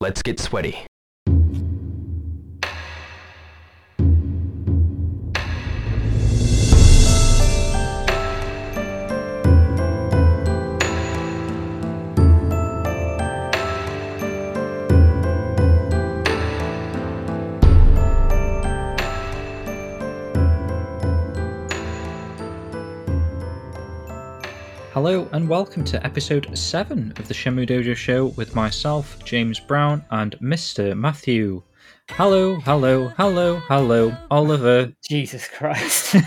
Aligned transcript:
Let's 0.00 0.22
get 0.22 0.38
sweaty. 0.38 0.87
Hello 25.00 25.28
and 25.30 25.48
welcome 25.48 25.84
to 25.84 26.04
episode 26.04 26.58
7 26.58 27.12
of 27.18 27.28
the 27.28 27.32
Shenmue 27.32 27.68
Dojo 27.68 27.94
Show 27.94 28.26
with 28.36 28.56
myself, 28.56 29.24
James 29.24 29.60
Brown, 29.60 30.04
and 30.10 30.36
Mr. 30.40 30.98
Matthew. 30.98 31.62
Hello, 32.10 32.56
hello, 32.56 33.06
hello, 33.10 33.60
hello, 33.68 34.16
Oliver. 34.28 34.92
Jesus 35.08 35.46
Christ. 35.46 36.16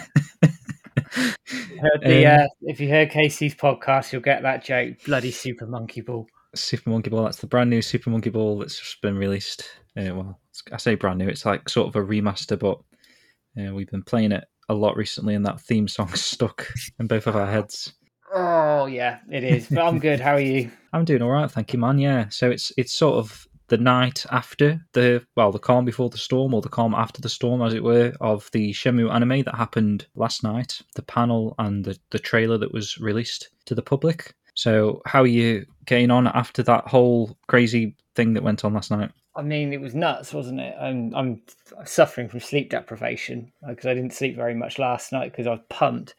The, 2.01 2.25
Um, 2.25 2.39
uh, 2.39 2.47
if 2.61 2.79
you 2.79 2.87
heard 2.87 3.09
Casey's 3.09 3.55
podcast, 3.55 4.13
you'll 4.13 4.21
get 4.21 4.41
that 4.43 4.63
joke. 4.63 5.03
Bloody 5.05 5.31
Super 5.31 5.67
Monkey 5.67 5.99
Ball. 5.99 6.25
Super 6.55 6.91
Monkey 6.91 7.09
Ball, 7.09 7.25
that's 7.25 7.39
the 7.39 7.47
brand 7.47 7.69
new 7.69 7.81
Super 7.81 8.09
Monkey 8.09 8.29
Ball 8.29 8.57
that's 8.57 8.79
just 8.79 9.01
been 9.01 9.17
released. 9.17 9.65
Uh, 9.97 10.15
well, 10.15 10.39
I 10.71 10.77
say 10.77 10.95
brand 10.95 11.19
new, 11.19 11.27
it's 11.27 11.45
like 11.45 11.67
sort 11.67 11.89
of 11.89 11.97
a 11.97 12.07
remaster, 12.07 12.57
but 12.57 12.79
uh, 13.61 13.73
we've 13.73 13.91
been 13.91 14.03
playing 14.03 14.31
it 14.31 14.45
a 14.69 14.73
lot 14.73 14.95
recently 14.95 15.35
and 15.35 15.45
that 15.45 15.59
theme 15.59 15.89
song 15.89 16.07
stuck 16.13 16.69
in 17.01 17.07
both 17.07 17.27
of 17.27 17.35
our 17.35 17.51
heads. 17.51 17.91
Oh 18.33 18.85
yeah, 18.85 19.19
it 19.29 19.43
is. 19.43 19.67
But 19.67 19.85
I'm 19.85 19.99
good. 19.99 20.19
How 20.19 20.33
are 20.35 20.39
you? 20.39 20.71
I'm 20.93 21.05
doing 21.05 21.21
all 21.21 21.29
right, 21.29 21.49
thank 21.49 21.73
you, 21.73 21.79
man. 21.79 21.97
Yeah, 21.97 22.29
so 22.29 22.49
it's 22.49 22.71
it's 22.77 22.93
sort 22.93 23.15
of 23.15 23.47
the 23.67 23.77
night 23.77 24.25
after 24.31 24.85
the 24.93 25.25
well, 25.35 25.51
the 25.51 25.59
calm 25.59 25.85
before 25.85 26.09
the 26.09 26.17
storm, 26.17 26.53
or 26.53 26.61
the 26.61 26.69
calm 26.69 26.93
after 26.93 27.21
the 27.21 27.29
storm, 27.29 27.61
as 27.61 27.73
it 27.73 27.83
were, 27.83 28.13
of 28.21 28.49
the 28.51 28.71
Shenmue 28.71 29.11
anime 29.11 29.43
that 29.43 29.55
happened 29.55 30.05
last 30.15 30.43
night. 30.43 30.81
The 30.95 31.03
panel 31.03 31.55
and 31.59 31.83
the 31.83 31.97
the 32.11 32.19
trailer 32.19 32.57
that 32.57 32.73
was 32.73 32.97
released 32.97 33.49
to 33.65 33.75
the 33.75 33.81
public. 33.81 34.33
So, 34.53 35.01
how 35.05 35.21
are 35.21 35.27
you 35.27 35.65
getting 35.85 36.11
on 36.11 36.27
after 36.27 36.63
that 36.63 36.87
whole 36.87 37.37
crazy 37.47 37.95
thing 38.15 38.33
that 38.33 38.43
went 38.43 38.63
on 38.65 38.73
last 38.73 38.91
night? 38.91 39.11
I 39.35 39.41
mean, 39.41 39.71
it 39.71 39.79
was 39.79 39.95
nuts, 39.95 40.33
wasn't 40.33 40.59
it? 40.59 40.75
I'm 40.79 41.13
I'm 41.15 41.41
suffering 41.85 42.27
from 42.27 42.41
sleep 42.41 42.69
deprivation 42.69 43.51
because 43.67 43.85
I 43.85 43.93
didn't 43.93 44.13
sleep 44.13 44.35
very 44.35 44.55
much 44.55 44.79
last 44.79 45.11
night 45.11 45.31
because 45.31 45.47
I 45.47 45.51
was 45.51 45.61
pumped. 45.69 46.15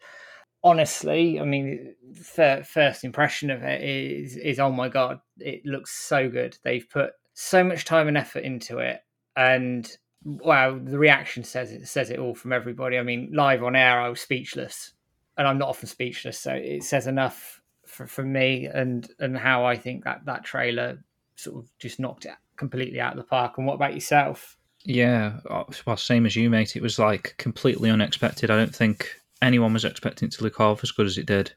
Honestly, 0.63 1.39
I 1.39 1.45
mean, 1.45 1.95
fir- 2.15 2.63
first 2.63 3.03
impression 3.03 3.49
of 3.49 3.63
it 3.63 3.81
is 3.81 4.37
is 4.37 4.59
oh 4.59 4.71
my 4.71 4.89
god, 4.89 5.19
it 5.39 5.65
looks 5.65 5.91
so 5.91 6.29
good. 6.29 6.57
They've 6.63 6.89
put 6.89 7.11
so 7.33 7.63
much 7.63 7.85
time 7.85 8.07
and 8.07 8.17
effort 8.17 8.43
into 8.43 8.79
it, 8.79 9.01
and 9.35 9.89
wow, 10.23 10.79
the 10.81 10.97
reaction 10.97 11.43
says 11.43 11.71
it 11.71 11.85
says 11.87 12.09
it 12.09 12.19
all 12.19 12.35
from 12.35 12.53
everybody. 12.53 12.97
I 12.97 13.03
mean, 13.03 13.31
live 13.33 13.63
on 13.63 13.75
air, 13.75 13.99
I 13.99 14.09
was 14.09 14.21
speechless, 14.21 14.93
and 15.37 15.47
I'm 15.47 15.57
not 15.57 15.69
often 15.69 15.87
speechless, 15.87 16.39
so 16.39 16.53
it 16.53 16.83
says 16.83 17.07
enough 17.07 17.61
for, 17.85 18.07
for 18.07 18.23
me 18.23 18.65
and 18.65 19.07
and 19.19 19.37
how 19.37 19.65
I 19.65 19.75
think 19.77 20.05
that 20.05 20.25
that 20.25 20.43
trailer 20.43 21.03
sort 21.35 21.57
of 21.57 21.77
just 21.77 21.99
knocked 21.99 22.25
it 22.25 22.35
completely 22.55 22.99
out 22.99 23.13
of 23.13 23.17
the 23.17 23.23
park. 23.23 23.57
And 23.57 23.67
what 23.67 23.75
about 23.75 23.93
yourself? 23.93 24.57
Yeah, 24.85 25.39
uh, 25.49 25.63
well, 25.85 25.97
same 25.97 26.25
as 26.25 26.35
you, 26.35 26.49
mate. 26.49 26.75
It 26.75 26.81
was 26.81 26.99
like 26.99 27.35
completely 27.37 27.89
unexpected. 27.89 28.51
I 28.51 28.57
don't 28.57 28.75
think 28.75 29.15
anyone 29.43 29.73
was 29.73 29.85
expecting 29.85 30.27
it 30.27 30.31
to 30.33 30.43
look 30.43 30.57
half 30.57 30.83
as 30.83 30.91
good 30.91 31.05
as 31.05 31.17
it 31.17 31.25
did. 31.27 31.53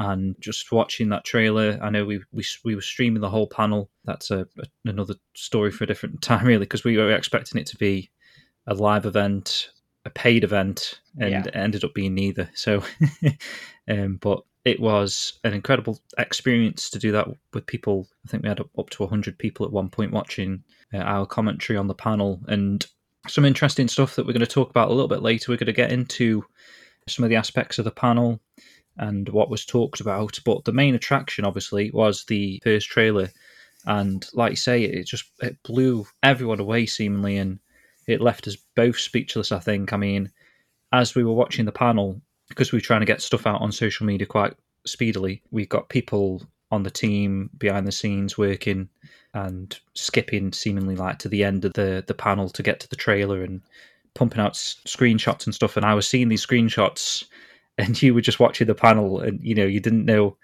And 0.00 0.36
just 0.40 0.70
watching 0.70 1.08
that 1.08 1.24
trailer, 1.24 1.76
I 1.82 1.90
know 1.90 2.04
we 2.04 2.20
we, 2.32 2.44
we 2.64 2.74
were 2.76 2.80
streaming 2.80 3.20
the 3.20 3.28
whole 3.30 3.48
panel. 3.48 3.90
That's 4.04 4.30
a, 4.30 4.46
a 4.58 4.64
another 4.84 5.14
story 5.34 5.72
for 5.72 5.84
a 5.84 5.86
different 5.88 6.22
time, 6.30 6.46
really, 6.46 6.60
because 6.60 6.84
we 6.84 6.96
were 6.96 7.12
expecting 7.12 7.60
it 7.60 7.66
to 7.68 7.76
be 7.76 8.10
a 8.68 8.74
live 8.74 9.06
event, 9.06 9.70
a 10.04 10.10
paid 10.10 10.44
event, 10.44 11.00
and 11.18 11.30
Yeah. 11.30 11.44
it 11.44 11.56
ended 11.56 11.82
up 11.84 11.94
being 11.94 12.14
neither. 12.14 12.48
So, 12.54 12.84
um, 13.88 14.16
but 14.20 14.42
it 14.64 14.78
was 14.78 15.40
an 15.44 15.54
incredible 15.54 15.98
experience 16.18 16.90
to 16.90 16.98
do 16.98 17.10
that 17.12 17.26
with 17.52 17.66
people. 17.66 18.06
I 18.24 18.28
think 18.28 18.42
we 18.44 18.48
had 18.50 18.60
up 18.60 18.90
to 18.90 19.02
100 19.02 19.38
people 19.38 19.66
at 19.66 19.72
one 19.72 19.88
point 19.88 20.12
watching 20.12 20.62
uh, 20.92 20.98
our 20.98 21.26
commentary 21.26 21.76
on 21.76 21.86
the 21.88 21.94
panel 21.94 22.40
and 22.46 22.86
some 23.26 23.44
interesting 23.44 23.88
stuff 23.88 24.14
that 24.14 24.26
we're 24.26 24.32
going 24.32 24.40
to 24.40 24.46
talk 24.46 24.70
about 24.70 24.88
a 24.88 24.92
little 24.92 25.08
bit 25.08 25.22
later. 25.22 25.50
We're 25.50 25.56
going 25.58 25.66
to 25.66 25.72
get 25.72 25.90
into 25.92 26.44
some 27.08 27.24
of 27.24 27.30
the 27.30 27.36
aspects 27.36 27.78
of 27.78 27.84
the 27.84 27.90
panel 27.90 28.40
and 28.96 29.28
what 29.28 29.50
was 29.50 29.64
talked 29.64 30.00
about. 30.00 30.38
But 30.44 30.64
the 30.64 30.72
main 30.72 30.94
attraction, 30.94 31.44
obviously, 31.44 31.90
was 31.90 32.24
the 32.24 32.60
first 32.64 32.88
trailer. 32.88 33.30
And 33.86 34.26
like 34.34 34.50
you 34.50 34.56
say, 34.56 34.82
it 34.82 35.06
just 35.06 35.24
it 35.40 35.62
blew 35.62 36.06
everyone 36.22 36.60
away 36.60 36.86
seemingly, 36.86 37.38
and 37.38 37.58
it 38.06 38.20
left 38.20 38.48
us 38.48 38.56
both 38.74 38.98
speechless. 38.98 39.52
I 39.52 39.60
think. 39.60 39.92
I 39.92 39.96
mean, 39.96 40.30
as 40.92 41.14
we 41.14 41.24
were 41.24 41.32
watching 41.32 41.64
the 41.64 41.72
panel, 41.72 42.20
because 42.48 42.72
we 42.72 42.76
were 42.76 42.82
trying 42.82 43.00
to 43.00 43.06
get 43.06 43.22
stuff 43.22 43.46
out 43.46 43.60
on 43.60 43.72
social 43.72 44.06
media 44.06 44.26
quite 44.26 44.54
speedily, 44.86 45.42
we've 45.50 45.68
got 45.68 45.88
people 45.88 46.42
on 46.70 46.82
the 46.82 46.90
team 46.90 47.48
behind 47.56 47.86
the 47.86 47.92
scenes 47.92 48.36
working 48.36 48.88
and 49.32 49.78
skipping 49.94 50.52
seemingly 50.52 50.96
like 50.96 51.18
to 51.18 51.28
the 51.28 51.44
end 51.44 51.64
of 51.64 51.72
the 51.74 52.04
the 52.06 52.14
panel 52.14 52.48
to 52.50 52.62
get 52.62 52.80
to 52.80 52.88
the 52.88 52.96
trailer 52.96 53.42
and 53.42 53.62
pumping 54.18 54.40
out 54.40 54.50
s- 54.50 54.76
screenshots 54.84 55.46
and 55.46 55.54
stuff 55.54 55.76
and 55.76 55.86
I 55.86 55.94
was 55.94 56.08
seeing 56.08 56.28
these 56.28 56.44
screenshots 56.44 57.24
and 57.78 58.00
you 58.02 58.12
were 58.12 58.20
just 58.20 58.40
watching 58.40 58.66
the 58.66 58.74
panel 58.74 59.20
and 59.20 59.40
you 59.42 59.54
know 59.54 59.64
you 59.64 59.80
didn't 59.80 60.04
know 60.04 60.36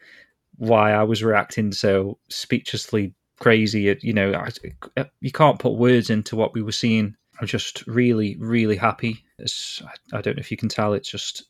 why 0.57 0.93
I 0.93 1.03
was 1.03 1.23
reacting 1.23 1.73
so 1.73 2.19
speechlessly 2.29 3.13
crazy 3.41 3.95
you 4.01 4.13
know 4.13 4.33
I, 4.33 5.07
you 5.21 5.33
can't 5.33 5.59
put 5.59 5.75
words 5.75 6.09
into 6.09 6.37
what 6.37 6.55
we 6.55 6.63
were 6.63 6.73
seeing. 6.73 7.17
I'm 7.41 7.49
just 7.49 7.85
really 7.89 8.37
really 8.39 8.77
happy. 8.77 9.25
It's, 9.39 9.83
I 10.13 10.21
don't 10.21 10.37
know 10.37 10.41
if 10.41 10.53
you 10.53 10.57
can 10.57 10.69
tell 10.69 10.95
it's 10.95 11.11
just 11.11 11.47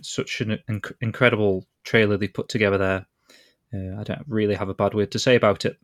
such 0.00 0.40
an 0.40 0.58
inc- 0.68 0.92
incredible 1.00 1.64
trailer 1.84 2.16
they 2.16 2.28
put 2.28 2.48
together 2.48 2.78
there. 2.78 3.06
Uh, 3.72 4.00
I 4.00 4.02
don't 4.02 4.24
really 4.26 4.54
have 4.54 4.68
a 4.68 4.74
bad 4.74 4.94
word 4.94 5.12
to 5.12 5.18
say 5.18 5.36
about 5.36 5.64
it. 5.64 5.76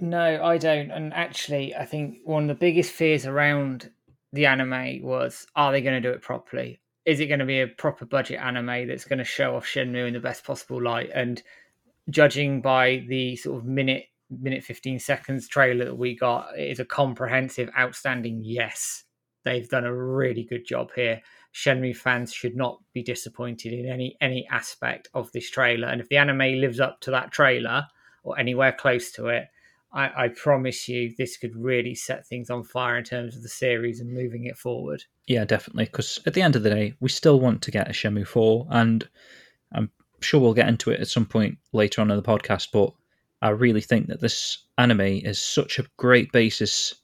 No, 0.00 0.42
I 0.42 0.58
don't. 0.58 0.90
And 0.90 1.14
actually, 1.14 1.74
I 1.74 1.84
think 1.84 2.18
one 2.24 2.44
of 2.44 2.48
the 2.48 2.54
biggest 2.54 2.90
fears 2.90 3.26
around 3.26 3.90
the 4.34 4.46
anime 4.46 5.02
was: 5.02 5.46
Are 5.56 5.72
they 5.72 5.80
going 5.80 6.00
to 6.02 6.08
do 6.08 6.14
it 6.14 6.22
properly? 6.22 6.80
Is 7.06 7.20
it 7.20 7.26
going 7.26 7.40
to 7.40 7.46
be 7.46 7.60
a 7.60 7.68
proper 7.68 8.06
budget 8.06 8.40
anime 8.40 8.88
that's 8.88 9.04
going 9.04 9.18
to 9.18 9.24
show 9.24 9.56
off 9.56 9.66
Shenmue 9.66 10.06
in 10.06 10.14
the 10.14 10.20
best 10.20 10.44
possible 10.44 10.82
light? 10.82 11.10
And 11.14 11.42
judging 12.10 12.60
by 12.60 13.04
the 13.08 13.36
sort 13.36 13.58
of 13.58 13.64
minute 13.64 14.04
minute 14.30 14.64
15 14.64 14.98
seconds 14.98 15.48
trailer 15.48 15.84
that 15.86 15.98
we 15.98 16.16
got 16.16 16.48
it 16.56 16.70
is 16.70 16.80
a 16.80 16.84
comprehensive 16.84 17.70
outstanding 17.78 18.40
yes 18.42 19.04
they've 19.44 19.68
done 19.68 19.84
a 19.84 19.94
really 19.94 20.44
good 20.44 20.66
job 20.66 20.90
here 20.94 21.20
shenmue 21.54 21.96
fans 21.96 22.32
should 22.32 22.56
not 22.56 22.78
be 22.94 23.02
disappointed 23.02 23.72
in 23.72 23.86
any 23.86 24.16
any 24.20 24.46
aspect 24.50 25.08
of 25.14 25.30
this 25.32 25.50
trailer 25.50 25.88
and 25.88 26.00
if 26.00 26.08
the 26.08 26.16
anime 26.16 26.60
lives 26.60 26.80
up 26.80 27.00
to 27.00 27.10
that 27.10 27.30
trailer 27.30 27.86
or 28.22 28.38
anywhere 28.38 28.72
close 28.72 29.12
to 29.12 29.26
it 29.26 29.44
I, 29.94 30.24
I 30.24 30.28
promise 30.28 30.88
you 30.88 31.14
this 31.16 31.36
could 31.36 31.54
really 31.56 31.94
set 31.94 32.26
things 32.26 32.50
on 32.50 32.64
fire 32.64 32.98
in 32.98 33.04
terms 33.04 33.36
of 33.36 33.42
the 33.42 33.48
series 33.48 34.00
and 34.00 34.12
moving 34.12 34.44
it 34.44 34.58
forward 34.58 35.04
Yeah, 35.26 35.44
definitely. 35.44 35.84
Because 35.84 36.20
at 36.26 36.34
the 36.34 36.42
end 36.42 36.56
of 36.56 36.62
the 36.62 36.70
day, 36.70 36.94
we 37.00 37.08
still 37.08 37.40
want 37.40 37.62
to 37.62 37.70
get 37.70 37.88
a 37.88 37.92
Shenmue 37.92 38.26
4, 38.26 38.66
and 38.70 39.08
I'm 39.72 39.90
sure 40.20 40.40
we'll 40.40 40.54
get 40.54 40.68
into 40.68 40.90
it 40.90 41.00
at 41.00 41.08
some 41.08 41.26
point 41.26 41.58
later 41.72 42.00
on 42.00 42.10
in 42.10 42.16
the 42.16 42.22
podcast. 42.22 42.68
But 42.72 42.92
I 43.40 43.50
really 43.50 43.80
think 43.80 44.08
that 44.08 44.20
this 44.20 44.58
anime 44.78 45.00
is 45.00 45.40
such 45.40 45.78
a 45.78 45.86
great 45.96 46.32
basis 46.32 46.94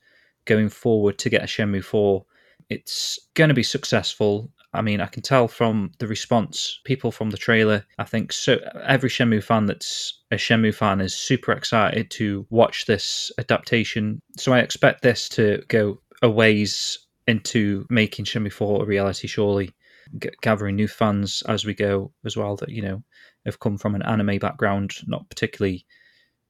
going 0.44 0.68
forward 0.68 1.18
to 1.18 1.30
get 1.30 1.42
a 1.42 1.46
Shenmue 1.46 1.84
4. 1.84 2.24
It's 2.68 3.18
going 3.34 3.48
to 3.48 3.54
be 3.54 3.62
successful. 3.62 4.50
I 4.72 4.82
mean, 4.82 5.00
I 5.00 5.06
can 5.06 5.22
tell 5.22 5.48
from 5.48 5.90
the 5.98 6.06
response, 6.06 6.80
people 6.84 7.10
from 7.10 7.30
the 7.30 7.36
trailer. 7.36 7.84
I 7.98 8.04
think 8.04 8.32
so. 8.32 8.58
Every 8.86 9.10
Shenmue 9.10 9.42
fan 9.42 9.66
that's 9.66 10.20
a 10.30 10.36
Shenmue 10.36 10.74
fan 10.74 11.00
is 11.00 11.14
super 11.14 11.52
excited 11.52 12.10
to 12.12 12.46
watch 12.50 12.86
this 12.86 13.32
adaptation. 13.38 14.20
So 14.36 14.52
I 14.52 14.60
expect 14.60 15.02
this 15.02 15.28
to 15.30 15.62
go 15.68 16.00
a 16.22 16.30
ways 16.30 16.98
into 17.26 17.84
making 17.90 18.26
Shenmue 18.26 18.52
4 18.52 18.82
a 18.82 18.86
reality, 18.86 19.26
surely. 19.26 19.72
G- 20.18 20.30
gathering 20.40 20.76
new 20.76 20.88
fans 20.88 21.42
as 21.48 21.64
we 21.64 21.74
go 21.74 22.12
as 22.24 22.36
well 22.36 22.56
that, 22.56 22.68
you 22.68 22.82
know, 22.82 23.02
have 23.46 23.60
come 23.60 23.76
from 23.76 23.94
an 23.94 24.02
anime 24.02 24.38
background, 24.38 24.92
not 25.06 25.28
particularly, 25.28 25.84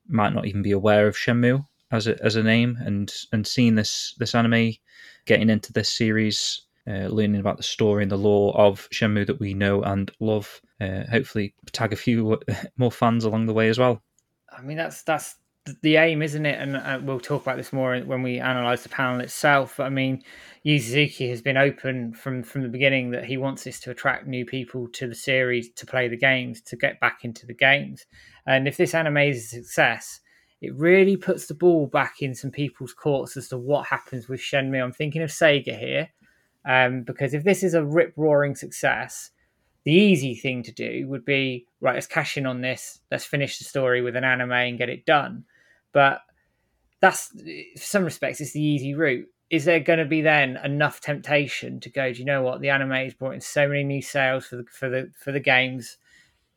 might 0.08 0.34
not 0.34 0.46
even 0.46 0.62
be 0.62 0.72
aware 0.72 1.06
of 1.06 1.16
Shenmue 1.16 1.64
as 1.90 2.06
a, 2.06 2.22
as 2.22 2.36
a 2.36 2.42
name, 2.42 2.78
and, 2.80 3.12
and 3.32 3.46
seeing 3.46 3.74
this, 3.74 4.14
this 4.18 4.34
anime, 4.34 4.72
getting 5.26 5.50
into 5.50 5.72
this 5.72 5.92
series, 5.92 6.62
uh, 6.88 7.06
learning 7.08 7.40
about 7.40 7.56
the 7.56 7.62
story 7.62 8.02
and 8.02 8.12
the 8.12 8.16
lore 8.16 8.56
of 8.56 8.88
Shenmue 8.90 9.26
that 9.26 9.40
we 9.40 9.54
know 9.54 9.82
and 9.82 10.10
love. 10.20 10.60
Uh, 10.80 11.04
hopefully, 11.10 11.54
tag 11.72 11.92
a 11.92 11.96
few 11.96 12.38
more 12.76 12.92
fans 12.92 13.24
along 13.24 13.46
the 13.46 13.54
way 13.54 13.68
as 13.68 13.78
well. 13.78 14.02
I 14.56 14.62
mean, 14.62 14.76
that's 14.76 15.02
that's 15.02 15.36
the 15.82 15.96
aim, 15.96 16.22
isn't 16.22 16.46
it? 16.46 16.58
And 16.58 16.76
uh, 16.76 17.00
we'll 17.02 17.20
talk 17.20 17.42
about 17.42 17.56
this 17.56 17.72
more 17.72 17.98
when 18.00 18.22
we 18.22 18.40
analyze 18.40 18.82
the 18.82 18.88
panel 18.88 19.20
itself. 19.20 19.78
I 19.78 19.88
mean, 19.88 20.22
Yu 20.62 20.78
Suzuki 20.78 21.28
has 21.28 21.42
been 21.42 21.56
open 21.56 22.12
from 22.12 22.42
from 22.42 22.62
the 22.62 22.68
beginning 22.68 23.10
that 23.10 23.24
he 23.24 23.36
wants 23.36 23.64
this 23.64 23.80
to 23.80 23.90
attract 23.90 24.26
new 24.26 24.44
people 24.44 24.88
to 24.88 25.06
the 25.06 25.14
series 25.14 25.70
to 25.74 25.86
play 25.86 26.08
the 26.08 26.16
games, 26.16 26.60
to 26.62 26.76
get 26.76 27.00
back 27.00 27.24
into 27.24 27.46
the 27.46 27.54
games. 27.54 28.06
And 28.46 28.66
if 28.66 28.76
this 28.76 28.94
anime 28.94 29.18
is 29.18 29.44
a 29.44 29.48
success, 29.48 30.20
it 30.60 30.74
really 30.74 31.16
puts 31.16 31.46
the 31.46 31.54
ball 31.54 31.86
back 31.86 32.20
in 32.20 32.34
some 32.34 32.50
people's 32.50 32.92
courts 32.92 33.36
as 33.36 33.48
to 33.48 33.58
what 33.58 33.86
happens 33.86 34.28
with 34.28 34.40
Shenmue. 34.40 34.82
I'm 34.82 34.92
thinking 34.92 35.22
of 35.22 35.30
Sega 35.30 35.78
here, 35.78 36.10
um, 36.64 37.02
because 37.02 37.34
if 37.34 37.44
this 37.44 37.62
is 37.62 37.74
a 37.74 37.84
rip 37.84 38.12
roaring 38.16 38.54
success, 38.54 39.30
the 39.84 39.92
easy 39.92 40.34
thing 40.34 40.62
to 40.64 40.72
do 40.72 41.06
would 41.08 41.24
be 41.24 41.66
right, 41.80 41.94
let's 41.94 42.06
cash 42.06 42.36
in 42.36 42.46
on 42.46 42.60
this, 42.60 43.00
let's 43.10 43.24
finish 43.24 43.58
the 43.58 43.64
story 43.64 44.02
with 44.02 44.16
an 44.16 44.24
anime 44.24 44.52
and 44.52 44.78
get 44.78 44.88
it 44.88 45.06
done. 45.06 45.44
But 45.92 46.20
that's, 47.00 47.32
in 47.34 47.64
some 47.76 48.04
respects, 48.04 48.40
it's 48.40 48.52
the 48.52 48.62
easy 48.62 48.94
route. 48.94 49.26
Is 49.48 49.64
there 49.64 49.80
going 49.80 49.98
to 49.98 50.04
be 50.04 50.20
then 50.20 50.58
enough 50.62 51.00
temptation 51.00 51.80
to 51.80 51.90
go? 51.90 52.12
Do 52.12 52.18
you 52.18 52.24
know 52.24 52.42
what 52.42 52.60
the 52.60 52.70
anime 52.70 52.90
has 52.92 53.14
brought 53.14 53.34
in 53.34 53.40
so 53.40 53.66
many 53.66 53.82
new 53.82 54.02
sales 54.02 54.46
for 54.46 54.56
the 54.56 54.64
for 54.70 54.88
the 54.88 55.10
for 55.18 55.32
the 55.32 55.40
games? 55.40 55.96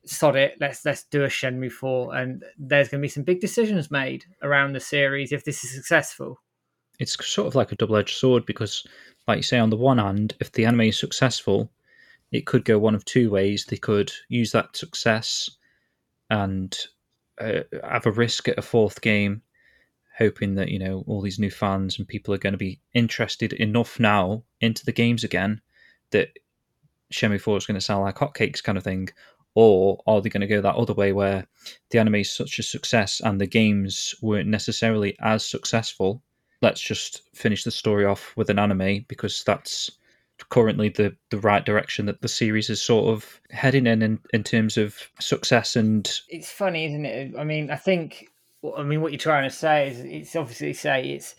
sod 0.05 0.35
it, 0.35 0.55
let's 0.59 0.83
let's 0.85 1.03
do 1.05 1.23
a 1.23 1.27
Shenmue 1.27 1.71
four, 1.71 2.15
and 2.15 2.43
there's 2.57 2.89
going 2.89 3.01
to 3.01 3.05
be 3.05 3.09
some 3.09 3.23
big 3.23 3.39
decisions 3.39 3.91
made 3.91 4.25
around 4.41 4.73
the 4.73 4.79
series 4.79 5.31
if 5.31 5.45
this 5.45 5.63
is 5.63 5.73
successful. 5.73 6.41
It's 7.03 7.27
sort 7.27 7.47
of 7.47 7.55
like 7.55 7.71
a 7.71 7.75
double 7.75 7.97
edged 7.97 8.17
sword 8.17 8.45
because, 8.45 8.85
like 9.27 9.37
you 9.37 9.43
say, 9.43 9.59
on 9.59 9.69
the 9.69 9.77
one 9.77 9.97
hand, 9.97 10.33
if 10.39 10.51
the 10.51 10.65
anime 10.65 10.81
is 10.81 10.99
successful, 10.99 11.71
it 12.31 12.45
could 12.45 12.65
go 12.65 12.79
one 12.79 12.95
of 12.95 13.05
two 13.05 13.29
ways. 13.29 13.65
They 13.65 13.77
could 13.77 14.11
use 14.29 14.51
that 14.53 14.75
success 14.75 15.49
and 16.29 16.77
uh, 17.39 17.61
have 17.83 18.05
a 18.05 18.11
risk 18.11 18.47
at 18.47 18.57
a 18.57 18.61
fourth 18.61 19.01
game, 19.01 19.41
hoping 20.17 20.55
that 20.55 20.69
you 20.69 20.79
know 20.79 21.03
all 21.07 21.21
these 21.21 21.39
new 21.39 21.51
fans 21.51 21.97
and 21.97 22.07
people 22.07 22.33
are 22.33 22.39
going 22.39 22.53
to 22.53 22.57
be 22.57 22.79
interested 22.93 23.53
enough 23.53 23.99
now 23.99 24.43
into 24.61 24.85
the 24.85 24.91
games 24.91 25.23
again 25.23 25.61
that 26.11 26.29
Shenmue 27.11 27.41
4 27.41 27.57
is 27.57 27.65
going 27.65 27.75
to 27.75 27.81
sell 27.81 28.01
like 28.01 28.15
hotcakes, 28.15 28.63
kind 28.63 28.77
of 28.77 28.83
thing 28.83 29.09
or 29.55 30.01
are 30.07 30.21
they 30.21 30.29
going 30.29 30.41
to 30.41 30.47
go 30.47 30.61
that 30.61 30.75
other 30.75 30.93
way 30.93 31.11
where 31.11 31.45
the 31.91 31.99
anime 31.99 32.15
is 32.15 32.31
such 32.31 32.57
a 32.59 32.63
success 32.63 33.21
and 33.23 33.39
the 33.39 33.47
games 33.47 34.15
weren't 34.21 34.49
necessarily 34.49 35.15
as 35.21 35.45
successful? 35.45 36.23
Let's 36.63 36.81
just 36.81 37.21
finish 37.35 37.63
the 37.63 37.71
story 37.71 38.05
off 38.05 38.35
with 38.35 38.49
an 38.49 38.57
anime 38.59 39.05
because 39.07 39.43
that's 39.43 39.91
currently 40.49 40.89
the, 40.89 41.15
the 41.29 41.37
right 41.39 41.63
direction 41.63 42.07
that 42.07 42.21
the 42.21 42.27
series 42.27 42.69
is 42.69 42.81
sort 42.81 43.13
of 43.13 43.39
heading 43.51 43.85
in, 43.85 44.01
in 44.01 44.19
in 44.33 44.43
terms 44.43 44.77
of 44.77 44.97
success 45.19 45.75
and 45.75 46.19
it's 46.27 46.51
funny 46.51 46.85
isn't 46.85 47.05
it 47.05 47.33
i 47.37 47.45
mean 47.45 47.69
i 47.69 47.77
think 47.77 48.27
i 48.75 48.83
mean 48.83 48.99
what 48.99 49.11
you're 49.11 49.19
trying 49.19 49.47
to 49.47 49.55
say 49.55 49.89
is 49.89 49.99
it's 49.99 50.35
obviously 50.35 50.73
say 50.73 51.11
it's 51.11 51.35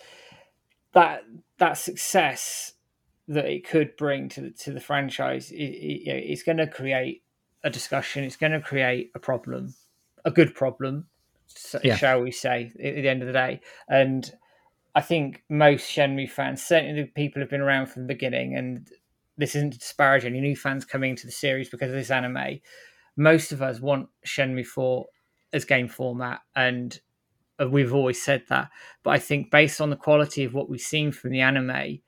that 0.93 1.25
that 1.59 1.76
success 1.76 2.73
that 3.29 3.44
it 3.44 3.69
could 3.69 3.94
bring 3.97 4.29
to 4.29 4.41
the 4.41 4.50
to 4.53 4.73
the 4.73 4.81
franchise 4.81 5.50
it, 5.50 5.56
it, 5.56 6.09
it's 6.09 6.44
going 6.44 6.56
to 6.56 6.67
create 6.67 7.25
a 7.65 7.71
discussion. 7.71 8.23
It's 8.23 8.37
going 8.37 8.53
to 8.53 8.61
create 8.61 9.11
a 9.15 9.19
problem, 9.19 9.75
a 10.25 10.31
good 10.31 10.55
problem, 10.55 11.06
yeah. 11.82 11.97
shall 11.97 12.21
we 12.21 12.31
say, 12.31 12.71
at 12.75 12.94
the 12.94 13.09
end 13.09 13.23
of 13.23 13.26
the 13.26 13.32
day. 13.32 13.61
And 13.88 14.31
I 14.94 15.00
think 15.00 15.43
most 15.49 15.91
Shenmue 15.91 16.31
fans, 16.31 16.62
certainly 16.62 17.02
the 17.02 17.08
people 17.08 17.41
who've 17.41 17.50
been 17.50 17.61
around 17.61 17.87
from 17.87 18.02
the 18.02 18.08
beginning, 18.08 18.56
and 18.56 18.88
this 19.37 19.55
isn't 19.56 19.73
to 19.73 19.79
disparage 19.79 20.25
any 20.25 20.41
new 20.41 20.55
fans 20.55 20.85
coming 20.85 21.11
into 21.11 21.26
the 21.26 21.32
series 21.32 21.69
because 21.69 21.91
of 21.91 21.96
this 21.96 22.11
anime. 22.11 22.61
Most 23.17 23.52
of 23.52 23.62
us 23.62 23.81
want 23.81 24.08
Shenmue 24.26 24.67
4 24.67 25.06
as 25.52 25.64
game 25.64 25.88
format, 25.88 26.41
and 26.55 27.00
uh, 27.61 27.69
we've 27.69 27.94
always 27.94 28.23
said 28.23 28.44
that. 28.49 28.70
But 29.02 29.11
I 29.11 29.19
think 29.19 29.50
based 29.50 29.81
on 29.81 29.91
the 29.91 29.96
quality 29.96 30.44
of 30.44 30.55
what 30.55 30.69
we've 30.69 30.81
seen 30.81 31.12
from 31.12 31.31
the 31.31 31.40
anime, 31.40 32.00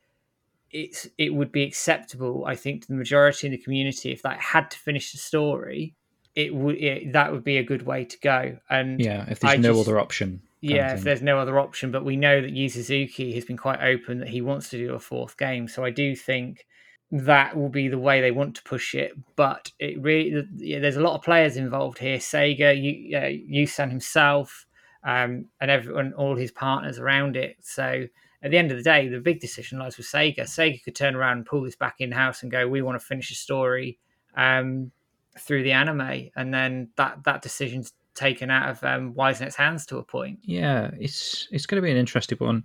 it's 0.71 1.09
it 1.17 1.33
would 1.35 1.53
be 1.53 1.63
acceptable, 1.63 2.45
I 2.47 2.57
think, 2.57 2.83
to 2.83 2.89
the 2.89 2.95
majority 2.95 3.47
in 3.47 3.53
the 3.53 3.59
community 3.59 4.13
if 4.13 4.23
that 4.23 4.41
had 4.41 4.71
to 4.73 4.79
finish 4.79 5.13
the 5.13 5.19
story. 5.19 5.95
It 6.35 6.55
would 6.55 6.77
it, 6.77 7.13
that 7.13 7.33
would 7.33 7.45
be 7.45 7.57
a 7.57 7.63
good 7.63 7.83
way 7.83 8.05
to 8.05 8.19
go. 8.19 8.59
And 8.69 9.01
yeah, 9.01 9.25
if 9.29 9.41
there's 9.41 9.55
I 9.55 9.57
no 9.57 9.75
just, 9.75 9.89
other 9.89 9.99
option. 9.99 10.43
Yeah, 10.75 10.95
if 10.95 11.03
there's 11.03 11.23
no 11.23 11.39
other 11.39 11.59
option, 11.59 11.91
but 11.91 12.05
we 12.05 12.17
know 12.17 12.41
that 12.41 12.51
Yu 12.51 12.69
Suzuki 12.69 13.33
has 13.35 13.45
been 13.45 13.57
quite 13.57 13.81
open 13.83 14.19
that 14.19 14.29
he 14.29 14.41
wants 14.41 14.71
to 14.71 14.79
do 14.79 14.95
a 14.95 14.99
fourth 14.99 15.37
game. 15.37 15.69
So 15.69 15.85
I 15.85 15.91
do 15.91 16.17
think 16.17 16.67
that 17.11 17.57
will 17.57 17.69
be 17.69 17.89
the 17.89 17.99
way 17.99 18.21
they 18.21 18.31
want 18.31 18.57
to 18.57 18.63
push 18.63 18.95
it. 18.95 19.13
But 19.37 19.71
it 19.79 20.01
really, 20.01 20.47
yeah, 20.57 20.81
there's 20.81 20.97
a 20.97 21.03
lot 21.03 21.15
of 21.15 21.23
players 21.23 21.57
involved 21.57 21.99
here. 21.99 22.19
Sega, 22.19 22.81
you, 22.81 23.17
uh, 23.17 23.23
Yusan 23.23 23.91
himself, 23.91 24.67
um, 25.05 25.47
and 25.61 25.71
everyone, 25.71 26.13
all 26.15 26.35
his 26.35 26.51
partners 26.51 26.99
around 26.99 27.37
it. 27.37 27.57
So 27.61 28.07
at 28.43 28.51
the 28.51 28.59
end 28.59 28.71
of 28.71 28.77
the 28.77 28.83
day, 28.83 29.09
the 29.09 29.21
big 29.21 29.41
decision 29.41 29.79
lies 29.79 29.97
with 29.97 30.07
Sega. 30.07 30.41
Sega 30.41 30.83
could 30.83 30.97
turn 30.97 31.15
around 31.15 31.39
and 31.39 31.47
pull 31.47 31.63
this 31.63 31.77
back 31.77 31.97
in 32.01 32.13
house 32.13 32.43
and 32.43 32.51
go, 32.51 32.69
"We 32.69 32.83
want 32.83 33.01
to 33.01 33.07
finish 33.07 33.31
a 33.31 33.35
story 33.35 33.99
um, 34.37 34.91
through 35.39 35.63
the 35.63 35.73
anime," 35.73 36.31
and 36.35 36.53
then 36.53 36.91
that 36.97 37.23
that 37.25 37.43
decision's 37.43 37.93
taken 38.17 38.51
out 38.51 38.71
of 38.71 38.83
um, 38.83 39.15
Ys-Net's 39.17 39.55
hands 39.55 39.87
to 39.87 39.99
a 39.99 40.03
point. 40.03 40.41
Yeah, 40.43 40.91
it's 40.99 41.47
it's 41.53 41.67
going 41.67 41.81
to 41.81 41.85
be 41.85 41.91
an 41.91 41.97
interesting 41.97 42.39
one. 42.39 42.65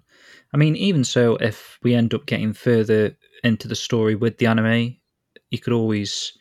I 0.53 0.57
mean, 0.57 0.75
even 0.75 1.03
so, 1.03 1.35
if 1.35 1.77
we 1.83 1.93
end 1.93 2.13
up 2.13 2.25
getting 2.25 2.53
further 2.53 3.15
into 3.43 3.67
the 3.67 3.75
story 3.75 4.15
with 4.15 4.37
the 4.37 4.47
anime, 4.47 4.95
you 5.51 5.59
could 5.59 5.73
always 5.73 6.33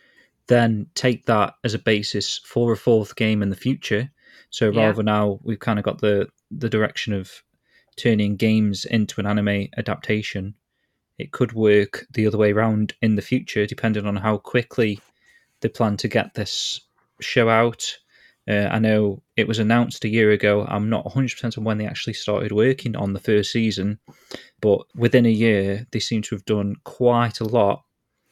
then 0.47 0.87
take 0.95 1.27
that 1.27 1.55
as 1.65 1.75
a 1.75 1.79
basis 1.79 2.39
for 2.39 2.73
a 2.73 2.77
fourth 2.77 3.15
game 3.17 3.43
in 3.43 3.51
the 3.51 3.57
future. 3.57 4.11
So 4.51 4.69
rather 4.71 5.03
yeah. 5.03 5.13
now 5.13 5.41
we've 5.43 5.61
kind 5.61 5.79
of 5.79 5.85
got 5.85 6.01
the 6.01 6.29
the 6.51 6.69
direction 6.69 7.13
of 7.13 7.31
turning 7.97 8.37
games 8.37 8.85
into 8.85 9.21
an 9.21 9.27
anime 9.27 9.69
adaptation. 9.77 10.55
It 11.19 11.33
could 11.33 11.53
work 11.53 12.07
the 12.13 12.27
other 12.27 12.39
way 12.39 12.53
around 12.53 12.95
in 13.03 13.15
the 13.15 13.23
future, 13.23 13.67
depending 13.67 14.07
on 14.07 14.17
how 14.17 14.39
quickly 14.39 14.99
they 15.61 15.69
plan 15.69 15.97
to 15.99 16.09
get 16.09 16.35
this 16.35 16.81
show 17.21 17.49
out. 17.49 17.99
Uh, 18.51 18.69
I 18.69 18.81
know 18.81 19.23
it 19.37 19.47
was 19.47 19.61
announced 19.61 20.05
a 20.05 20.09
year 20.09 20.33
ago. 20.33 20.67
I'm 20.69 20.91
not 20.91 21.05
100% 21.05 21.57
on 21.57 21.63
when 21.63 21.79
they 21.79 21.87
actually 21.87 22.15
started 22.15 22.51
working 22.51 22.97
on 22.97 23.13
the 23.13 23.21
first 23.21 23.53
season, 23.53 24.01
but 24.61 24.81
within 24.97 25.25
a 25.25 25.31
year, 25.31 25.87
they 25.93 26.01
seem 26.01 26.23
to 26.23 26.35
have 26.35 26.45
done 26.47 26.75
quite 26.83 27.39
a 27.39 27.45
lot. 27.45 27.85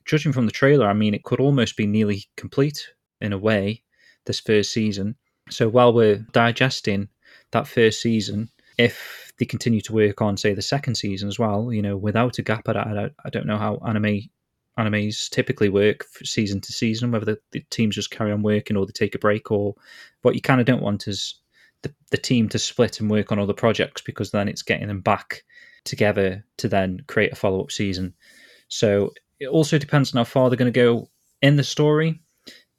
Judging 0.05 0.33
from 0.33 0.47
the 0.47 0.53
trailer, 0.53 0.89
I 0.89 0.93
mean, 0.93 1.15
it 1.15 1.23
could 1.23 1.39
almost 1.39 1.77
be 1.77 1.87
nearly 1.87 2.25
complete 2.37 2.89
in 3.21 3.33
a 3.33 3.39
way, 3.39 3.85
this 4.27 4.41
first 4.41 4.73
season. 4.73 5.15
So 5.51 5.69
while 5.69 5.93
we're 5.93 6.27
digesting 6.33 7.11
that 7.53 7.69
first 7.69 8.03
season, 8.03 8.49
if 8.77 9.33
they 9.39 9.47
continue 9.47 9.81
to 9.83 9.93
work 9.93 10.21
on, 10.21 10.37
say, 10.37 10.53
the 10.53 10.63
second 10.63 10.97
season 10.97 11.29
as 11.29 11.39
well, 11.39 11.73
you 11.73 11.81
know, 11.81 11.97
without 11.97 12.39
a 12.39 12.43
gap. 12.43 12.69
I, 12.69 13.11
don't 13.31 13.47
know 13.47 13.57
how 13.57 13.81
anime 13.87 14.23
animes 14.79 15.29
typically 15.29 15.69
work 15.69 16.07
season 16.23 16.61
to 16.61 16.73
season, 16.73 17.11
whether 17.11 17.25
the, 17.25 17.39
the, 17.53 17.61
teams 17.71 17.97
just 17.97 18.11
carry 18.11 18.33
on 18.33 18.43
working 18.43 18.77
or 18.77 18.87
they 18.87 18.93
take 18.93 19.15
a 19.15 19.19
break, 19.19 19.51
or 19.51 19.75
what 20.23 20.35
you 20.35 20.41
kind 20.41 20.61
of 20.61 20.67
don't 20.67 20.83
want 20.83 21.09
is 21.09 21.35
the, 21.83 21.93
the 22.11 22.17
team 22.17 22.49
to 22.49 22.59
split 22.59 23.01
and 23.01 23.11
work 23.11 23.33
on 23.33 23.39
other 23.39 23.53
projects 23.53 24.01
because 24.01 24.31
then 24.31 24.49
it's 24.49 24.63
getting 24.63 24.89
them 24.89 25.01
back 25.01 25.43
together 25.85 26.45
to 26.59 26.69
then 26.69 27.01
create 27.09 27.33
a 27.33 27.37
follow 27.37 27.61
up 27.61 27.71
season. 27.71 28.15
So 28.69 29.13
it 29.41 29.49
also 29.49 29.79
depends 29.79 30.15
on 30.15 30.19
how 30.19 30.25
far 30.25 30.49
they're 30.49 30.57
going 30.57 30.73
to 30.73 30.81
go 30.81 31.09
in 31.43 31.57
the 31.57 31.65
story. 31.65 32.21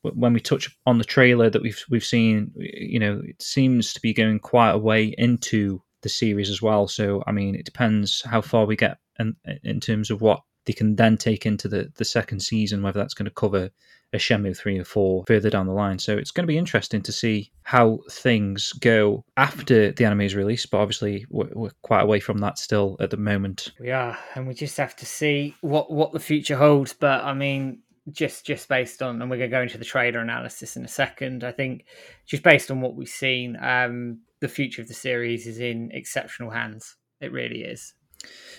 When 0.01 0.32
we 0.32 0.39
touch 0.39 0.70
on 0.86 0.98
the 0.98 1.03
trailer 1.03 1.50
that 1.50 1.62
we've 1.62 1.84
we've 1.89 2.06
seen, 2.06 2.53
you 2.56 3.00
know, 3.00 3.22
it 3.22 3.41
seems 3.41 3.91
to 3.94 4.01
be 4.01 4.13
going 4.13 4.39
quite 4.39 4.72
a 4.72 4.77
way 4.77 5.13
into 5.18 5.82
the 6.03 6.10
series 6.10 6.50
as 6.50 6.62
well. 6.62 6.88
So 6.88 7.22
I 7.27 7.34
mean, 7.34 7.53
it 7.53 7.65
depends 7.65 8.22
how 8.22 8.39
far 8.39 8.65
we 8.65 8.77
get 8.77 8.98
in, 9.20 9.36
in 9.63 9.82
terms 9.82 10.10
of 10.10 10.22
what 10.22 10.39
they 10.70 10.74
can 10.74 10.96
then 10.96 11.18
take 11.18 11.48
into 11.48 11.68
the, 11.68 11.92
the 11.96 12.06
second 12.06 12.42
season, 12.42 12.84
whether 12.84 13.00
that's 13.00 13.16
going 13.16 13.26
to 13.26 13.32
cover 13.32 13.72
a 14.14 14.18
Shenmue 14.18 14.56
3 14.56 14.78
or 14.78 14.86
4 14.86 15.24
further 15.26 15.50
down 15.50 15.66
the 15.66 15.74
line. 15.74 15.98
So 15.98 16.16
it's 16.16 16.30
going 16.30 16.44
to 16.44 16.48
be 16.48 16.60
interesting 16.60 17.02
to 17.02 17.12
see 17.12 17.52
how 17.64 18.02
things 18.12 18.72
go 18.74 19.26
after 19.36 19.92
the 19.92 20.06
anime 20.06 20.22
is 20.22 20.36
released, 20.36 20.70
but 20.70 20.78
obviously 20.78 21.26
we're, 21.32 21.50
we're, 21.56 21.72
quite 21.82 22.04
away 22.04 22.20
from 22.20 22.38
that 22.38 22.60
still 22.60 22.98
at 23.00 23.10
the 23.10 23.18
moment. 23.18 23.72
We 23.80 23.90
are, 23.90 24.16
and 24.36 24.48
we 24.48 24.54
just 24.54 24.78
have 24.78 24.96
to 24.98 25.08
see 25.08 25.56
what, 25.62 25.92
what 25.92 26.14
the 26.14 26.20
future 26.20 26.56
holds. 26.56 26.94
But 26.94 27.24
I 27.24 27.34
mean, 27.34 27.82
just 28.12 28.46
just 28.46 28.70
based 28.70 29.02
on, 29.02 29.20
and 29.20 29.32
we're 29.32 29.38
going 29.38 29.50
to 29.50 29.58
go 29.58 29.64
into 29.64 29.80
the 29.80 29.86
trader 29.86 30.20
analysis 30.20 30.78
in 30.78 30.86
a 30.86 30.88
second. 30.88 31.44
I 31.44 31.52
think 31.52 31.86
just 32.28 32.44
based 32.44 32.70
on 32.70 32.80
what 32.80 32.94
we've 32.94 33.10
seen, 33.10 33.58
um, 33.60 34.20
the 34.40 34.48
future 34.48 34.84
of 34.84 34.88
the 34.88 34.94
series 34.94 35.48
is 35.48 35.58
in 35.58 35.90
exceptional 35.94 36.52
hands. 36.52 36.96
It 37.22 37.32
really 37.32 37.64
is. 37.64 37.96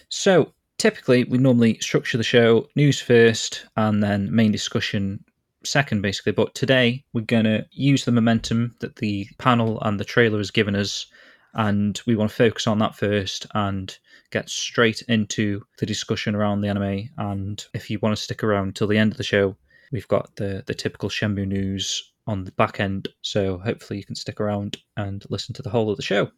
So 0.09 0.55
typically, 0.81 1.25
we 1.25 1.37
normally 1.37 1.79
structure 1.81 2.17
the 2.17 2.25
show 2.25 2.67
news 2.75 3.01
first 3.01 3.67
and 3.77 4.03
then 4.03 4.35
main 4.35 4.51
discussion 4.51 5.23
second, 5.63 6.01
basically. 6.01 6.33
But 6.33 6.55
today, 6.55 7.05
we're 7.13 7.21
going 7.21 7.45
to 7.45 7.67
use 7.71 8.05
the 8.05 8.13
momentum 8.13 8.75
that 8.81 8.97
the 8.97 9.29
panel 9.37 9.79
and 9.83 10.01
the 10.01 10.07
trailer 10.07 10.39
has 10.39 10.51
given 10.51 10.75
us, 10.75 11.07
and 11.53 12.01
we 12.07 12.17
want 12.17 12.31
to 12.31 12.37
focus 12.37 12.67
on 12.67 12.79
that 12.79 12.95
first 12.95 13.47
and 13.55 13.97
get 14.31 14.49
straight 14.49 15.03
into 15.03 15.63
the 15.79 15.87
discussion 15.87 16.35
around 16.35 16.63
the 16.63 16.69
anime. 16.69 17.11
And 17.19 17.63
if 17.75 17.91
you 17.91 17.99
want 18.01 18.17
to 18.17 18.23
stick 18.23 18.43
around 18.43 18.75
till 18.75 18.87
the 18.87 18.99
end 18.99 19.13
of 19.13 19.19
the 19.19 19.23
show, 19.23 19.57
we've 19.93 20.09
got 20.09 20.35
the 20.37 20.65
the 20.67 20.75
typical 20.75 21.11
Shenmue 21.11 21.47
news 21.47 22.11
on 22.27 22.45
the 22.45 22.53
back 22.53 22.81
end. 22.81 23.09
So 23.21 23.59
hopefully 23.59 23.99
you 23.99 24.05
can 24.05 24.15
stick 24.15 24.41
around 24.41 24.79
and 24.97 25.25
listen 25.29 25.55
to 25.57 25.63
the 25.63 25.71
whole 25.71 25.91
of 25.91 25.99
the 25.99 26.03
show. 26.03 26.31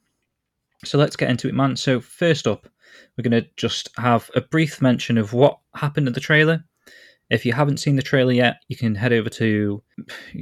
So 0.85 0.99
let's 0.99 1.15
get 1.15 1.31
into 1.31 1.49
it, 1.49 1.55
man. 1.55 1.77
So 1.77 2.01
first 2.01 2.49
up, 2.49 2.67
we're 3.17 3.29
going 3.29 3.43
to 3.43 3.49
just 3.57 3.89
have 3.97 4.31
a 4.35 4.41
brief 4.41 4.81
mention 4.81 5.19
of 5.19 5.33
what 5.33 5.59
happened 5.75 6.07
in 6.07 6.13
the 6.13 6.21
trailer. 6.21 6.65
If 7.31 7.47
you 7.47 7.53
haven't 7.55 7.79
seen 7.79 7.97
the 7.97 8.03
trailer 8.03 8.33
yet, 8.33 8.57
you 8.69 8.77
can 8.77 8.95
head 8.95 9.13
over 9.13 9.31
to 9.31 9.83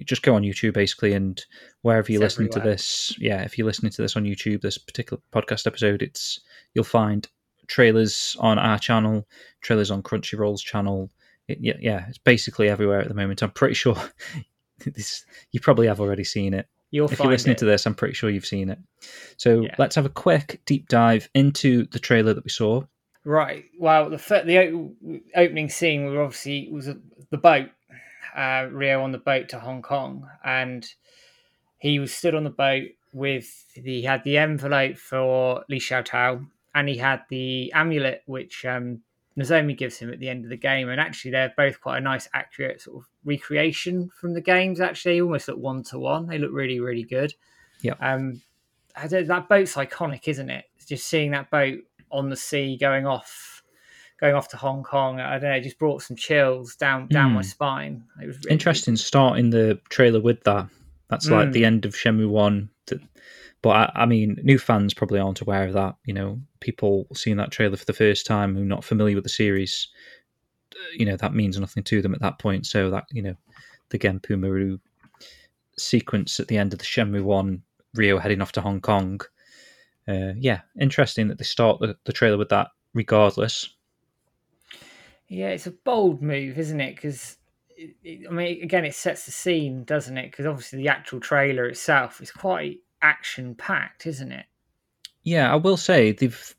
just 0.04 0.22
go 0.22 0.34
on 0.34 0.42
YouTube 0.42 0.74
basically, 0.74 1.12
and 1.12 1.40
wherever 1.82 2.10
you're 2.10 2.22
It's 2.24 2.38
listening 2.38 2.52
to 2.52 2.60
this, 2.60 3.14
yeah, 3.18 3.42
if 3.42 3.56
you're 3.56 3.66
listening 3.66 3.92
to 3.92 4.02
this 4.02 4.16
on 4.16 4.24
YouTube, 4.24 4.60
this 4.60 4.78
particular 4.78 5.22
podcast 5.32 5.66
episode, 5.66 6.02
it's 6.02 6.40
you'll 6.74 6.84
find 6.84 7.28
trailers 7.68 8.36
on 8.40 8.58
our 8.58 8.78
channel, 8.78 9.26
trailers 9.60 9.90
on 9.90 10.02
Crunchyroll's 10.02 10.62
channel. 10.62 11.10
It, 11.46 11.58
yeah, 11.60 11.76
yeah, 11.80 12.06
it's 12.08 12.18
basically 12.18 12.68
everywhere 12.68 13.00
at 13.00 13.08
the 13.08 13.14
moment. 13.14 13.42
I'm 13.42 13.52
pretty 13.52 13.74
sure 13.74 13.96
this 14.84 15.24
you 15.52 15.60
probably 15.60 15.86
have 15.86 16.00
already 16.00 16.24
seen 16.24 16.54
it. 16.54 16.66
You'll 16.90 17.10
if 17.10 17.18
you're 17.18 17.28
listening 17.28 17.52
it. 17.54 17.58
to 17.58 17.64
this, 17.64 17.86
I'm 17.86 17.94
pretty 17.94 18.14
sure 18.14 18.30
you've 18.30 18.46
seen 18.46 18.68
it. 18.70 18.78
So 19.36 19.62
Yeah. 19.62 19.74
let's 19.78 19.94
have 19.94 20.06
a 20.06 20.10
quick 20.10 20.60
deep 20.66 20.88
dive 20.88 21.28
into 21.34 21.86
the 21.86 21.98
trailer 21.98 22.34
that 22.34 22.44
we 22.44 22.50
saw. 22.50 22.82
Right. 23.24 23.64
Well, 23.78 24.10
the 24.10 24.16
the 24.46 24.58
o- 24.58 24.94
opening 25.36 25.68
scene 25.68 26.06
was 26.06 26.16
obviously 26.16 26.68
was 26.72 26.86
the 27.30 27.38
boat. 27.38 27.68
Uh, 28.34 28.68
Ryo 28.70 29.02
on 29.02 29.10
the 29.12 29.18
boat 29.18 29.48
to 29.50 29.58
Hong 29.60 29.82
Kong, 29.82 30.28
and 30.44 30.86
he 31.78 31.98
was 31.98 32.14
stood 32.14 32.34
on 32.34 32.44
the 32.44 32.50
boat 32.50 32.88
with 33.12 33.46
the 33.74 33.82
he 33.82 34.02
had 34.02 34.22
the 34.24 34.38
envelope 34.38 34.96
for 34.98 35.64
Li 35.68 35.80
Xiaotao, 35.80 36.46
and 36.74 36.88
he 36.88 36.96
had 36.98 37.22
the 37.28 37.72
amulet 37.72 38.22
which 38.26 38.64
um, 38.64 39.02
Nozomi 39.40 39.76
gives 39.76 39.96
him 39.98 40.12
at 40.12 40.18
the 40.20 40.28
end 40.28 40.44
of 40.44 40.50
the 40.50 40.56
game. 40.56 40.88
And 40.88 41.00
actually, 41.00 41.30
they're 41.30 41.54
both 41.56 41.80
quite 41.80 41.98
a 41.98 42.00
nice, 42.00 42.28
accurate 42.34 42.80
sort 42.80 42.98
of 42.98 43.08
recreation 43.24 44.10
from 44.20 44.34
the 44.34 44.40
games. 44.40 44.80
Actually, 44.80 45.14
they 45.16 45.22
almost 45.22 45.48
look 45.48 45.58
one 45.58 45.82
to 45.84 45.98
one. 45.98 46.26
They 46.26 46.38
look 46.38 46.52
really, 46.52 46.80
really 46.80 47.04
good. 47.04 47.32
Yeah. 47.80 47.94
Um, 48.00 48.42
I 48.96 49.06
don't, 49.06 49.26
that 49.28 49.48
boat's 49.48 49.74
iconic, 49.74 50.28
isn't 50.28 50.50
it? 50.50 50.64
Just 50.86 51.06
seeing 51.06 51.30
that 51.30 51.50
boat 51.50 51.78
on 52.10 52.28
the 52.28 52.36
sea 52.36 52.76
going 52.76 53.06
off, 53.06 53.62
going 54.20 54.34
off 54.34 54.48
to 54.48 54.56
Hong 54.56 54.82
Kong. 54.82 55.20
I 55.20 55.38
don't 55.38 55.50
know. 55.50 55.56
It 55.56 55.62
just 55.62 55.78
brought 55.78 56.02
some 56.02 56.16
chills 56.16 56.74
down 56.76 57.06
down 57.08 57.32
my 57.32 57.42
Mm. 57.42 57.44
spine. 57.44 58.04
It 58.20 58.26
was 58.26 58.36
really, 58.38 58.50
Interesting 58.52 58.96
starting 58.96 59.50
the 59.50 59.78
trailer 59.88 60.20
with 60.20 60.42
that. 60.44 60.68
That's 61.08 61.28
like 61.30 61.48
Mm. 61.48 61.52
the 61.52 61.64
end 61.64 61.84
of 61.86 61.94
Shenmue 61.94 62.28
One. 62.28 62.70
That- 62.86 63.00
But 63.62 63.70
I, 63.70 64.02
I 64.02 64.06
mean, 64.06 64.38
new 64.42 64.58
fans 64.58 64.94
probably 64.94 65.20
aren't 65.20 65.40
aware 65.40 65.66
of 65.66 65.74
that. 65.74 65.96
You 66.04 66.14
know, 66.14 66.40
people 66.60 67.06
seeing 67.14 67.36
that 67.36 67.50
trailer 67.50 67.76
for 67.76 67.84
the 67.84 67.92
first 67.92 68.26
time 68.26 68.54
who 68.54 68.62
are 68.62 68.66
not 68.66 68.84
familiar 68.84 69.14
with 69.14 69.24
the 69.24 69.30
series, 69.30 69.88
uh, 70.74 70.78
you 70.96 71.04
know, 71.04 71.16
that 71.16 71.34
means 71.34 71.58
nothing 71.58 71.82
to 71.84 72.00
them 72.00 72.14
at 72.14 72.20
that 72.20 72.38
point. 72.38 72.66
So 72.66 72.90
that 72.90 73.04
you 73.12 73.22
know, 73.22 73.34
the 73.90 73.98
Genpu 73.98 74.38
Maru 74.38 74.78
sequence 75.76 76.40
at 76.40 76.48
the 76.48 76.58
end 76.58 76.72
of 76.72 76.78
the 76.78 76.84
Shenmue 76.84 77.24
One, 77.24 77.62
Ryo 77.94 78.18
heading 78.18 78.40
off 78.40 78.52
to 78.52 78.60
Hong 78.60 78.80
Kong. 78.80 79.20
Uh, 80.08 80.32
yeah, 80.36 80.60
interesting 80.78 81.28
that 81.28 81.38
they 81.38 81.44
start 81.44 81.80
the, 81.80 81.96
the 82.04 82.12
trailer 82.12 82.38
with 82.38 82.48
that. 82.48 82.68
Regardless, 82.92 83.68
Yeah, 85.28 85.50
it's 85.50 85.68
a 85.68 85.70
bold 85.70 86.22
move, 86.22 86.58
isn't 86.58 86.80
it? 86.80 86.96
Because 86.96 87.36
I 87.78 88.30
mean, 88.30 88.62
again, 88.62 88.84
it 88.84 88.94
sets 88.94 89.26
the 89.26 89.32
scene, 89.32 89.84
doesn't 89.84 90.18
it? 90.18 90.30
Because 90.30 90.44
obviously 90.44 90.80
the 90.80 90.88
actual 90.88 91.20
trailer 91.20 91.66
itself 91.66 92.20
is 92.20 92.32
quite 92.32 92.80
action 93.02 93.54
packed, 93.54 94.06
isn't 94.06 94.32
it? 94.32 94.46
Yeah, 95.22 95.52
I 95.52 95.56
will 95.56 95.76
say 95.76 96.12
they've 96.12 96.54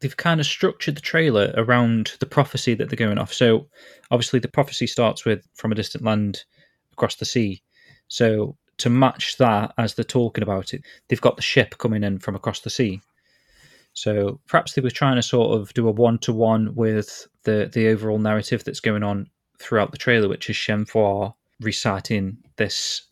they've 0.00 0.16
kind 0.16 0.40
of 0.40 0.46
structured 0.46 0.96
the 0.96 1.00
trailer 1.00 1.54
around 1.56 2.16
the 2.20 2.26
prophecy 2.26 2.74
that 2.74 2.90
they're 2.90 2.96
going 2.96 3.18
off. 3.18 3.32
So 3.32 3.66
obviously 4.10 4.38
the 4.38 4.48
prophecy 4.48 4.86
starts 4.86 5.24
with 5.24 5.46
from 5.54 5.72
a 5.72 5.74
distant 5.74 6.04
land 6.04 6.44
across 6.92 7.16
the 7.16 7.24
sea. 7.24 7.62
So 8.08 8.56
to 8.78 8.90
match 8.90 9.38
that 9.38 9.72
as 9.78 9.94
they're 9.94 10.04
talking 10.04 10.42
about 10.42 10.74
it, 10.74 10.82
they've 11.08 11.20
got 11.20 11.36
the 11.36 11.42
ship 11.42 11.78
coming 11.78 12.04
in 12.04 12.18
from 12.18 12.34
across 12.34 12.60
the 12.60 12.70
sea. 12.70 13.00
So 13.94 14.40
perhaps 14.46 14.74
they 14.74 14.82
were 14.82 14.90
trying 14.90 15.16
to 15.16 15.22
sort 15.22 15.58
of 15.58 15.72
do 15.72 15.88
a 15.88 15.92
one 15.92 16.18
to 16.18 16.32
one 16.32 16.74
with 16.74 17.26
the 17.44 17.70
the 17.72 17.88
overall 17.88 18.18
narrative 18.18 18.64
that's 18.64 18.80
going 18.80 19.04
on 19.04 19.30
throughout 19.58 19.92
the 19.92 19.98
trailer, 19.98 20.28
which 20.28 20.50
is 20.50 20.56
Shenhua 20.56 21.32
reciting 21.60 22.36
this, 22.56 23.02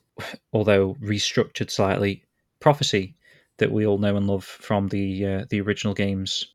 although 0.53 0.95
restructured 0.95 1.71
slightly, 1.71 2.25
prophecy 2.61 3.17
that 3.59 3.73
we 3.73 3.87
all 3.87 3.99
know 3.99 4.17
and 4.17 4.27
love 4.27 4.45
from 4.45 4.89
the 4.89 5.27
uh, 5.27 5.45
the 5.51 5.61
original 5.61 5.95
games. 5.95 6.47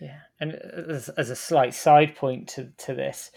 Yeah, 0.00 0.18
and 0.40 0.54
as, 0.54 1.08
as 1.10 1.30
a 1.30 1.36
slight 1.36 1.74
side 1.74 2.16
point 2.16 2.48
to, 2.50 2.72
to 2.78 2.94
this, 2.94 3.30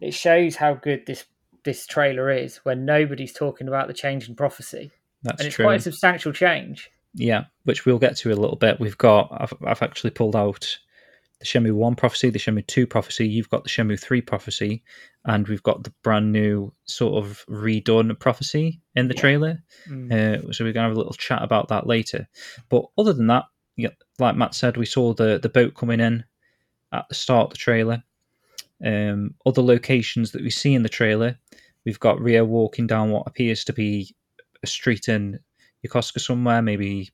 it 0.00 0.14
shows 0.14 0.56
how 0.56 0.74
good 0.74 1.06
this 1.06 1.24
this 1.64 1.86
trailer 1.86 2.30
is 2.30 2.56
when 2.58 2.84
nobody's 2.84 3.32
talking 3.32 3.68
about 3.68 3.86
the 3.86 3.94
change 3.94 4.28
in 4.28 4.34
prophecy, 4.34 4.90
That's 5.22 5.40
and 5.40 5.46
it's 5.46 5.56
true. 5.56 5.64
quite 5.64 5.80
a 5.80 5.82
substantial 5.82 6.32
change. 6.32 6.90
Yeah, 7.14 7.44
which 7.64 7.84
we'll 7.84 7.98
get 7.98 8.16
to 8.18 8.32
a 8.32 8.34
little 8.34 8.56
bit. 8.56 8.80
We've 8.80 8.98
got 8.98 9.28
I've, 9.32 9.54
I've 9.64 9.82
actually 9.82 10.10
pulled 10.10 10.34
out 10.34 10.78
the 11.42 11.46
Shenmue 11.48 11.72
One 11.74 11.94
prophecy, 11.96 12.30
the 12.30 12.38
Shenmue 12.38 12.66
Two 12.68 12.86
prophecy. 12.86 13.26
You've 13.28 13.50
got 13.50 13.64
the 13.64 13.68
Shenmue 13.70 14.00
Three 14.00 14.20
prophecy, 14.20 14.82
and 15.24 15.46
we've 15.48 15.62
got 15.62 15.82
the 15.82 15.92
brand 16.02 16.32
new 16.32 16.72
sort 16.84 17.22
of 17.22 17.44
redone 17.48 18.16
prophecy 18.18 18.80
in 18.94 19.08
the 19.08 19.14
Yeah. 19.14 19.20
trailer. 19.20 19.62
Mm. 19.88 20.12
Uh, 20.48 20.52
so 20.52 20.64
we're 20.64 20.72
gonna 20.72 20.88
have 20.88 20.96
a 20.96 20.98
little 21.00 21.12
chat 21.14 21.42
about 21.42 21.68
that 21.68 21.86
later. 21.86 22.28
But 22.68 22.84
other 22.96 23.12
than 23.12 23.26
that, 23.26 23.44
like 24.18 24.36
Matt 24.36 24.54
said, 24.54 24.76
we 24.76 24.86
saw 24.86 25.12
the 25.12 25.38
the 25.38 25.48
boat 25.48 25.74
coming 25.74 26.00
in 26.00 26.24
at 26.92 27.08
the 27.08 27.14
start 27.14 27.46
of 27.46 27.50
the 27.50 27.58
trailer. 27.58 28.02
Um, 28.84 29.34
other 29.46 29.62
locations 29.62 30.32
that 30.32 30.42
we 30.42 30.50
see 30.50 30.74
in 30.74 30.82
the 30.82 30.88
trailer, 30.88 31.38
we've 31.84 32.00
got 32.00 32.20
Ryo 32.20 32.44
walking 32.44 32.86
down 32.86 33.10
what 33.10 33.26
appears 33.26 33.64
to 33.64 33.72
be 33.72 34.14
a 34.62 34.66
street 34.66 35.08
in 35.08 35.38
Yokosuka 35.84 36.20
somewhere, 36.20 36.62
maybe 36.62 37.10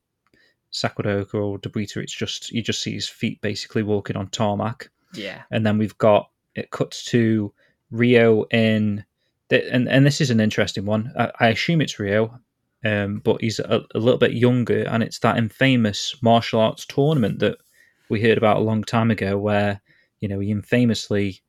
Sakuragaoka 0.73 1.35
or 1.35 1.59
Dobuita. 1.59 1.99
It's 1.99 2.15
just 2.15 2.51
you 2.53 2.63
just 2.63 2.83
see 2.83 2.93
his 2.93 3.09
feet 3.09 3.41
basically 3.41 3.83
walking 3.83 4.17
on 4.17 4.29
tarmac 4.29 4.91
Yeah, 5.15 5.43
and 5.51 5.65
then 5.65 5.79
we've 5.79 5.97
got 5.99 6.31
it 6.55 6.71
cuts 6.71 7.05
to 7.07 7.53
Ryo 7.91 8.45
in, 8.51 9.05
and 9.51 9.89
and 9.89 10.07
this 10.07 10.21
is 10.21 10.31
an 10.31 10.41
interesting 10.41 10.85
one. 10.85 11.13
I, 11.19 11.31
I 11.41 11.49
assume 11.49 11.81
it's 11.81 11.99
Ryo, 11.99 12.39
um, 12.85 13.21
but 13.25 13.41
he's 13.41 13.59
a, 13.59 13.85
a 13.95 13.99
little 13.99 14.19
bit 14.19 14.33
younger, 14.33 14.83
and 14.85 15.03
it's 15.03 15.19
that 15.21 15.39
infamous 15.39 16.15
martial 16.23 16.61
arts 16.61 16.87
tournament 16.87 17.39
that 17.41 17.59
we 18.09 18.21
heard 18.21 18.39
about 18.39 18.59
a 18.59 18.61
long 18.61 18.85
time 18.85 19.11
ago, 19.11 19.39
where 19.39 19.81
you 20.21 20.29
know 20.29 20.41
he 20.41 20.51
infamously 20.51 21.41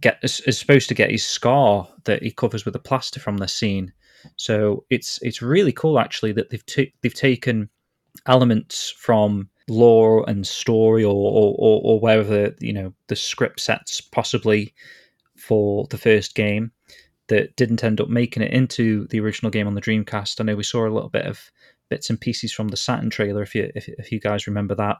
get 0.00 0.18
is, 0.22 0.40
is 0.40 0.58
supposed 0.58 0.88
to 0.88 0.94
get 0.94 1.10
his 1.10 1.24
scar 1.24 1.88
that 2.04 2.22
he 2.22 2.30
covers 2.30 2.64
with 2.64 2.74
a 2.76 2.80
plaster 2.80 3.20
from 3.20 3.38
the 3.38 3.48
scene. 3.48 3.92
So 4.36 4.84
it's 4.90 5.20
it's 5.22 5.42
really 5.42 5.72
cool 5.72 5.98
actually 5.98 6.32
that 6.32 6.50
they've 6.50 6.66
ta- 6.66 6.92
they've 7.02 7.14
taken 7.14 7.70
elements 8.26 8.94
from 8.96 9.48
lore 9.68 10.28
and 10.28 10.46
story 10.46 11.02
or, 11.02 11.12
or, 11.12 11.54
or, 11.58 11.80
or 11.82 12.00
wherever 12.00 12.54
you 12.60 12.72
know 12.72 12.92
the 13.08 13.16
script 13.16 13.60
sets 13.60 14.00
possibly 14.00 14.72
for 15.36 15.86
the 15.90 15.98
first 15.98 16.34
game 16.34 16.70
that 17.28 17.54
didn't 17.56 17.82
end 17.82 18.00
up 18.00 18.08
making 18.08 18.42
it 18.42 18.52
into 18.52 19.06
the 19.08 19.20
original 19.20 19.50
game 19.50 19.66
on 19.66 19.74
the 19.74 19.80
Dreamcast. 19.80 20.40
I 20.40 20.44
know 20.44 20.56
we 20.56 20.62
saw 20.62 20.86
a 20.86 20.90
little 20.90 21.08
bit 21.08 21.26
of 21.26 21.50
bits 21.88 22.10
and 22.10 22.20
pieces 22.20 22.52
from 22.52 22.68
the 22.68 22.76
Saturn 22.76 23.10
trailer, 23.10 23.42
if 23.42 23.54
you 23.54 23.70
if, 23.74 23.88
if 23.88 24.12
you 24.12 24.20
guys 24.20 24.46
remember 24.46 24.74
that, 24.76 24.98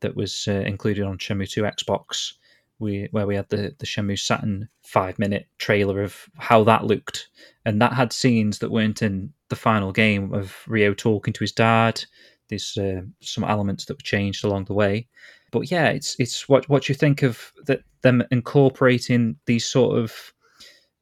that 0.00 0.16
was 0.16 0.46
uh, 0.48 0.52
included 0.52 1.04
on 1.04 1.18
Shenmue 1.18 1.50
Two 1.50 1.62
Xbox. 1.62 2.32
We 2.78 3.08
where 3.12 3.26
we 3.26 3.36
had 3.36 3.48
the 3.48 3.74
the 3.78 3.86
Shenmue 3.86 4.18
Saturn 4.18 4.68
five 4.82 5.18
minute 5.18 5.46
trailer 5.58 6.02
of 6.02 6.26
how 6.36 6.64
that 6.64 6.84
looked, 6.84 7.28
and 7.64 7.80
that 7.80 7.92
had 7.92 8.12
scenes 8.12 8.58
that 8.58 8.70
weren't 8.70 9.02
in 9.02 9.32
the 9.48 9.56
final 9.56 9.92
game 9.92 10.32
of 10.34 10.56
Ryo 10.66 10.94
talking 10.94 11.32
to 11.32 11.40
his 11.40 11.52
dad. 11.52 12.04
There's 12.48 12.76
uh, 12.76 13.02
some 13.20 13.44
elements 13.44 13.86
that 13.86 13.94
were 13.94 14.02
changed 14.02 14.44
along 14.44 14.64
the 14.64 14.74
way, 14.74 15.06
but 15.50 15.70
yeah, 15.70 15.88
it's 15.88 16.16
it's 16.18 16.48
what 16.48 16.68
what 16.68 16.88
you 16.88 16.94
think 16.94 17.22
of 17.22 17.52
that 17.66 17.82
them 18.02 18.22
incorporating 18.30 19.36
these 19.46 19.64
sort 19.64 19.98
of 19.98 20.32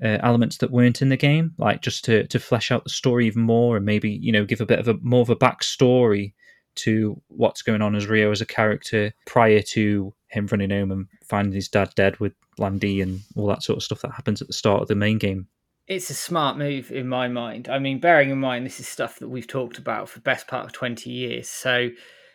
uh, 0.02 0.18
elements 0.22 0.58
that 0.58 0.70
weren't 0.70 1.02
in 1.02 1.08
the 1.08 1.16
game, 1.16 1.52
like 1.58 1.80
just 1.82 2.04
to 2.04 2.26
to 2.26 2.38
flesh 2.38 2.70
out 2.70 2.84
the 2.84 2.90
story 2.90 3.26
even 3.26 3.42
more, 3.42 3.76
and 3.76 3.86
maybe 3.86 4.10
you 4.10 4.32
know 4.32 4.44
give 4.44 4.60
a 4.60 4.66
bit 4.66 4.78
of 4.78 4.88
a 4.88 4.94
more 5.02 5.22
of 5.22 5.30
a 5.30 5.36
backstory 5.36 6.32
to 6.74 7.20
what's 7.28 7.62
going 7.62 7.82
on 7.82 7.94
as 7.94 8.06
Ryo 8.06 8.30
as 8.30 8.40
a 8.40 8.46
character 8.46 9.12
prior 9.26 9.60
to 9.60 10.14
him 10.28 10.48
running 10.50 10.70
home 10.70 10.90
and 10.90 11.06
finding 11.24 11.52
his 11.52 11.68
dad 11.68 11.92
dead 11.94 12.18
with 12.18 12.32
Lan 12.58 12.78
Di 12.78 13.00
and 13.00 13.20
all 13.36 13.46
that 13.48 13.62
sort 13.62 13.76
of 13.76 13.82
stuff 13.82 14.00
that 14.00 14.12
happens 14.12 14.40
at 14.40 14.48
the 14.48 14.54
start 14.54 14.82
of 14.82 14.88
the 14.88 14.94
main 14.94 15.18
game. 15.18 15.46
It's 15.88 16.10
a 16.10 16.14
smart 16.14 16.58
move 16.58 16.90
in 16.92 17.08
my 17.08 17.28
mind. 17.28 17.68
I 17.68 17.78
mean, 17.78 17.98
bearing 17.98 18.30
in 18.30 18.38
mind 18.38 18.64
this 18.64 18.80
is 18.80 18.88
stuff 18.88 19.18
that 19.18 19.28
we've 19.28 19.46
talked 19.46 19.78
about 19.78 20.08
for 20.08 20.20
best 20.20 20.46
part 20.46 20.64
of 20.64 20.72
twenty 20.72 21.10
years, 21.10 21.48
so 21.48 21.90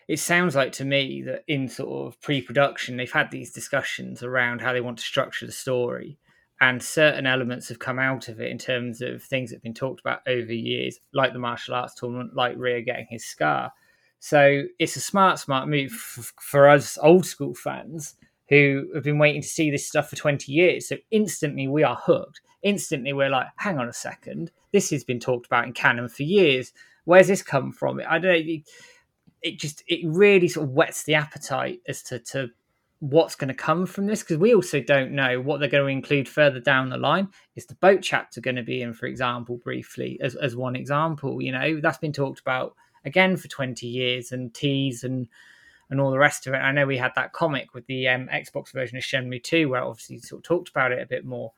it 0.08 0.20
sounds 0.20 0.56
like 0.56 0.72
to 0.74 0.86
me 0.86 1.22
that 1.24 1.44
in 1.48 1.68
sort 1.68 2.08
of 2.08 2.22
pre-production 2.22 2.98
they've 2.98 3.12
had 3.12 3.32
these 3.32 3.52
discussions 3.52 4.24
around 4.24 4.62
how 4.62 4.74
they 4.74 4.82
want 4.82 4.98
to 4.98 5.04
structure 5.04 5.46
the 5.46 5.52
story 5.52 6.18
and 6.62 6.82
certain 6.82 7.26
elements 7.26 7.68
have 7.70 7.80
come 7.80 8.00
out 8.00 8.30
of 8.30 8.40
it 8.40 8.50
in 8.50 8.58
terms 8.58 9.02
of 9.02 9.22
things 9.22 9.50
that 9.50 9.58
have 9.58 9.64
been 9.64 9.74
talked 9.74 10.00
about 10.00 10.22
over 10.28 10.54
years 10.54 11.00
like 11.14 11.34
the 11.34 11.40
martial 11.40 11.76
arts 11.76 11.94
tournament 11.94 12.36
like 12.36 12.56
Ryo 12.58 12.82
getting 12.82 13.08
his 13.10 13.26
scar. 13.26 13.72
So 14.20 14.64
it's 14.80 14.96
a 14.96 15.02
smart 15.02 15.40
smart 15.40 15.68
move 15.68 15.92
f- 15.94 16.34
for 16.40 16.68
us 16.70 16.98
old 17.02 17.26
school 17.26 17.54
fans 17.54 18.16
who 18.50 18.88
have 18.96 19.04
been 19.04 19.20
waiting 19.20 19.42
to 19.42 19.48
see 19.48 19.70
this 19.70 19.88
stuff 19.88 20.10
for 20.10 20.16
20 20.16 20.52
years. 20.52 20.88
So 20.88 20.98
instantly 21.12 21.68
we 21.68 21.84
are 21.84 21.96
hooked 21.96 22.42
instantly 22.68 23.14
we're 23.14 23.30
like 23.30 23.48
hang 23.58 23.78
on 23.78 23.88
a 23.88 23.94
second 23.94 24.52
this 24.72 24.90
has 24.90 25.04
been 25.04 25.20
talked 25.20 25.46
about 25.46 25.66
in 25.66 25.74
canon 25.74 26.08
for 26.08 26.24
years 26.24 26.74
where's 27.06 27.28
this 27.28 27.42
come 27.42 27.72
from 27.72 28.02
i 28.08 28.20
don't 28.20 28.46
know 28.46 28.58
it, 29.42 29.60
just 29.60 29.84
it 29.88 30.02
really 30.06 30.48
sort 30.48 30.68
of 30.68 30.74
whets 30.74 31.04
the 31.04 31.16
appetite 31.16 31.80
as 31.88 32.02
to 32.04 32.20
to 32.20 32.50
what's 33.00 33.36
going 33.36 33.48
to 33.48 33.54
come 33.54 33.86
from 33.86 34.08
this 34.08 34.24
because 34.24 34.38
we 34.38 34.56
also 34.56 34.82
don't 34.82 35.12
know 35.12 35.40
what 35.40 35.60
they're 35.60 35.70
going 35.70 35.84
to 35.84 35.88
include 35.88 36.28
further 36.28 36.60
down 36.60 36.90
the 36.90 36.98
line. 36.98 37.30
Is 37.56 37.68
the 37.68 37.76
boat 37.76 38.00
chapter 38.02 38.42
going 38.42 38.56
to 38.56 38.64
be 38.64 38.82
in, 38.82 38.94
for 38.94 39.06
example, 39.06 39.58
briefly 39.58 40.18
as 40.22 40.36
as 40.36 40.56
one 40.56 40.76
example? 40.76 41.42
You 41.42 41.52
know, 41.52 41.80
that's 41.80 42.00
been 42.00 42.14
talked 42.14 42.40
about 42.40 42.76
again 43.06 43.38
for 43.38 43.48
twenty 43.48 43.88
years 43.88 44.32
and 44.32 44.54
teas 44.54 45.04
and 45.04 45.28
and 45.90 46.02
all 46.02 46.12
the 46.12 46.18
rest 46.18 46.48
of 46.48 46.54
it. 46.54 46.58
I 46.58 46.72
know 46.72 46.86
we 46.86 46.98
had 46.98 47.14
that 47.16 47.34
comic 47.34 47.74
with 47.74 47.86
the 47.88 48.08
um, 48.10 48.28
Xbox 48.28 48.74
version 48.74 48.98
of 48.98 49.04
Shenmue 49.06 49.42
2 49.42 49.70
where 49.70 49.82
obviously 49.82 50.18
sort 50.18 50.40
of 50.40 50.44
talked 50.44 50.68
about 50.68 50.92
it 50.92 51.02
a 51.02 51.06
bit 51.06 51.24
more, 51.24 51.54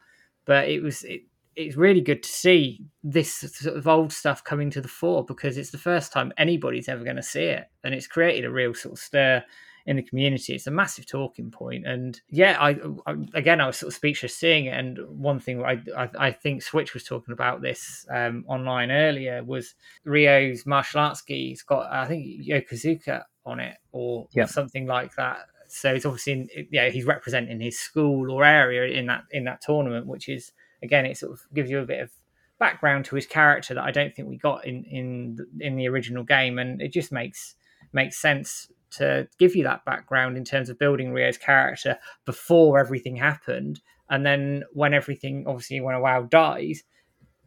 but 0.50 0.68
it 0.68 0.82
was 0.82 1.03
it, 1.03 1.22
it's 1.56 1.75
really 1.75 2.01
good 2.01 2.24
to 2.24 2.29
see 2.29 2.82
this 3.03 3.32
sort 3.34 3.77
of 3.77 3.88
old 3.88 4.12
stuff 4.12 4.44
coming 4.44 4.70
to 4.72 4.82
the 4.82 4.88
fore 4.88 5.24
because 5.24 5.58
it's 5.58 5.70
the 5.72 5.77
first 5.77 6.12
time 6.12 6.34
anybody's 6.38 6.89
ever 6.89 7.03
going 7.03 7.15
to 7.24 7.24
see 7.36 7.46
it, 7.46 7.65
and 7.84 7.94
it's 7.94 8.08
created 8.08 8.46
a 8.46 8.51
real 8.51 8.74
sort 8.74 8.94
of 8.94 9.00
stir 9.00 9.44
in 9.86 9.96
the 9.96 10.03
community. 10.03 10.53
It's 10.56 10.68
a 10.68 10.72
massive 10.72 11.06
talking 11.06 11.51
point, 11.51 11.86
and 11.86 12.20
yeah, 12.29 12.58
I, 12.60 12.70
I 13.06 13.15
again 13.36 13.62
I 13.62 13.68
was 13.68 13.77
sort 13.77 13.89
of 13.91 13.96
speechless 13.96 14.36
seeing 14.36 14.65
it. 14.65 14.77
And 14.79 14.98
one 15.08 15.39
thing 15.39 15.63
I 15.63 15.75
I, 15.96 16.10
I 16.27 16.32
think 16.32 16.63
Switch 16.63 16.94
was 16.96 17.03
talking 17.03 17.34
about 17.34 17.62
this 17.62 18.06
um, 18.10 18.44
online 18.48 18.89
earlier 18.89 19.44
was 19.44 19.75
Ryo's 20.06 20.65
martial 20.65 21.01
arts. 21.01 21.22
He's 21.27 21.62
got 21.62 21.91
I 21.91 22.08
think 22.08 22.25
Yokosuka 22.48 23.24
on 23.46 23.60
it 23.60 23.77
or, 23.91 24.27
Yeah. 24.34 24.44
or 24.46 24.48
something 24.48 24.86
like 24.88 25.13
that. 25.15 25.39
So 25.72 25.94
he's 25.94 26.06
obviously 26.06 26.34
in, 26.34 26.68
yeah 26.72 26.90
he's 26.90 27.06
representing 27.06 27.60
his 27.60 27.80
school 27.80 28.32
or 28.32 28.44
area 28.44 28.98
in 28.98 29.08
that 29.08 29.24
in 29.32 29.46
that 29.46 29.62
tournament, 29.62 30.08
which 30.08 30.30
is 30.30 30.52
again 30.84 31.06
it 31.06 31.18
sort 31.18 31.34
of 31.34 31.42
gives 31.54 31.70
you 31.70 31.80
a 31.80 31.86
bit 31.86 32.02
of 32.02 32.12
background 32.60 33.06
to 33.06 33.16
his 33.16 33.26
character 33.26 33.74
that 33.74 33.84
I 33.84 33.92
don't 33.92 34.14
think 34.16 34.28
we 34.28 34.38
got 34.38 34.66
in 34.66 34.84
in 34.84 35.38
in 35.60 35.76
the 35.76 35.88
original 35.88 36.24
game, 36.24 36.60
and 36.60 36.82
it 36.82 36.92
just 36.92 37.12
makes 37.12 37.56
makes 37.94 38.18
sense 38.18 38.72
to 38.92 39.28
give 39.38 39.56
you 39.56 39.64
that 39.64 39.86
background 39.86 40.36
in 40.36 40.44
terms 40.44 40.70
of 40.70 40.80
building 40.80 41.14
Ryo's 41.14 41.38
character 41.38 41.98
before 42.26 42.80
everything 42.80 43.16
happened, 43.16 43.82
and 44.10 44.26
then 44.26 44.64
when 44.74 44.94
everything 44.94 45.46
obviously 45.48 45.80
when 45.82 45.96
Iwao 45.96 46.30
dies, 46.30 46.84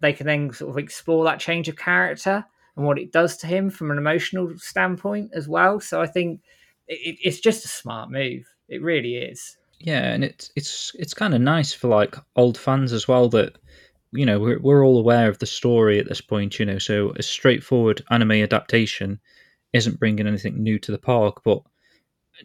they 0.00 0.12
can 0.12 0.26
then 0.26 0.52
sort 0.52 0.70
of 0.70 0.78
explore 0.78 1.24
that 1.24 1.40
change 1.40 1.68
of 1.68 1.76
character 1.76 2.44
and 2.76 2.86
what 2.86 2.98
it 2.98 3.12
does 3.12 3.36
to 3.38 3.46
him 3.46 3.70
from 3.70 3.90
an 3.90 3.98
emotional 3.98 4.50
standpoint 4.56 5.30
as 5.34 5.46
well. 5.48 5.78
So 5.80 6.00
I 6.00 6.06
think 6.06 6.40
it, 6.92 7.18
it's 7.22 7.40
just 7.40 7.64
a 7.64 7.68
smart 7.68 8.10
move. 8.10 8.44
It 8.68 8.82
really 8.82 9.16
is. 9.16 9.56
Yeah, 9.78 10.12
and 10.12 10.22
it's 10.24 10.50
it's 10.56 10.92
it's 10.98 11.14
kind 11.14 11.34
of 11.34 11.40
nice 11.40 11.72
for 11.72 11.88
like 11.88 12.16
old 12.36 12.56
fans 12.56 12.92
as 12.92 13.08
well 13.08 13.28
that 13.30 13.58
you 14.12 14.24
know 14.24 14.38
we're 14.38 14.60
we're 14.60 14.84
all 14.84 14.98
aware 14.98 15.28
of 15.28 15.38
the 15.38 15.46
story 15.46 15.98
at 15.98 16.08
this 16.08 16.20
point. 16.20 16.58
You 16.58 16.66
know, 16.66 16.78
so 16.78 17.12
a 17.16 17.22
straightforward 17.22 18.04
anime 18.10 18.32
adaptation 18.32 19.20
isn't 19.72 19.98
bringing 19.98 20.26
anything 20.26 20.62
new 20.62 20.78
to 20.78 20.92
the 20.92 20.98
park, 20.98 21.42
but 21.44 21.62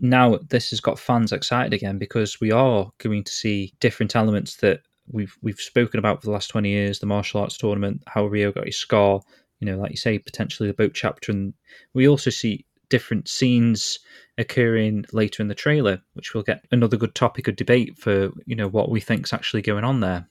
now 0.02 0.38
this 0.50 0.70
has 0.70 0.80
got 0.80 1.00
fans 1.00 1.32
excited 1.32 1.74
again 1.74 1.98
because 1.98 2.40
we 2.40 2.52
are 2.52 2.92
going 2.98 3.24
to 3.24 3.32
see 3.32 3.74
different 3.80 4.16
elements 4.16 4.58
that 4.58 4.82
we've 5.12 5.38
we've 5.42 5.60
spoken 5.60 6.00
about 6.00 6.22
for 6.22 6.28
the 6.28 6.32
last 6.32 6.48
20 6.50 6.70
years 6.70 7.00
the 7.00 7.06
martial 7.06 7.42
arts 7.42 7.58
tournament 7.58 8.04
how 8.08 8.26
ryo 8.26 8.52
got 8.52 8.66
his 8.66 8.78
scar 8.78 9.22
you 9.60 9.66
know 9.66 9.78
like 9.78 9.92
you 9.92 9.98
say 9.98 10.20
potentially 10.20 10.68
the 10.68 10.74
boat 10.74 10.92
chapter 10.94 11.32
and 11.32 11.54
we 11.94 12.08
also 12.08 12.30
see 12.30 12.66
different 12.90 13.28
scenes 13.28 14.00
occurring 14.38 15.06
later 15.14 15.42
in 15.42 15.48
the 15.48 15.56
trailer 15.56 16.02
which 16.14 16.34
will 16.34 16.44
get 16.44 16.66
another 16.72 16.98
good 16.98 17.16
topic 17.16 17.48
of 17.48 17.56
debate 17.56 17.98
for 17.98 18.30
you 18.46 18.56
know 18.56 18.68
what 18.68 18.90
we 18.90 19.00
think's 19.00 19.34
actually 19.34 19.62
going 19.62 19.84
on 19.84 20.00
there 20.00 20.28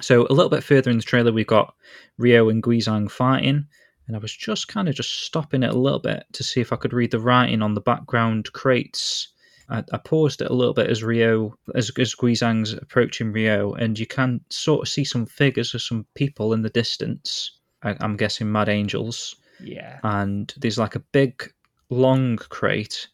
so 0.00 0.22
a 0.28 0.32
little 0.34 0.48
bit 0.50 0.64
further 0.64 0.90
in 0.90 0.96
the 0.98 1.02
trailer 1.02 1.32
we've 1.32 1.46
got 1.46 1.74
ryo 2.18 2.48
and 2.50 2.62
guizhang 2.62 3.10
fighting 3.10 3.66
and 4.08 4.16
I 4.16 4.18
was 4.18 4.34
just 4.36 4.66
kind 4.66 4.88
of 4.88 4.96
just 4.96 5.22
stopping 5.24 5.62
it 5.62 5.70
a 5.70 5.78
little 5.78 6.00
bit 6.00 6.24
to 6.32 6.42
see 6.42 6.60
if 6.60 6.72
I 6.72 6.76
could 6.76 6.92
read 6.92 7.12
the 7.12 7.20
writing 7.20 7.62
on 7.62 7.74
the 7.74 7.80
background 7.80 8.52
crates. 8.52 9.28
I, 9.68 9.84
I 9.92 9.98
paused 9.98 10.42
it 10.42 10.50
a 10.50 10.52
little 10.52 10.74
bit 10.74 10.90
as 10.90 11.04
Ryo, 11.04 11.56
as, 11.76 11.92
as 11.96 12.12
Guizhang's 12.16 12.72
approaching 12.72 13.32
Ryo, 13.32 13.74
and 13.74 13.96
you 13.96 14.06
can 14.06 14.40
sort 14.50 14.82
of 14.82 14.88
see 14.88 15.04
some 15.04 15.24
figures 15.24 15.72
of 15.72 15.82
some 15.82 16.04
people 16.16 16.52
in 16.52 16.62
the 16.62 16.68
distance. 16.68 17.60
I, 17.84 17.96
I'm 18.00 18.16
guessing 18.16 18.50
Mad 18.50 18.68
Angels, 18.68 19.36
Yeah. 19.60 20.00
and 20.02 20.52
there's 20.56 20.78
like 20.78 20.96
a 20.96 21.00
big, 21.12 21.50
long 21.88 22.36
crate 22.36 23.06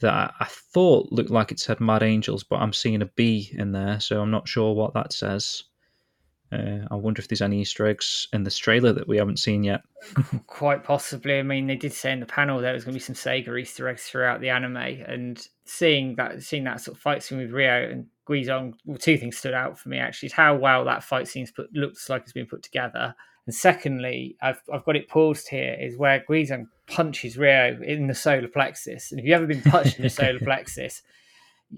that 0.00 0.34
I, 0.38 0.44
thought 0.44 1.12
looked 1.12 1.30
like 1.30 1.52
it 1.52 1.60
said 1.60 1.80
Mad 1.80 2.02
Angels, 2.02 2.44
but 2.44 2.56
I'm 2.56 2.72
seeing 2.72 3.02
a 3.02 3.06
B 3.06 3.50
in 3.52 3.72
there, 3.72 4.00
so 4.00 4.20
I'm 4.20 4.30
not 4.30 4.48
sure 4.48 4.74
what 4.74 4.94
that 4.94 5.12
says. 5.12 5.64
Uh, 6.50 6.86
I 6.90 6.94
wonder 6.94 7.20
if 7.20 7.28
there's 7.28 7.42
any 7.42 7.60
Easter 7.60 7.86
eggs 7.86 8.26
in 8.32 8.42
this 8.42 8.56
trailer 8.56 8.92
that 8.94 9.06
we 9.06 9.18
haven't 9.18 9.38
seen 9.38 9.62
yet. 9.64 9.82
Quite 10.46 10.82
possibly. 10.82 11.38
I 11.38 11.42
mean, 11.42 11.66
they 11.66 11.76
did 11.76 11.92
say 11.92 12.10
in 12.10 12.20
the 12.20 12.26
panel 12.26 12.60
there 12.60 12.72
was 12.72 12.84
going 12.84 12.94
to 12.94 12.96
be 12.96 13.00
some 13.00 13.14
Sega 13.14 13.60
Easter 13.60 13.86
eggs 13.88 14.04
throughout 14.04 14.40
the 14.40 14.48
anime, 14.48 14.76
and 14.76 15.46
seeing 15.66 16.16
that, 16.16 16.42
seeing 16.42 16.64
that 16.64 16.80
sort 16.80 16.96
of 16.96 17.02
fight 17.02 17.22
scene 17.22 17.38
with 17.38 17.52
Ryo 17.52 17.90
and 17.90 18.06
Guizhang, 18.26 18.74
well, 18.86 18.96
two 18.96 19.18
things 19.18 19.36
stood 19.36 19.54
out 19.54 19.78
for 19.78 19.90
me 19.90 19.98
actually: 19.98 20.28
is 20.28 20.32
how 20.32 20.56
well 20.56 20.84
that 20.86 21.04
fight 21.04 21.28
scene's 21.28 21.50
put 21.50 21.72
looks 21.74 22.08
like 22.08 22.22
it's 22.22 22.32
been 22.32 22.46
put 22.46 22.62
together, 22.62 23.14
and 23.48 23.54
secondly, 23.54 24.36
I've 24.42 24.60
I've 24.70 24.84
got 24.84 24.94
it 24.94 25.08
paused 25.08 25.48
here 25.48 25.74
is 25.80 25.96
where 25.96 26.22
Guizhang 26.28 26.66
punches 26.86 27.38
Ryo 27.38 27.80
in 27.82 28.06
the 28.06 28.14
solar 28.14 28.46
plexus, 28.46 29.10
and 29.10 29.18
if 29.18 29.24
you've 29.24 29.36
ever 29.36 29.46
been 29.46 29.62
punched 29.62 29.96
in 29.96 30.02
the 30.02 30.10
solar 30.10 30.38
plexus, 30.44 31.00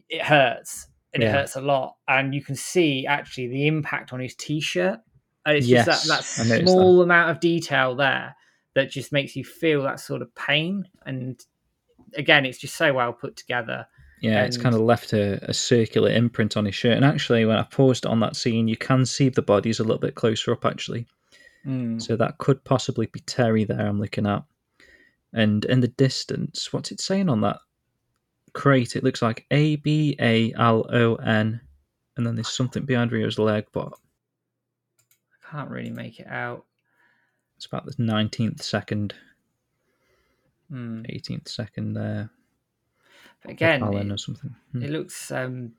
it 0.08 0.20
hurts. 0.20 0.88
And 1.14 1.22
it 1.22 1.30
hurts 1.30 1.54
a 1.54 1.60
lot, 1.60 1.94
and 2.08 2.34
you 2.34 2.42
can 2.42 2.56
see 2.56 3.06
actually 3.06 3.46
the 3.46 3.68
impact 3.68 4.12
on 4.12 4.18
his 4.18 4.34
t-shirt. 4.34 4.98
And 5.46 5.56
it's 5.56 5.68
Yes, 5.68 5.86
just 5.86 6.08
that, 6.08 6.48
that 6.48 6.62
small 6.62 7.02
amount 7.02 7.30
of 7.30 7.38
detail 7.38 7.94
there 7.94 8.34
that 8.74 8.90
just 8.90 9.12
makes 9.12 9.36
you 9.36 9.44
feel 9.44 9.84
that 9.84 10.00
sort 10.00 10.22
of 10.22 10.34
pain. 10.34 10.88
And 11.06 11.40
again, 12.16 12.44
it's 12.46 12.58
just 12.58 12.74
so 12.74 12.94
well 12.94 13.12
put 13.12 13.36
together. 13.36 13.86
Yeah, 14.20 14.42
it's 14.42 14.56
kind 14.56 14.74
of 14.74 14.80
left 14.80 15.12
a, 15.12 15.38
a 15.48 15.54
circular 15.54 16.10
imprint 16.10 16.56
on 16.56 16.64
his 16.64 16.74
shirt. 16.74 16.96
And 16.96 17.04
actually, 17.04 17.44
when 17.44 17.58
I 17.58 17.62
paused 17.62 18.06
on 18.06 18.18
that 18.20 18.34
scene, 18.34 18.66
you 18.66 18.76
can 18.76 19.06
see 19.06 19.28
the 19.28 19.42
bodies 19.42 19.78
a 19.78 19.84
little 19.84 20.00
bit 20.00 20.16
closer 20.16 20.50
up, 20.52 20.64
actually. 20.64 21.06
So 21.98 22.16
that 22.16 22.38
could 22.38 22.64
possibly 22.64 23.06
be 23.06 23.20
Terry 23.20 23.64
there 23.64 23.86
I'm 23.86 24.00
looking 24.00 24.26
at. 24.26 24.42
And 25.32 25.64
in 25.66 25.80
the 25.80 25.88
distance, 25.88 26.72
what's 26.72 26.90
it 26.90 27.00
saying 27.00 27.28
on 27.28 27.40
that 27.42 27.58
crate? 28.54 28.96
It 28.96 29.04
looks 29.04 29.22
like 29.22 29.46
A 29.50 29.76
B 29.76 30.16
A 30.20 30.52
L 30.54 30.86
O 30.92 31.14
N. 31.16 31.60
And 32.16 32.26
then 32.26 32.34
there's 32.34 32.48
something 32.48 32.84
behind 32.84 33.12
Ryo's 33.12 33.38
leg, 33.38 33.66
but 33.72 33.92
I 35.32 35.50
can't 35.50 35.70
really 35.70 35.90
make 35.90 36.18
it 36.20 36.26
out. 36.26 36.64
it's 37.56 37.66
about 37.66 37.86
the 37.86 37.92
19th 37.94 38.62
second, 38.62 39.14
Hmm. 40.70 41.02
18th 41.08 41.48
second 41.48 41.94
there. 41.94 42.30
But 43.42 43.52
again, 43.52 43.82
Allen 43.82 44.10
it, 44.10 44.14
or 44.14 44.18
something. 44.18 44.54
Hmm. 44.72 44.82
it 44.82 44.90
looks 44.90 45.30
um, 45.30 45.72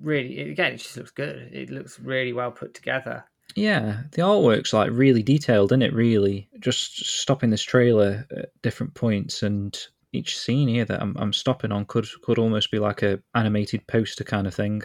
really. 0.00 0.50
Again, 0.50 0.74
it 0.74 0.78
just 0.78 0.96
looks 0.96 1.10
good. 1.10 1.50
It 1.52 1.70
looks 1.70 1.98
really 2.00 2.32
well 2.32 2.50
put 2.50 2.74
together. 2.74 3.24
Yeah, 3.58 4.02
the 4.12 4.22
artwork's 4.22 4.72
like 4.72 4.90
really 4.92 5.22
detailed, 5.22 5.72
isn't 5.72 5.82
it? 5.82 5.92
Really, 5.92 6.48
just 6.60 7.04
stopping 7.06 7.50
this 7.50 7.62
trailer 7.62 8.26
at 8.36 8.50
different 8.62 8.94
points, 8.94 9.42
and 9.42 9.76
each 10.12 10.38
scene 10.38 10.68
here 10.68 10.84
that 10.84 11.02
I'm, 11.02 11.16
I'm 11.18 11.32
stopping 11.32 11.72
on 11.72 11.84
could 11.84 12.06
could 12.22 12.38
almost 12.38 12.70
be 12.70 12.78
like 12.78 13.02
a 13.02 13.20
animated 13.34 13.86
poster 13.86 14.24
kind 14.24 14.46
of 14.46 14.54
thing. 14.54 14.82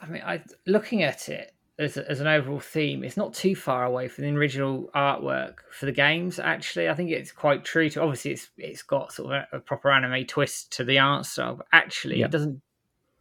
I 0.00 0.06
mean, 0.06 0.22
I 0.24 0.42
looking 0.66 1.02
at 1.02 1.28
it 1.28 1.54
as, 1.78 1.96
as 1.96 2.20
an 2.20 2.26
overall 2.26 2.60
theme, 2.60 3.04
it's 3.04 3.16
not 3.16 3.34
too 3.34 3.54
far 3.54 3.84
away 3.84 4.08
from 4.08 4.24
the 4.24 4.30
original 4.30 4.90
artwork 4.94 5.56
for 5.70 5.86
the 5.86 5.92
games. 5.92 6.38
Actually, 6.38 6.88
I 6.88 6.94
think 6.94 7.10
it's 7.10 7.32
quite 7.32 7.64
true 7.64 7.88
to. 7.90 8.02
Obviously, 8.02 8.32
it's 8.32 8.50
it's 8.56 8.82
got 8.82 9.12
sort 9.12 9.32
of 9.32 9.46
a, 9.52 9.56
a 9.56 9.60
proper 9.60 9.90
anime 9.90 10.24
twist 10.26 10.72
to 10.72 10.84
the 10.84 10.98
art 10.98 11.26
style, 11.26 11.56
but 11.56 11.66
actually, 11.72 12.18
Yeah. 12.20 12.26
it 12.26 12.30
doesn't 12.32 12.60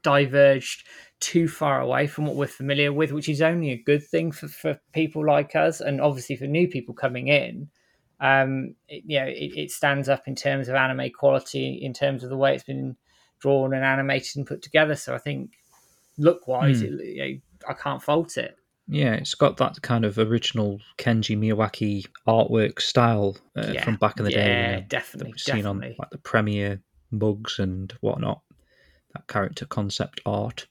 diverge 0.04 0.86
too 1.22 1.48
far 1.48 1.80
away 1.80 2.08
from 2.08 2.26
what 2.26 2.36
we're 2.36 2.48
familiar 2.48 2.92
with, 2.92 3.12
which 3.14 3.30
is 3.30 3.42
only 3.42 3.72
a 3.72 3.82
good 3.82 4.06
thing 4.06 4.32
for, 4.32 4.48
for 4.50 4.80
people 4.94 5.26
like 5.26 5.56
us, 5.56 5.80
and 5.80 6.02
obviously 6.02 6.36
for 6.36 6.48
new 6.48 6.68
people 6.68 6.94
coming 6.94 7.28
in. 7.30 7.70
Um, 8.20 8.76
it, 8.88 9.04
you 9.06 9.20
know, 9.20 9.28
it, 9.28 9.58
it 9.58 9.72
stands 9.72 10.10
up 10.10 10.28
in 10.28 10.36
terms 10.36 10.68
of 10.68 10.76
anime 10.76 11.12
quality, 11.18 11.80
in 11.82 11.94
terms 11.94 12.24
of 12.24 12.30
the 12.30 12.38
way 12.38 12.54
it's 12.54 12.64
been 12.64 12.98
drawn 13.40 13.74
and 13.74 13.86
animated 13.86 14.36
and 14.36 14.46
put 14.46 14.62
together. 14.62 14.96
So 14.96 15.16
I 15.16 15.18
think 15.18 15.52
look 16.18 16.48
wise, 16.48 16.82
it, 16.82 16.92
you 16.92 17.18
know, 17.18 17.40
I 17.70 17.74
can't 17.74 18.02
fault 18.04 18.38
it. 18.38 18.56
Yeah, 18.88 19.14
it's 19.14 19.36
got 19.36 19.58
that 19.58 19.82
kind 19.82 20.04
of 20.04 20.18
original 20.18 20.80
Kenji 20.98 21.38
Miyawaki 21.38 22.06
artwork 22.28 22.82
style 22.82 23.38
uh, 23.56 23.74
Yeah, 23.74 23.84
from 23.84 23.96
back 23.96 24.20
in 24.20 24.26
the 24.26 24.32
yeah, 24.32 24.38
day. 24.38 24.50
you 24.50 24.82
know, 24.82 24.86
definitely, 24.88 25.34
seen 25.38 25.66
on 25.66 25.80
like 25.80 26.10
the 26.12 26.18
premiere 26.18 26.82
mugs 27.12 27.60
and 27.60 27.94
whatnot. 28.02 28.42
That 29.14 29.28
character 29.28 29.66
concept 29.66 30.22
art. 30.26 30.68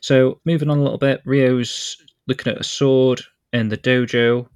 So 0.00 0.40
moving 0.44 0.70
on 0.70 0.78
a 0.78 0.82
little 0.82 0.98
bit, 0.98 1.20
Ryo's 1.24 1.96
looking 2.26 2.52
at 2.52 2.60
a 2.60 2.64
sword 2.64 3.22
in 3.52 3.68
the 3.68 3.76
dojo, 3.76 4.48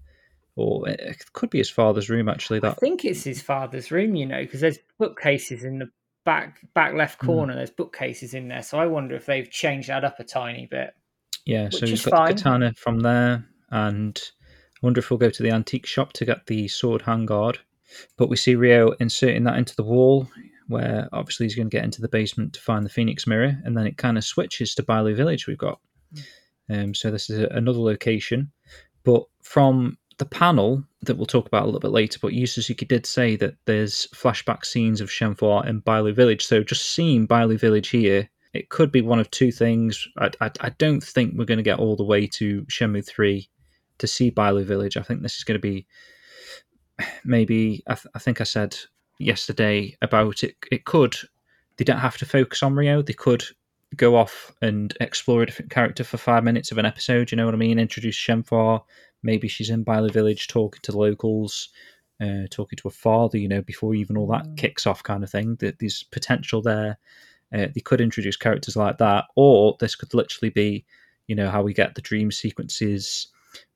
or 0.57 0.89
it 0.89 1.25
could 1.33 1.51
be 1.51 1.59
his 1.59 1.71
father's 1.71 2.09
room 2.09 2.29
actually. 2.29 2.61
That 2.61 2.73
I 2.73 2.75
think 2.75 3.05
it's 3.05 3.25
his 3.25 3.43
father's 3.43 3.91
room, 3.91 4.15
you 4.15 4.27
know, 4.27 4.41
because 4.43 4.61
there's 4.61 4.79
bookcases 4.99 5.65
in 5.65 5.79
the 5.81 5.91
back 6.25 6.61
back 6.75 6.95
left 6.95 7.21
Hmm. 7.21 7.27
corner. 7.27 7.55
There's 7.55 7.71
bookcases 7.71 8.35
in 8.35 8.49
there, 8.49 8.63
so 8.63 8.79
I 8.79 8.87
wonder 8.87 9.15
if 9.15 9.27
they've 9.27 9.51
changed 9.51 9.89
that 9.89 10.05
up 10.05 10.21
a 10.21 10.25
tiny 10.25 10.67
bit. 10.67 10.95
yeah, 11.47 11.69
so 11.71 11.87
he's 11.87 12.05
got 12.05 12.13
fine. 12.17 12.29
the 12.29 12.35
katana 12.43 12.73
from 12.75 13.01
there, 13.01 13.45
and 13.71 14.19
I 14.77 14.79
wonder 14.87 15.01
if 15.01 15.11
we'll 15.11 15.19
go 15.19 15.29
to 15.31 15.43
the 15.43 15.51
antique 15.51 15.85
shop 15.87 16.13
to 16.15 16.25
get 16.25 16.47
the 16.47 16.69
sword 16.69 17.03
handguard. 17.03 17.59
But 18.17 18.29
we 18.29 18.37
see 18.37 18.55
Ryo 18.55 18.93
inserting 19.01 19.45
that 19.45 19.59
into 19.59 19.77
the 19.77 19.83
wall. 19.85 20.29
Where 20.69 21.09
obviously 21.13 21.47
he's 21.47 21.55
going 21.55 21.69
to 21.69 21.77
get 21.77 21.85
into 21.85 22.01
the 22.01 22.09
basement 22.09 22.53
to 22.55 22.61
find 22.61 22.85
the 22.85 22.91
Phoenix 22.91 23.27
Mirror, 23.27 23.59
and 23.65 23.77
then 23.77 23.87
it 23.87 23.97
kind 23.97 24.19
of 24.19 24.25
switches 24.25 24.75
to 24.75 24.83
Bailu 24.83 25.17
Village. 25.17 25.47
We've 25.47 25.59
got, 25.59 25.81
um, 26.71 26.95
so 26.95 27.11
this 27.11 27.31
is 27.31 27.47
another 27.51 27.81
location, 27.81 28.51
but 29.05 29.25
from 29.43 29.99
the 30.19 30.25
panel 30.25 30.85
that 31.03 31.17
we'll 31.17 31.27
talk 31.27 31.47
about 31.47 31.65
a 31.65 31.67
little 31.67 31.81
bit 31.81 31.91
later, 31.91 32.19
but 32.21 32.33
Yu 32.33 32.47
Suzuki 32.47 32.87
did 32.87 33.07
say 33.07 33.37
that 33.37 33.55
there's 33.65 34.07
flashback 34.15 34.65
scenes 34.65 35.01
of 35.01 35.09
Shenhua 35.09 35.69
and 35.69 35.85
Bailu 35.85 36.15
Village. 36.15 36.45
So 36.45 36.63
just 36.63 36.91
seeing 36.91 37.27
Bailu 37.27 37.59
Village 37.59 37.89
here, 37.89 38.29
it 38.53 38.69
could 38.69 38.93
be 38.93 39.03
one 39.03 39.19
of 39.19 39.31
two 39.31 39.51
things. 39.51 40.07
I, 40.19 40.31
I, 40.41 40.51
I 40.61 40.69
don't 40.79 41.03
think 41.03 41.35
we're 41.37 41.45
going 41.45 41.59
to 41.59 41.65
get 41.65 41.79
all 41.79 41.97
the 41.97 42.05
way 42.05 42.27
to 42.29 42.63
Shenmue 42.67 43.07
3 43.07 43.49
to 43.99 44.07
see 44.07 44.31
Bailu 44.31 44.65
Village. 44.65 44.97
I 44.97 45.03
think 45.03 45.23
this 45.23 45.37
is 45.37 45.45
going 45.45 45.61
to 45.61 45.63
be 45.63 45.87
maybe, 47.25 47.83
I, 47.89 47.95
th- 47.95 48.07
I 48.15 48.19
think 48.19 48.41
I 48.41 48.45
said 48.45 48.77
yesterday 49.19 49.97
about 50.03 50.43
it. 50.43 50.57
It 50.71 50.85
could, 50.85 51.17
they 51.77 51.85
don't 51.85 51.99
have 51.99 52.19
to 52.19 52.27
focus 52.27 52.63
on 52.63 52.75
Ryo. 52.75 53.03
They 53.03 53.13
could 53.13 53.45
go 53.97 54.17
off 54.17 54.53
and 54.61 54.97
explore 55.01 55.43
a 55.43 55.47
different 55.47 55.71
character 55.71 56.05
for 56.05 56.17
five 56.17 56.45
minutes 56.45 56.73
of 56.73 56.79
an 56.79 56.87
episode. 56.87 57.31
You 57.31 57.37
know 57.37 57.45
what 57.45 57.55
I 57.55 57.59
mean? 57.59 57.79
Introduce 57.79 58.17
Shenhua, 58.17 58.83
Maybe 59.25 59.49
she's 59.49 59.71
in 59.71 59.87
Bailu 59.87 60.13
Village 60.13 60.49
talking 60.49 60.81
to 60.83 60.93
the 60.93 60.99
locals, 60.99 61.71
uh, 62.21 62.47
talking 62.51 62.77
to 62.77 62.89
her 62.89 62.95
father, 62.95 63.39
you 63.39 63.49
know, 63.49 63.63
before 63.63 63.95
even 63.95 64.19
all 64.19 64.27
that 64.29 64.45
mm. 64.45 64.57
kicks 64.59 64.87
off, 64.87 65.03
kind 65.03 65.25
of 65.25 65.31
thing. 65.31 65.57
That 65.57 65.79
there's 65.79 66.03
potential 66.03 66.61
there. 66.61 66.99
Uh, 67.53 67.69
they 67.75 67.81
could 67.81 68.03
introduce 68.03 68.37
characters 68.37 68.77
like 68.77 68.99
that, 68.99 69.25
or 69.35 69.77
this 69.81 69.97
could 69.97 70.13
literally 70.13 70.51
be, 70.51 70.85
you 71.27 71.35
know, 71.35 71.49
how 71.49 71.63
we 71.63 71.73
get 71.73 71.95
the 71.95 72.03
dream 72.03 72.31
sequences, 72.31 73.29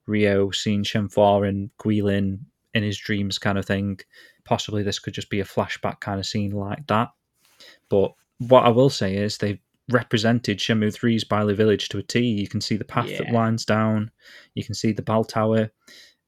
Ryo 0.07 0.51
seeing 0.51 0.85
Shenhua 0.85 1.49
and 1.49 1.71
Guilin 1.79 2.41
in 2.75 2.83
his 2.83 2.99
dreams, 2.99 3.39
kind 3.39 3.57
of 3.57 3.65
thing. 3.65 4.01
Possibly 4.49 4.83
this 4.83 4.99
could 4.99 5.13
just 5.13 5.29
be 5.29 5.41
a 5.41 5.45
flashback 5.45 6.01
kind 6.01 6.19
of 6.19 6.25
scene 6.25 6.53
like 6.53 6.87
that. 6.87 7.11
But 7.91 8.13
what 8.39 8.65
I 8.65 8.71
will 8.71 8.89
say 8.89 9.15
is 9.15 9.37
they've 9.37 9.61
represented 9.91 10.59
Shenmue 10.59 10.97
3's 10.97 11.25
Bailu 11.25 11.55
Village 11.55 11.91
to 11.91 11.99
a 11.99 12.03
T. 12.03 12.21
You 12.21 12.49
can 12.49 12.63
see 12.63 12.77
the 12.77 12.85
path 12.85 13.11
yeah. 13.11 13.19
that 13.19 13.31
winds 13.31 13.67
down. 13.67 14.11
You 14.55 14.65
can 14.65 14.75
see 14.75 14.93
the 14.93 15.03
bell 15.03 15.23
tower. 15.23 15.71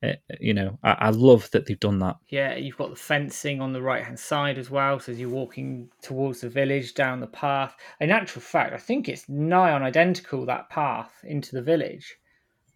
Uh, 0.03 0.13
you 0.39 0.53
know, 0.53 0.79
I, 0.83 0.93
I, 0.93 1.11
love 1.11 1.51
that 1.53 1.65
they've 1.65 1.81
done 1.81 1.99
that. 2.01 2.17
Yeah, 2.29 2.57
you've 2.57 2.77
got 2.77 2.91
the 2.91 2.97
fencing 2.97 3.63
on 3.63 3.73
the 3.73 3.83
right 3.83 4.05
hand 4.05 4.19
side 4.19 4.59
as 4.59 4.71
well. 4.71 4.99
So 4.99 5.13
as 5.13 5.21
you're 5.21 5.31
walking 5.31 5.91
towards 6.03 6.43
the 6.43 6.51
village 6.51 6.93
down 6.93 7.21
the 7.21 7.27
path, 7.27 7.75
in 8.01 8.11
actual 8.11 8.43
fact, 8.43 8.75
I 8.75 8.79
think 8.79 9.09
it's 9.09 9.29
nigh 9.29 9.73
on 9.73 9.83
identical 9.83 10.45
that 10.47 10.69
path 10.69 11.13
into 11.25 11.55
the 11.55 11.63
village, 11.63 12.17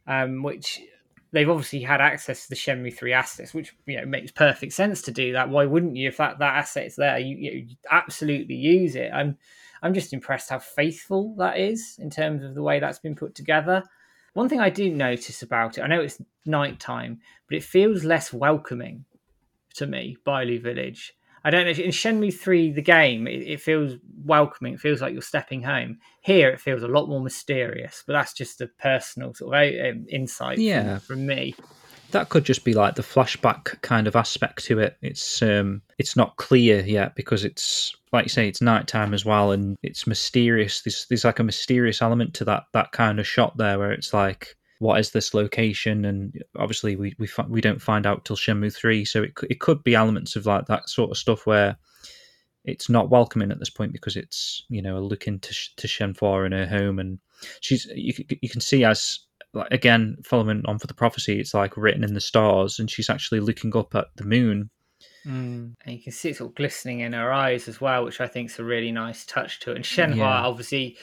um, 0.06 0.42
which 0.42 0.80
they've 1.34 1.50
obviously 1.50 1.80
had 1.80 2.00
access 2.00 2.44
to 2.44 2.48
the 2.48 2.54
Shenmue 2.54 2.96
3 2.96 3.12
assets, 3.12 3.52
which 3.52 3.74
you 3.86 4.00
know 4.00 4.06
makes 4.06 4.30
perfect 4.30 4.72
sense 4.72 5.02
to 5.02 5.10
do 5.10 5.32
that. 5.32 5.50
Why 5.50 5.66
wouldn't 5.66 5.96
you 5.96 6.08
if 6.08 6.16
that, 6.16 6.38
that 6.38 6.56
asset's 6.56 6.96
there? 6.96 7.18
You, 7.18 7.36
you 7.36 7.66
absolutely 7.90 8.54
use 8.54 8.94
it. 8.94 9.10
I'm 9.12 9.36
I'm 9.82 9.92
just 9.92 10.14
impressed 10.14 10.48
how 10.48 10.60
faithful 10.60 11.34
that 11.36 11.58
is 11.58 11.98
in 12.00 12.08
terms 12.08 12.42
of 12.42 12.54
the 12.54 12.62
way 12.62 12.80
that's 12.80 13.00
been 13.00 13.16
put 13.16 13.34
together. 13.34 13.82
One 14.32 14.48
thing 14.48 14.60
I 14.60 14.70
do 14.70 14.90
notice 14.90 15.42
about 15.42 15.76
it, 15.76 15.82
I 15.82 15.88
know 15.88 16.00
it's 16.00 16.22
nighttime, 16.46 17.20
but 17.48 17.56
it 17.56 17.62
feels 17.62 18.04
less 18.04 18.32
welcoming 18.32 19.04
to 19.74 19.86
me, 19.86 20.16
Bailu 20.26 20.62
Village. 20.62 21.14
I 21.44 21.50
don't 21.50 21.64
know 21.64 21.70
if 21.70 21.78
in 21.78 21.90
Shenmue 21.90 22.32
3, 22.32 22.72
the 22.72 22.82
game, 22.82 23.26
it, 23.26 23.42
it, 23.42 23.60
feels 23.60 23.98
welcoming. 24.24 24.74
It 24.74 24.80
feels 24.80 25.02
like 25.02 25.12
you're 25.12 25.20
stepping 25.20 25.62
home. 25.62 25.98
Here, 26.22 26.48
it 26.48 26.60
feels 26.60 26.82
a 26.82 26.88
lot 26.88 27.08
more 27.08 27.20
mysterious, 27.20 28.02
but 28.06 28.14
that's 28.14 28.32
just 28.32 28.62
a 28.62 28.66
personal 28.78 29.34
sort 29.34 29.54
of 29.54 29.60
uh, 29.60 29.88
um, 29.90 30.06
insight 30.08 30.58
yeah. 30.58 30.98
from, 30.98 31.16
from 31.18 31.26
me 31.26 31.54
that 32.14 32.28
could 32.28 32.44
just 32.44 32.64
be 32.64 32.74
like 32.74 32.94
the 32.94 33.02
flashback 33.02 33.80
kind 33.82 34.06
of 34.06 34.14
aspect 34.14 34.64
to 34.64 34.78
it. 34.78 34.96
It's 35.02 35.42
um, 35.42 35.82
it's 35.98 36.16
not 36.16 36.36
clear 36.36 36.80
yet 36.80 37.16
because 37.16 37.44
it's 37.44 37.92
like 38.12 38.24
you 38.24 38.30
say, 38.30 38.48
it's 38.48 38.62
nighttime 38.62 39.12
as 39.12 39.24
well, 39.24 39.50
and 39.50 39.76
it's 39.82 40.06
mysterious. 40.06 40.80
There's 40.82 41.06
there's 41.10 41.24
like 41.24 41.40
a 41.40 41.44
mysterious 41.44 42.00
element 42.00 42.32
to 42.34 42.44
that 42.46 42.64
that 42.72 42.92
kind 42.92 43.18
of 43.18 43.26
shot 43.26 43.56
there, 43.56 43.78
where 43.78 43.92
it's 43.92 44.14
like, 44.14 44.56
what 44.78 44.98
is 45.00 45.10
this 45.10 45.34
location? 45.34 46.04
And 46.04 46.42
obviously, 46.56 46.96
we 46.96 47.14
we 47.18 47.28
we 47.48 47.60
don't 47.60 47.82
find 47.82 48.06
out 48.06 48.24
till 48.24 48.36
Shenmue 48.36 48.74
three, 48.74 49.04
so 49.04 49.22
it 49.22 49.32
it 49.48 49.60
could 49.60 49.82
be 49.82 49.94
elements 49.94 50.36
of 50.36 50.46
like 50.46 50.66
that 50.66 50.88
sort 50.88 51.10
of 51.10 51.18
stuff 51.18 51.46
where 51.46 51.76
it's 52.64 52.88
not 52.88 53.10
welcoming 53.10 53.50
at 53.50 53.58
this 53.58 53.70
point 53.70 53.92
because 53.92 54.16
it's 54.16 54.64
you 54.68 54.82
know 54.82 54.96
a 54.96 55.00
look 55.00 55.26
into 55.26 55.54
to 55.76 55.86
Shenhua 55.86 56.46
in 56.46 56.52
her 56.52 56.66
home, 56.66 56.98
and 56.98 57.18
she's 57.60 57.86
you 57.94 58.12
you 58.40 58.48
can 58.48 58.60
see 58.60 58.84
as 58.84 59.20
like 59.54 59.68
again 59.70 60.16
following 60.24 60.62
on 60.66 60.78
for 60.78 60.86
the 60.86 60.94
prophecy 60.94 61.40
it's 61.40 61.54
like 61.54 61.76
written 61.76 62.04
in 62.04 62.14
the 62.14 62.20
stars 62.20 62.78
and 62.78 62.90
she's 62.90 63.08
actually 63.08 63.40
looking 63.40 63.74
up 63.76 63.94
at 63.94 64.08
the 64.16 64.24
moon 64.24 64.70
mm. 65.26 65.72
and 65.84 65.96
you 65.96 66.02
can 66.02 66.12
see 66.12 66.30
it 66.30 66.36
sort 66.36 66.50
of 66.50 66.56
glistening 66.56 67.00
in 67.00 67.12
her 67.12 67.32
eyes 67.32 67.68
as 67.68 67.80
well 67.80 68.04
which 68.04 68.20
i 68.20 68.26
think 68.26 68.50
is 68.50 68.58
a 68.58 68.64
really 68.64 68.92
nice 68.92 69.24
touch 69.24 69.60
to 69.60 69.70
it 69.70 69.76
and 69.76 69.84
shenhua 69.84 70.16
yeah. 70.16 70.42
obviously 70.42 70.96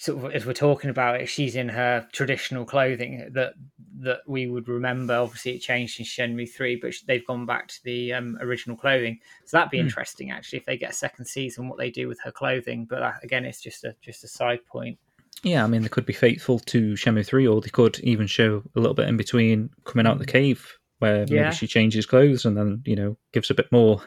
sort 0.00 0.24
of 0.24 0.32
as 0.32 0.46
we're 0.46 0.54
talking 0.54 0.88
about 0.88 1.20
it 1.20 1.26
she's 1.26 1.54
in 1.56 1.68
her 1.68 2.08
traditional 2.10 2.64
clothing 2.64 3.28
that 3.32 3.52
that 3.98 4.20
we 4.26 4.46
would 4.46 4.66
remember. 4.66 5.14
Obviously 5.14 5.52
it 5.52 5.58
changed 5.58 6.00
in 6.00 6.06
shenmue 6.06 6.50
3 6.50 6.76
but 6.76 6.94
they've 7.06 7.26
gone 7.26 7.44
back 7.44 7.68
to 7.68 7.84
the 7.84 8.14
um, 8.14 8.38
original 8.40 8.78
clothing. 8.78 9.18
So 9.44 9.58
that'd 9.58 9.70
be 9.70 9.76
mm. 9.76 9.82
interesting 9.82 10.30
actually 10.30 10.60
if 10.60 10.64
they 10.64 10.78
get 10.78 10.92
a 10.92 10.94
second 10.94 11.26
season 11.26 11.68
what 11.68 11.76
they 11.76 11.90
do 11.90 12.08
with 12.08 12.18
her 12.24 12.32
clothing. 12.32 12.86
But 12.88 13.02
uh, 13.02 13.12
again 13.22 13.44
it's 13.44 13.60
just 13.60 13.84
a 13.84 13.94
just 14.00 14.24
a 14.24 14.28
side 14.28 14.64
point. 14.64 14.98
Yeah, 15.42 15.64
I 15.64 15.66
mean, 15.68 15.80
they 15.80 15.88
could 15.88 16.04
be 16.04 16.12
faithful 16.12 16.58
to 16.58 16.92
Shenmue 16.92 17.24
3, 17.24 17.46
or 17.46 17.62
they 17.62 17.70
could 17.70 17.98
even 18.00 18.26
show 18.26 18.62
a 18.76 18.80
little 18.80 18.92
bit 18.92 19.08
in 19.08 19.16
between 19.16 19.70
coming 19.84 20.06
out 20.06 20.14
of 20.14 20.18
the 20.18 20.26
mm. 20.26 20.32
cave 20.32 20.78
where 21.00 21.24
yeah. 21.24 21.42
maybe 21.42 21.56
she 21.56 21.66
changes 21.66 22.06
clothes 22.06 22.44
and 22.44 22.56
then, 22.56 22.82
you 22.86 22.96
know, 22.96 23.16
gives 23.32 23.50
a 23.50 23.54
bit 23.54 23.70
more 23.70 24.00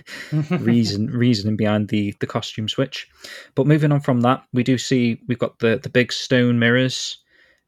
reason 0.50 1.06
reasoning 1.06 1.56
behind 1.56 1.88
the, 1.88 2.14
the 2.20 2.26
costume 2.26 2.68
switch. 2.68 3.08
But 3.54 3.66
moving 3.66 3.92
on 3.92 4.00
from 4.00 4.20
that, 4.22 4.44
we 4.52 4.62
do 4.62 4.76
see 4.76 5.20
we've 5.28 5.38
got 5.38 5.60
the, 5.60 5.78
the 5.82 5.88
big 5.88 6.12
stone 6.12 6.58
mirrors 6.58 7.18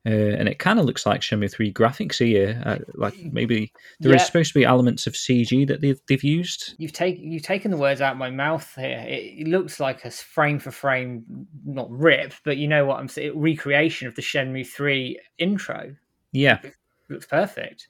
uh, 0.07 0.09
and 0.09 0.49
it 0.49 0.59
kind 0.59 0.79
of 0.79 0.87
looks 0.87 1.05
like 1.05 1.21
Shenmue 1.21 1.53
3 1.53 1.73
graphics 1.75 2.19
here. 2.19 2.62
Uh, 2.64 2.79
like 2.95 3.14
maybe 3.33 3.71
there 4.01 4.12
yeah. 4.12 4.16
is 4.16 4.25
supposed 4.25 4.53
to 4.53 4.59
be 4.59 4.64
elements 4.64 5.07
of 5.07 5.12
CG 5.12 5.69
that 5.69 5.83
they've, 5.83 6.01
they've 6.09 6.25
used. 6.25 6.75
You've 6.79 6.95
taken 6.95 7.31
you've 7.31 7.43
taken 7.43 7.71
the 7.71 7.77
words 7.77 8.01
out 8.01 8.12
of 8.12 8.19
my 8.19 8.31
mouth 8.31 8.73
here. 8.77 9.05
It, 9.07 9.40
it, 9.40 9.49
looks 9.49 9.79
like 9.79 10.07
a 10.07 10.11
frame 10.11 10.59
for 10.59 10.71
frame, 10.71 11.47
not 11.66 11.90
rip, 11.90 12.33
but 12.45 12.57
you 12.57 12.66
know 12.66 12.87
what 12.87 12.99
I'm 12.99 13.09
saying, 13.09 13.38
recreation 13.38 14.09
of 14.09 14.14
the 14.14 14.23
Shenmue 14.23 14.66
3 14.66 15.21
intro. 15.38 15.95
Yeah, 16.33 16.61
it 16.62 16.75
looks 17.11 17.27
perfect. 17.27 17.88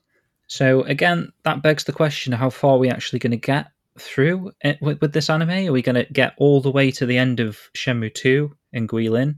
So 0.51 0.83
again, 0.83 1.33
that 1.45 1.63
begs 1.63 1.85
the 1.85 1.93
question: 1.93 2.33
How 2.33 2.51
far 2.51 2.73
are 2.73 2.79
we 2.79 2.91
actually 2.91 3.21
going 3.21 3.31
to 3.31 3.37
get 3.37 3.69
through 4.01 4.51
it 4.63 4.83
with, 4.83 5.01
with 5.01 5.13
this 5.13 5.31
anime? 5.31 5.69
Are 5.69 5.73
we 5.73 5.81
going 5.81 5.95
to 5.95 6.13
get 6.13 6.35
all 6.39 6.61
the 6.61 6.73
way 6.73 6.91
to 6.91 7.07
the 7.07 7.19
end 7.19 7.39
of 7.39 7.57
Shenmue 7.77 8.13
2 8.15 8.53
in 8.73 8.89
Guilin, 8.89 9.37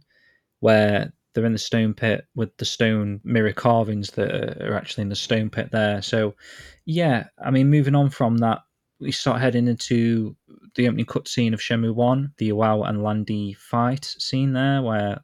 where 0.60 1.12
they're 1.34 1.44
in 1.44 1.52
the 1.52 1.58
stone 1.58 1.92
pit 1.92 2.26
with 2.34 2.56
the 2.56 2.64
stone 2.64 3.20
mirror 3.24 3.52
carvings 3.52 4.12
that 4.12 4.62
are 4.62 4.74
actually 4.74 5.02
in 5.02 5.10
the 5.10 5.14
stone 5.14 5.50
pit 5.50 5.68
there. 5.70 6.00
So, 6.00 6.34
yeah, 6.86 7.24
I 7.44 7.50
mean, 7.50 7.68
moving 7.68 7.94
on 7.94 8.08
from 8.08 8.38
that, 8.38 8.60
we 8.98 9.12
start 9.12 9.42
heading 9.42 9.68
into 9.68 10.34
the 10.76 10.88
opening 10.88 11.04
cutscene 11.04 11.52
of 11.52 11.60
Shenmue 11.60 11.94
1, 11.94 12.32
the 12.38 12.52
Iwao 12.52 12.88
and 12.88 13.02
Lan 13.02 13.24
Di 13.24 13.52
fight 13.52 14.06
scene 14.06 14.54
there, 14.54 14.80
where 14.80 15.20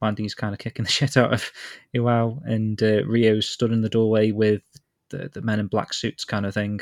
Lan 0.00 0.14
Di's 0.14 0.36
kind 0.36 0.54
of 0.54 0.60
kicking 0.60 0.84
the 0.84 0.90
shit 0.92 1.16
out 1.16 1.32
of 1.32 1.50
Iwao, 1.92 2.40
and 2.44 2.80
uh, 2.80 3.02
Ryo's 3.02 3.48
stood 3.48 3.72
in 3.72 3.80
the 3.80 3.88
doorway 3.88 4.30
with 4.30 4.62
the, 5.10 5.30
the 5.32 5.42
men 5.42 5.60
in 5.60 5.66
black 5.66 5.92
suits 5.92 6.24
kind 6.24 6.46
of 6.46 6.54
thing, 6.54 6.80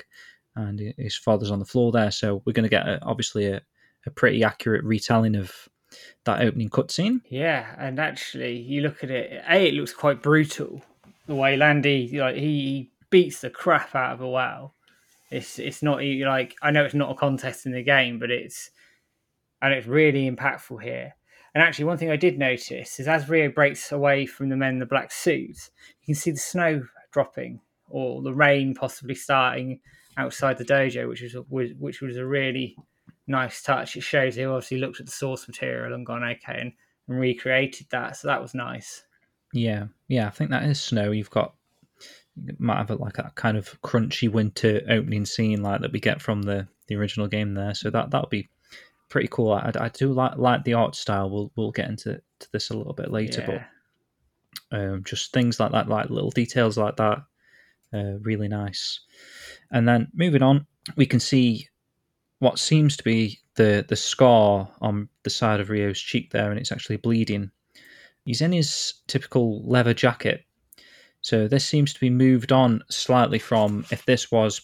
and 0.55 0.95
his 0.99 1.17
father's 1.17 1.51
on 1.51 1.59
the 1.59 1.65
floor 1.65 1.93
there. 1.93 2.11
So, 2.11 2.43
we're 2.45 2.53
going 2.53 2.65
to 2.65 2.71
get 2.71 2.89
a, 2.89 2.99
obviously 3.03 3.47
a, 3.47 3.61
a 4.07 4.11
pretty 4.11 4.43
accurate 4.45 4.85
retelling 4.85 5.37
of 5.37 5.69
that 6.25 6.43
opening 6.43 6.71
cutscene. 6.71 7.21
Yeah, 7.29 7.75
and 7.79 7.99
actually, 7.99 8.57
you 8.57 8.83
look 8.83 9.05
at 9.05 9.11
it. 9.11 9.43
A, 9.49 9.69
it 9.69 9.75
looks 9.75 9.93
quite 9.93 10.23
brutal. 10.23 10.83
The 11.27 11.35
way 11.35 11.57
Lan 11.57 11.83
Di, 11.83 12.11
like 12.19 12.37
he 12.37 12.91
beats 13.11 13.41
the 13.41 13.51
crap 13.51 13.95
out 13.95 14.15
of 14.15 14.21
Iwao. 14.21 14.73
It's 15.31 15.59
it's 15.59 15.83
not 15.83 16.03
like 16.03 16.55
I 16.62 16.71
know 16.71 16.85
it's 16.85 16.95
not 16.95 17.11
a 17.11 17.15
contest 17.15 17.67
in 17.67 17.73
the 17.73 17.83
game, 17.83 18.19
but 18.19 18.31
it's 18.31 18.71
and 19.61 19.73
it's 19.73 19.87
really 19.87 20.31
impactful 20.31 20.83
here. 20.83 21.15
And 21.55 21.62
actually, 21.62 21.87
one 21.87 21.99
thing 21.99 22.11
I 22.11 22.17
did 22.17 22.39
notice 22.39 23.01
is 23.01 23.09
as 23.09 23.29
Ryo 23.29 23.49
breaks 23.49 23.91
away 23.91 24.27
from 24.27 24.51
the 24.51 24.57
men 24.57 24.75
in 24.75 24.79
the 24.79 24.87
black 24.87 25.11
suits, 25.11 25.71
you 26.01 26.07
can 26.07 26.15
see 26.15 26.31
the 26.31 26.37
snow 26.37 26.83
dropping 27.12 27.61
or 27.88 28.22
the 28.22 28.35
rain 28.35 28.75
possibly 28.75 29.14
starting 29.14 29.81
outside 30.16 30.59
the 30.59 30.64
dojo, 30.64 31.09
which 31.09 31.22
was 31.49 31.72
which 31.79 32.01
was 32.01 32.16
a 32.16 32.27
really 32.27 32.77
nice 33.27 33.62
touch. 33.62 33.96
It 33.96 34.03
shows 34.03 34.35
he 34.35 34.44
obviously 34.44 34.79
looked 34.79 35.01
at 35.01 35.07
the 35.07 35.12
source 35.12 35.46
material 35.46 35.94
and 35.94 36.07
gone 36.07 36.25
okay 36.25 36.59
and, 36.61 36.72
and 37.09 37.20
recreated 37.20 37.87
that. 37.90 38.16
So 38.16 38.29
that 38.29 38.40
was 38.42 38.55
nice. 38.55 39.03
Yeah, 39.53 39.87
yeah, 40.09 40.27
I 40.27 40.31
think 40.31 40.51
that 40.51 40.64
is 40.64 40.81
snow. 40.81 41.11
You've 41.12 41.31
got 41.31 41.55
you 42.37 42.55
might 42.59 42.79
have 42.79 42.90
like 42.90 43.18
a 43.18 43.33
kind 43.35 43.57
of 43.57 43.81
crunchy 43.83 44.31
winter 44.31 44.83
opening 44.88 45.25
scene 45.25 45.62
like 45.62 45.81
that 45.81 45.92
we 45.92 46.01
get 46.01 46.20
from 46.20 46.42
the 46.42 46.68
the 46.88 46.96
original 46.96 47.27
game 47.27 47.55
there. 47.55 47.75
So 47.75 47.90
that 47.90 48.11
that'll 48.11 48.29
be 48.29 48.49
pretty 49.09 49.29
cool. 49.29 49.53
I, 49.53 49.72
I 49.79 49.88
do 49.88 50.12
like 50.12 50.37
like 50.37 50.64
the 50.64 50.75
art 50.75 50.94
style. 50.94 51.31
We'll 51.31 51.53
we'll 51.57 51.72
get 51.72 51.88
into 51.88 52.20
to 52.40 52.53
this 52.53 52.70
a 52.70 52.77
little 52.77 52.92
bit 52.92 53.11
later, 53.11 53.40
yeah. 53.40 53.64
but 54.70 54.79
um, 54.79 55.05
just 55.05 55.33
things 55.33 55.61
like 55.61 55.72
that, 55.72 55.88
like 55.88 56.11
little 56.11 56.31
details 56.31 56.77
like 56.77 56.96
that, 56.96 57.22
uh, 57.97 58.19
really 58.21 58.49
nice. 58.49 59.01
And 59.71 59.89
then 59.89 60.09
moving 60.15 60.43
on, 60.43 60.67
we 60.97 61.07
can 61.07 61.21
see 61.21 61.69
what 62.39 62.59
seems 62.59 62.97
to 62.97 63.05
be 63.05 63.41
the 63.55 63.85
the 63.89 63.97
scar 63.97 64.69
on 64.81 65.09
the 65.23 65.31
side 65.31 65.61
of 65.61 65.71
Ryo's 65.71 66.01
cheek 66.01 66.31
there, 66.31 66.51
and 66.51 66.61
it's 66.61 66.73
actually 66.73 66.99
bleeding. 66.99 67.51
He's 68.25 68.41
in 68.41 68.53
his 68.53 68.95
typical 69.07 69.63
leather 69.67 69.95
jacket, 69.95 70.45
so 71.21 71.49
this 71.49 71.65
seems 71.65 71.93
to 71.93 72.01
be 72.01 72.11
moved 72.11 72.53
on 72.53 72.83
slightly 72.91 73.39
from 73.39 73.85
if 73.91 74.05
this 74.05 74.31
was 74.31 74.61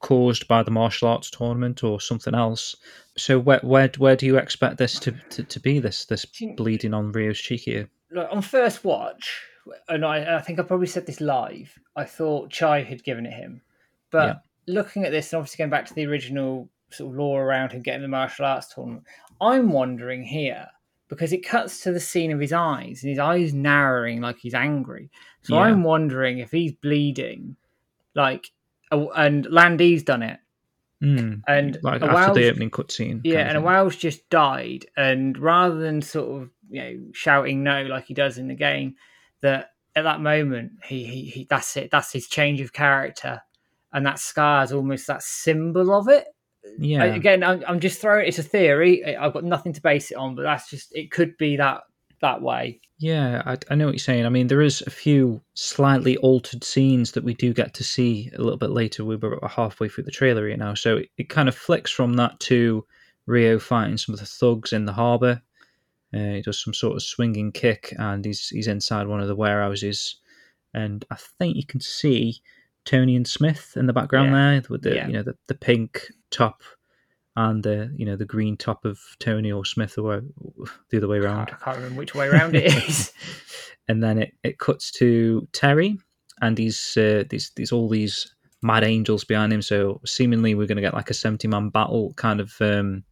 caused 0.00 0.46
by 0.46 0.62
the 0.62 0.70
martial 0.70 1.08
arts 1.08 1.30
tournament 1.30 1.82
or 1.82 2.00
something 2.00 2.34
else. 2.34 2.76
So 3.16 3.38
where 3.38 3.60
where 3.62 3.90
where 3.98 4.16
do 4.16 4.26
you 4.26 4.38
expect 4.38 4.78
this 4.78 4.98
to, 5.00 5.12
to, 5.30 5.42
to 5.42 5.60
be? 5.60 5.78
This 5.78 6.04
this 6.04 6.24
bleeding 6.56 6.94
on 6.94 7.12
Ryo's 7.12 7.38
cheek 7.38 7.62
here? 7.62 7.88
Like 8.10 8.28
on 8.30 8.42
first 8.42 8.84
watch, 8.84 9.42
and 9.88 10.04
I, 10.04 10.36
I 10.36 10.40
think 10.40 10.58
I 10.58 10.62
probably 10.62 10.86
said 10.86 11.06
this 11.06 11.20
live. 11.20 11.78
I 11.94 12.04
thought 12.04 12.50
Chai 12.50 12.82
had 12.82 13.04
given 13.04 13.26
it 13.26 13.32
him, 13.32 13.62
but 14.10 14.42
yeah. 14.68 14.74
looking 14.74 15.04
at 15.04 15.12
this 15.12 15.32
and 15.32 15.38
obviously 15.38 15.58
going 15.58 15.70
back 15.70 15.86
to 15.86 15.94
the 15.94 16.06
original 16.06 16.68
sort 16.90 17.10
of 17.10 17.18
lore 17.18 17.44
around 17.44 17.72
him 17.72 17.82
getting 17.82 18.02
the 18.02 18.08
martial 18.08 18.44
arts 18.44 18.72
tournament, 18.72 19.04
I'm 19.40 19.72
wondering 19.72 20.24
here 20.24 20.68
because 21.08 21.32
it 21.32 21.46
cuts 21.46 21.82
to 21.82 21.92
the 21.92 22.00
scene 22.00 22.32
of 22.32 22.40
his 22.40 22.52
eyes 22.52 23.02
and 23.02 23.10
his 23.10 23.18
eyes 23.18 23.54
narrowing 23.54 24.20
like 24.20 24.38
he's 24.38 24.54
angry. 24.54 25.10
So 25.42 25.54
yeah. 25.54 25.62
I'm 25.62 25.82
wondering 25.82 26.38
if 26.38 26.50
he's 26.50 26.72
bleeding, 26.72 27.56
like, 28.14 28.50
and 28.90 29.46
Lan 29.46 29.76
Di's 29.76 30.02
done 30.02 30.22
it. 30.22 30.40
Mm, 31.02 31.42
and 31.46 31.78
like 31.82 32.02
after 32.02 32.40
the 32.40 32.48
opening 32.48 32.70
cutscene. 32.70 33.20
Yeah, 33.22 33.50
and 33.50 33.58
Iwao's 33.58 33.96
just 33.96 34.28
died, 34.30 34.86
and 34.96 35.36
rather 35.36 35.76
than 35.76 36.00
sort 36.00 36.42
of 36.42 36.50
you 36.70 36.82
know 36.82 37.00
shouting 37.12 37.62
no 37.62 37.82
like 37.82 38.06
he 38.06 38.14
does 38.14 38.38
in 38.38 38.48
the 38.48 38.54
game, 38.54 38.96
that 39.42 39.70
at 39.94 40.04
that 40.04 40.20
moment 40.20 40.72
he, 40.84 41.04
he, 41.04 41.22
he 41.24 41.46
that's 41.48 41.76
it, 41.76 41.90
that's 41.90 42.12
his 42.12 42.28
change 42.28 42.60
of 42.60 42.72
character, 42.72 43.40
and 43.92 44.04
that 44.06 44.18
scar 44.18 44.64
is 44.64 44.72
almost 44.72 45.06
that 45.06 45.22
symbol 45.22 45.94
of 45.94 46.08
it. 46.08 46.26
Yeah. 46.78 47.04
I, 47.04 47.06
again, 47.06 47.42
I'm, 47.44 47.62
I'm 47.66 47.80
just 47.80 48.00
throwing. 48.00 48.26
It's 48.26 48.38
a 48.38 48.42
theory. 48.42 49.16
I've 49.16 49.32
got 49.32 49.44
nothing 49.44 49.72
to 49.74 49.82
base 49.82 50.10
it 50.10 50.16
on, 50.16 50.34
but 50.34 50.42
that's 50.42 50.68
just 50.68 50.94
it. 50.94 51.10
Could 51.10 51.36
be 51.36 51.56
that 51.56 51.82
that 52.20 52.42
way. 52.42 52.80
Yeah, 52.98 53.42
I, 53.44 53.58
I, 53.70 53.74
know 53.74 53.86
what 53.86 53.94
you're 53.94 53.98
saying. 53.98 54.24
I 54.24 54.30
mean, 54.30 54.46
there 54.46 54.62
is 54.62 54.82
a 54.86 54.90
few 54.90 55.42
slightly 55.54 56.16
altered 56.18 56.64
scenes 56.64 57.12
that 57.12 57.24
we 57.24 57.34
do 57.34 57.52
get 57.52 57.74
to 57.74 57.84
see 57.84 58.30
a 58.34 58.40
little 58.40 58.56
bit 58.56 58.70
later. 58.70 59.04
We 59.04 59.16
were 59.16 59.38
halfway 59.46 59.88
through 59.88 60.04
the 60.04 60.10
trailer 60.10 60.46
right 60.46 60.58
now, 60.58 60.74
so 60.74 60.98
it, 60.98 61.10
it 61.18 61.28
kind 61.28 61.48
of 61.48 61.54
flicks 61.54 61.90
from 61.90 62.14
that 62.14 62.40
to 62.40 62.86
ryo 63.26 63.58
fighting 63.58 63.98
some 63.98 64.14
of 64.14 64.20
the 64.20 64.26
thugs 64.26 64.72
in 64.72 64.86
the 64.86 64.92
harbour. 64.92 65.42
Uh, 66.16 66.34
he 66.36 66.42
does 66.42 66.62
some 66.62 66.72
sort 66.72 66.96
of 66.96 67.02
swinging 67.02 67.52
kick, 67.52 67.92
and 67.98 68.24
he's 68.24 68.48
he's 68.48 68.68
inside 68.68 69.06
one 69.06 69.20
of 69.20 69.28
the 69.28 69.36
warehouses, 69.36 70.16
and 70.72 71.04
I 71.10 71.16
think 71.16 71.56
you 71.56 71.66
can 71.66 71.80
see 71.80 72.40
Tony 72.84 73.16
and 73.16 73.26
Smith 73.26 73.74
in 73.76 73.86
the 73.86 73.92
background 73.92 74.30
yeah. 74.30 74.52
there 74.52 74.62
with 74.70 74.82
the 74.82 74.94
yeah. 74.94 75.06
you 75.06 75.12
know 75.12 75.22
the, 75.22 75.36
the 75.48 75.54
pink 75.54 76.06
top 76.30 76.62
and 77.36 77.62
the 77.62 77.92
you 77.96 78.06
know 78.06 78.16
the 78.16 78.24
green 78.24 78.56
top 78.56 78.84
of 78.84 78.98
Tony 79.18 79.52
or 79.52 79.64
Smith 79.64 79.98
or 79.98 80.22
the 80.90 80.96
other 80.96 81.08
way 81.08 81.18
around. 81.18 81.50
I 81.52 81.64
can't 81.64 81.76
remember 81.76 81.98
which 81.98 82.14
way 82.14 82.28
around 82.28 82.56
it 82.56 82.64
is. 82.88 83.12
and 83.88 84.02
then 84.02 84.18
it, 84.18 84.32
it 84.42 84.58
cuts 84.58 84.90
to 84.92 85.46
Terry 85.52 85.98
and 86.40 86.56
these 86.56 86.96
uh, 86.96 87.24
these 87.28 87.52
these 87.56 87.72
all 87.72 87.88
these 87.88 88.34
mad 88.62 88.84
angels 88.84 89.24
behind 89.24 89.52
him. 89.52 89.62
So 89.62 90.00
seemingly 90.06 90.54
we're 90.54 90.66
going 90.66 90.76
to 90.76 90.82
get 90.82 90.94
like 90.94 91.10
a 91.10 91.14
seventy 91.14 91.48
man 91.48 91.68
battle 91.68 92.14
kind 92.16 92.40
of 92.40 92.54
um, 92.60 93.04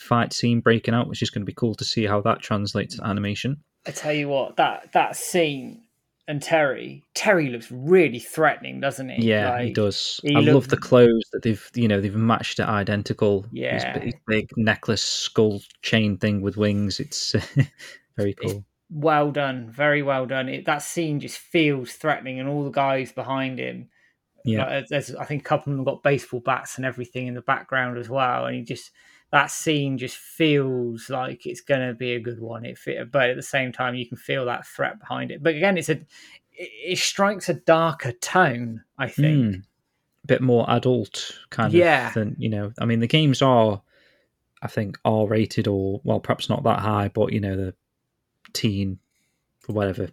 fight 0.00 0.32
scene 0.32 0.60
breaking 0.60 0.94
out, 0.94 1.08
which 1.08 1.22
is 1.22 1.30
going 1.30 1.42
to 1.42 1.46
be 1.46 1.54
cool 1.54 1.74
to 1.74 1.84
see 1.84 2.06
how 2.06 2.20
that 2.22 2.40
translates 2.40 2.96
to 2.96 3.06
animation. 3.06 3.62
I 3.86 3.92
tell 3.92 4.12
you 4.12 4.28
what, 4.28 4.56
that 4.56 4.92
that 4.92 5.16
scene 5.16 5.82
and 6.30 6.40
Terry. 6.40 7.02
Terry 7.14 7.48
looks 7.48 7.70
really 7.72 8.20
threatening, 8.20 8.80
doesn't 8.80 9.08
he? 9.08 9.26
Yeah, 9.26 9.50
like, 9.50 9.66
he 9.66 9.72
does. 9.72 10.20
He 10.22 10.36
I 10.36 10.40
love 10.40 10.68
the 10.68 10.76
clothes 10.76 11.28
that 11.32 11.42
they've 11.42 11.70
you 11.74 11.88
know 11.88 12.00
they've 12.00 12.14
matched 12.14 12.60
it 12.60 12.68
identical. 12.68 13.46
Yeah, 13.50 13.94
his, 13.94 14.04
his 14.04 14.14
big 14.26 14.48
necklace 14.56 15.02
skull 15.02 15.60
chain 15.82 16.18
thing 16.18 16.40
with 16.40 16.56
wings. 16.56 17.00
It's 17.00 17.34
very 18.16 18.34
cool. 18.34 18.50
It's 18.50 18.60
well 18.90 19.32
done, 19.32 19.70
very 19.70 20.02
well 20.02 20.24
done. 20.24 20.48
It, 20.48 20.66
that 20.66 20.82
scene 20.82 21.18
just 21.18 21.38
feels 21.38 21.92
threatening, 21.94 22.38
and 22.38 22.48
all 22.48 22.62
the 22.62 22.70
guys 22.70 23.10
behind 23.10 23.58
him. 23.58 23.88
Yeah, 24.44 24.66
like, 24.66 24.86
there's 24.86 25.14
I 25.16 25.24
think 25.24 25.42
a 25.42 25.48
couple 25.48 25.72
of 25.72 25.78
them 25.78 25.84
got 25.84 26.04
baseball 26.04 26.40
bats 26.40 26.76
and 26.76 26.86
everything 26.86 27.26
in 27.26 27.34
the 27.34 27.42
background 27.42 27.98
as 27.98 28.08
well, 28.08 28.46
and 28.46 28.54
he 28.54 28.62
just 28.62 28.92
that 29.30 29.50
scene 29.50 29.96
just 29.96 30.16
feels 30.16 31.08
like 31.08 31.46
it's 31.46 31.60
going 31.60 31.86
to 31.86 31.94
be 31.94 32.14
a 32.14 32.20
good 32.20 32.40
one. 32.40 32.64
It, 32.64 32.78
but 33.12 33.30
at 33.30 33.36
the 33.36 33.42
same 33.42 33.72
time, 33.72 33.94
you 33.94 34.06
can 34.06 34.16
feel 34.16 34.44
that 34.46 34.66
threat 34.66 34.98
behind 34.98 35.30
it. 35.30 35.42
But 35.42 35.54
again, 35.54 35.78
it's 35.78 35.88
a 35.88 35.92
it, 35.92 36.70
it 36.84 36.98
strikes 36.98 37.48
a 37.48 37.54
darker 37.54 38.12
tone. 38.12 38.82
I 38.98 39.08
think 39.08 39.56
mm, 39.56 39.62
a 40.24 40.26
bit 40.26 40.42
more 40.42 40.68
adult 40.68 41.38
kind 41.50 41.72
yeah. 41.72 42.08
of 42.08 42.14
than 42.14 42.36
you 42.38 42.48
know. 42.48 42.72
I 42.80 42.86
mean, 42.86 43.00
the 43.00 43.06
games 43.06 43.40
are, 43.40 43.80
I 44.62 44.66
think, 44.66 44.98
R 45.04 45.26
rated 45.26 45.68
or 45.68 46.00
well, 46.02 46.20
perhaps 46.20 46.48
not 46.48 46.64
that 46.64 46.80
high, 46.80 47.08
but 47.08 47.32
you 47.32 47.40
know 47.40 47.56
the 47.56 47.74
teen 48.52 48.98
or 49.68 49.74
whatever 49.74 50.08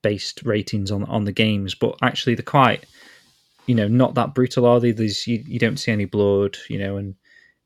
based 0.00 0.42
ratings 0.42 0.90
on 0.90 1.04
on 1.04 1.24
the 1.24 1.32
games. 1.32 1.74
But 1.74 1.96
actually, 2.00 2.34
they're 2.34 2.44
quite 2.44 2.84
you 3.66 3.74
know 3.74 3.88
not 3.88 4.14
that 4.14 4.34
brutal 4.34 4.64
are 4.64 4.80
they? 4.80 4.92
There's 4.92 5.26
you, 5.26 5.44
you 5.46 5.58
don't 5.58 5.76
see 5.76 5.92
any 5.92 6.06
blood, 6.06 6.56
you 6.70 6.78
know, 6.78 6.96
and 6.96 7.14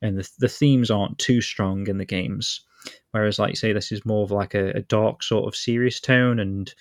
and 0.01 0.17
the, 0.17 0.29
the 0.39 0.49
themes 0.49 0.89
aren't 0.89 1.17
too 1.19 1.41
strong 1.41 1.87
in 1.87 1.97
the 1.97 2.05
games. 2.05 2.61
Whereas, 3.11 3.39
like 3.39 3.49
you 3.49 3.55
say, 3.55 3.73
this 3.73 3.91
is 3.91 4.05
more 4.05 4.23
of 4.23 4.31
like 4.31 4.53
a, 4.53 4.69
a 4.69 4.81
dark 4.81 5.23
sort 5.23 5.47
of 5.47 5.55
serious 5.55 5.99
tone, 5.99 6.39
and 6.39 6.73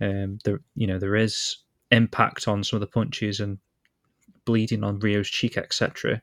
um, 0.00 0.38
there 0.44 0.60
you 0.74 0.86
know 0.86 0.98
there 0.98 1.16
is 1.16 1.58
impact 1.90 2.46
on 2.46 2.62
some 2.62 2.76
of 2.76 2.80
the 2.80 2.86
punches 2.86 3.40
and 3.40 3.58
bleeding 4.44 4.84
on 4.84 4.98
Ryo's 5.00 5.30
cheek, 5.30 5.56
etc. 5.56 6.22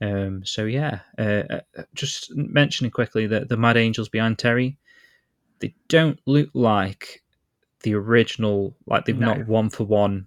Um, 0.00 0.44
so 0.44 0.64
yeah, 0.64 1.00
uh, 1.18 1.42
uh, 1.50 1.82
just 1.94 2.34
mentioning 2.34 2.90
quickly 2.90 3.26
that 3.26 3.48
the 3.48 3.56
Mad 3.56 3.76
Angels 3.76 4.08
behind 4.08 4.38
Terry, 4.38 4.76
they 5.58 5.74
don't 5.88 6.20
look 6.26 6.50
like 6.54 7.22
the 7.82 7.94
original. 7.94 8.76
Like 8.86 9.04
they've 9.04 9.18
no. 9.18 9.34
not 9.34 9.46
one 9.48 9.70
for 9.70 9.84
one 9.84 10.26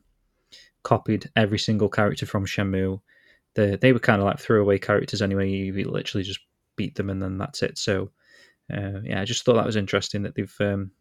copied 0.83 1.29
every 1.35 1.59
single 1.59 1.89
character 1.89 2.25
from 2.25 2.45
Shenmue 2.45 3.01
they 3.57 3.75
they 3.75 3.91
were 3.91 3.99
kind 3.99 4.21
of 4.21 4.25
like 4.25 4.39
throwaway 4.39 4.79
characters 4.79 5.21
anyway. 5.21 5.49
You, 5.49 5.73
literally 5.89 6.23
just 6.23 6.39
beat 6.75 6.95
them 6.95 7.09
and 7.09 7.21
then 7.21 7.37
that's 7.37 7.61
it. 7.63 7.77
So 7.77 8.11
uh, 8.71 9.01
yeah, 9.03 9.21
I 9.21 9.25
just 9.25 9.43
thought 9.43 9.55
that 9.55 9.65
was 9.65 9.75
interesting 9.75 10.23
that 10.23 10.35
they've 10.35 10.55
um, 10.61 10.91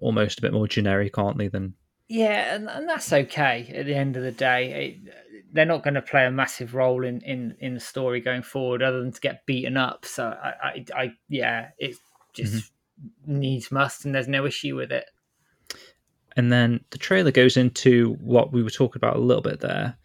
almost 0.00 0.38
a 0.38 0.42
bit 0.42 0.52
more 0.52 0.68
generic, 0.68 1.18
aren't 1.18 1.38
they? 1.38 1.48
Than 1.48 1.74
yeah, 2.08 2.54
and, 2.54 2.68
and 2.68 2.88
that's 2.88 3.12
okay. 3.12 3.72
At 3.74 3.86
the 3.86 3.94
end 3.94 4.16
of 4.16 4.22
the 4.22 4.32
day, 4.32 4.98
it, 5.06 5.14
they're 5.52 5.64
not 5.64 5.82
going 5.82 5.94
to 5.94 6.02
play 6.02 6.26
a 6.26 6.30
massive 6.30 6.74
role 6.74 7.04
in, 7.04 7.20
in 7.22 7.56
in 7.60 7.74
the 7.74 7.80
story 7.80 8.20
going 8.20 8.42
forward, 8.42 8.82
other 8.82 9.00
than 9.00 9.12
to 9.12 9.20
get 9.20 9.46
beaten 9.46 9.76
up. 9.76 10.04
So 10.04 10.26
I, 10.26 10.48
I, 10.62 10.84
I 10.94 11.12
yeah, 11.28 11.70
it 11.78 11.96
just 12.32 12.54
mm-hmm. 12.54 13.38
needs 13.38 13.72
must, 13.72 14.04
and 14.04 14.14
there's 14.14 14.28
no 14.28 14.46
issue 14.46 14.76
with 14.76 14.92
it. 14.92 15.06
And 16.36 16.52
then 16.52 16.84
the 16.90 16.98
trailer 16.98 17.30
goes 17.30 17.56
into 17.56 18.14
what 18.20 18.52
we 18.52 18.62
were 18.62 18.70
talking 18.70 19.00
about 19.00 19.16
a 19.16 19.20
little 19.20 19.42
bit 19.42 19.60
there, 19.60 19.96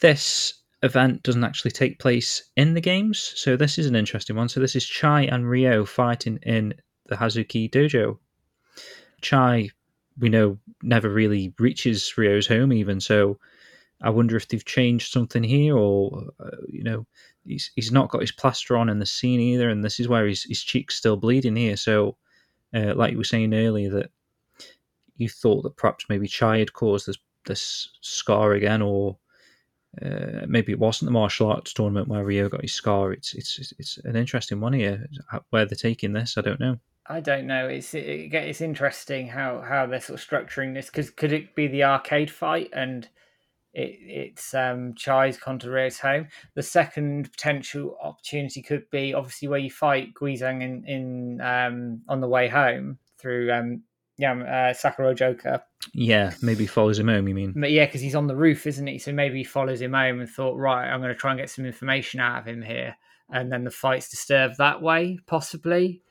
this 0.00 0.54
event 0.82 1.22
doesn't 1.22 1.44
actually 1.44 1.72
take 1.72 1.98
place 1.98 2.50
in 2.56 2.74
the 2.74 2.80
games, 2.80 3.32
so 3.36 3.56
this 3.56 3.78
is 3.78 3.86
an 3.86 3.96
interesting 3.96 4.36
one. 4.36 4.48
So 4.48 4.60
this 4.60 4.76
is 4.76 4.86
Chai 4.86 5.22
and 5.22 5.48
Ryo 5.48 5.84
fighting 5.84 6.38
in 6.42 6.74
the 7.06 7.16
Hazuki 7.16 7.70
Dojo. 7.70 8.18
Chai, 9.20 9.70
we 10.18 10.28
know, 10.28 10.58
never 10.82 11.08
really 11.08 11.52
reaches 11.58 12.16
Ryo's 12.16 12.46
home, 12.46 12.72
even 12.72 13.00
so. 13.00 13.38
I 14.00 14.10
wonder 14.10 14.36
if 14.36 14.46
they've 14.46 14.64
changed 14.64 15.12
something 15.12 15.42
here, 15.42 15.76
or 15.76 16.28
uh, 16.38 16.56
you 16.68 16.84
know, 16.84 17.04
he's 17.44 17.72
he's 17.74 17.90
not 17.90 18.10
got 18.10 18.20
his 18.20 18.30
plaster 18.30 18.76
on 18.76 18.88
in 18.88 19.00
the 19.00 19.06
scene 19.06 19.40
either, 19.40 19.68
and 19.68 19.82
this 19.82 19.98
is 19.98 20.06
where 20.06 20.26
his 20.26 20.44
his 20.44 20.62
cheek's 20.62 20.94
still 20.94 21.16
bleeding 21.16 21.56
here. 21.56 21.76
So, 21.76 22.16
uh, 22.72 22.94
like 22.94 23.10
you 23.10 23.18
were 23.18 23.24
saying 23.24 23.52
earlier, 23.52 23.90
that 23.90 24.10
you 25.16 25.28
thought 25.28 25.62
that 25.62 25.76
perhaps 25.76 26.04
maybe 26.08 26.28
Chai 26.28 26.58
had 26.58 26.72
caused 26.72 27.08
this 27.08 27.18
this 27.44 27.88
scar 28.00 28.52
again, 28.52 28.82
or 28.82 29.18
uh, 30.02 30.46
maybe 30.46 30.72
it 30.72 30.78
wasn't 30.78 31.06
the 31.06 31.12
martial 31.12 31.50
arts 31.50 31.72
tournament 31.72 32.08
where 32.08 32.24
Ryo 32.24 32.48
got 32.48 32.62
his 32.62 32.72
scar. 32.72 33.12
It's 33.12 33.34
it's 33.34 33.72
it's 33.78 33.98
an 33.98 34.16
interesting 34.16 34.60
one 34.60 34.72
here. 34.72 35.06
Where 35.50 35.64
they're 35.64 35.76
taking 35.76 36.12
this, 36.12 36.36
I 36.36 36.42
don't 36.42 36.60
know. 36.60 36.78
I 37.06 37.20
don't 37.20 37.46
know. 37.46 37.68
It's 37.68 37.94
it, 37.94 38.32
it's 38.34 38.60
interesting 38.60 39.28
how 39.28 39.60
how 39.60 39.86
they're 39.86 40.00
sort 40.00 40.20
of 40.20 40.26
structuring 40.26 40.74
this 40.74 40.86
because 40.86 41.10
could 41.10 41.32
it 41.32 41.54
be 41.54 41.66
the 41.66 41.84
arcade 41.84 42.30
fight 42.30 42.70
and 42.72 43.08
it, 43.72 43.98
it's 44.00 44.54
um, 44.54 44.94
Chai's 44.94 45.38
Ryo's 45.46 45.98
home. 45.98 46.28
The 46.54 46.62
second 46.62 47.30
potential 47.30 47.96
opportunity 48.02 48.62
could 48.62 48.90
be 48.90 49.14
obviously 49.14 49.48
where 49.48 49.58
you 49.58 49.70
fight 49.70 50.14
Guizhang 50.14 50.62
in 50.62 50.84
in 50.84 51.40
um, 51.40 52.02
on 52.08 52.20
the 52.20 52.28
way 52.28 52.48
home 52.48 52.98
through 53.18 53.52
um, 53.52 53.82
yeah, 54.18 54.32
uh, 54.32 54.74
Sakuragaoka. 54.74 55.62
Yeah, 55.94 56.32
maybe 56.42 56.66
follows 56.66 56.98
him 56.98 57.08
home. 57.08 57.28
You 57.28 57.34
mean? 57.34 57.54
But 57.56 57.70
yeah, 57.70 57.86
because 57.86 58.00
he's 58.00 58.16
on 58.16 58.26
the 58.26 58.36
roof, 58.36 58.66
isn't 58.66 58.86
he? 58.86 58.98
So 58.98 59.12
maybe 59.12 59.38
he 59.38 59.44
follows 59.44 59.80
him 59.80 59.94
home 59.94 60.20
and 60.20 60.28
thought, 60.28 60.56
right, 60.56 60.88
I'm 60.88 61.00
going 61.00 61.14
to 61.14 61.18
try 61.18 61.30
and 61.30 61.40
get 61.40 61.50
some 61.50 61.64
information 61.64 62.20
out 62.20 62.40
of 62.40 62.46
him 62.46 62.60
here, 62.60 62.96
and 63.30 63.50
then 63.50 63.64
the 63.64 63.70
fight's 63.70 64.10
disturbed 64.10 64.58
that 64.58 64.82
way, 64.82 65.18
possibly. 65.26 66.02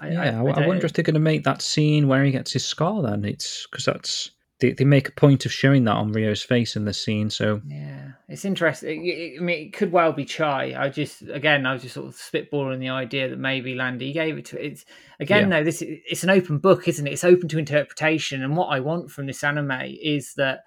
I, 0.00 0.10
yeah, 0.10 0.42
I, 0.42 0.46
I, 0.46 0.64
I 0.64 0.66
wonder 0.66 0.86
if 0.86 0.94
they're 0.94 1.02
going 1.02 1.14
to 1.14 1.20
make 1.20 1.44
that 1.44 1.60
scene 1.60 2.08
where 2.08 2.24
he 2.24 2.32
gets 2.32 2.52
his 2.52 2.64
scar. 2.64 3.02
Then 3.02 3.24
it's 3.26 3.66
because 3.70 3.84
that's 3.84 4.30
they, 4.62 4.72
they 4.72 4.84
make 4.84 5.08
a 5.08 5.12
point 5.12 5.44
of 5.44 5.52
showing 5.52 5.84
that 5.84 5.96
on 5.96 6.12
Ryo's 6.12 6.42
face 6.42 6.76
in 6.76 6.84
this 6.84 7.02
scene. 7.02 7.28
So 7.28 7.60
yeah, 7.66 8.12
it's 8.28 8.44
interesting. 8.44 9.04
It, 9.04 9.38
I 9.38 9.42
mean, 9.42 9.66
it 9.66 9.72
could 9.72 9.92
well 9.92 10.12
be 10.12 10.24
Chai. 10.24 10.74
I 10.78 10.88
just 10.88 11.22
again, 11.22 11.66
I 11.66 11.72
was 11.72 11.82
just 11.82 11.94
sort 11.94 12.06
of 12.06 12.14
spitballing 12.14 12.78
the 12.78 12.88
idea 12.88 13.28
that 13.28 13.38
maybe 13.38 13.74
Lan 13.74 13.98
Di 13.98 14.12
gave 14.12 14.38
it 14.38 14.46
to. 14.46 14.64
It's 14.64 14.84
again 15.20 15.50
yeah. 15.50 15.58
though, 15.58 15.64
this 15.64 15.82
it's 15.82 16.22
an 16.22 16.30
open 16.30 16.58
book, 16.58 16.86
isn't 16.86 17.06
it? 17.06 17.12
It's 17.12 17.24
open 17.24 17.48
to 17.48 17.58
interpretation. 17.58 18.42
And 18.42 18.56
what 18.56 18.68
I 18.68 18.80
want 18.80 19.10
from 19.10 19.26
this 19.26 19.42
anime 19.42 19.96
is 20.00 20.34
that 20.34 20.60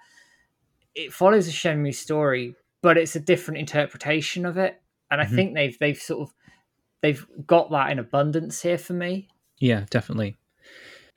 it 0.94 1.14
follows 1.14 1.48
a 1.48 1.52
Shenmue 1.52 1.96
story, 1.96 2.56
but 2.82 2.98
it's 2.98 3.16
a 3.16 3.20
different 3.22 3.60
interpretation 3.60 4.46
of 4.46 4.58
it. 4.58 4.82
And 5.10 5.22
I 5.22 5.26
mm-hmm. 5.26 5.36
think 5.36 5.56
they've 5.56 5.80
they've 5.80 5.98
sort 5.98 6.28
of 6.28 6.36
they've 7.02 7.26
got 7.48 7.72
that 7.72 7.92
in 7.92 8.00
abundance 8.00 8.62
here 8.62 8.78
for 8.78 8.94
me. 8.94 9.30
Yeah, 9.58 9.86
definitely. 9.90 10.36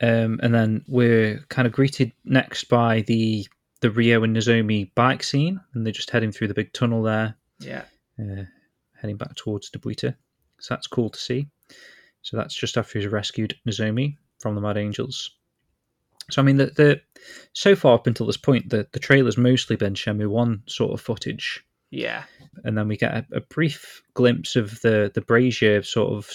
Um, 0.01 0.39
and 0.41 0.53
then 0.53 0.83
we're 0.87 1.39
kind 1.49 1.65
of 1.65 1.73
greeted 1.73 2.13
next 2.23 2.65
by 2.65 3.01
the 3.01 3.47
the 3.81 3.91
Ryo 3.91 4.23
and 4.23 4.35
Nozomi 4.35 4.93
bike 4.95 5.23
scene, 5.23 5.59
and 5.73 5.85
they're 5.85 5.93
just 5.93 6.09
heading 6.09 6.31
through 6.31 6.49
the 6.49 6.53
big 6.53 6.73
tunnel 6.73 7.01
there. 7.01 7.35
Yeah. 7.59 7.83
Uh, 8.19 8.43
heading 8.99 9.17
back 9.17 9.35
towards 9.35 9.69
Dobuita. 9.69 10.15
So 10.59 10.73
that's 10.73 10.87
cool 10.87 11.09
to 11.09 11.19
see. 11.19 11.47
So 12.21 12.35
that's 12.35 12.53
just 12.53 12.77
after 12.77 12.99
he's 12.99 13.07
rescued 13.07 13.55
Nozomi 13.67 14.17
from 14.39 14.55
the 14.55 14.61
Mad 14.61 14.77
Angels. 14.77 15.31
So 16.29 16.41
I 16.41 16.45
mean, 16.45 16.57
the, 16.57 16.67
the 16.67 17.01
so 17.53 17.75
far 17.75 17.95
up 17.95 18.07
until 18.07 18.25
this 18.25 18.37
point, 18.37 18.69
the 18.69 18.87
the 18.91 18.99
trailer's 18.99 19.37
mostly 19.37 19.75
been 19.75 19.93
Shenmue 19.93 20.27
One 20.29 20.63
sort 20.67 20.93
of 20.93 21.01
footage. 21.01 21.63
Yeah. 21.91 22.23
And 22.63 22.77
then 22.77 22.87
we 22.87 22.97
get 22.97 23.13
a, 23.13 23.25
a 23.37 23.41
brief 23.41 24.01
glimpse 24.13 24.55
of 24.55 24.79
the 24.81 25.11
the 25.13 25.21
brazier 25.21 25.81
sort 25.83 26.13
of 26.13 26.29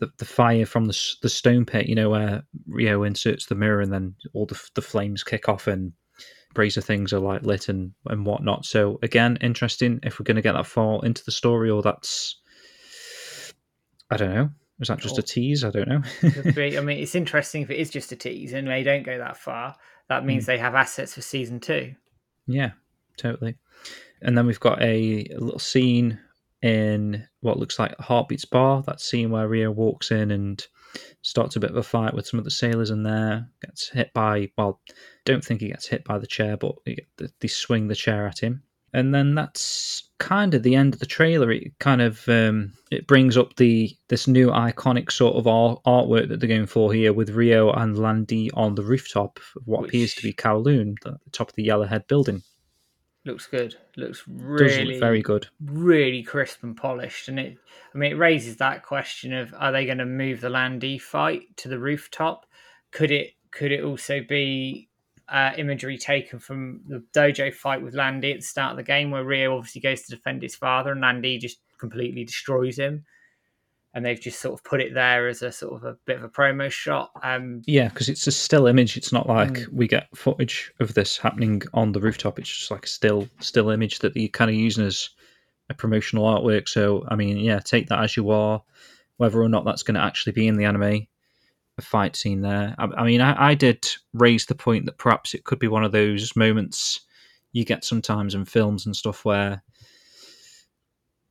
the, 0.00 0.10
the 0.18 0.24
fire 0.24 0.66
from 0.66 0.86
the, 0.86 1.14
the 1.22 1.28
stone 1.28 1.64
pit, 1.64 1.86
you 1.86 1.94
know, 1.94 2.10
where 2.10 2.42
Ryo 2.66 3.04
inserts 3.04 3.46
the 3.46 3.54
mirror 3.54 3.80
and 3.80 3.92
then 3.92 4.14
all 4.32 4.46
the, 4.46 4.60
the 4.74 4.82
flames 4.82 5.22
kick 5.22 5.48
off 5.48 5.66
and 5.66 5.92
brazier 6.54 6.80
things 6.80 7.12
are 7.12 7.20
like 7.20 7.42
lit 7.42 7.68
and, 7.68 7.92
and 8.06 8.26
whatnot. 8.26 8.64
So 8.64 8.98
again, 9.02 9.38
interesting 9.40 10.00
if 10.02 10.18
we're 10.18 10.24
going 10.24 10.36
to 10.36 10.42
get 10.42 10.54
that 10.54 10.66
far 10.66 11.04
into 11.04 11.24
the 11.24 11.30
story 11.30 11.70
or 11.70 11.82
that's, 11.82 12.40
I 14.10 14.16
don't 14.16 14.34
know. 14.34 14.50
Is 14.80 14.88
that 14.88 14.98
just 14.98 15.18
a 15.18 15.22
tease? 15.22 15.62
I 15.62 15.70
don't 15.70 15.88
know. 15.88 16.00
I 16.22 16.80
mean, 16.80 16.98
it's 16.98 17.14
interesting 17.14 17.62
if 17.62 17.70
it 17.70 17.78
is 17.78 17.90
just 17.90 18.12
a 18.12 18.16
tease 18.16 18.54
and 18.54 18.66
they 18.66 18.82
don't 18.82 19.02
go 19.02 19.18
that 19.18 19.36
far. 19.36 19.76
That 20.08 20.24
means 20.24 20.44
mm. 20.44 20.46
they 20.46 20.58
have 20.58 20.74
assets 20.74 21.14
for 21.14 21.20
season 21.20 21.60
two. 21.60 21.94
Yeah, 22.46 22.70
totally. 23.18 23.56
And 24.22 24.36
then 24.36 24.46
we've 24.46 24.58
got 24.58 24.80
a, 24.80 25.26
a 25.30 25.38
little 25.38 25.58
scene 25.58 26.18
in 26.62 27.26
what 27.40 27.58
looks 27.58 27.78
like 27.78 27.96
Heartbeats 27.98 28.44
Bar. 28.44 28.82
That 28.82 29.00
scene 29.00 29.30
where 29.30 29.48
Ryo 29.48 29.70
walks 29.70 30.10
in 30.10 30.30
and 30.30 30.64
starts 31.22 31.56
a 31.56 31.60
bit 31.60 31.70
of 31.70 31.76
a 31.76 31.82
fight 31.82 32.14
with 32.14 32.26
some 32.26 32.38
of 32.38 32.44
the 32.44 32.50
sailors 32.50 32.90
in 32.90 33.02
there. 33.02 33.48
Gets 33.62 33.90
hit 33.90 34.12
by, 34.12 34.50
well, 34.56 34.80
don't 35.24 35.44
think 35.44 35.60
he 35.60 35.68
gets 35.68 35.86
hit 35.86 36.04
by 36.04 36.18
the 36.18 36.26
chair, 36.26 36.56
but 36.56 36.74
they 37.40 37.48
swing 37.48 37.88
the 37.88 37.94
chair 37.94 38.26
at 38.26 38.40
him. 38.40 38.62
And 38.92 39.14
then 39.14 39.36
that's 39.36 40.10
kind 40.18 40.52
of 40.52 40.64
the 40.64 40.74
end 40.74 40.94
of 40.94 41.00
the 41.00 41.06
trailer. 41.06 41.52
It 41.52 41.78
kind 41.78 42.02
of 42.02 42.28
um, 42.28 42.72
it 42.90 43.06
brings 43.06 43.36
up 43.36 43.54
the 43.54 43.96
this 44.08 44.26
new 44.26 44.48
iconic 44.48 45.12
sort 45.12 45.36
of 45.36 45.44
artwork 45.44 46.28
that 46.28 46.40
they're 46.40 46.48
going 46.48 46.66
for 46.66 46.92
here 46.92 47.12
with 47.12 47.30
Ryo 47.30 47.70
and 47.70 47.96
Lan 47.96 48.24
Di 48.24 48.50
on 48.54 48.74
the 48.74 48.82
rooftop 48.82 49.38
of 49.56 49.62
what 49.64 49.82
Which... 49.82 49.90
appears 49.90 50.14
to 50.14 50.22
be 50.24 50.32
Kowloon, 50.32 50.96
the 51.04 51.16
top 51.30 51.50
of 51.50 51.54
the 51.54 51.68
Yellowhead 51.68 52.08
building 52.08 52.42
looks 53.24 53.46
good. 53.46 53.76
Looks 53.96 54.24
really 54.26 54.94
look 54.94 55.00
very 55.00 55.22
good. 55.22 55.46
Really 55.64 56.22
crisp 56.22 56.62
and 56.62 56.76
polished, 56.76 57.28
and 57.28 57.38
it. 57.38 57.58
I 57.94 57.98
mean, 57.98 58.12
it 58.12 58.18
raises 58.18 58.56
that 58.56 58.82
question 58.82 59.32
of: 59.32 59.54
Are 59.58 59.72
they 59.72 59.86
going 59.86 59.98
to 59.98 60.06
move 60.06 60.40
the 60.40 60.50
Lan 60.50 60.78
Di 60.78 60.98
fight 60.98 61.56
to 61.58 61.68
the 61.68 61.78
rooftop? 61.78 62.46
Could 62.90 63.10
it? 63.10 63.32
Could 63.50 63.72
it 63.72 63.84
also 63.84 64.20
be 64.28 64.88
uh, 65.28 65.52
imagery 65.56 65.98
taken 65.98 66.38
from 66.38 66.80
the 66.86 67.04
dojo 67.14 67.52
fight 67.52 67.82
with 67.82 67.94
Lan 67.94 68.20
Di 68.20 68.32
at 68.32 68.40
the 68.40 68.46
start 68.46 68.72
of 68.72 68.76
the 68.76 68.82
game, 68.82 69.10
where 69.10 69.24
Ryo 69.24 69.56
obviously 69.56 69.80
goes 69.80 70.02
to 70.02 70.16
defend 70.16 70.42
his 70.42 70.56
father, 70.56 70.92
and 70.92 71.00
Lan 71.00 71.20
Di 71.20 71.38
just 71.38 71.58
completely 71.78 72.24
destroys 72.24 72.78
him? 72.78 73.04
And 73.92 74.04
they've 74.04 74.20
just 74.20 74.40
sort 74.40 74.54
of 74.54 74.62
put 74.62 74.80
it 74.80 74.94
there 74.94 75.26
as 75.26 75.42
a 75.42 75.50
sort 75.50 75.74
of 75.74 75.84
a 75.84 75.96
bit 76.04 76.18
of 76.18 76.24
a 76.24 76.28
promo 76.28 76.70
shot. 76.70 77.10
Um, 77.22 77.62
yeah, 77.66 77.88
because 77.88 78.08
it's 78.08 78.26
a 78.26 78.32
still 78.32 78.66
image. 78.66 78.96
It's 78.96 79.12
not 79.12 79.28
like 79.28 79.52
mm. 79.52 79.72
we 79.72 79.88
get 79.88 80.08
footage 80.14 80.72
of 80.80 80.94
this 80.94 81.18
happening 81.18 81.62
on 81.74 81.92
the 81.92 82.00
rooftop. 82.00 82.38
It's 82.38 82.48
just 82.48 82.70
like 82.70 82.84
a 82.84 82.88
still 82.88 83.28
still 83.40 83.70
image 83.70 83.98
that 84.00 84.16
you're 84.16 84.28
kind 84.28 84.50
of 84.50 84.56
using 84.56 84.86
as 84.86 85.10
a 85.68 85.74
promotional 85.74 86.24
artwork. 86.24 86.68
So 86.68 87.04
I 87.08 87.16
mean, 87.16 87.38
yeah, 87.38 87.58
take 87.58 87.88
that 87.88 88.02
as 88.02 88.16
you 88.16 88.30
are. 88.30 88.62
Whether 89.16 89.42
or 89.42 89.48
not 89.48 89.64
that's 89.64 89.82
going 89.82 89.96
to 89.96 90.02
actually 90.02 90.32
be 90.32 90.48
in 90.48 90.56
the 90.56 90.64
anime, 90.64 91.06
a 91.76 91.82
fight 91.82 92.16
scene 92.16 92.40
there. 92.40 92.74
I, 92.78 92.84
I 92.96 93.04
mean, 93.04 93.20
I, 93.20 93.50
I 93.50 93.54
did 93.54 93.86
raise 94.14 94.46
the 94.46 94.54
point 94.54 94.86
that 94.86 94.96
perhaps 94.98 95.34
it 95.34 95.44
could 95.44 95.58
be 95.58 95.68
one 95.68 95.84
of 95.84 95.92
those 95.92 96.34
moments 96.36 97.00
you 97.52 97.64
get 97.64 97.84
sometimes 97.84 98.34
in 98.34 98.44
films 98.44 98.86
and 98.86 98.96
stuff 98.96 99.24
where 99.24 99.62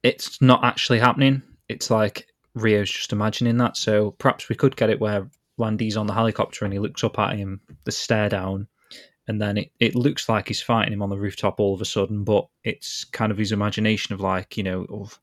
it's 0.04 0.41
not 0.41 0.63
actually 0.63 1.00
happening. 1.00 1.41
It's 1.67 1.89
like 1.89 2.28
Ryo's 2.56 2.92
just 2.92 3.14
imagining 3.14 3.58
that. 3.58 3.78
So 3.78 4.12
perhaps 4.12 4.50
we 4.50 4.56
could 4.56 4.76
get 4.76 4.90
it 4.90 5.00
where 5.00 5.30
Lan 5.58 5.78
Di's 5.78 5.98
on 5.98 6.08
the 6.08 6.14
helicopter 6.14 6.66
and 6.66 6.74
he 6.74 6.80
looks 6.80 7.04
up 7.04 7.20
at 7.20 7.36
him, 7.36 7.62
the 7.84 7.92
stare 7.92 8.30
down, 8.30 8.68
and 9.28 9.42
then 9.42 9.58
it, 9.58 9.72
it 9.80 9.96
looks 9.96 10.28
like 10.28 10.48
he's 10.48 10.62
fighting 10.62 10.94
him 10.94 11.04
on 11.04 11.10
the 11.10 11.18
rooftop 11.18 11.60
all 11.60 11.76
of 11.76 11.82
a 11.82 11.86
sudden, 11.86 12.24
but 12.24 12.48
it's 12.64 13.04
kind 13.04 13.32
of 13.32 13.38
his 13.38 13.52
imagination 13.52 14.14
of 14.14 14.22
like, 14.22 14.58
you 14.58 14.64
know, 14.64 14.86
of 14.90 15.20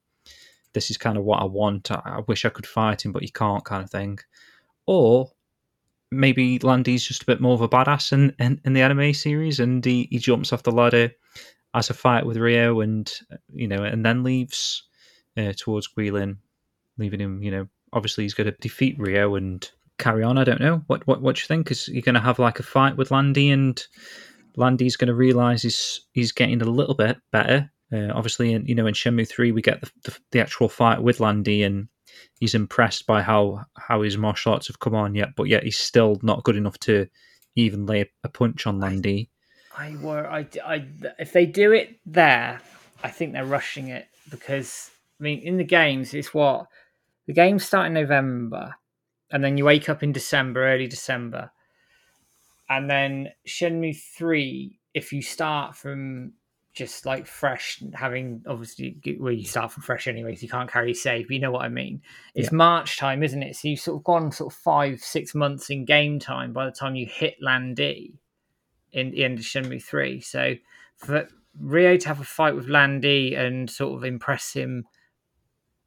this 0.75 0.91
is 0.91 0.97
kind 0.97 1.19
of 1.19 1.25
what 1.25 1.43
I 1.43 1.45
want. 1.45 1.91
I, 1.91 2.01
I 2.05 2.21
wish 2.29 2.45
I 2.45 2.51
could 2.51 2.67
fight 2.67 3.05
him, 3.05 3.13
but 3.13 3.23
you 3.23 3.33
can't 3.33 3.65
kind 3.65 3.83
of 3.83 3.91
thing. 3.91 4.19
Or 4.87 5.33
maybe 6.13 6.61
Lan 6.61 6.85
Di's 6.85 7.07
just 7.07 7.23
a 7.23 7.27
bit 7.27 7.41
more 7.41 7.55
of 7.55 7.63
a 7.63 7.69
badass 7.69 8.13
in, 8.13 8.35
in, 8.39 8.61
in 8.65 8.75
the 8.75 8.83
anime 8.83 9.13
series 9.13 9.59
and 9.59 9.85
he, 9.85 10.07
he 10.11 10.19
jumps 10.19 10.53
off 10.53 10.63
the 10.63 10.71
ladder 10.71 11.11
as 11.75 11.91
a 11.91 11.95
fight 11.95 12.25
with 12.25 12.37
Ryo 12.37 12.81
and, 12.81 13.13
you 13.53 13.67
know, 13.67 13.83
and 13.83 14.05
then 14.05 14.23
leaves 14.23 14.85
uh, 15.37 15.53
towards 15.57 15.89
Guilin 15.89 16.37
leaving 16.99 17.21
him, 17.21 17.43
you 17.43 17.51
know, 17.51 17.69
obviously 17.93 18.25
he's 18.25 18.35
going 18.35 18.51
to 18.51 18.57
defeat 18.61 18.97
Ryo 18.99 19.35
and 19.35 19.69
carry 19.99 20.23
on. 20.23 20.39
I 20.39 20.45
don't 20.45 20.61
know. 20.61 20.83
What 20.87 21.07
what 21.07 21.23
what 21.23 21.37
do 21.37 21.41
you 21.41 21.47
think? 21.47 21.71
Is 21.71 21.87
he 21.87 22.01
going 22.01 22.15
to 22.15 22.21
have 22.21 22.39
like 22.39 22.59
a 22.59 22.65
fight 22.65 22.97
with 22.97 23.11
Lan 23.11 23.33
Di 23.33 23.51
and 23.51 23.85
Lan 24.57 24.77
Di's 24.77 24.97
going 24.97 25.09
to 25.09 25.15
realize 25.15 25.63
he's 25.63 26.03
he's 26.13 26.33
getting 26.33 26.63
a 26.63 26.67
little 26.67 26.95
bit 26.95 27.19
better. 27.31 27.71
Uh, 27.93 28.09
obviously, 28.13 28.53
in, 28.53 28.67
you 28.67 28.75
know, 28.75 28.87
in 28.87 28.95
Shenmue 28.95 29.29
three, 29.29 29.53
we 29.53 29.63
get 29.63 29.81
the, 29.81 29.91
the, 30.05 30.19
the 30.33 30.41
actual 30.41 30.69
fight 30.69 31.03
with 31.03 31.21
Lan 31.21 31.43
Di, 31.43 31.63
and 31.63 31.89
he's 32.41 32.55
impressed 32.55 33.07
by 33.07 33.23
how 33.23 33.65
how 33.77 34.03
his 34.03 34.19
martial 34.19 34.53
arts 34.53 34.67
have 34.67 34.81
come 34.81 34.95
on 34.95 35.15
yet, 35.15 35.31
but 35.37 35.45
yet 35.45 35.63
he's 35.63 35.79
still 35.79 36.19
not 36.23 36.45
good 36.45 36.57
enough 36.57 36.79
to 36.81 37.07
even 37.55 37.87
lay 37.87 38.11
a 38.25 38.29
punch 38.29 38.67
on 38.67 38.81
Lan 38.81 39.01
Di. 39.01 39.29
I, 39.77 39.89
I 39.89 39.97
were 39.97 40.27
I, 40.27 40.47
I 40.65 40.87
if 41.19 41.33
they 41.33 41.47
do 41.47 41.73
it 41.73 41.99
there, 42.05 42.61
I 43.03 43.11
think 43.11 43.33
they're 43.33 43.45
rushing 43.45 43.89
it 43.89 44.09
because 44.31 44.91
I 45.21 45.23
mean 45.23 45.41
in 45.41 45.57
the 45.57 45.65
games 45.65 46.13
it's 46.13 46.35
what 46.35 46.67
the 47.27 47.33
games 47.33 47.65
start 47.65 47.87
in 47.89 47.95
November, 47.95 48.75
and 49.31 49.43
then 49.43 49.57
you 49.57 49.65
wake 49.65 49.89
up 49.89 50.03
in 50.03 50.13
December, 50.13 50.67
early 50.67 50.87
December, 50.87 51.51
and 52.69 52.89
then 52.91 53.29
Shenmue 53.47 53.97
three. 54.17 54.79
If 54.95 55.13
you 55.13 55.21
start 55.21 55.77
from 55.77 56.33
just 56.73 57.07
like 57.07 57.27
fresh, 57.27 57.83
having 57.95 58.43
obviously 58.47 58.99
well, 59.19 59.33
you 59.33 59.45
start 59.47 59.73
from 59.73 59.83
fresh 59.83 60.07
anyways. 60.07 60.43
You 60.43 60.49
can't 60.49 60.71
carry 60.71 60.95
save, 60.95 61.27
but 61.27 61.35
you 61.35 61.41
know 61.41 61.51
what 61.51 61.65
I 61.65 61.69
mean. 61.69 62.03
It's 62.35 62.53
yeah. 62.53 62.57
March 62.57 62.99
time, 62.99 63.23
isn't 63.23 63.43
it? 63.43 63.57
So 63.57 63.69
you've 63.69 63.81
sort 63.81 63.99
of 63.99 64.05
gone 64.05 64.31
sort 64.31 64.53
of 64.53 64.59
five, 64.59 65.01
six 65.01 65.35
months 65.35 65.71
in 65.71 65.85
game 65.87 66.19
time 66.19 66.53
by 66.53 66.67
the 66.67 66.73
time 66.73 66.95
you 66.95 67.07
hit 67.07 67.37
Lan 67.41 67.75
Di 67.75 68.13
in 68.93 69.11
the 69.11 69.25
end 69.25 69.39
of 69.39 69.45
Shenmue 69.45 69.83
three. 69.83 70.21
So 70.21 70.55
for 70.97 71.29
Ryo 71.59 71.97
to 71.97 72.09
have 72.09 72.21
a 72.21 72.25
fight 72.25 72.55
with 72.55 72.69
Lan 72.69 73.01
Di 73.01 73.35
and 73.35 73.71
sort 73.71 73.97
of 73.97 74.05
impress 74.05 74.53
him 74.53 74.87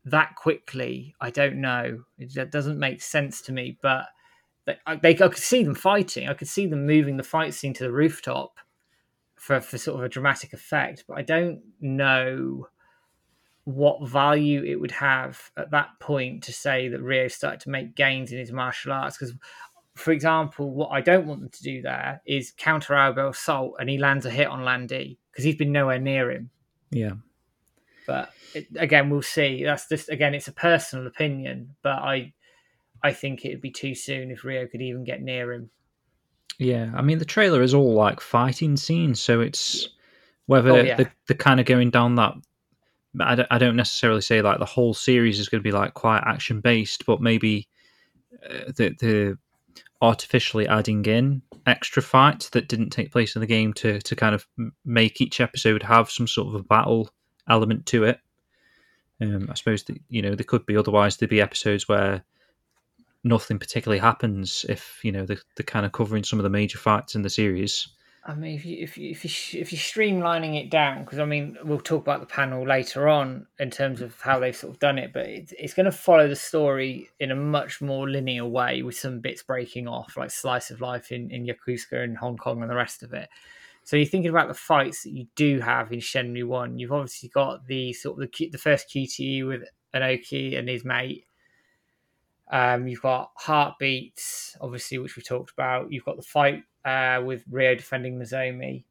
that 0.06 0.36
quickly, 0.36 1.16
I 1.20 1.30
don't 1.30 1.62
know. 1.62 2.04
It 2.18 2.52
doesn't 2.52 2.80
make 2.80 3.02
sense 3.02 3.42
to 3.44 3.52
me. 3.52 3.78
But 3.82 4.06
they, 4.66 4.78
they, 5.02 5.10
I 5.12 5.14
could 5.14 5.38
see 5.38 5.64
them 5.64 5.76
fighting. 5.76 6.28
I 6.28 6.34
could 6.34 6.48
see 6.48 6.68
them 6.68 6.86
moving 6.86 7.18
the 7.18 7.24
fight 7.24 7.54
scene 7.54 7.74
to 7.76 7.84
the 7.84 7.92
rooftop 7.92 8.60
for, 9.36 9.60
for 9.62 9.78
sort 9.78 10.00
of 10.00 10.06
a 10.06 10.10
dramatic 10.10 10.54
effect. 10.54 11.06
But 11.08 11.18
I 11.18 11.22
don't 11.24 11.62
know 11.82 12.68
what 13.66 14.08
value 14.08 14.64
it 14.64 14.80
would 14.80 14.92
have 14.92 15.52
at 15.58 15.72
that 15.72 15.90
point 16.00 16.44
to 16.44 16.54
say 16.54 16.88
that 16.88 17.02
Ryo 17.02 17.28
started 17.28 17.60
to 17.62 17.70
make 17.70 17.96
gains 17.96 18.32
in 18.32 18.40
his 18.40 18.52
martial 18.52 18.92
arts. 18.92 19.18
Because, 19.18 19.36
for 19.96 20.12
example, 20.12 20.72
what 20.72 20.90
I 20.90 21.02
don't 21.02 21.28
want 21.28 21.42
them 21.42 21.50
to 21.50 21.64
do 21.64 21.82
there 21.82 22.22
is 22.26 22.54
counter 22.58 22.96
elbow 22.96 23.30
assault 23.30 23.76
and 23.80 23.90
he 23.90 23.98
lands 23.98 24.26
a 24.26 24.32
hit 24.32 24.48
on 24.48 24.64
Lan 24.64 24.88
Di 24.88 25.18
because 25.32 25.44
he's 25.44 25.56
been 25.56 25.72
nowhere 25.72 26.00
near 26.00 26.32
him. 26.32 26.50
Yeah. 26.90 27.14
But 28.10 28.32
it, 28.56 28.66
again, 28.76 29.12
we'll 29.12 29.22
see. 29.22 29.64
That's 29.64 29.88
just 29.88 30.10
again, 30.10 30.34
it's 30.34 30.48
a 30.48 30.52
personal 30.52 31.06
opinion, 31.06 31.76
but 31.84 32.00
I, 32.00 32.34
I 33.04 33.14
think 33.14 33.46
it'd 33.46 33.62
be 33.62 33.70
too 33.70 33.94
soon 33.94 34.32
if 34.32 34.44
Ryo 34.44 34.66
could 34.66 34.82
even 34.82 35.04
get 35.04 35.22
near 35.22 35.54
him. 35.54 35.70
Yeah, 36.58 36.92
I 36.96 37.04
mean 37.04 37.20
the 37.20 37.26
trailer 37.26 37.62
is 37.62 37.76
all 37.76 37.94
like 37.94 38.20
fighting 38.20 38.78
scenes, 38.78 39.22
so 39.22 39.42
it's 39.42 39.90
whether 40.48 40.72
oh, 40.72 40.82
yeah. 40.82 40.96
the, 40.96 41.12
the 41.28 41.36
kind 41.36 41.60
of 41.60 41.68
going 41.68 41.92
down 41.92 42.16
that. 42.16 42.34
I 43.20 43.36
don't, 43.36 43.48
I 43.52 43.60
don't 43.60 43.76
necessarily 43.76 44.22
say 44.22 44.42
like 44.42 44.58
the 44.58 44.66
whole 44.66 44.96
series 44.96 45.40
is 45.40 45.50
going 45.50 45.62
to 45.62 45.68
be 45.68 45.72
like 45.72 45.94
quite 45.94 46.24
action 46.26 46.62
based, 46.62 47.06
but 47.06 47.22
maybe 47.22 47.68
uh, 48.44 48.72
the 48.76 48.96
the 49.00 49.38
artificially 50.02 50.68
adding 50.68 51.06
in 51.06 51.44
extra 51.68 52.02
fights 52.02 52.50
that 52.50 52.68
didn't 52.68 52.90
take 52.90 53.12
place 53.12 53.36
in 53.36 53.40
the 53.40 53.46
game 53.46 53.72
to 53.74 54.00
to 54.00 54.16
kind 54.16 54.34
of 54.34 54.48
make 54.84 55.22
each 55.22 55.40
episode 55.40 55.84
have 55.84 56.10
some 56.10 56.28
sort 56.28 56.48
of 56.48 56.56
a 56.56 56.64
battle 56.64 57.12
element 57.50 57.86
to 57.88 58.04
it. 58.06 58.20
Um, 59.22 59.48
I 59.52 59.56
suppose 59.56 59.84
that 59.84 60.00
you 60.10 60.22
know 60.22 60.36
there 60.36 60.46
could 60.46 60.66
be 60.66 60.78
otherwise 60.78 61.18
there'd 61.18 61.30
be 61.30 61.42
episodes 61.42 61.88
where 61.90 62.24
nothing 63.24 63.60
particularly 63.60 64.00
happens 64.00 64.66
if 64.70 65.00
you 65.04 65.12
know 65.12 65.26
they're, 65.26 65.42
they're 65.56 65.66
kind 65.66 65.86
of 65.86 65.92
covering 65.92 66.24
some 66.24 66.40
of 66.40 66.44
the 66.44 66.50
major 66.50 66.78
fights 66.78 67.16
in 67.16 67.22
the 67.22 67.30
series. 67.30 67.90
I 68.26 68.36
mean, 68.36 68.56
if 68.56 68.66
you 68.66 68.78
if 68.80 68.98
you 68.98 69.12
if 69.12 69.24
you 69.26 69.60
if 69.60 69.72
you're 69.72 69.80
streamlining 69.80 70.62
it 70.62 70.70
down, 70.70 71.04
because 71.04 71.20
I 71.20 71.26
mean, 71.26 71.58
we'll 71.64 71.80
talk 71.80 72.02
about 72.02 72.20
the 72.20 72.26
panel 72.26 72.66
later 72.66 73.08
on 73.08 73.48
in 73.60 73.72
terms 73.72 74.02
of 74.02 74.20
how 74.22 74.40
they've 74.40 74.56
sort 74.56 74.74
of 74.74 74.80
done 74.80 74.98
it, 74.98 75.14
but 75.14 75.26
it's, 75.26 75.54
it's 75.58 75.74
going 75.74 75.86
to 75.86 75.92
follow 75.92 76.28
the 76.28 76.36
story 76.36 77.10
in 77.20 77.32
a 77.32 77.36
much 77.36 77.82
more 77.82 78.10
linear 78.10 78.46
way 78.46 78.84
with 78.84 78.98
some 78.98 79.20
bits 79.20 79.42
breaking 79.42 79.88
off, 79.88 80.16
like 80.18 80.32
slice 80.32 80.70
of 80.70 80.82
life 80.82 81.12
in 81.12 81.32
in 81.32 81.46
Yokosuka 81.46 82.04
and 82.04 82.18
Hong 82.18 82.38
Kong 82.38 82.62
and 82.62 82.70
the 82.70 82.76
rest 82.76 83.04
of 83.04 83.14
it. 83.14 83.30
So 83.84 83.96
you're 83.98 84.06
thinking 84.06 84.30
about 84.30 84.48
the 84.48 84.54
fights 84.54 85.04
that 85.04 85.12
you 85.12 85.28
do 85.36 85.60
have 85.60 85.92
in 85.92 86.00
Shenmue 86.00 86.46
One. 86.46 86.78
You've 86.78 86.92
obviously 86.92 87.30
got 87.30 87.66
the 87.66 87.94
sort 87.94 88.22
of 88.22 88.30
the 88.32 88.50
the 88.50 88.58
first 88.58 88.90
QTE 88.90 89.48
with 89.48 89.64
Enoki 89.94 90.58
and 90.58 90.70
his 90.70 90.86
mate. 90.86 91.26
Um, 92.52 92.88
you've 92.88 93.02
got 93.02 93.32
heartbeats, 93.36 94.58
obviously, 94.60 94.98
which 94.98 95.16
we 95.16 95.22
talked 95.24 95.52
about. 95.52 95.92
You've 95.92 96.06
got 96.06 96.18
the 96.18 96.24
fight 96.24 96.64
uh, 96.84 97.22
with 97.24 97.44
Ryo 97.50 97.76
defending 97.76 98.20
Nozomi. 98.20 98.84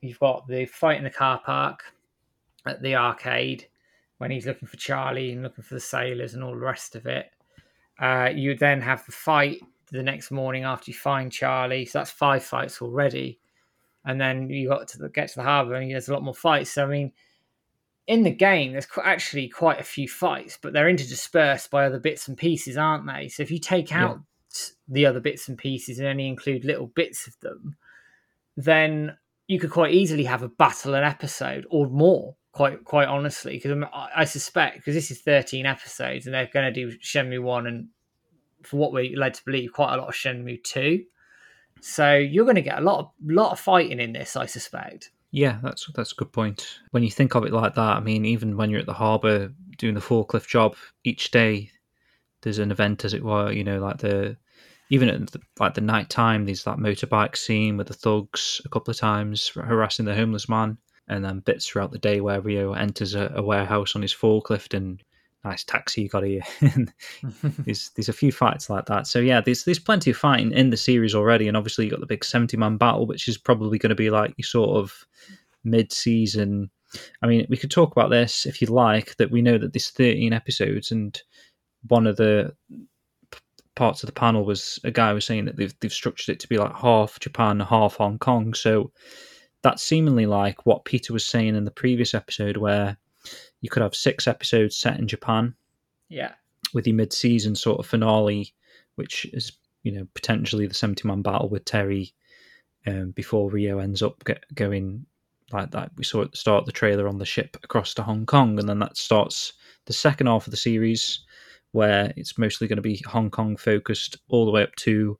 You've 0.00 0.20
got 0.20 0.46
the 0.46 0.66
fight 0.66 0.98
in 0.98 1.04
the 1.04 1.10
car 1.10 1.40
park 1.44 1.84
at 2.66 2.82
the 2.82 2.94
arcade 2.94 3.66
when 4.18 4.30
he's 4.30 4.46
looking 4.46 4.68
for 4.68 4.76
Charlie 4.76 5.32
and 5.32 5.42
looking 5.42 5.64
for 5.64 5.74
the 5.74 5.80
sailors 5.80 6.34
and 6.34 6.44
all 6.44 6.52
the 6.52 6.56
rest 6.56 6.94
of 6.94 7.06
it. 7.06 7.30
Uh, 7.98 8.30
you 8.34 8.54
then 8.56 8.80
have 8.80 9.04
the 9.06 9.12
fight 9.12 9.60
the 9.90 10.02
next 10.02 10.30
morning 10.30 10.64
after 10.64 10.90
you 10.90 10.96
find 10.96 11.32
Charlie. 11.32 11.84
So 11.84 11.98
that's 11.98 12.10
five 12.10 12.44
fights 12.44 12.80
already. 12.80 13.38
And 14.04 14.20
then 14.20 14.50
you 14.50 14.68
got 14.68 14.88
to 14.88 14.98
the, 14.98 15.08
get 15.08 15.28
to 15.30 15.36
the 15.36 15.42
harbour 15.42 15.74
and 15.74 15.90
there's 15.90 16.08
a 16.08 16.12
lot 16.12 16.22
more 16.22 16.34
fights. 16.34 16.70
So 16.70 16.84
I 16.84 16.88
mean, 16.88 17.12
in 18.06 18.22
the 18.22 18.30
game, 18.30 18.72
there's 18.72 18.86
actually 19.02 19.48
quite 19.48 19.80
a 19.80 19.84
few 19.84 20.08
fights, 20.08 20.58
but 20.60 20.72
they're 20.72 20.92
interdispersed 20.92 21.70
by 21.70 21.86
other 21.86 21.98
bits 21.98 22.28
and 22.28 22.36
pieces, 22.36 22.76
aren't 22.76 23.06
they? 23.06 23.28
So 23.28 23.42
if 23.42 23.50
you 23.50 23.58
take 23.58 23.94
out 23.94 24.20
the 24.88 25.06
other 25.06 25.20
bits 25.20 25.48
and 25.48 25.56
pieces 25.56 25.98
and 25.98 26.08
only 26.08 26.28
include 26.28 26.64
little 26.64 26.86
bits 26.86 27.26
of 27.26 27.38
them, 27.40 27.76
then 28.56 29.16
you 29.46 29.58
could 29.58 29.70
quite 29.70 29.92
easily 29.92 30.24
have 30.24 30.42
a 30.42 30.48
battle 30.48 30.94
an 30.94 31.04
episode 31.04 31.66
or 31.70 31.86
more. 31.88 32.36
Quite, 32.52 32.84
quite 32.84 33.08
honestly, 33.08 33.54
because 33.54 33.82
I, 33.92 34.10
I 34.18 34.24
suspect 34.24 34.76
because 34.76 34.94
this 34.94 35.10
is 35.10 35.20
13 35.22 35.66
episodes 35.66 36.26
and 36.26 36.34
they're 36.34 36.46
going 36.46 36.72
to 36.72 36.72
do 36.72 36.96
Shenmue 36.98 37.42
one 37.42 37.66
and 37.66 37.88
for 38.62 38.76
what 38.76 38.92
we're 38.92 39.18
led 39.18 39.34
to 39.34 39.44
believe, 39.44 39.72
quite 39.72 39.94
a 39.94 39.96
lot 39.96 40.08
of 40.08 40.14
Shenmue 40.14 40.62
two. 40.62 41.04
So 41.86 42.14
you're 42.16 42.46
going 42.46 42.54
to 42.54 42.62
get 42.62 42.78
a 42.78 42.80
lot 42.80 43.00
of 43.00 43.10
lot 43.22 43.52
of 43.52 43.60
fighting 43.60 44.00
in 44.00 44.14
this, 44.14 44.36
I 44.36 44.46
suspect. 44.46 45.10
Yeah, 45.32 45.58
that's 45.62 45.86
that's 45.94 46.12
a 46.12 46.14
good 46.14 46.32
point. 46.32 46.80
When 46.92 47.02
you 47.02 47.10
think 47.10 47.34
of 47.34 47.44
it 47.44 47.52
like 47.52 47.74
that, 47.74 47.96
I 47.98 48.00
mean, 48.00 48.24
even 48.24 48.56
when 48.56 48.70
you're 48.70 48.80
at 48.80 48.86
the 48.86 48.94
harbour 48.94 49.52
doing 49.76 49.92
the 49.92 50.00
forklift 50.00 50.48
job 50.48 50.76
each 51.04 51.30
day, 51.30 51.70
there's 52.40 52.58
an 52.58 52.70
event, 52.70 53.04
as 53.04 53.12
it 53.12 53.22
were. 53.22 53.52
You 53.52 53.64
know, 53.64 53.80
like 53.80 53.98
the 53.98 54.38
even 54.88 55.10
at 55.10 55.30
the, 55.30 55.40
like 55.60 55.74
the 55.74 55.82
night 55.82 56.08
time, 56.08 56.46
there's 56.46 56.64
that 56.64 56.78
motorbike 56.78 57.36
scene 57.36 57.76
with 57.76 57.88
the 57.88 57.94
thugs 57.94 58.62
a 58.64 58.70
couple 58.70 58.90
of 58.90 58.96
times 58.96 59.48
harassing 59.48 60.06
the 60.06 60.14
homeless 60.14 60.48
man, 60.48 60.78
and 61.08 61.22
then 61.22 61.40
bits 61.40 61.66
throughout 61.66 61.92
the 61.92 61.98
day 61.98 62.22
where 62.22 62.40
Ryo 62.40 62.72
enters 62.72 63.14
a, 63.14 63.30
a 63.36 63.42
warehouse 63.42 63.94
on 63.94 64.00
his 64.00 64.14
forklift 64.14 64.72
and 64.72 65.02
nice 65.44 65.64
taxi 65.64 66.02
you 66.02 66.08
got 66.08 66.24
here. 66.24 66.42
there's 67.42 67.90
there's 67.90 68.08
a 68.08 68.12
few 68.12 68.32
fights 68.32 68.70
like 68.70 68.86
that. 68.86 69.06
So 69.06 69.18
yeah, 69.18 69.40
there's 69.40 69.64
there's 69.64 69.78
plenty 69.78 70.10
of 70.10 70.16
fighting 70.16 70.52
in 70.52 70.70
the 70.70 70.76
series 70.76 71.14
already, 71.14 71.48
and 71.48 71.56
obviously 71.56 71.84
you 71.84 71.90
got 71.90 72.00
the 72.00 72.06
big 72.06 72.24
seventy 72.24 72.56
man 72.56 72.76
battle, 72.76 73.06
which 73.06 73.28
is 73.28 73.38
probably 73.38 73.78
going 73.78 73.90
to 73.90 73.94
be 73.94 74.10
like 74.10 74.34
your 74.36 74.46
sort 74.46 74.70
of 74.76 75.06
mid 75.64 75.92
season. 75.92 76.70
I 77.22 77.26
mean, 77.26 77.46
we 77.48 77.56
could 77.56 77.70
talk 77.70 77.92
about 77.92 78.10
this 78.10 78.46
if 78.46 78.60
you 78.62 78.68
like. 78.68 79.16
That 79.16 79.30
we 79.30 79.42
know 79.42 79.58
that 79.58 79.72
there's 79.72 79.90
13 79.90 80.32
episodes, 80.32 80.90
and 80.90 81.20
one 81.88 82.06
of 82.06 82.16
the 82.16 82.54
parts 83.74 84.02
of 84.02 84.06
the 84.06 84.12
panel 84.12 84.44
was 84.44 84.78
a 84.84 84.90
guy 84.90 85.12
was 85.12 85.24
saying 85.24 85.46
that 85.46 85.56
they've 85.56 85.74
they've 85.80 85.92
structured 85.92 86.34
it 86.34 86.40
to 86.40 86.48
be 86.48 86.58
like 86.58 86.74
half 86.74 87.18
Japan, 87.20 87.60
half 87.60 87.96
Hong 87.96 88.18
Kong. 88.18 88.54
So 88.54 88.92
that's 89.62 89.82
seemingly 89.82 90.26
like 90.26 90.64
what 90.66 90.84
Peter 90.84 91.12
was 91.12 91.24
saying 91.24 91.56
in 91.56 91.64
the 91.64 91.70
previous 91.70 92.14
episode, 92.14 92.56
where 92.56 92.96
you 93.64 93.70
could 93.70 93.82
have 93.82 93.94
six 93.94 94.28
episodes 94.28 94.76
set 94.76 94.98
in 94.98 95.08
Japan. 95.08 95.54
Yeah. 96.10 96.32
With 96.74 96.86
your 96.86 96.96
mid-season 96.96 97.56
sort 97.56 97.80
of 97.80 97.86
finale, 97.86 98.52
which 98.96 99.24
is 99.32 99.52
you 99.84 99.92
know 99.92 100.06
potentially 100.12 100.66
the 100.66 100.74
seventy-man 100.74 101.22
battle 101.22 101.48
with 101.48 101.64
Terry, 101.64 102.12
um, 102.86 103.12
before 103.12 103.50
Ryo 103.50 103.78
ends 103.78 104.02
up 104.02 104.22
get, 104.24 104.44
going 104.54 105.06
like 105.50 105.70
that. 105.70 105.92
We 105.96 106.04
saw 106.04 106.20
at 106.20 106.32
the 106.32 106.36
start 106.36 106.60
of 106.60 106.66
the 106.66 106.72
trailer 106.72 107.08
on 107.08 107.16
the 107.16 107.24
ship 107.24 107.56
across 107.64 107.94
to 107.94 108.02
Hong 108.02 108.26
Kong, 108.26 108.58
and 108.58 108.68
then 108.68 108.80
that 108.80 108.98
starts 108.98 109.54
the 109.86 109.94
second 109.94 110.26
half 110.26 110.46
of 110.46 110.50
the 110.50 110.58
series 110.58 111.20
where 111.72 112.12
it's 112.18 112.36
mostly 112.36 112.68
going 112.68 112.76
to 112.76 112.82
be 112.82 113.02
Hong 113.06 113.30
Kong 113.30 113.56
focused 113.56 114.18
all 114.28 114.44
the 114.44 114.52
way 114.52 114.62
up 114.62 114.76
to 114.76 115.18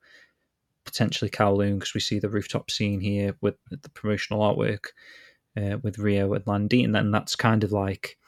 potentially 0.85 1.31
Kowloon 1.31 1.79
because 1.79 1.95
we 1.95 2.01
see 2.01 2.19
the 2.19 2.29
rooftop 2.29 2.71
scene 2.71 3.01
here 3.01 3.35
with 3.41 3.57
the 3.71 3.89
promotional 3.89 4.41
artwork 4.43 4.85
uh, 5.57 5.79
with 5.83 5.99
Ryo 5.99 6.35
and 6.35 6.47
Lan 6.47 6.69
Di, 6.69 6.85
and 6.85 6.95
then 6.95 7.11
that's 7.11 7.35
kind 7.37 7.65
of 7.65 7.73
like 7.73 8.19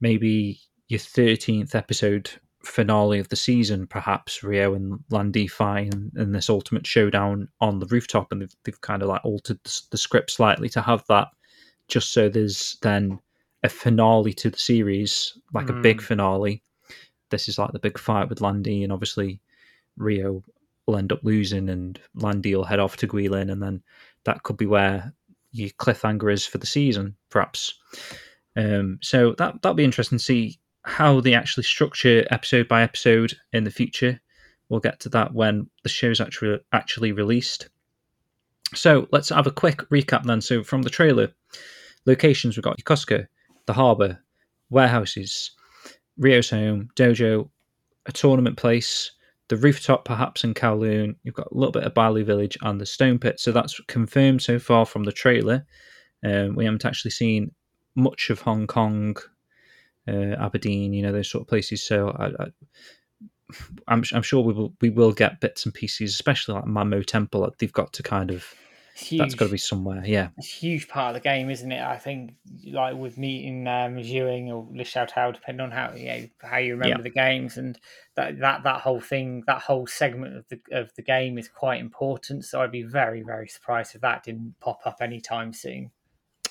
maybe 0.00 0.60
your 0.88 1.00
13th 1.00 1.74
episode 1.74 2.30
finale 2.62 3.18
of 3.18 3.28
the 3.28 3.36
season, 3.36 3.86
perhaps 3.86 4.42
Ryo 4.42 4.74
and 4.74 4.98
Lan 5.10 5.30
Di 5.30 5.46
fight 5.46 5.94
in, 5.94 6.10
in 6.16 6.32
this 6.32 6.50
ultimate 6.50 6.86
showdown 6.86 7.48
on 7.60 7.78
the 7.78 7.86
rooftop, 7.86 8.32
and 8.32 8.42
they've, 8.42 8.56
they've 8.64 8.80
kind 8.80 9.02
of 9.02 9.08
like 9.08 9.24
altered 9.24 9.58
the, 9.64 9.80
the 9.90 9.98
script 9.98 10.30
slightly 10.30 10.68
to 10.70 10.80
have 10.80 11.04
that, 11.08 11.28
just 11.88 12.12
so 12.12 12.28
there's 12.28 12.76
then 12.82 13.18
a 13.62 13.68
finale 13.68 14.32
to 14.34 14.50
the 14.50 14.58
series, 14.58 15.38
like 15.52 15.66
mm. 15.66 15.78
a 15.78 15.82
big 15.82 16.00
hmm. 16.00 16.06
finale, 16.06 16.62
this 17.30 17.48
is 17.48 17.58
like 17.58 17.72
the 17.72 17.78
big 17.78 17.98
fight 17.98 18.28
with 18.28 18.40
Lan 18.40 18.62
Di, 18.62 18.82
and 18.82 18.92
obviously 18.92 19.40
Ryo 19.96 20.42
will 20.86 20.96
end 20.96 21.12
up 21.12 21.20
losing, 21.22 21.68
and 21.68 21.98
Lan 22.14 22.40
Di 22.40 22.54
will 22.54 22.64
head 22.64 22.80
off 22.80 22.96
to 22.98 23.08
Guilin, 23.08 23.50
and 23.50 23.62
then 23.62 23.82
that 24.24 24.42
could 24.42 24.56
be 24.56 24.66
where 24.66 25.12
your 25.52 25.70
cliffhanger 25.70 26.32
is 26.32 26.46
for 26.46 26.58
the 26.58 26.66
season, 26.66 27.16
perhaps. 27.30 27.74
Um, 28.56 28.98
so 29.02 29.34
that 29.38 29.60
that'll 29.62 29.74
be 29.74 29.84
interesting 29.84 30.18
to 30.18 30.24
see 30.24 30.58
how 30.82 31.20
they 31.20 31.34
actually 31.34 31.64
structure 31.64 32.24
episode 32.30 32.68
by 32.68 32.82
episode 32.82 33.34
in 33.52 33.64
the 33.64 33.70
future. 33.70 34.20
We'll 34.68 34.80
get 34.80 35.00
to 35.00 35.08
that 35.10 35.34
when 35.34 35.68
the 35.82 35.88
show's 35.88 36.20
actually 36.20 36.58
actually 36.72 37.12
released. 37.12 37.68
So 38.74 39.08
let's 39.12 39.28
have 39.28 39.46
a 39.46 39.52
quick 39.52 39.78
recap 39.90 40.24
then. 40.24 40.40
So 40.40 40.62
from 40.62 40.82
the 40.82 40.90
trailer, 40.90 41.28
locations 42.04 42.56
we've 42.56 42.64
got 42.64 42.78
Yokosuka, 42.78 43.26
the 43.66 43.72
harbour, 43.72 44.18
warehouses, 44.70 45.52
Ryo's 46.18 46.50
home, 46.50 46.88
dojo, 46.96 47.48
a 48.06 48.12
tournament 48.12 48.56
place, 48.56 49.12
the 49.48 49.56
rooftop 49.56 50.04
perhaps 50.04 50.44
in 50.44 50.54
Kowloon. 50.54 51.14
You've 51.22 51.34
got 51.34 51.52
a 51.52 51.54
little 51.54 51.72
bit 51.72 51.84
of 51.84 51.94
Bailu 51.94 52.24
Village 52.24 52.58
and 52.62 52.80
the 52.80 52.86
Stone 52.86 53.18
Pit. 53.18 53.38
So 53.38 53.52
that's 53.52 53.78
confirmed 53.86 54.42
so 54.42 54.58
far 54.58 54.86
from 54.86 55.04
the 55.04 55.12
trailer. 55.12 55.64
Um, 56.24 56.56
we 56.56 56.64
haven't 56.64 56.84
actually 56.84 57.12
seen 57.12 57.52
much 57.96 58.30
of 58.30 58.42
Hong 58.42 58.66
Kong, 58.66 59.16
uh, 60.06 60.36
Aberdeen, 60.38 60.92
you 60.92 61.02
know 61.02 61.12
those 61.12 61.30
sort 61.30 61.42
of 61.42 61.48
places. 61.48 61.82
So 61.82 62.10
I, 62.10 62.26
I, 62.26 62.46
I'm, 63.88 64.04
I'm 64.12 64.22
sure 64.22 64.42
we 64.42 64.52
will 64.52 64.74
we 64.80 64.90
will 64.90 65.12
get 65.12 65.40
bits 65.40 65.64
and 65.64 65.74
pieces, 65.74 66.12
especially 66.12 66.54
like 66.54 66.64
Manmo 66.64 67.04
Temple. 67.04 67.52
They've 67.58 67.72
got 67.72 67.92
to 67.94 68.02
kind 68.02 68.30
of 68.30 68.54
huge. 68.96 69.20
That's 69.20 69.34
got 69.34 69.46
to 69.46 69.52
be 69.52 69.58
somewhere. 69.58 70.02
Yeah, 70.04 70.28
it's 70.36 70.48
a 70.48 70.56
huge 70.56 70.88
part 70.88 71.14
of 71.14 71.22
the 71.22 71.28
game, 71.28 71.50
isn't 71.50 71.70
it? 71.70 71.82
I 71.82 71.98
think, 71.98 72.34
like 72.70 72.96
with 72.96 73.18
meeting 73.18 73.66
um, 73.68 73.98
Ewing 73.98 74.50
or 74.50 74.66
Le 74.72 74.84
Tao, 74.84 75.30
depending 75.30 75.64
on 75.64 75.70
how 75.70 75.92
you 75.94 76.06
know, 76.06 76.28
how 76.42 76.58
you 76.58 76.72
remember 76.72 76.98
yeah. 76.98 77.02
the 77.02 77.10
games, 77.10 77.56
and 77.56 77.78
that 78.16 78.38
that 78.40 78.64
that 78.64 78.80
whole 78.80 79.00
thing, 79.00 79.44
that 79.46 79.62
whole 79.62 79.86
segment 79.86 80.36
of 80.36 80.48
the 80.48 80.60
of 80.72 80.94
the 80.96 81.02
game 81.02 81.38
is 81.38 81.48
quite 81.48 81.80
important. 81.80 82.44
So 82.44 82.60
I'd 82.60 82.72
be 82.72 82.82
very 82.82 83.22
very 83.22 83.48
surprised 83.48 83.94
if 83.94 84.00
that 84.00 84.24
didn't 84.24 84.54
pop 84.60 84.80
up 84.84 84.98
anytime 85.00 85.52
soon. 85.52 85.90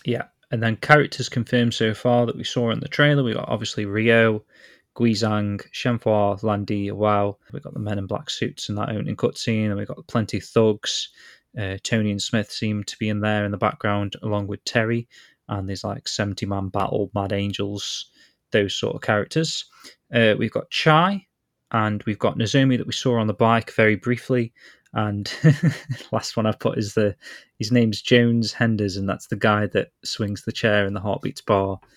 Yeah, 0.06 0.26
and 0.56 0.64
then 0.64 0.78
characters 0.78 1.28
confirmed 1.28 1.74
so 1.74 1.94
far 1.94 2.26
that 2.26 2.38
we 2.38 2.46
saw 2.46 2.72
in 2.72 2.80
the 2.80 2.88
trailer. 2.88 3.24
We 3.24 3.34
got 3.34 3.50
obviously 3.50 3.86
Ryo, 3.86 4.42
Guizhang, 4.96 5.62
Shenhua, 5.74 6.42
Lan 6.44 6.64
Di, 6.64 6.92
Wow. 6.92 7.36
We've 7.52 7.62
got 7.62 7.74
the 7.74 7.80
men 7.82 8.00
in 8.00 8.08
black 8.08 8.30
suits 8.30 8.70
in 8.70 8.76
that 8.76 8.88
opening 8.88 9.18
cutscene, 9.18 9.66
and 9.66 9.76
we've 9.76 9.90
got 9.90 10.08
plenty 10.08 10.38
of 10.38 10.46
thugs. 10.46 11.10
Uh, 11.60 11.76
Tony 11.84 12.10
and 12.10 12.22
Smith 12.22 12.50
seem 12.50 12.86
to 12.86 12.98
be 12.98 13.10
in 13.10 13.20
there 13.20 13.44
in 13.44 13.52
the 13.52 13.58
background 13.58 14.16
along 14.24 14.48
with 14.48 14.64
Terry, 14.64 15.10
and 15.50 15.68
there's 15.68 15.84
like 15.84 16.08
70 16.08 16.46
man 16.46 16.70
battle, 16.70 17.12
Mad 17.14 17.34
Angels, 17.34 18.10
those 18.54 18.74
sort 18.74 18.96
of 18.96 19.02
characters. 19.02 19.66
Uh, 20.14 20.36
we've 20.40 20.54
got 20.54 20.70
Chai, 20.70 21.28
and 21.72 22.02
we've 22.04 22.18
got 22.18 22.38
Nozomi 22.38 22.78
that 22.78 22.88
we 22.88 22.94
saw 22.94 23.20
on 23.20 23.28
the 23.28 23.34
bike 23.34 23.74
very 23.74 23.98
briefly. 23.98 24.54
And 24.96 25.32
last 26.12 26.38
one 26.38 26.46
I've 26.46 26.60
put 26.60 26.78
is 26.78 26.94
the 26.94 27.16
his 27.60 27.70
name's 27.70 28.02
Jones 28.02 28.54
Henders, 28.54 28.96
and 28.96 29.08
that's 29.08 29.28
the 29.28 29.36
guy 29.36 29.68
that 29.68 29.90
swings 30.06 30.44
the 30.44 30.54
chair 30.54 30.88
in 30.88 30.94
the 30.94 31.02
Heartbeats 31.02 31.42
bar. 31.42 31.80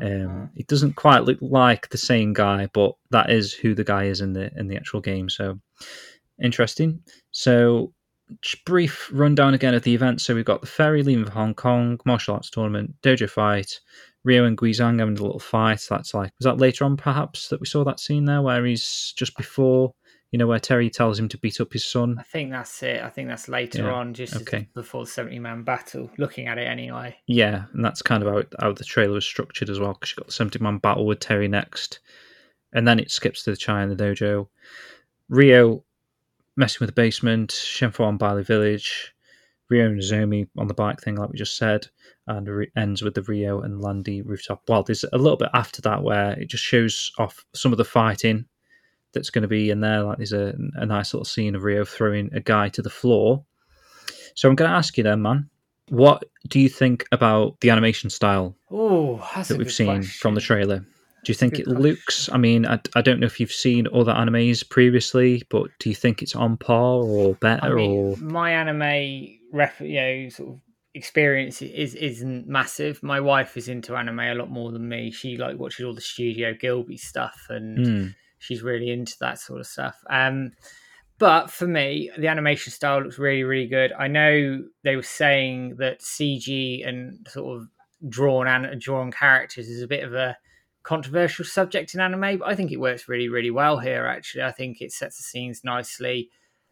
Um, 0.00 0.50
it 0.56 0.66
doesn't 0.68 0.94
quite 0.94 1.24
look 1.24 1.38
like 1.40 1.88
the 1.90 1.98
same 1.98 2.32
guy, 2.32 2.68
but 2.72 2.94
that 3.10 3.30
is 3.30 3.52
who 3.52 3.74
the 3.74 3.84
guy 3.84 4.04
is 4.04 4.20
in 4.20 4.32
the 4.32 4.50
in 4.56 4.68
the 4.68 4.76
actual 4.76 5.00
game. 5.00 5.28
So 5.28 5.58
interesting. 6.42 7.00
So, 7.32 7.92
brief 8.64 9.10
rundown 9.12 9.54
again 9.54 9.74
of 9.74 9.82
the 9.82 9.94
event. 9.94 10.20
So 10.20 10.34
we've 10.34 10.44
got 10.44 10.60
the 10.60 10.66
ferry 10.66 11.02
leaving 11.02 11.26
for 11.26 11.32
Hong 11.32 11.54
Kong, 11.54 11.98
martial 12.06 12.34
arts 12.34 12.50
tournament, 12.50 12.94
dojo 13.02 13.28
fight, 13.28 13.80
Ryo 14.24 14.44
and 14.44 14.56
Guizhang 14.56 14.98
having 14.98 15.18
a 15.18 15.22
little 15.22 15.38
fight. 15.38 15.84
That's 15.88 16.14
like 16.14 16.32
was 16.38 16.44
that 16.44 16.58
later 16.58 16.84
on 16.84 16.96
perhaps 16.96 17.48
that 17.48 17.60
we 17.60 17.66
saw 17.66 17.84
that 17.84 18.00
scene 18.00 18.24
there 18.24 18.42
where 18.42 18.64
he's 18.64 19.12
just 19.16 19.36
before 19.36 19.92
you 20.30 20.38
know 20.38 20.46
where 20.46 20.58
Terry 20.58 20.90
tells 20.90 21.18
him 21.18 21.28
to 21.28 21.38
beat 21.38 21.60
up 21.60 21.72
his 21.72 21.86
son. 21.86 22.16
I 22.18 22.22
think 22.22 22.50
that's 22.50 22.82
it. 22.82 23.02
I 23.02 23.08
think 23.08 23.28
that's 23.28 23.48
later 23.48 23.84
Yeah, 23.84 23.92
on, 23.94 24.12
just 24.14 24.36
okay. 24.36 24.68
before 24.74 25.04
the 25.04 25.10
seventy 25.10 25.38
man 25.38 25.62
battle. 25.62 26.10
Looking 26.18 26.48
at 26.48 26.58
it 26.58 26.66
anyway. 26.66 27.16
Yeah, 27.26 27.64
and 27.72 27.84
that's 27.84 28.02
kind 28.02 28.22
of 28.22 28.28
how, 28.32 28.38
it, 28.38 28.54
how 28.60 28.72
the 28.72 28.84
trailer 28.84 29.14
was 29.14 29.24
structured 29.24 29.70
as 29.70 29.80
well 29.80 29.94
because 29.94 30.10
you've 30.10 30.18
got 30.18 30.26
the 30.26 30.32
70 30.32 30.58
man 30.58 30.78
battle 30.78 31.06
with 31.06 31.20
Terry 31.20 31.48
next, 31.48 32.00
and 32.72 32.86
then 32.86 32.98
it 32.98 33.10
skips 33.10 33.44
to 33.44 33.50
the 33.50 33.56
Chai 33.56 33.82
in 33.82 33.88
the 33.88 33.96
dojo. 33.96 34.48
Ryo 35.30 35.82
messing 36.56 36.78
with 36.80 36.88
the 36.88 37.00
basement, 37.00 37.50
Shenhua 37.50 38.06
on 38.06 38.18
Bailu 38.18 38.44
Village, 38.44 39.14
Ryo 39.70 39.86
and 39.86 40.00
Nozomi 40.00 40.48
on 40.58 40.66
the 40.66 40.74
bike 40.74 41.00
thing, 41.00 41.16
like 41.16 41.30
we 41.30 41.38
just 41.38 41.56
said, 41.56 41.86
and 42.26 42.48
it 42.48 42.70
ends 42.76 43.00
with 43.02 43.14
the 43.14 43.22
Ryo 43.22 43.60
and 43.60 43.80
Lan 43.80 44.02
Di 44.02 44.22
rooftop. 44.22 44.62
Well, 44.68 44.82
there's 44.82 45.04
a 45.12 45.18
little 45.18 45.36
bit 45.36 45.50
after 45.54 45.80
that 45.82 46.02
where 46.02 46.32
it 46.32 46.48
just 46.48 46.64
shows 46.64 47.12
off 47.18 47.44
some 47.54 47.72
of 47.72 47.78
the 47.78 47.84
fighting 47.84 48.46
that's 49.12 49.30
going 49.30 49.42
to 49.42 49.48
be 49.48 49.70
in 49.70 49.80
there. 49.80 50.02
Like 50.02 50.18
there's 50.18 50.32
a, 50.32 50.54
a 50.74 50.86
nice 50.86 51.14
little 51.14 51.24
scene 51.24 51.54
of 51.54 51.64
Ryo 51.64 51.84
throwing 51.84 52.30
a 52.32 52.40
guy 52.40 52.68
to 52.70 52.82
the 52.82 52.90
floor. 52.90 53.44
So 54.34 54.48
I'm 54.48 54.54
going 54.54 54.70
to 54.70 54.76
ask 54.76 54.96
you 54.96 55.04
then, 55.04 55.22
man, 55.22 55.50
what 55.88 56.24
do 56.48 56.60
you 56.60 56.68
think 56.68 57.06
about 57.12 57.60
the 57.60 57.70
animation 57.70 58.10
style 58.10 58.56
Oh, 58.70 59.26
that's 59.34 59.48
that 59.48 59.58
we've 59.58 59.72
seen 59.72 60.02
from 60.02 60.34
the 60.34 60.40
trailer? 60.40 60.84
Do 61.24 61.32
you 61.32 61.34
think 61.34 61.54
good 61.54 61.60
it 61.60 61.64
question. 61.64 61.82
looks? 61.82 62.28
I 62.32 62.36
mean, 62.36 62.66
I, 62.66 62.80
I 62.94 63.02
don't 63.02 63.20
know 63.20 63.26
if 63.26 63.40
you've 63.40 63.52
seen 63.52 63.88
other 63.92 64.12
animes 64.12 64.68
previously, 64.68 65.42
but 65.50 65.68
do 65.78 65.88
you 65.88 65.94
think 65.94 66.22
it's 66.22 66.36
on 66.36 66.56
par 66.56 67.02
or 67.02 67.34
better? 67.34 67.64
I 67.64 67.74
mean, 67.74 67.90
or 67.90 68.16
my 68.18 68.52
anime 68.52 69.38
ref, 69.52 69.80
you 69.80 70.00
know, 70.00 70.28
sort 70.28 70.50
of 70.50 70.60
experience 70.94 71.60
is 71.60 71.94
isn't 71.94 72.46
massive. 72.46 73.02
My 73.02 73.20
wife 73.20 73.56
is 73.56 73.68
into 73.68 73.96
anime 73.96 74.20
a 74.20 74.34
lot 74.34 74.50
more 74.50 74.70
than 74.70 74.88
me. 74.88 75.10
She 75.10 75.36
like 75.36 75.58
watches 75.58 75.84
all 75.84 75.94
the 75.94 76.00
Studio 76.00 76.54
Ghibli 76.54 76.98
stuff, 76.98 77.46
and 77.48 77.76
Hmm, 77.86 78.06
she's 78.38 78.62
really 78.62 78.90
into 78.90 79.16
that 79.20 79.38
sort 79.38 79.60
of 79.60 79.66
stuff. 79.66 79.96
Um, 80.08 80.52
but 81.18 81.50
for 81.50 81.66
me, 81.66 82.10
the 82.16 82.28
animation 82.28 82.72
style 82.72 83.02
looks 83.02 83.18
really, 83.18 83.42
really 83.42 83.66
good. 83.66 83.92
I 83.92 84.06
know 84.06 84.64
they 84.84 84.94
were 84.94 85.02
saying 85.02 85.76
that 85.78 86.00
CG 86.00 86.88
and 86.88 87.26
sort 87.28 87.60
of 87.60 87.68
drawn 88.08 88.46
and 88.46 88.80
drawn 88.80 89.10
characters 89.10 89.68
is 89.68 89.82
a 89.82 89.88
bit 89.88 90.04
of 90.04 90.14
a 90.14 90.36
controversial 90.84 91.44
subject 91.44 91.94
in 91.94 92.00
anime, 92.00 92.38
but 92.38 92.48
I 92.48 92.54
think 92.54 92.70
it 92.70 92.80
works 92.80 93.08
really, 93.08 93.28
really 93.28 93.50
well 93.50 93.78
here. 93.78 94.06
Actually, 94.06 94.44
I 94.44 94.52
think 94.52 94.80
it 94.80 94.92
sets 94.92 95.16
the 95.16 95.24
scenes 95.24 95.64
nicely, 95.64 96.30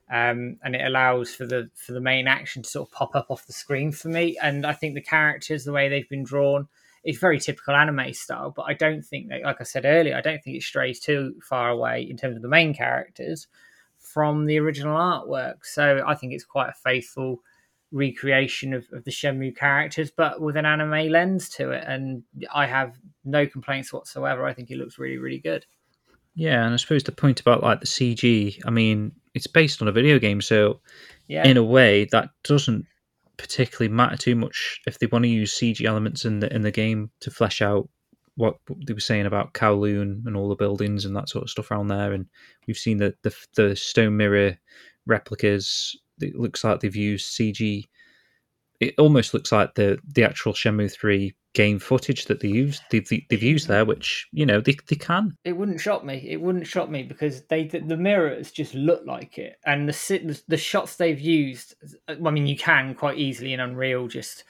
um, 0.08 0.58
and 0.62 0.76
it 0.76 0.86
allows 0.86 1.34
for 1.34 1.44
the 1.44 1.68
for 1.74 1.92
the 1.92 2.00
main 2.00 2.28
action 2.28 2.62
to 2.62 2.68
sort 2.68 2.88
of 2.88 2.94
pop 2.94 3.16
up 3.16 3.26
off 3.30 3.46
the 3.46 3.52
screen 3.52 3.90
for 3.90 4.08
me. 4.08 4.38
And 4.40 4.64
I 4.64 4.74
think 4.74 4.94
the 4.94 5.02
characters, 5.02 5.64
the 5.64 5.72
way 5.72 5.88
they've 5.88 6.08
been 6.08 6.24
drawn, 6.24 6.68
is 7.06 7.18
very 7.18 7.38
typical 7.40 7.74
anime 7.74 8.12
style. 8.12 8.52
But 8.54 8.64
I 8.64 8.74
don't 8.74 9.02
think 9.02 9.28
that, 9.28 9.42
like 9.42 9.60
I 9.60 9.64
said 9.64 9.84
earlier, 9.86 10.16
I 10.16 10.20
don't 10.20 10.42
think 10.42 10.56
it 10.56 10.62
strays 10.62 11.00
too 11.00 11.34
far 11.42 11.70
away 11.70 12.02
in 12.02 12.16
terms 12.16 12.36
of 12.36 12.42
the 12.42 12.48
main 12.48 12.74
characters 12.74 13.46
from 13.98 14.44
the 14.46 14.58
original 14.58 14.96
artwork. 14.98 15.64
So 15.64 16.02
I 16.06 16.14
think 16.14 16.32
it's 16.32 16.44
quite 16.44 16.68
a 16.70 16.74
faithful 16.84 17.40
recreation 17.92 18.74
of, 18.74 18.84
of 18.92 19.04
the 19.04 19.10
Shenmue 19.10 19.56
characters, 19.56 20.10
but 20.10 20.40
with 20.40 20.56
an 20.56 20.66
anime 20.66 21.08
lens 21.10 21.48
to 21.50 21.70
it. 21.70 21.84
And 21.86 22.22
I 22.52 22.66
have 22.66 22.96
no 23.24 23.46
complaints 23.46 23.92
whatsoever. 23.92 24.44
I 24.44 24.52
think 24.52 24.70
it 24.70 24.76
looks 24.76 24.98
really, 24.98 25.18
really 25.18 25.38
good. 25.38 25.64
yeah, 26.34 26.64
and 26.64 26.74
I 26.74 26.76
suppose 26.76 27.02
the 27.04 27.12
point 27.12 27.40
about 27.40 27.62
like 27.62 27.80
the 27.80 27.86
CG, 27.86 28.60
I 28.66 28.70
mean, 28.70 29.12
it's 29.34 29.46
based 29.46 29.80
on 29.80 29.88
a 29.88 29.92
video 29.92 30.18
game, 30.18 30.40
so 30.40 30.80
Yeah. 31.28 31.46
in 31.46 31.56
a 31.56 31.62
way 31.64 32.04
that 32.12 32.30
doesn't 32.44 32.84
particularly 33.36 33.92
matter 33.92 34.16
too 34.16 34.34
much 34.34 34.80
if 34.86 34.98
they 34.98 35.06
want 35.06 35.24
to 35.24 35.28
use 35.28 35.58
CG 35.58 35.84
elements 35.84 36.24
in 36.24 36.40
the 36.40 36.54
in 36.54 36.62
the 36.62 36.70
game 36.70 37.10
to 37.20 37.30
flesh 37.30 37.60
out 37.60 37.88
what 38.36 38.56
they 38.86 38.92
were 38.92 39.00
saying 39.00 39.26
about 39.26 39.54
Kowloon 39.54 40.26
and 40.26 40.36
all 40.36 40.48
the 40.48 40.54
buildings 40.54 41.04
and 41.04 41.16
that 41.16 41.28
sort 41.28 41.42
of 41.42 41.50
stuff 41.50 41.70
around 41.70 41.88
there. 41.88 42.12
And 42.12 42.26
we've 42.66 42.76
seen 42.76 42.98
the 42.98 43.14
the, 43.22 43.34
the 43.56 43.76
stone 43.76 44.16
mirror 44.16 44.58
replicas. 45.06 45.96
It 46.20 46.36
looks 46.36 46.62
like 46.62 46.80
they've 46.80 46.96
used 46.96 47.36
CG. 47.38 47.84
It 48.80 48.94
almost 48.98 49.34
looks 49.34 49.52
like 49.52 49.74
the 49.74 49.98
the 50.06 50.24
actual 50.24 50.52
Shenmue 50.52 50.92
three 50.92 51.34
game 51.54 51.78
footage 51.78 52.26
that 52.26 52.40
they 52.40 52.48
used 52.48 52.82
they've, 52.90 53.08
they've 53.30 53.42
used 53.42 53.66
there, 53.66 53.84
which 53.84 54.28
you 54.32 54.44
know 54.44 54.60
they 54.60 54.76
they 54.88 54.96
can. 54.96 55.34
it 55.44 55.56
wouldn't 55.56 55.80
shock 55.80 56.04
me. 56.04 56.24
It 56.28 56.40
wouldn't 56.40 56.66
shock 56.66 56.90
me 56.90 57.02
because 57.02 57.42
they 57.44 57.64
the, 57.64 57.80
the 57.80 57.96
mirrors 57.96 58.50
just 58.50 58.74
look 58.74 59.06
like 59.06 59.38
it, 59.38 59.58
and 59.64 59.88
the, 59.88 60.42
the 60.48 60.56
shots 60.56 60.96
they've 60.96 61.20
used. 61.20 61.74
I 62.08 62.30
mean, 62.30 62.46
you 62.46 62.56
can 62.56 62.94
quite 62.94 63.18
easily 63.18 63.52
in 63.52 63.60
Unreal 63.60 64.08
just 64.08 64.44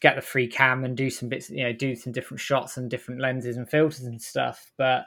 get 0.00 0.16
the 0.16 0.22
free 0.22 0.48
cam 0.48 0.82
and 0.84 0.96
do 0.96 1.10
some 1.10 1.28
bits, 1.28 1.50
you 1.50 1.62
know, 1.62 1.72
do 1.72 1.94
some 1.94 2.12
different 2.12 2.40
shots 2.40 2.76
and 2.76 2.90
different 2.90 3.20
lenses 3.20 3.56
and 3.56 3.68
filters 3.68 4.04
and 4.04 4.20
stuff. 4.20 4.72
But 4.76 5.06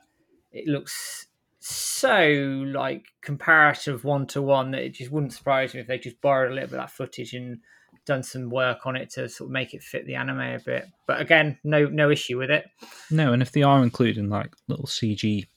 it 0.52 0.68
looks 0.68 1.28
so 1.60 2.64
like 2.74 3.06
comparative 3.22 4.04
one 4.04 4.28
to 4.28 4.42
one 4.42 4.72
that 4.72 4.84
it 4.84 4.94
just 4.94 5.12
wouldn't 5.12 5.34
surprise 5.34 5.74
me 5.74 5.80
if 5.80 5.88
they 5.88 5.98
just 5.98 6.22
borrowed 6.22 6.52
a 6.52 6.54
little 6.54 6.70
bit 6.70 6.80
of 6.80 6.84
that 6.84 6.92
footage 6.92 7.34
and 7.34 7.60
done 8.06 8.24
some 8.24 8.50
work 8.50 8.86
on 8.86 8.96
it 8.96 9.10
to 9.12 9.30
sort 9.30 9.48
of 9.48 9.52
make 9.52 9.74
it 9.74 9.84
fit 9.84 10.06
the 10.06 10.16
anime 10.16 10.40
a 10.40 10.60
bit. 10.60 10.86
But 11.08 11.22
again, 11.22 11.58
no 11.64 11.86
no 11.86 12.10
issue 12.10 12.38
with 12.38 12.50
it. 12.52 12.66
No, 13.10 13.34
and 13.34 13.42
if 13.42 13.52
they 13.52 13.64
are 13.64 13.82
including 13.84 14.30
like 14.30 14.54
little 14.68 14.86
CG 14.86 15.48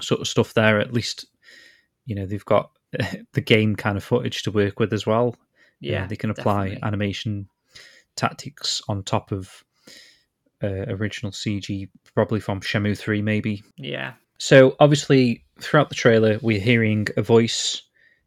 sort 0.00 0.20
of 0.20 0.28
stuff 0.28 0.54
there, 0.54 0.80
at 0.80 0.92
least 0.92 1.26
you 2.04 2.14
know 2.14 2.26
they've 2.26 2.44
got 2.44 2.70
the 3.32 3.40
game 3.40 3.76
kind 3.76 3.96
of 3.96 4.04
footage 4.04 4.42
to 4.44 4.50
work 4.50 4.78
with 4.80 4.92
as 4.92 5.06
well. 5.06 5.36
Yeah, 5.80 6.06
they 6.06 6.16
can 6.16 6.30
apply 6.30 6.68
definitely. 6.68 6.86
animation 6.86 7.48
tactics 8.16 8.80
on 8.88 9.02
top 9.02 9.30
of 9.32 9.62
uh, 10.62 10.86
original 10.88 11.32
CG, 11.32 11.88
probably 12.14 12.40
from 12.40 12.60
Shenmue 12.60 12.96
Three, 12.98 13.20
maybe. 13.20 13.62
Yeah, 13.76 14.14
So 14.38 14.74
obviously, 14.80 15.44
throughout 15.60 15.90
the 15.90 15.94
trailer, 15.94 16.38
we're 16.40 16.60
hearing 16.60 17.08
a 17.18 17.22
voice 17.22 17.82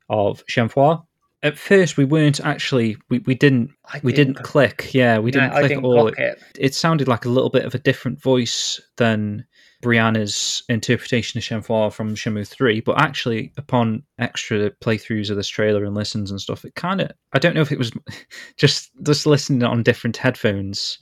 of 0.09 0.45
Shenhua. 0.45 1.03
At 1.41 1.57
first, 1.57 1.95
we 1.95 2.03
weren't 2.03 2.41
actually 2.41 2.97
we, 3.09 3.19
we 3.19 3.33
didn't 3.33 3.71
we 4.03 4.11
didn't 4.11 4.43
click. 4.43 4.93
Yeah, 4.93 5.19
we 5.19 5.31
didn't 5.31 5.51
click 5.51 5.69
didn't 5.69 5.77
at 5.79 5.87
all. 5.87 6.11
clock 6.11 6.19
it. 6.19 6.43
it 6.59 6.75
sounded 6.75 7.07
like 7.07 7.25
a 7.25 7.29
little 7.29 7.49
bit 7.49 7.63
of 7.65 7.73
a 7.73 7.79
different 7.79 8.21
voice 8.21 8.79
than 8.97 9.45
Brianna's 9.81 10.63
interpretation 10.67 11.37
of 11.37 11.43
Shenhua 11.43 11.93
from 11.93 12.13
Shenmue 12.13 12.45
3, 12.45 12.81
but 12.81 12.99
actually, 12.99 13.53
upon 13.57 14.03
extra 14.17 14.71
playthroughs 14.71 15.29
of 15.29 15.37
this 15.37 15.47
trailer 15.47 15.85
and 15.85 15.95
listens 15.95 16.31
and 16.31 16.41
stuff, 16.41 16.65
it 16.65 16.75
kind 16.75 16.99
of, 16.99 17.11
I 17.31 17.39
don't 17.39 17.55
know 17.55 17.61
if 17.61 17.71
it 17.71 17.79
was 17.79 17.91
just 18.57 18.91
just 19.03 19.25
listening 19.25 19.63
on 19.63 19.83
different 19.83 20.17
headphones. 20.17 20.99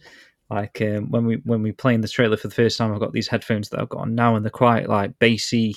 Like 0.49 0.81
um, 0.81 1.09
when 1.09 1.25
we 1.25 1.41
when 1.43 1.63
we 1.63 1.71
playing 1.71 2.01
the 2.01 2.07
trailer 2.07 2.37
for 2.37 2.47
the 2.47 2.55
first 2.55 2.77
time, 2.77 2.93
I've 2.93 2.99
got 2.99 3.13
these 3.13 3.27
headphones 3.27 3.69
that 3.69 3.81
I've 3.81 3.89
got 3.89 4.01
on 4.01 4.15
now, 4.15 4.35
and 4.35 4.45
they're 4.45 4.51
quite 4.51 4.87
like 4.87 5.17
bassy 5.19 5.75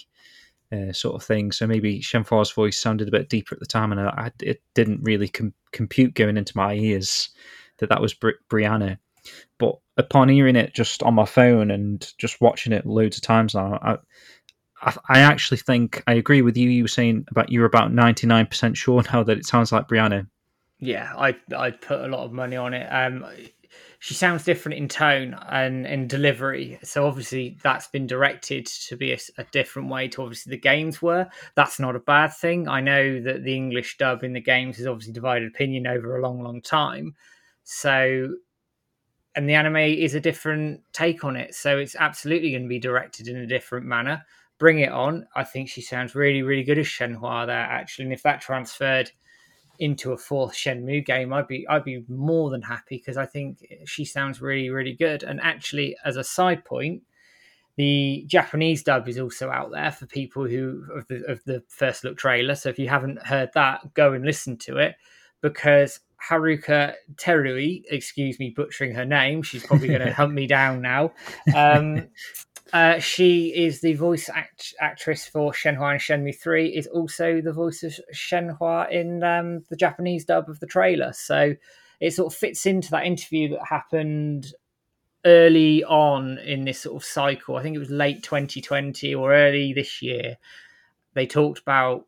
uh, 0.72 0.92
sort 0.92 1.16
of 1.16 1.22
thing. 1.22 1.52
So 1.52 1.66
maybe 1.66 2.00
Shenhua's 2.00 2.50
voice 2.50 2.78
sounded 2.78 3.08
a 3.08 3.12
bit 3.12 3.28
deeper 3.28 3.54
at 3.54 3.60
the 3.60 3.66
time, 3.66 3.92
and 3.92 4.00
I, 4.00 4.30
it 4.40 4.62
didn't 4.74 5.02
really 5.02 5.28
com- 5.28 5.54
compute 5.72 6.14
going 6.14 6.36
into 6.36 6.56
my 6.56 6.74
ears 6.74 7.30
that 7.78 7.88
that 7.88 8.00
was 8.00 8.14
Bri- 8.14 8.34
Brianna 8.48 8.98
but 9.58 9.76
upon 9.96 10.28
hearing 10.28 10.56
it 10.56 10.74
just 10.74 11.02
on 11.02 11.14
my 11.14 11.24
phone 11.24 11.70
and 11.70 12.12
just 12.18 12.40
watching 12.40 12.72
it 12.72 12.86
loads 12.86 13.16
of 13.16 13.22
times 13.22 13.54
now, 13.54 13.78
I, 13.82 13.98
I, 14.82 14.96
I 15.08 15.18
actually 15.20 15.58
think 15.58 16.02
I 16.06 16.14
agree 16.14 16.42
with 16.42 16.56
you. 16.56 16.70
You 16.70 16.84
were 16.84 16.88
saying 16.88 17.26
about 17.30 17.52
you're 17.52 17.66
about 17.66 17.92
ninety 17.92 18.26
nine 18.26 18.46
percent 18.46 18.76
sure 18.76 19.02
now 19.12 19.22
that 19.22 19.38
it 19.38 19.46
sounds 19.46 19.72
like 19.72 19.88
Brianna. 19.88 20.26
Yeah, 20.78 21.12
I 21.16 21.36
I'd 21.56 21.80
put 21.80 22.00
a 22.00 22.08
lot 22.08 22.24
of 22.24 22.32
money 22.32 22.56
on 22.56 22.72
it. 22.74 22.86
Um, 22.86 23.26
she 23.98 24.14
sounds 24.14 24.44
different 24.44 24.78
in 24.78 24.88
tone 24.88 25.34
and 25.48 25.86
in 25.86 26.06
delivery, 26.06 26.78
so 26.82 27.06
obviously 27.06 27.58
that's 27.62 27.88
been 27.88 28.06
directed 28.06 28.66
to 28.66 28.96
be 28.96 29.12
a, 29.12 29.18
a 29.38 29.44
different 29.52 29.88
way 29.88 30.08
to 30.08 30.22
obviously 30.22 30.50
the 30.50 30.60
games 30.60 31.02
were. 31.02 31.28
That's 31.54 31.78
not 31.78 31.96
a 31.96 32.00
bad 32.00 32.32
thing. 32.32 32.68
I 32.68 32.80
know 32.80 33.20
that 33.22 33.44
the 33.44 33.54
English 33.54 33.98
dub 33.98 34.24
in 34.24 34.32
the 34.32 34.40
games 34.40 34.78
has 34.78 34.86
obviously 34.86 35.12
divided 35.12 35.48
opinion 35.48 35.86
over 35.86 36.16
a 36.16 36.22
long, 36.22 36.42
long 36.42 36.62
time. 36.62 37.14
So, 37.64 38.36
and 39.36 39.48
the 39.48 39.54
anime 39.54 39.76
is 39.76 40.14
a 40.14 40.20
different 40.20 40.80
take 40.92 41.24
on 41.24 41.36
it, 41.36 41.54
so 41.54 41.78
it's 41.78 41.96
absolutely 41.96 42.50
going 42.50 42.64
to 42.64 42.68
be 42.68 42.78
directed 42.78 43.28
in 43.28 43.36
a 43.36 43.46
different 43.46 43.86
manner. 43.86 44.24
Bring 44.58 44.80
it 44.80 44.92
on! 44.92 45.26
I 45.34 45.44
think 45.44 45.68
she 45.68 45.80
sounds 45.80 46.14
really, 46.14 46.42
really 46.42 46.64
good 46.64 46.78
as 46.78 46.86
Shenhua 46.86 47.46
there 47.46 47.56
actually, 47.56 48.06
and 48.06 48.12
if 48.12 48.22
that 48.24 48.40
transferred 48.40 49.10
into 49.81 50.12
a 50.12 50.16
fourth 50.16 50.53
Shenmue 50.53 51.05
game, 51.05 51.33
I'd 51.33 51.49
be 51.49 51.66
I'd 51.66 51.85
be 51.85 52.05
more 52.07 52.51
than 52.51 52.62
happy 52.62 52.99
because 52.99 53.16
I 53.16 53.26
think 53.26 53.64
she 53.87 54.05
sounds 54.05 54.41
really 54.41 54.70
really 54.70 54.93
good. 54.93 55.22
And 55.24 55.41
actually, 55.41 55.97
as 56.05 56.16
a 56.16 56.22
side 56.22 56.64
point, 56.64 57.03
the 57.76 58.24
Japanese 58.26 58.83
dub 58.83 59.09
is 59.09 59.18
also 59.18 59.51
out 59.51 59.72
there 59.72 59.91
for 59.91 60.07
people 60.07 60.47
who 60.47 60.85
of 60.95 61.09
the 61.09 61.24
of 61.26 61.43
the 61.45 61.64
first 61.68 62.05
look 62.05 62.18
trailer. 62.18 62.55
So 62.55 62.68
if 62.68 62.78
you 62.78 62.89
haven't 62.89 63.26
heard 63.26 63.51
that, 63.55 63.95
go 63.95 64.12
and 64.12 64.24
listen 64.24 64.59
to 64.59 64.76
it 64.76 64.97
because 65.41 66.01
Haruka 66.28 66.95
Terui, 67.14 67.83
excuse 67.91 68.39
me 68.39 68.51
butchering 68.51 68.95
her 68.95 69.07
name, 69.07 69.43
she's 69.43 69.64
probably 69.64 69.89
going 69.89 70.01
to 70.07 70.12
hunt 70.12 70.35
me 70.35 70.47
down 70.47 70.83
now. 70.83 71.12
Um, 71.57 72.09
Uh, 72.72 72.98
she 73.00 73.48
is 73.48 73.80
the 73.80 73.94
voice 73.94 74.28
act- 74.28 74.74
actress 74.80 75.26
for 75.26 75.52
Shenhua 75.52 75.92
and 75.92 76.00
Shenmue 76.00 76.38
3, 76.38 76.68
is 76.68 76.86
also 76.86 77.40
the 77.40 77.52
voice 77.52 77.82
of 77.82 77.98
Shenhua 78.14 78.90
in 78.90 79.24
um, 79.24 79.64
the 79.70 79.76
Japanese 79.76 80.24
dub 80.24 80.48
of 80.48 80.60
the 80.60 80.66
trailer. 80.66 81.12
So 81.12 81.54
it 82.00 82.12
sort 82.12 82.32
of 82.32 82.38
fits 82.38 82.66
into 82.66 82.90
that 82.92 83.06
interview 83.06 83.48
that 83.50 83.66
happened 83.66 84.52
early 85.24 85.84
on 85.84 86.38
in 86.38 86.64
this 86.64 86.80
sort 86.80 86.96
of 86.96 87.04
cycle. 87.04 87.56
I 87.56 87.62
think 87.62 87.76
it 87.76 87.80
was 87.80 87.90
late 87.90 88.22
2020 88.22 89.14
or 89.14 89.34
early 89.34 89.72
this 89.72 90.00
year. 90.00 90.36
They 91.14 91.26
talked 91.26 91.58
about 91.58 92.06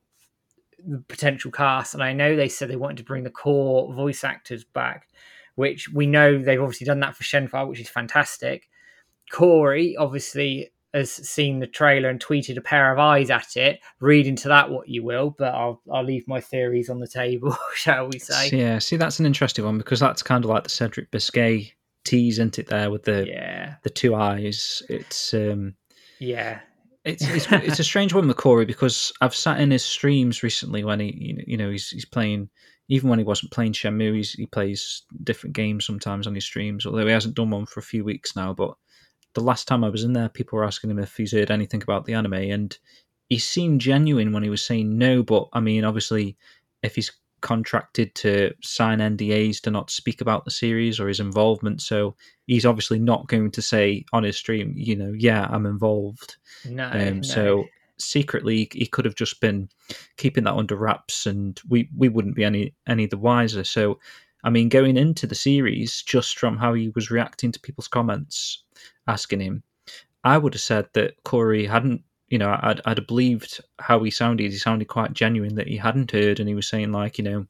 the 0.79 1.03
potential 1.09 1.51
cast, 1.51 1.95
and 1.95 2.03
I 2.03 2.13
know 2.13 2.37
they 2.37 2.49
said 2.49 2.71
they 2.71 2.77
wanted 2.77 2.99
to 2.99 3.05
bring 3.05 3.25
the 3.25 3.31
core 3.31 3.93
voice 3.93 4.25
actors 4.25 4.65
back, 4.65 5.09
which 5.57 5.89
we 5.89 6.07
know 6.07 6.39
they've 6.39 6.61
obviously 6.61 6.87
done 6.87 7.01
that 7.01 7.17
for 7.17 7.25
Shenhua, 7.25 7.69
which 7.69 7.81
is 7.81 7.89
fantastic. 7.89 8.69
Corey 9.33 9.97
obviously 9.97 10.71
has 10.95 11.11
seen 11.11 11.59
the 11.59 11.67
trailer 11.67 12.11
and 12.11 12.21
tweeted 12.21 12.59
a 12.59 12.61
pair 12.61 12.93
of 12.93 12.99
eyes 12.99 13.31
at 13.31 13.57
it. 13.57 13.81
Read 14.01 14.27
into 14.27 14.49
that 14.49 14.71
what 14.71 14.89
you 14.89 15.03
will, 15.03 15.35
but 15.37 15.55
I'll 15.55 15.83
I'll 15.91 16.05
leave 16.05 16.29
my 16.29 16.41
theories 16.41 16.91
on 16.91 17.01
the 17.01 17.09
table, 17.09 17.57
shall 17.75 18.09
we 18.09 18.19
say? 18.19 18.51
Yeah, 18.51 18.79
see, 18.79 18.97
that's 18.97 19.19
an 19.19 19.27
interesting 19.27 19.65
one 19.65 19.79
because 19.79 20.01
that's 20.01 20.23
kind 20.23 20.45
of 20.45 20.51
like 20.51 20.65
the 20.65 20.71
Cedric 20.71 21.11
Biscay 21.11 21.73
tease, 22.05 22.35
isn't 22.39 22.59
it? 22.59 22.69
There 22.69 22.91
with 22.91 23.05
the 23.05 23.27
Yeah, 23.27 23.75
the 23.83 23.91
two 23.91 24.15
eyes. 24.15 24.83
It's 24.89 25.33
um, 25.33 25.75
yeah, 26.19 26.61
it's 27.05 27.27
it's, 27.27 27.51
it's 27.51 27.81
a 27.81 27.85
strange 27.85 28.13
one 28.13 28.29
with 28.29 28.37
Corey 28.37 28.67
because 28.67 29.13
I've 29.23 29.35
sat 29.35 29.61
in 29.61 29.71
his 29.71 29.85
streams 29.85 30.43
recently 30.43 30.85
when 30.85 31.01
he 31.01 31.43
you 31.47 31.57
know 31.57 31.71
he's 31.71 31.89
he's 31.89 32.05
playing. 32.05 32.51
Even 32.89 33.09
when 33.09 33.19
he 33.19 33.25
wasn't 33.25 33.53
playing 33.53 33.73
Shenmue, 33.73 34.17
he's, 34.17 34.33
he 34.33 34.45
plays 34.45 35.05
different 35.23 35.55
games 35.55 35.87
sometimes 35.87 36.27
on 36.27 36.35
his 36.35 36.45
streams. 36.45 36.85
Although 36.85 37.07
he 37.07 37.13
hasn't 37.13 37.37
done 37.37 37.49
one 37.49 37.65
for 37.65 37.81
a 37.81 37.83
few 37.83 38.05
weeks 38.05 38.37
now, 38.37 38.53
but 38.53 38.75
the 39.35 39.41
last 39.43 39.67
time 39.67 39.85
I 39.85 39.89
was 39.89 40.05
in 40.05 40.13
there, 40.13 40.29
people 40.29 40.59
were 40.59 40.65
asking 40.65 40.91
him 40.91 40.99
if 40.99 41.17
he's 41.17 41.33
heard 41.33 41.51
anything 41.51 41.83
about 41.83 42.05
the 42.05 42.15
anime, 42.15 42.35
and 42.35 42.77
he 43.29 43.39
seemed 43.39 43.81
genuine 43.81 44.33
when 44.33 44.43
he 44.43 44.51
was 44.51 44.63
saying 44.63 44.97
no. 44.99 45.23
But 45.23 45.49
I 45.53 45.61
mean, 45.61 45.85
obviously, 45.85 46.37
if 46.83 46.95
he's 46.95 47.13
contracted 47.41 48.15
to 48.15 48.53
sign 48.63 48.99
NDAs 48.99 49.61
to 49.63 49.71
not 49.71 49.91
speak 49.91 50.21
about 50.21 50.45
the 50.45 50.51
series 50.51 51.01
or 51.01 51.09
his 51.09 51.21
involvement, 51.21 51.83
so 51.83 52.15
he's 52.47 52.67
obviously 52.67 52.99
not 52.99 53.27
going 53.29 53.51
to 53.51 53.63
say 53.63 54.05
on 54.13 54.23
his 54.23 54.37
stream, 54.37 54.75
you 54.77 54.97
know, 54.97 55.13
yeah, 55.17 55.49
I'm 55.51 55.67
involved. 55.67 56.37
no, 56.69 56.85
Um, 56.87 57.17
no. 57.17 57.23
So 57.23 57.65
secretly, 57.99 58.69
he 58.73 58.87
could 58.87 59.05
have 59.05 59.15
just 59.15 59.41
been 59.41 59.69
keeping 60.17 60.45
that 60.45 60.55
under 60.55 60.77
wraps, 60.77 61.27
and 61.27 61.61
we 61.69 61.89
we 61.97 62.09
wouldn't 62.09 62.37
be 62.37 62.45
any 62.45 62.75
any 62.87 63.07
the 63.07 63.19
wiser. 63.19 63.65
So, 63.65 63.99
I 64.45 64.51
mean, 64.51 64.69
going 64.69 64.97
into 64.97 65.27
the 65.27 65.35
series, 65.35 66.03
just 66.03 66.39
from 66.39 66.57
how 66.57 66.75
he 66.75 66.91
was 66.91 67.11
reacting 67.11 67.53
to 67.53 67.61
people's 67.61 67.89
comments, 67.89 68.63
asking 69.07 69.41
him, 69.41 69.63
I 70.25 70.39
would 70.39 70.55
have 70.55 70.61
said 70.61 70.87
that 70.95 71.23
Corey 71.25 71.67
hadn't. 71.67 72.03
You 72.29 72.39
know, 72.39 72.57
I'd, 72.63 72.81
I'd 72.87 72.97
have 72.97 73.07
believed 73.07 73.61
how 73.79 74.03
he 74.03 74.11
sounded. 74.11 74.51
He 74.51 74.57
sounded 74.57 74.89
quite 74.89 75.13
genuine 75.13 75.55
that 75.57 75.69
he 75.69 75.77
hadn't 75.77 76.13
heard, 76.13 76.41
and 76.41 76.49
he 76.49 76.55
was 76.55 76.67
saying 76.67 76.91
like, 76.91 77.19
you 77.19 77.25
know, 77.25 77.47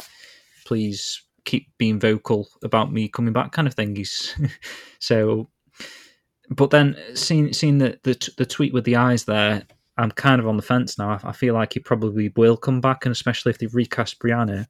please 0.65 1.23
keep 1.45 1.69
being 1.79 2.01
vocal 2.01 2.49
about 2.65 2.93
me 2.93 3.09
coming 3.09 3.33
back, 3.33 3.53
kind 3.53 3.69
of 3.69 3.75
thing. 3.75 3.95
He's 3.95 4.35
so 4.99 5.49
but 6.51 6.71
then 6.71 6.97
seeing 7.15 7.53
seeing 7.53 7.79
the, 7.79 7.99
the 8.03 8.15
t- 8.15 8.33
the 8.37 8.47
tweet 8.47 8.73
with 8.73 8.85
the 8.85 8.97
eyes 8.97 9.25
there, 9.25 9.63
I'm 9.97 10.11
kind 10.11 10.41
of 10.41 10.49
on 10.49 10.57
the 10.57 10.63
fence 10.63 10.99
now. 10.99 11.11
I, 11.11 11.29
I 11.29 11.33
feel 11.33 11.55
like 11.55 11.73
he 11.73 11.81
probably 11.81 12.33
will 12.37 12.57
come 12.57 12.81
back, 12.81 13.05
and 13.05 13.13
especially 13.13 13.51
if 13.51 13.59
they 13.59 13.67
recast 13.67 14.19
Brianna, 14.19 14.67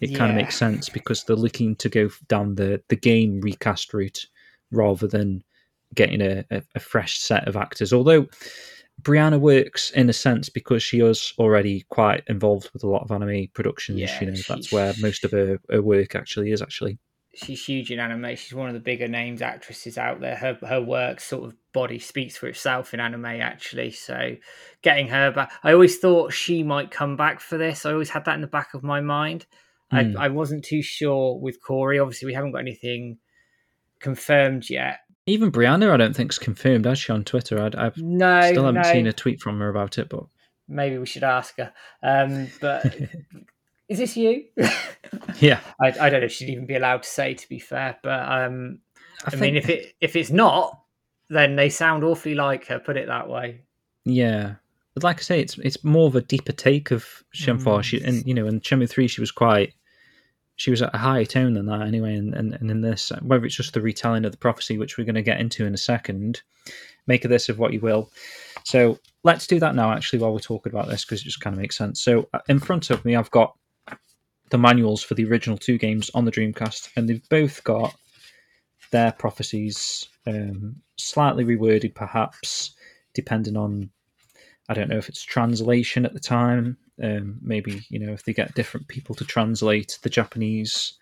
it 0.00 0.14
kind 0.14 0.30
of 0.30 0.36
makes 0.36 0.56
sense 0.56 0.88
because 0.88 1.24
they're 1.24 1.36
looking 1.36 1.76
to 1.76 1.88
go 1.88 2.10
down 2.28 2.54
the 2.54 2.82
the 2.88 2.96
game 2.96 3.40
recast 3.40 3.94
route 3.94 4.26
rather 4.70 5.06
than 5.06 5.42
getting 5.94 6.20
a, 6.20 6.44
a, 6.50 6.62
a 6.74 6.80
fresh 6.80 7.18
set 7.18 7.46
of 7.48 7.56
actors. 7.56 7.92
Although 7.92 8.26
Brianna 9.02 9.38
works 9.38 9.90
in 9.90 10.08
a 10.08 10.12
sense 10.12 10.48
because 10.48 10.82
she 10.82 11.00
is 11.00 11.32
already 11.38 11.84
quite 11.90 12.24
involved 12.28 12.70
with 12.72 12.82
a 12.82 12.88
lot 12.88 13.02
of 13.02 13.10
anime 13.10 13.48
productions. 13.52 13.98
Yeah, 13.98 14.20
you 14.20 14.30
know, 14.30 14.38
that's 14.48 14.72
where 14.72 14.94
most 15.00 15.24
of 15.24 15.32
her, 15.32 15.58
her 15.70 15.82
work 15.82 16.14
actually 16.14 16.50
is. 16.50 16.62
Actually, 16.62 16.98
she's 17.34 17.64
huge 17.64 17.90
in 17.90 18.00
anime. 18.00 18.34
She's 18.36 18.54
one 18.54 18.68
of 18.68 18.74
the 18.74 18.80
bigger 18.80 19.06
names 19.06 19.42
actresses 19.42 19.98
out 19.98 20.20
there. 20.20 20.36
Her 20.36 20.58
her 20.66 20.80
work 20.80 21.20
sort 21.20 21.44
of 21.44 21.54
body 21.72 21.98
speaks 21.98 22.36
for 22.36 22.46
itself 22.46 22.94
in 22.94 23.00
anime 23.00 23.26
actually. 23.26 23.90
So 23.90 24.36
getting 24.82 25.08
her 25.08 25.30
back, 25.30 25.52
I 25.62 25.72
always 25.72 25.98
thought 25.98 26.32
she 26.32 26.62
might 26.62 26.90
come 26.90 27.16
back 27.16 27.40
for 27.40 27.58
this. 27.58 27.84
I 27.84 27.92
always 27.92 28.10
had 28.10 28.24
that 28.24 28.34
in 28.34 28.40
the 28.40 28.46
back 28.46 28.72
of 28.72 28.82
my 28.82 29.00
mind. 29.00 29.46
Hmm. 29.90 30.16
I, 30.16 30.24
I 30.24 30.28
wasn't 30.28 30.64
too 30.64 30.82
sure 30.82 31.38
with 31.38 31.62
Corey. 31.62 31.98
Obviously, 31.98 32.26
we 32.26 32.34
haven't 32.34 32.52
got 32.52 32.58
anything 32.58 33.18
confirmed 34.00 34.70
yet. 34.70 35.00
Even 35.26 35.50
Brianna, 35.50 35.90
I 35.90 35.96
don't 35.96 36.14
think 36.14 36.32
is 36.32 36.38
confirmed. 36.38 36.84
Has 36.84 36.98
she 36.98 37.12
on 37.12 37.24
Twitter? 37.24 37.60
I'd, 37.60 37.74
I've 37.74 37.96
No, 37.98 38.40
Still 38.42 38.64
haven't 38.64 38.82
no. 38.82 38.92
seen 38.92 39.06
a 39.06 39.12
tweet 39.12 39.40
from 39.40 39.58
her 39.58 39.68
about 39.68 39.98
it, 39.98 40.08
but 40.08 40.24
Maybe 40.68 40.98
we 40.98 41.06
should 41.06 41.24
ask 41.24 41.56
her. 41.58 41.72
Um, 42.02 42.48
but 42.60 42.84
is 43.88 43.98
this 43.98 44.16
you? 44.16 44.44
yeah, 45.38 45.60
I, 45.80 45.88
I 46.00 46.10
don't 46.10 46.20
know 46.20 46.26
if 46.26 46.32
she'd 46.32 46.48
even 46.48 46.66
be 46.66 46.74
allowed 46.74 47.04
to 47.04 47.08
say. 47.08 47.34
To 47.34 47.48
be 47.48 47.58
fair, 47.58 47.96
but 48.02 48.20
um, 48.20 48.80
I, 49.24 49.26
I, 49.26 49.30
think, 49.30 49.42
mean, 49.42 49.56
if 49.56 49.68
it 49.68 49.94
if 50.00 50.16
it's 50.16 50.30
not, 50.30 50.80
then 51.28 51.54
they 51.54 51.68
sound 51.68 52.02
awfully 52.02 52.34
like 52.34 52.66
her. 52.66 52.80
Put 52.80 52.96
it 52.96 53.06
that 53.06 53.28
way. 53.28 53.60
yeah, 54.04 54.54
but 54.94 55.04
like 55.04 55.18
I 55.18 55.22
say, 55.22 55.40
it's 55.40 55.56
it's 55.58 55.84
more 55.84 56.08
of 56.08 56.16
a 56.16 56.20
deeper 56.20 56.52
take 56.52 56.90
of 56.90 57.06
Shenhua. 57.32 57.78
Mm. 57.78 57.82
She 57.84 58.02
and 58.02 58.26
you 58.26 58.34
know, 58.34 58.48
in 58.48 58.60
Shenmue 58.60 58.90
three, 58.90 59.06
she 59.06 59.20
was 59.20 59.30
quite. 59.30 59.72
She 60.56 60.70
was 60.70 60.82
at 60.82 60.94
a 60.94 60.98
higher 60.98 61.24
tone 61.24 61.54
than 61.54 61.66
that 61.66 61.82
anyway, 61.82 62.14
and, 62.14 62.34
and, 62.34 62.54
and 62.54 62.70
in 62.70 62.80
this, 62.80 63.12
whether 63.22 63.44
it's 63.44 63.54
just 63.54 63.74
the 63.74 63.80
retelling 63.80 64.24
of 64.24 64.32
the 64.32 64.38
prophecy, 64.38 64.78
which 64.78 64.96
we're 64.96 65.04
going 65.04 65.14
to 65.14 65.22
get 65.22 65.40
into 65.40 65.66
in 65.66 65.74
a 65.74 65.78
second, 65.78 66.42
make 67.06 67.24
of 67.24 67.30
this 67.30 67.48
of 67.48 67.58
what 67.58 67.72
you 67.72 67.80
will. 67.80 68.10
So 68.64 68.98
let's 69.22 69.46
do 69.46 69.60
that 69.60 69.74
now, 69.74 69.92
actually, 69.92 70.18
while 70.20 70.32
we're 70.32 70.40
talking 70.40 70.72
about 70.72 70.88
this, 70.88 71.04
because 71.04 71.20
it 71.20 71.24
just 71.24 71.40
kind 71.40 71.54
of 71.54 71.60
makes 71.60 71.76
sense. 71.76 72.02
So 72.02 72.28
uh, 72.32 72.40
in 72.48 72.58
front 72.58 72.90
of 72.90 73.04
me, 73.04 73.14
I've 73.16 73.30
got 73.30 73.54
the 74.50 74.58
manuals 74.58 75.02
for 75.02 75.14
the 75.14 75.24
original 75.26 75.58
two 75.58 75.78
games 75.78 76.10
on 76.14 76.24
the 76.24 76.32
Dreamcast, 76.32 76.90
and 76.96 77.08
they've 77.08 77.28
both 77.28 77.62
got 77.62 77.94
their 78.92 79.12
prophecies 79.12 80.08
um, 80.26 80.76
slightly 80.96 81.44
reworded, 81.44 81.94
perhaps, 81.94 82.74
depending 83.14 83.56
on 83.56 83.90
I 84.68 84.74
don't 84.74 84.88
know 84.88 84.98
if 84.98 85.08
it's 85.08 85.22
translation 85.22 86.04
at 86.04 86.12
the 86.12 86.20
time. 86.20 86.76
Um, 87.02 87.38
maybe 87.42 87.84
you 87.88 87.98
know 87.98 88.12
if 88.12 88.24
they 88.24 88.32
get 88.32 88.54
different 88.54 88.88
people 88.88 89.14
to 89.16 89.24
translate 89.24 89.98
the 90.02 90.10
Japanese, 90.10 90.94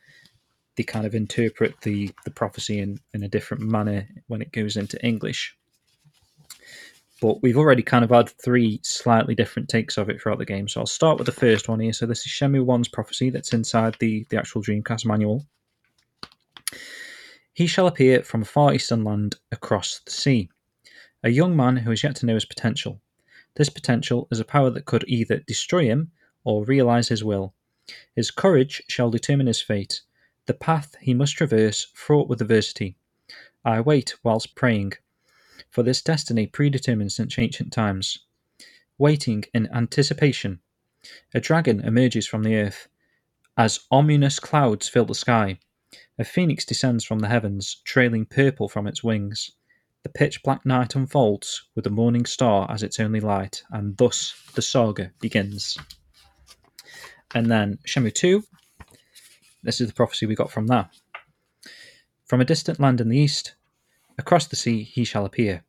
they 0.76 0.82
kind 0.82 1.06
of 1.06 1.14
interpret 1.14 1.80
the 1.82 2.10
the 2.24 2.30
prophecy 2.30 2.80
in 2.80 3.00
in 3.12 3.22
a 3.22 3.28
different 3.28 3.62
manner 3.62 4.08
when 4.26 4.42
it 4.42 4.52
goes 4.52 4.76
into 4.76 5.02
English. 5.04 5.56
But 7.20 7.42
we've 7.42 7.56
already 7.56 7.82
kind 7.82 8.04
of 8.04 8.10
had 8.10 8.28
three 8.28 8.80
slightly 8.82 9.34
different 9.34 9.68
takes 9.68 9.96
of 9.96 10.10
it 10.10 10.20
throughout 10.20 10.38
the 10.38 10.44
game. 10.44 10.68
So 10.68 10.80
I'll 10.80 10.86
start 10.86 11.16
with 11.16 11.26
the 11.26 11.32
first 11.32 11.68
one 11.68 11.80
here. 11.80 11.92
So 11.92 12.06
this 12.06 12.26
is 12.26 12.32
Shenmue 12.32 12.66
1's 12.66 12.88
prophecy 12.88 13.30
that's 13.30 13.54
inside 13.54 13.96
the, 13.98 14.26
the 14.28 14.36
actual 14.36 14.62
Dreamcast 14.62 15.06
manual. 15.06 15.46
He 17.54 17.66
shall 17.66 17.86
appear 17.86 18.24
from 18.24 18.42
a 18.42 18.44
far 18.44 18.74
eastern 18.74 19.04
land 19.04 19.36
across 19.52 20.00
the 20.04 20.10
sea, 20.10 20.50
a 21.22 21.30
young 21.30 21.56
man 21.56 21.76
who 21.76 21.90
has 21.90 22.02
yet 22.02 22.16
to 22.16 22.26
know 22.26 22.34
his 22.34 22.44
potential. 22.44 23.00
This 23.56 23.68
potential 23.68 24.26
is 24.30 24.40
a 24.40 24.44
power 24.44 24.70
that 24.70 24.84
could 24.84 25.04
either 25.06 25.38
destroy 25.38 25.84
him 25.84 26.10
or 26.42 26.64
realize 26.64 27.08
his 27.08 27.22
will. 27.22 27.54
His 28.16 28.30
courage 28.30 28.82
shall 28.88 29.10
determine 29.10 29.46
his 29.46 29.60
fate, 29.60 30.02
the 30.46 30.54
path 30.54 30.94
he 31.00 31.14
must 31.14 31.36
traverse 31.36 31.86
fraught 31.94 32.28
with 32.28 32.40
adversity. 32.40 32.96
I 33.64 33.80
wait 33.80 34.14
whilst 34.22 34.54
praying, 34.54 34.94
for 35.70 35.82
this 35.82 36.02
destiny 36.02 36.46
predetermined 36.46 37.12
since 37.12 37.38
ancient 37.38 37.72
times. 37.72 38.20
Waiting 38.98 39.44
in 39.54 39.72
anticipation, 39.72 40.60
a 41.34 41.40
dragon 41.40 41.80
emerges 41.80 42.26
from 42.26 42.42
the 42.42 42.56
earth. 42.56 42.88
As 43.56 43.80
ominous 43.90 44.40
clouds 44.40 44.88
fill 44.88 45.04
the 45.04 45.14
sky, 45.14 45.58
a 46.18 46.24
phoenix 46.24 46.64
descends 46.64 47.04
from 47.04 47.20
the 47.20 47.28
heavens, 47.28 47.82
trailing 47.84 48.26
purple 48.26 48.68
from 48.68 48.86
its 48.86 49.04
wings. 49.04 49.52
The 50.04 50.10
pitch 50.10 50.42
black 50.42 50.64
night 50.66 50.94
unfolds 50.94 51.64
with 51.74 51.84
the 51.84 51.90
morning 51.90 52.26
star 52.26 52.70
as 52.70 52.82
its 52.82 53.00
only 53.00 53.20
light, 53.20 53.64
and 53.70 53.96
thus 53.96 54.34
the 54.54 54.62
saga 54.62 55.10
begins. 55.18 55.78
And 57.34 57.50
then 57.50 57.78
Shenmue 57.86 58.14
2, 58.14 58.44
this 59.62 59.80
is 59.80 59.88
the 59.88 59.94
prophecy 59.94 60.26
we 60.26 60.34
got 60.34 60.52
from 60.52 60.66
that. 60.66 60.90
From 62.26 62.42
a 62.42 62.44
distant 62.44 62.78
land 62.78 63.00
in 63.00 63.08
the 63.08 63.18
east, 63.18 63.54
across 64.18 64.46
the 64.46 64.56
sea 64.56 64.82
he 64.82 65.04
shall 65.04 65.24
appear. 65.24 65.64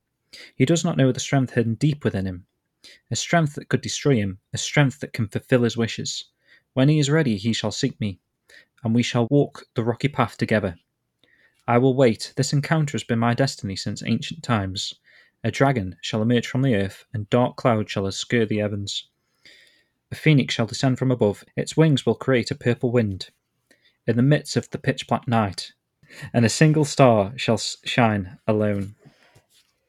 He 0.55 0.65
does 0.65 0.83
not 0.83 0.97
know 0.97 1.13
the 1.13 1.19
strength 1.21 1.53
hidden 1.53 1.75
deep 1.75 2.03
within 2.03 2.25
him, 2.25 2.45
a 3.09 3.15
strength 3.15 3.55
that 3.55 3.69
could 3.69 3.81
destroy 3.81 4.15
him, 4.15 4.39
a 4.53 4.57
strength 4.57 4.99
that 4.99 5.13
can 5.13 5.29
fulfill 5.29 5.63
his 5.63 5.77
wishes. 5.77 6.25
When 6.73 6.89
he 6.89 6.99
is 6.99 7.09
ready, 7.09 7.37
he 7.37 7.53
shall 7.53 7.71
seek 7.71 7.99
me, 8.01 8.19
and 8.83 8.93
we 8.93 9.01
shall 9.01 9.27
walk 9.31 9.63
the 9.75 9.83
rocky 9.83 10.09
path 10.09 10.35
together. 10.35 10.77
I 11.67 11.77
will 11.77 11.95
wait. 11.95 12.33
This 12.35 12.53
encounter 12.53 12.91
has 12.93 13.03
been 13.03 13.19
my 13.19 13.33
destiny 13.33 13.75
since 13.75 14.03
ancient 14.05 14.43
times. 14.43 14.93
A 15.43 15.51
dragon 15.51 15.95
shall 16.01 16.21
emerge 16.21 16.47
from 16.47 16.61
the 16.61 16.75
earth, 16.75 17.05
and 17.13 17.29
dark 17.29 17.55
clouds 17.55 17.91
shall 17.91 18.05
obscure 18.07 18.45
the 18.45 18.59
heavens. 18.59 19.07
A 20.11 20.15
phoenix 20.15 20.53
shall 20.53 20.65
descend 20.67 20.99
from 20.99 21.11
above. 21.11 21.43
Its 21.55 21.75
wings 21.75 22.05
will 22.05 22.15
create 22.15 22.51
a 22.51 22.55
purple 22.55 22.91
wind 22.91 23.29
in 24.07 24.15
the 24.15 24.21
midst 24.23 24.55
of 24.55 24.69
the 24.69 24.77
pitch 24.77 25.07
black 25.07 25.27
night, 25.27 25.71
and 26.33 26.45
a 26.45 26.49
single 26.49 26.85
star 26.85 27.33
shall 27.35 27.57
shine 27.57 28.37
alone. 28.47 28.95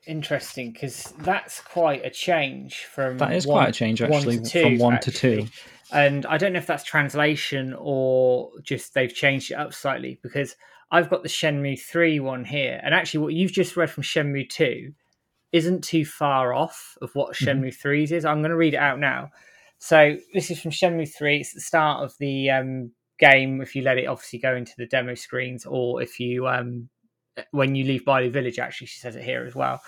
interesting 0.07 0.71
because 0.71 1.13
that's 1.19 1.61
quite 1.61 2.05
a 2.05 2.11
change 2.11 2.85
from 2.85 3.19
That 3.19 3.33
is 3.33 3.45
one- 3.47 3.57
quite 3.65 3.71
a 3.71 3.73
change 3.73 4.01
actually 4.01 4.39
two, 4.41 4.63
from 4.63 4.79
one 4.79 5.01
to 5.01 5.11
two. 5.11 5.49
And 5.93 6.25
I 6.27 6.39
don't 6.39 6.53
know 6.53 6.61
if 6.61 6.67
that's 6.67 6.85
translation 6.85 7.75
or 7.77 8.53
just 8.63 8.95
they've 8.95 9.13
changed 9.13 9.51
it 9.51 9.55
up 9.55 9.75
slightly 9.75 10.19
because 10.23 10.55
I've 10.91 11.11
got 11.11 11.23
the 11.23 11.29
Shenmue 11.29 11.81
3 11.81 12.21
one 12.21 12.45
here. 12.45 12.81
And 12.83 12.95
actually, 12.95 13.21
what 13.21 13.35
you've 13.35 13.53
just 13.53 13.77
read 13.77 13.91
from 13.91 14.03
Shenmue 14.03 14.49
2 14.49 14.93
isn't 15.53 15.85
too 15.85 16.05
far 16.05 16.53
off 16.53 16.97
of 17.03 17.15
what 17.15 17.35
Mhm. 17.35 17.47
Shenmue 17.47 17.75
3's 17.77 18.13
is. 18.13 18.25
I'm 18.25 18.41
going 18.41 18.51
to 18.51 18.57
read 18.57 18.75
it 18.75 18.79
out 18.79 18.99
now. 18.99 19.31
So, 19.79 20.17
this 20.33 20.51
is 20.51 20.61
from 20.61 20.71
Shenmue 20.71 21.13
3. 21.13 21.39
It's 21.41 21.53
the 21.55 21.61
start 21.61 22.03
of 22.05 22.15
the 22.19 22.51
um, 22.51 22.93
game 23.19 23.61
if 23.61 23.75
you 23.75 23.83
let 23.83 23.99
it 23.99 24.07
obviously 24.07 24.39
go 24.39 24.55
into 24.55 24.73
the 24.77 24.87
demo 24.87 25.15
screens 25.15 25.65
or 25.67 26.03
if 26.03 26.21
you, 26.21 26.47
um, 26.47 26.89
when 27.51 27.75
you 27.75 27.85
leave 27.85 28.05
Bailu 28.05 28.31
Village, 28.31 28.59
actually, 28.59 28.87
she 28.87 29.01
says 29.01 29.17
it 29.17 29.25
here 29.25 29.45
as 29.47 29.55
well. 29.55 29.81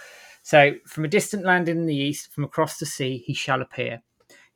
So, 0.43 0.75
from 0.87 1.05
a 1.05 1.09
distant 1.09 1.45
land 1.45 1.69
in 1.69 1.87
the 1.87 1.95
east, 1.97 2.33
from 2.33 2.45
across 2.45 2.79
the 2.79 2.87
sea, 2.87 3.19
he 3.19 3.35
shall 3.35 3.61
appear. 3.63 4.03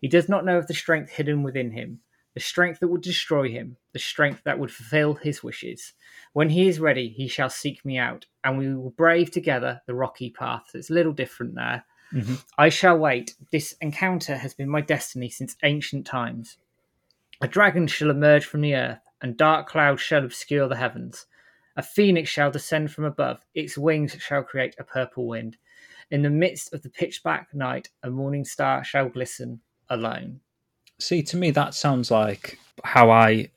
He 0.01 0.09
does 0.09 0.29
not 0.29 0.45
know 0.45 0.59
of 0.59 0.67
the 0.67 0.75
strength 0.75 1.11
hidden 1.11 1.43
within 1.43 1.71
him, 1.71 2.01
the 2.35 2.41
strength 2.41 2.81
that 2.81 2.89
would 2.89 3.03
destroy 3.03 3.49
him, 3.49 3.77
the 3.93 3.99
strength 3.99 4.43
that 4.45 4.59
would 4.59 4.71
fulfill 4.71 5.15
his 5.15 5.43
wishes. 5.43 5.93
When 6.33 6.51
he 6.51 6.69
is 6.69 6.81
ready, 6.81 7.09
he 7.09 7.29
shall 7.29 7.51
seek 7.51 7.85
me 7.85 7.99
out, 7.99 8.27
and 8.43 8.57
we 8.57 8.75
will 8.75 8.91
brave 8.91 9.31
together 9.31 9.83
the 9.87 9.95
rocky 9.95 10.31
path. 10.31 10.65
So 10.69 10.79
it's 10.79 10.91
a 10.91 10.95
little 10.95 11.13
different 11.13 11.55
there. 11.55 11.85
Mhm. 12.13 12.45
I 12.59 12.69
shall 12.69 12.99
wait. 12.99 13.35
This 13.51 13.75
encounter 13.81 14.37
has 14.37 14.55
been 14.55 14.69
my 14.69 14.81
destiny 14.81 15.31
since 15.31 15.57
ancient 15.63 16.07
times. 16.07 16.59
A 17.41 17.49
dragon 17.49 17.87
shall 17.87 18.11
emerge 18.11 18.45
from 18.45 18.61
the 18.61 18.75
earth, 18.75 19.01
and 19.21 19.37
dark 19.37 19.69
clouds 19.69 20.01
shall 20.01 20.25
obscure 20.25 20.69
the 20.69 20.77
heavens. 20.77 21.27
A 21.77 21.83
phoenix 21.83 22.29
shall 22.29 22.51
descend 22.51 22.93
from 22.93 23.05
above, 23.05 23.45
its 23.55 23.79
wings 23.79 24.13
shall 24.21 24.43
create 24.43 24.77
a 24.79 24.85
purple 24.85 25.27
wind. 25.27 25.57
In 26.11 26.23
the 26.23 26.31
midst 26.31 26.75
of 26.75 26.83
the 26.83 26.91
pitch 26.91 27.23
black 27.23 27.55
night, 27.55 27.89
a 28.03 28.11
morning 28.11 28.45
star 28.45 28.85
shall 28.85 29.09
glisten 29.09 29.63
alone. 29.89 30.41
See, 30.99 31.23
to 31.25 31.37
me, 31.37 31.51
that 31.53 31.75
sounds 31.75 32.11
like 32.11 32.59
how 32.85 33.11
I, 33.11 33.51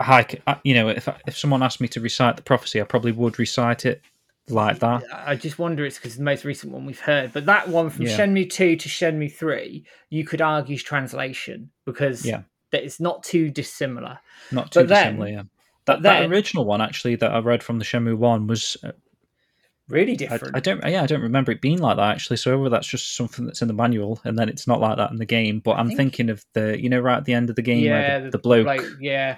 how 0.00 0.16
I 0.16 0.26
I- 0.46 0.60
you 0.64 0.74
know, 0.74 0.88
if 0.88 1.08
if 1.26 1.36
someone 1.36 1.62
asked 1.62 1.80
me 1.80 1.88
to 1.88 2.00
recite 2.00 2.36
the 2.36 2.42
prophecy, 2.42 2.80
I 2.80 2.84
probably 2.84 3.12
would 3.12 3.38
recite 3.38 3.84
it 3.86 4.02
like 4.48 4.78
that. 4.80 5.02
I 5.12 5.36
just 5.36 5.58
wonder 5.58 5.84
it's 5.86 5.96
because 5.98 6.16
the 6.16 6.22
most 6.22 6.44
recent 6.44 6.72
one 6.72 6.84
we've 6.86 7.00
heard, 7.00 7.32
but 7.32 7.46
that 7.46 7.68
one 7.68 7.88
from 7.90 8.04
Yeah. 8.06 8.16
Shenmue 8.18 8.50
2 8.50 8.76
to 8.76 8.88
Shenmue 8.88 9.32
3, 9.32 9.84
you 10.10 10.24
could 10.24 10.42
argue 10.42 10.74
is 10.74 10.82
translation 10.82 11.70
because 11.86 12.24
Yeah. 12.26 12.42
that 12.70 12.84
it's 12.84 13.00
not 13.00 13.22
too 13.22 13.48
dissimilar. 13.50 14.18
Not 14.52 14.70
too 14.70 14.80
But 14.80 14.88
then- 14.88 15.06
dissimilar. 15.16 15.28
Yeah. 15.30 15.42
but 15.86 15.96
That, 15.96 16.02
that 16.02 16.20
then- 16.20 16.30
original 16.30 16.64
one 16.66 16.80
actually 16.82 17.16
that 17.16 17.30
I 17.32 17.38
read 17.38 17.62
from 17.62 17.78
the 17.78 17.84
Shenmue 17.86 18.16
one 18.18 18.46
was 18.46 18.76
uh, 18.84 18.92
Really 19.88 20.16
different. 20.16 20.56
I 20.56 20.60
don't 20.60 20.82
yeah 20.88 21.02
I 21.02 21.06
don't 21.06 21.20
remember 21.20 21.52
it 21.52 21.60
being 21.60 21.78
like 21.78 21.96
that 21.96 22.10
actually. 22.10 22.38
So 22.38 22.56
whether 22.58 22.70
that's 22.70 22.86
just 22.86 23.16
something 23.16 23.44
that's 23.44 23.60
in 23.60 23.68
the 23.68 23.74
manual 23.74 24.18
and 24.24 24.38
then 24.38 24.48
it's 24.48 24.66
not 24.66 24.80
like 24.80 24.96
that 24.96 25.10
in 25.10 25.18
the 25.18 25.26
game. 25.26 25.60
But 25.60 25.72
I'm 25.72 25.88
think- 25.88 25.98
thinking 25.98 26.30
of 26.30 26.44
the 26.54 26.80
you 26.80 26.88
know 26.88 27.00
right 27.00 27.18
at 27.18 27.26
the 27.26 27.34
end 27.34 27.50
of 27.50 27.56
the 27.56 27.62
game 27.62 27.84
yeah, 27.84 27.90
where 27.90 28.20
the, 28.22 28.30
the 28.30 28.38
bloke. 28.38 28.80
yeah, 28.98 29.36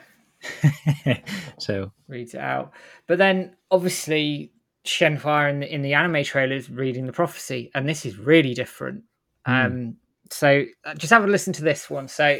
so 1.58 1.90
reads 2.06 2.34
it 2.34 2.40
out. 2.40 2.72
But 3.08 3.18
then 3.18 3.56
obviously 3.70 4.52
Shenhua 4.84 5.50
in 5.50 5.60
the 5.60 5.74
in 5.74 5.82
the 5.82 5.94
anime 5.94 6.24
trailer 6.24 6.54
is 6.54 6.70
reading 6.70 7.06
the 7.06 7.12
prophecy, 7.12 7.70
and 7.74 7.88
this 7.88 8.06
is 8.06 8.18
really 8.18 8.54
different. 8.54 9.02
Hmm. 9.44 9.52
Um, 9.52 9.96
so 10.30 10.64
uh, 10.84 10.94
just 10.94 11.12
have 11.12 11.24
a 11.24 11.28
listen 11.28 11.52
to 11.54 11.62
this 11.62 11.90
one. 11.90 12.08
So, 12.08 12.38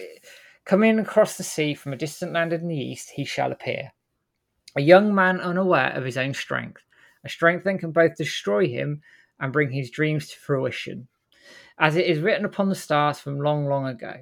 coming 0.64 0.98
across 0.98 1.36
the 1.36 1.44
sea 1.44 1.74
from 1.74 1.92
a 1.92 1.96
distant 1.96 2.32
land 2.32 2.52
in 2.52 2.68
the 2.68 2.76
east, 2.76 3.10
he 3.10 3.24
shall 3.24 3.52
appear. 3.52 3.92
A 4.76 4.80
young 4.80 5.14
man 5.14 5.40
unaware 5.40 5.92
of 5.92 6.04
his 6.04 6.16
own 6.16 6.34
strength, 6.34 6.82
a 7.26 7.28
strength 7.28 7.64
that 7.64 7.80
can 7.80 7.90
both 7.90 8.16
destroy 8.16 8.68
him 8.68 9.02
and 9.40 9.52
bring 9.52 9.70
his 9.70 9.90
dreams 9.90 10.28
to 10.28 10.38
fruition. 10.38 11.08
As 11.78 11.96
it 11.96 12.06
is 12.06 12.20
written 12.20 12.44
upon 12.44 12.68
the 12.68 12.74
stars 12.74 13.18
from 13.18 13.40
long, 13.40 13.66
long 13.66 13.86
ago. 13.86 14.14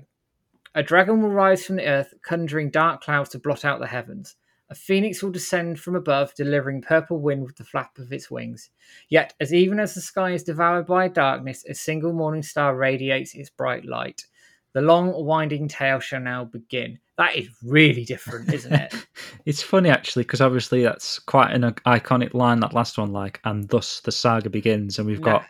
A 0.74 0.82
dragon 0.82 1.22
will 1.22 1.30
rise 1.30 1.64
from 1.64 1.76
the 1.76 1.86
earth, 1.86 2.14
conjuring 2.22 2.70
dark 2.70 3.02
clouds 3.02 3.30
to 3.30 3.38
blot 3.38 3.64
out 3.64 3.78
the 3.78 3.86
heavens. 3.86 4.36
A 4.70 4.74
phoenix 4.74 5.22
will 5.22 5.30
descend 5.30 5.78
from 5.78 5.94
above, 5.94 6.34
delivering 6.34 6.80
purple 6.80 7.20
wind 7.20 7.44
with 7.44 7.56
the 7.56 7.64
flap 7.64 7.98
of 7.98 8.10
its 8.10 8.30
wings. 8.30 8.70
Yet, 9.10 9.34
as 9.38 9.52
even 9.52 9.78
as 9.78 9.94
the 9.94 10.00
sky 10.00 10.32
is 10.32 10.42
devoured 10.42 10.86
by 10.86 11.08
darkness, 11.08 11.64
a 11.68 11.74
single 11.74 12.14
morning 12.14 12.42
star 12.42 12.74
radiates 12.74 13.34
its 13.34 13.50
bright 13.50 13.84
light. 13.84 14.24
The 14.72 14.80
long, 14.80 15.12
winding 15.24 15.68
tale 15.68 16.00
shall 16.00 16.20
now 16.20 16.44
begin. 16.46 16.98
That 17.16 17.36
is 17.36 17.48
really 17.62 18.04
different, 18.04 18.52
isn't 18.52 18.72
it? 18.72 18.94
it's 19.46 19.62
funny 19.62 19.88
actually 19.88 20.24
because 20.24 20.40
obviously 20.40 20.82
that's 20.82 21.18
quite 21.20 21.52
an 21.52 21.62
iconic 21.86 22.34
line 22.34 22.60
that 22.60 22.74
last 22.74 22.98
one 22.98 23.12
like 23.12 23.40
and 23.44 23.68
thus 23.68 24.00
the 24.00 24.10
saga 24.12 24.50
begins 24.50 24.98
and 24.98 25.06
we've 25.06 25.22
got 25.22 25.44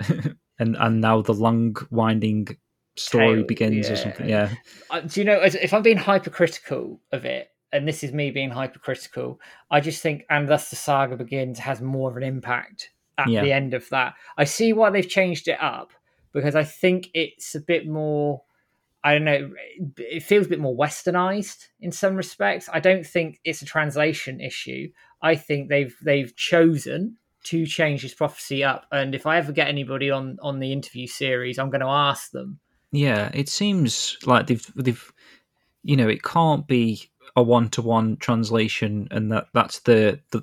and 0.58 0.76
and 0.76 1.00
now 1.00 1.20
the 1.20 1.34
long 1.34 1.76
winding 1.90 2.48
story 2.96 3.40
Tale, 3.40 3.46
begins 3.46 3.90
or 3.90 3.96
something 3.96 4.28
yeah 4.28 4.54
Uh, 4.90 5.00
do 5.00 5.20
you 5.20 5.24
know, 5.26 5.40
if 5.42 5.74
I'm 5.74 5.82
being 5.82 5.98
hypercritical 5.98 7.00
of 7.12 7.24
it, 7.26 7.50
and 7.72 7.86
this 7.86 8.02
is 8.02 8.12
me 8.12 8.30
being 8.30 8.50
hypercritical, 8.50 9.38
I 9.70 9.80
just 9.80 10.02
think, 10.02 10.24
and 10.30 10.48
thus 10.48 10.70
the 10.70 10.76
saga 10.76 11.16
begins 11.16 11.58
has 11.58 11.82
more 11.82 12.10
of 12.10 12.16
an 12.16 12.22
impact 12.22 12.90
at 13.18 13.28
Yeah. 13.28 13.42
the 13.42 13.52
end 13.52 13.74
of 13.74 13.86
that. 13.90 14.14
I 14.38 14.44
see 14.44 14.72
why 14.72 14.88
they've 14.90 15.08
changed 15.08 15.48
it 15.48 15.60
up 15.60 15.92
because 16.32 16.54
I 16.56 16.64
think 16.64 17.08
it's 17.12 17.54
a 17.54 17.60
bit 17.60 17.86
more. 17.86 18.42
I 19.04 19.12
don't 19.12 19.24
know. 19.24 19.52
It 19.96 20.22
feels 20.22 20.46
a 20.46 20.48
bit 20.48 20.60
more 20.60 20.76
westernized 20.76 21.66
in 21.80 21.92
some 21.92 22.16
respects. 22.16 22.68
I 22.72 22.80
don't 22.80 23.06
think 23.06 23.40
it's 23.44 23.62
a 23.62 23.66
translation 23.66 24.40
issue. 24.40 24.90
I 25.22 25.36
think 25.36 25.68
they've 25.68 25.94
they've 26.02 26.34
chosen 26.34 27.16
to 27.44 27.64
change 27.64 28.02
this 28.02 28.14
prophecy 28.14 28.64
up. 28.64 28.86
And 28.90 29.14
if 29.14 29.26
I 29.26 29.38
ever 29.38 29.52
get 29.52 29.68
anybody 29.68 30.10
on 30.10 30.38
on 30.42 30.58
the 30.58 30.72
interview 30.72 31.06
series, 31.06 31.58
I'm 31.58 31.70
going 31.70 31.80
to 31.80 31.86
ask 31.86 32.30
them. 32.32 32.58
Yeah, 32.90 33.30
it 33.34 33.48
seems 33.48 34.16
like 34.26 34.46
they've 34.46 34.66
they've 34.74 35.12
you 35.84 35.96
know 35.96 36.08
it 36.08 36.22
can't 36.22 36.66
be 36.66 37.10
a 37.36 37.42
one 37.42 37.68
to 37.70 37.82
one 37.82 38.16
translation 38.16 39.06
and 39.10 39.30
that 39.30 39.46
that's 39.54 39.80
the, 39.80 40.20
the 40.32 40.42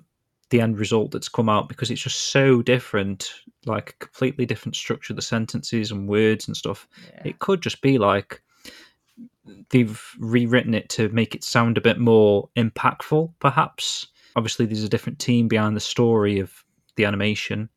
the 0.50 0.62
end 0.62 0.78
result 0.78 1.12
that's 1.12 1.28
come 1.28 1.50
out 1.50 1.68
because 1.68 1.90
it's 1.90 2.02
just 2.02 2.30
so 2.30 2.62
different, 2.62 3.34
like 3.66 3.90
a 3.90 4.06
completely 4.06 4.46
different 4.46 4.76
structure 4.76 5.12
of 5.12 5.16
the 5.16 5.22
sentences 5.22 5.92
and 5.92 6.08
words 6.08 6.48
and 6.48 6.56
stuff. 6.56 6.88
Yeah. 7.14 7.22
It 7.26 7.40
could 7.40 7.62
just 7.62 7.82
be 7.82 7.98
like 7.98 8.42
they've 9.70 10.02
rewritten 10.20 10.74
it 10.74 10.90
to 10.90 11.10
make 11.10 11.36
it 11.36 11.44
sound 11.44 11.78
a 11.78 11.82
bit 11.82 12.00
more 12.00 12.50
impactful, 12.56 13.34
perhaps. 13.40 14.08
Obviously, 14.36 14.66
there's 14.66 14.84
a 14.84 14.90
different 14.90 15.20
team 15.20 15.48
behind 15.48 15.76
the 15.76 15.82
story 15.82 16.40
of 16.40 16.52
the 16.96 17.06
animation, 17.06 17.70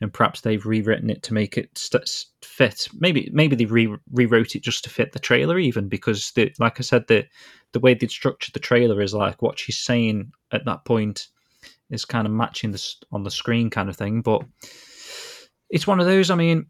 and 0.00 0.12
perhaps 0.12 0.40
they've 0.40 0.64
rewritten 0.64 1.10
it 1.10 1.22
to 1.24 1.34
make 1.34 1.58
it 1.58 1.76
st- 1.76 2.08
fit. 2.42 2.88
Maybe 2.94 3.28
maybe 3.32 3.56
they 3.56 3.66
re- 3.66 3.96
rewrote 4.12 4.56
it 4.56 4.62
just 4.62 4.84
to 4.84 4.90
fit 4.90 5.12
the 5.12 5.18
trailer, 5.18 5.58
even 5.58 5.88
because, 5.88 6.32
the, 6.32 6.52
like 6.58 6.78
I 6.78 6.82
said, 6.82 7.06
the 7.08 7.26
the 7.72 7.80
way 7.80 7.94
they 7.94 8.06
structured 8.06 8.54
the 8.54 8.60
trailer 8.60 9.02
is 9.02 9.12
like 9.12 9.42
what 9.42 9.58
she's 9.58 9.78
saying 9.78 10.32
at 10.52 10.64
that 10.64 10.84
point 10.84 11.28
is 11.90 12.04
kind 12.04 12.26
of 12.26 12.32
matching 12.32 12.72
this 12.72 12.96
on 13.12 13.22
the 13.22 13.30
screen, 13.30 13.70
kind 13.70 13.88
of 13.88 13.96
thing. 13.96 14.22
But 14.22 14.42
it's 15.70 15.86
one 15.86 16.00
of 16.00 16.06
those. 16.06 16.30
I 16.30 16.34
mean, 16.34 16.66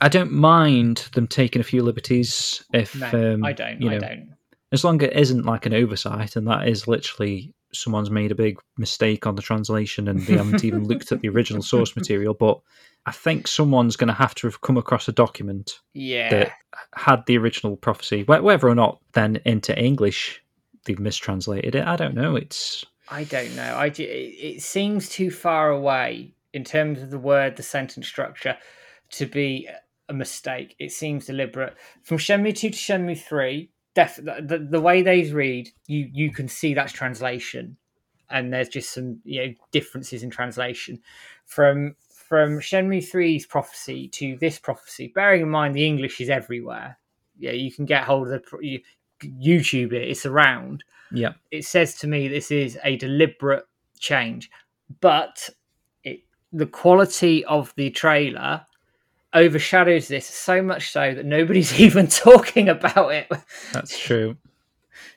I 0.00 0.08
don't 0.08 0.32
mind 0.32 1.08
them 1.14 1.26
taking 1.26 1.60
a 1.60 1.64
few 1.64 1.82
liberties 1.82 2.64
if 2.72 2.94
No, 2.96 3.34
um, 3.34 3.44
I 3.44 3.52
don't. 3.52 3.80
You 3.80 3.90
know, 3.90 3.96
I 3.96 4.00
don't. 4.00 4.34
as 4.72 4.84
long 4.84 5.02
as 5.02 5.08
it 5.08 5.16
isn't 5.16 5.44
like 5.44 5.66
an 5.66 5.74
oversight, 5.74 6.36
and 6.36 6.46
that 6.46 6.68
is 6.68 6.88
literally 6.88 7.52
someone's 7.72 8.10
made 8.10 8.32
a 8.32 8.34
big 8.34 8.58
mistake 8.78 9.26
on 9.26 9.36
the 9.36 9.42
translation 9.42 10.08
and 10.08 10.20
they 10.22 10.36
haven't 10.36 10.64
even 10.64 10.84
looked 10.88 11.12
at 11.12 11.20
the 11.20 11.28
original 11.28 11.62
source 11.62 11.94
material. 11.94 12.34
But 12.34 12.58
I 13.06 13.12
think 13.12 13.46
someone's 13.46 13.96
going 13.96 14.08
to 14.08 14.14
have 14.14 14.34
to 14.36 14.46
have 14.48 14.60
come 14.62 14.76
across 14.76 15.06
a 15.06 15.12
document 15.12 15.78
Yeah. 15.94 16.30
that 16.30 16.52
had 16.94 17.24
the 17.26 17.38
original 17.38 17.76
prophecy, 17.76 18.24
whether 18.24 18.68
or 18.68 18.74
not 18.74 19.00
then 19.12 19.40
into 19.44 19.78
English 19.78 20.42
they've 20.84 20.98
mistranslated 20.98 21.74
it. 21.74 21.86
I 21.86 21.94
don't 21.96 22.14
know. 22.14 22.34
It's 22.36 22.84
I 23.08 23.24
don't 23.24 23.54
know. 23.54 23.74
I 23.74 23.92
it 23.96 24.62
seems 24.62 25.08
too 25.08 25.30
far 25.30 25.70
away 25.70 26.32
in 26.52 26.64
terms 26.64 27.02
of 27.02 27.10
the 27.10 27.18
word, 27.18 27.56
the 27.56 27.62
sentence 27.62 28.08
structure, 28.08 28.56
to 29.10 29.26
be 29.26 29.68
a 30.10 30.12
mistake. 30.12 30.76
It 30.78 30.92
seems 30.92 31.26
deliberate. 31.26 31.76
From 32.02 32.18
Shenmue 32.18 32.54
two 32.54 32.70
to 32.70 32.76
Shenmue 32.76 33.18
three, 33.18 33.70
def- 33.94 34.16
the, 34.16 34.44
the 34.44 34.58
the 34.58 34.80
way 34.80 35.02
they 35.02 35.30
read, 35.32 35.70
you 35.86 36.10
you 36.12 36.32
can 36.32 36.48
see 36.48 36.74
that's 36.74 36.92
translation, 36.92 37.76
and 38.28 38.52
there's 38.52 38.68
just 38.68 38.92
some 38.92 39.20
you 39.24 39.46
know 39.46 39.54
differences 39.70 40.22
in 40.22 40.30
translation. 40.30 41.00
From 41.46 41.96
from 42.10 42.60
Shenmue 42.60 42.98
3's 42.98 43.44
prophecy 43.44 44.06
to 44.06 44.36
this 44.36 44.56
prophecy, 44.56 45.10
bearing 45.12 45.42
in 45.42 45.50
mind 45.50 45.74
the 45.74 45.84
English 45.84 46.20
is 46.20 46.30
everywhere. 46.30 46.96
Yeah, 47.36 47.50
you 47.52 47.72
can 47.72 47.86
get 47.86 48.04
hold 48.04 48.28
of 48.28 48.42
the 48.44 48.82
YouTube 49.22 49.92
it; 49.92 50.08
it's 50.08 50.26
around 50.26 50.84
yeah, 51.12 51.32
it 51.50 51.64
says 51.64 51.96
to 51.96 52.06
me 52.06 52.28
this 52.28 52.50
is 52.50 52.78
a 52.84 52.96
deliberate 52.96 53.66
change, 53.98 54.50
but 55.00 55.50
it, 56.04 56.20
the 56.52 56.66
quality 56.66 57.44
of 57.46 57.72
the 57.76 57.90
trailer 57.90 58.66
overshadows 59.34 60.08
this 60.08 60.26
so 60.26 60.62
much 60.62 60.90
so 60.90 61.14
that 61.14 61.24
nobody's 61.26 61.78
even 61.80 62.06
talking 62.08 62.68
about 62.68 63.12
it. 63.12 63.28
that's 63.72 63.98
true. 63.98 64.36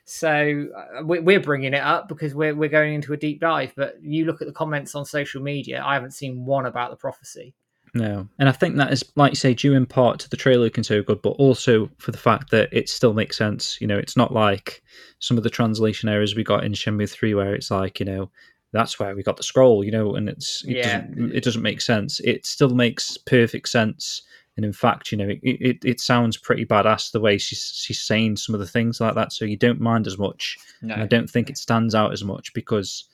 So 0.05 0.67
uh, 0.75 1.03
we- 1.03 1.19
we're 1.19 1.39
bringing 1.39 1.73
it 1.73 1.81
up 1.81 2.07
because 2.07 2.35
we're 2.35 2.55
we're 2.55 2.69
going 2.69 2.93
into 2.93 3.13
a 3.13 3.17
deep 3.17 3.39
dive. 3.39 3.73
But 3.75 3.97
you 4.01 4.25
look 4.25 4.41
at 4.41 4.47
the 4.47 4.53
comments 4.53 4.95
on 4.95 5.05
social 5.05 5.41
media, 5.41 5.81
I 5.85 5.93
haven't 5.93 6.11
seen 6.11 6.45
one 6.45 6.65
about 6.65 6.91
the 6.91 6.97
prophecy. 6.97 7.53
No. 7.95 8.27
And 8.39 8.49
I 8.49 8.51
think 8.51 8.75
that 8.77 8.91
is, 8.91 9.05
like 9.15 9.33
you 9.33 9.35
say, 9.35 9.53
due 9.53 9.75
in 9.75 9.85
part 9.85 10.19
to 10.21 10.29
the 10.29 10.35
trailer 10.37 10.63
looking 10.63 10.83
so 10.83 11.03
good, 11.03 11.21
but 11.21 11.29
also 11.31 11.89
for 11.99 12.11
the 12.11 12.17
fact 12.17 12.49
that 12.49 12.69
it 12.71 12.89
still 12.89 13.13
makes 13.13 13.37
sense. 13.37 13.77
You 13.79 13.85
know, 13.87 13.97
it's 13.99 14.17
not 14.17 14.33
like 14.33 14.81
some 15.19 15.37
of 15.37 15.43
the 15.43 15.49
translation 15.51 16.09
errors 16.09 16.35
we 16.35 16.43
got 16.43 16.63
in 16.63 16.73
Shenmue 16.73 17.07
3 17.09 17.35
where 17.35 17.53
it's 17.53 17.69
like, 17.69 17.99
you 17.99 18.05
know, 18.07 18.31
that's 18.73 18.99
where 18.99 19.15
we 19.15 19.23
got 19.23 19.37
the 19.37 19.43
scroll, 19.43 19.83
you 19.83 19.91
know, 19.91 20.15
and 20.15 20.27
it's 20.27 20.63
it, 20.67 20.77
Yeah. 20.77 21.01
doesn't, 21.01 21.35
it 21.35 21.43
doesn't 21.43 21.61
make 21.61 21.79
sense. 21.81 22.19
It 22.21 22.45
still 22.45 22.73
makes 22.75 23.17
perfect 23.17 23.69
sense. 23.69 24.23
And 24.57 24.65
in 24.65 24.73
fact, 24.73 25.11
you 25.11 25.17
know, 25.17 25.29
it, 25.29 25.39
it, 25.43 25.77
it 25.85 25.99
sounds 25.99 26.37
pretty 26.37 26.65
badass 26.65 27.11
the 27.11 27.19
way 27.19 27.37
she's 27.39 27.71
she's 27.75 28.01
saying 28.01 28.37
some 28.37 28.53
of 28.53 28.59
the 28.61 28.67
things 28.67 28.99
like 29.01 29.15
that. 29.15 29.33
So 29.33 29.45
you 29.45 29.57
don't 29.57 29.79
mind 29.81 30.05
as 30.05 30.17
much. 30.17 30.57
No, 30.81 30.93
And 30.93 31.03
I 31.03 31.07
don't 31.07 31.29
think 31.29 31.49
it 31.49 31.57
stands 31.57 31.95
out 31.95 32.11
as 32.13 32.23
much 32.23 32.53
because 32.53 33.05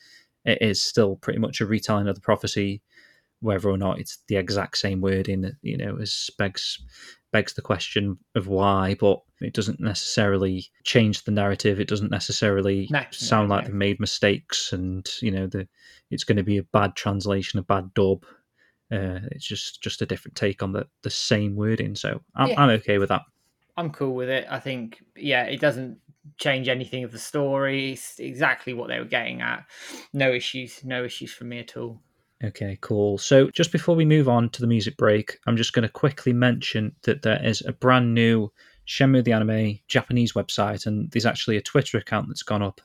it 0.43 0.57
is 0.61 0.81
still 0.81 1.15
pretty 1.17 1.39
much 1.39 1.61
a 1.61 1.65
retelling 1.65 2.07
of 2.09 2.15
the 2.15 2.21
prophecy, 2.21 2.81
whether 3.41 3.69
or 3.69 3.77
not 3.77 3.99
it's 3.99 4.17
the 4.27 4.35
exact 4.35 4.77
same 4.77 4.99
wording. 4.99 5.49
You 5.61 5.77
know, 5.77 5.97
as 6.01 6.29
begs 6.37 6.79
begs 7.31 7.53
the 7.53 7.61
question 7.61 8.17
of 8.35 8.47
why, 8.47 8.95
but 8.99 9.21
it 9.41 9.53
doesn't 9.53 9.79
necessarily 9.79 10.65
change 10.83 11.23
the 11.23 11.31
narrative. 11.31 11.79
It 11.79 11.87
doesn't 11.87 12.11
necessarily 12.11 12.87
No, 12.91 12.99
no, 12.99 13.05
sound 13.11 13.49
like 13.49 13.63
no. 13.63 13.67
they've 13.67 13.75
made 13.75 13.99
mistakes, 13.99 14.73
and 14.73 15.07
you 15.21 15.31
know, 15.31 15.47
the 15.47 15.67
it's 16.11 16.23
going 16.23 16.37
to 16.37 16.43
be 16.43 16.57
a 16.57 16.63
bad 16.63 16.95
translation, 16.95 17.59
a 17.59 17.63
bad 17.63 17.93
dub. 17.93 18.25
Uh, 18.91 19.19
it's 19.31 19.45
just 19.47 19.81
just 19.83 20.01
a 20.01 20.05
different 20.05 20.35
take 20.35 20.63
on 20.63 20.71
the 20.71 20.87
the 21.03 21.09
same 21.09 21.55
wording. 21.55 21.95
So 21.95 22.21
I'm, 22.35 22.49
Yeah. 22.49 22.61
I'm 22.61 22.69
okay 22.71 22.97
with 22.97 23.09
that. 23.09 23.21
I'm 23.77 23.91
cool 23.91 24.13
with 24.15 24.27
it. 24.29 24.45
I 24.49 24.59
think, 24.59 25.01
yeah, 25.15 25.43
it 25.43 25.61
doesn't 25.61 25.99
change 26.37 26.67
anything 26.67 27.05
of 27.05 27.13
the 27.13 27.19
story. 27.19 27.93
It's 27.93 28.19
exactly 28.19 28.73
what 28.73 28.89
they 28.89 28.99
were 28.99 29.05
getting 29.05 29.41
at. 29.41 29.65
No 30.11 30.33
issues. 30.33 30.83
No 30.83 31.05
issues 31.05 31.31
for 31.31 31.45
me 31.45 31.59
at 31.59 31.77
all. 31.77 32.01
Okay, 32.43 32.77
cool. 32.81 33.17
So 33.17 33.49
just 33.49 33.71
before 33.71 33.95
we 33.95 34.05
move 34.05 34.29
on 34.29 34.49
to 34.51 34.61
the 34.61 34.67
music 34.67 34.95
break, 34.95 35.37
I'm 35.45 35.57
just 35.57 35.73
going 35.73 35.83
to 35.83 35.89
quickly 35.89 36.31
mention 36.31 36.95
that 37.03 37.21
there 37.21 37.43
is 37.43 37.61
a 37.65 37.73
brand 37.73 38.13
new 38.13 38.51
Shenmue 38.87 39.23
the 39.23 39.33
Anime 39.33 39.79
Japanese 39.87 40.33
website, 40.33 40.85
and 40.85 41.11
there's 41.11 41.25
actually 41.25 41.57
a 41.57 41.61
Twitter 41.61 41.97
account 41.97 42.27
that's 42.27 42.43
gone 42.43 42.63
up 42.63 42.81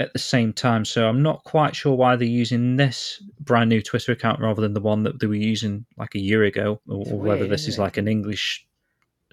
at 0.00 0.12
the 0.12 0.18
same 0.18 0.52
time. 0.52 0.84
So 0.84 1.08
I'm 1.08 1.22
not 1.22 1.44
quite 1.44 1.76
sure 1.76 1.94
why 1.94 2.16
they're 2.16 2.26
using 2.26 2.76
this 2.76 3.22
brand 3.38 3.70
new 3.70 3.80
Twitter 3.80 4.12
account 4.12 4.40
rather 4.40 4.60
than 4.60 4.74
the 4.74 4.80
one 4.80 5.04
that 5.04 5.20
they 5.20 5.26
were 5.26 5.34
using 5.34 5.86
like 5.96 6.14
a 6.14 6.20
year 6.20 6.42
ago, 6.44 6.80
or, 6.88 7.04
or 7.06 7.18
whether 7.18 7.46
this 7.46 7.68
is 7.68 7.78
like 7.78 7.96
an 7.96 8.08
English 8.08 8.66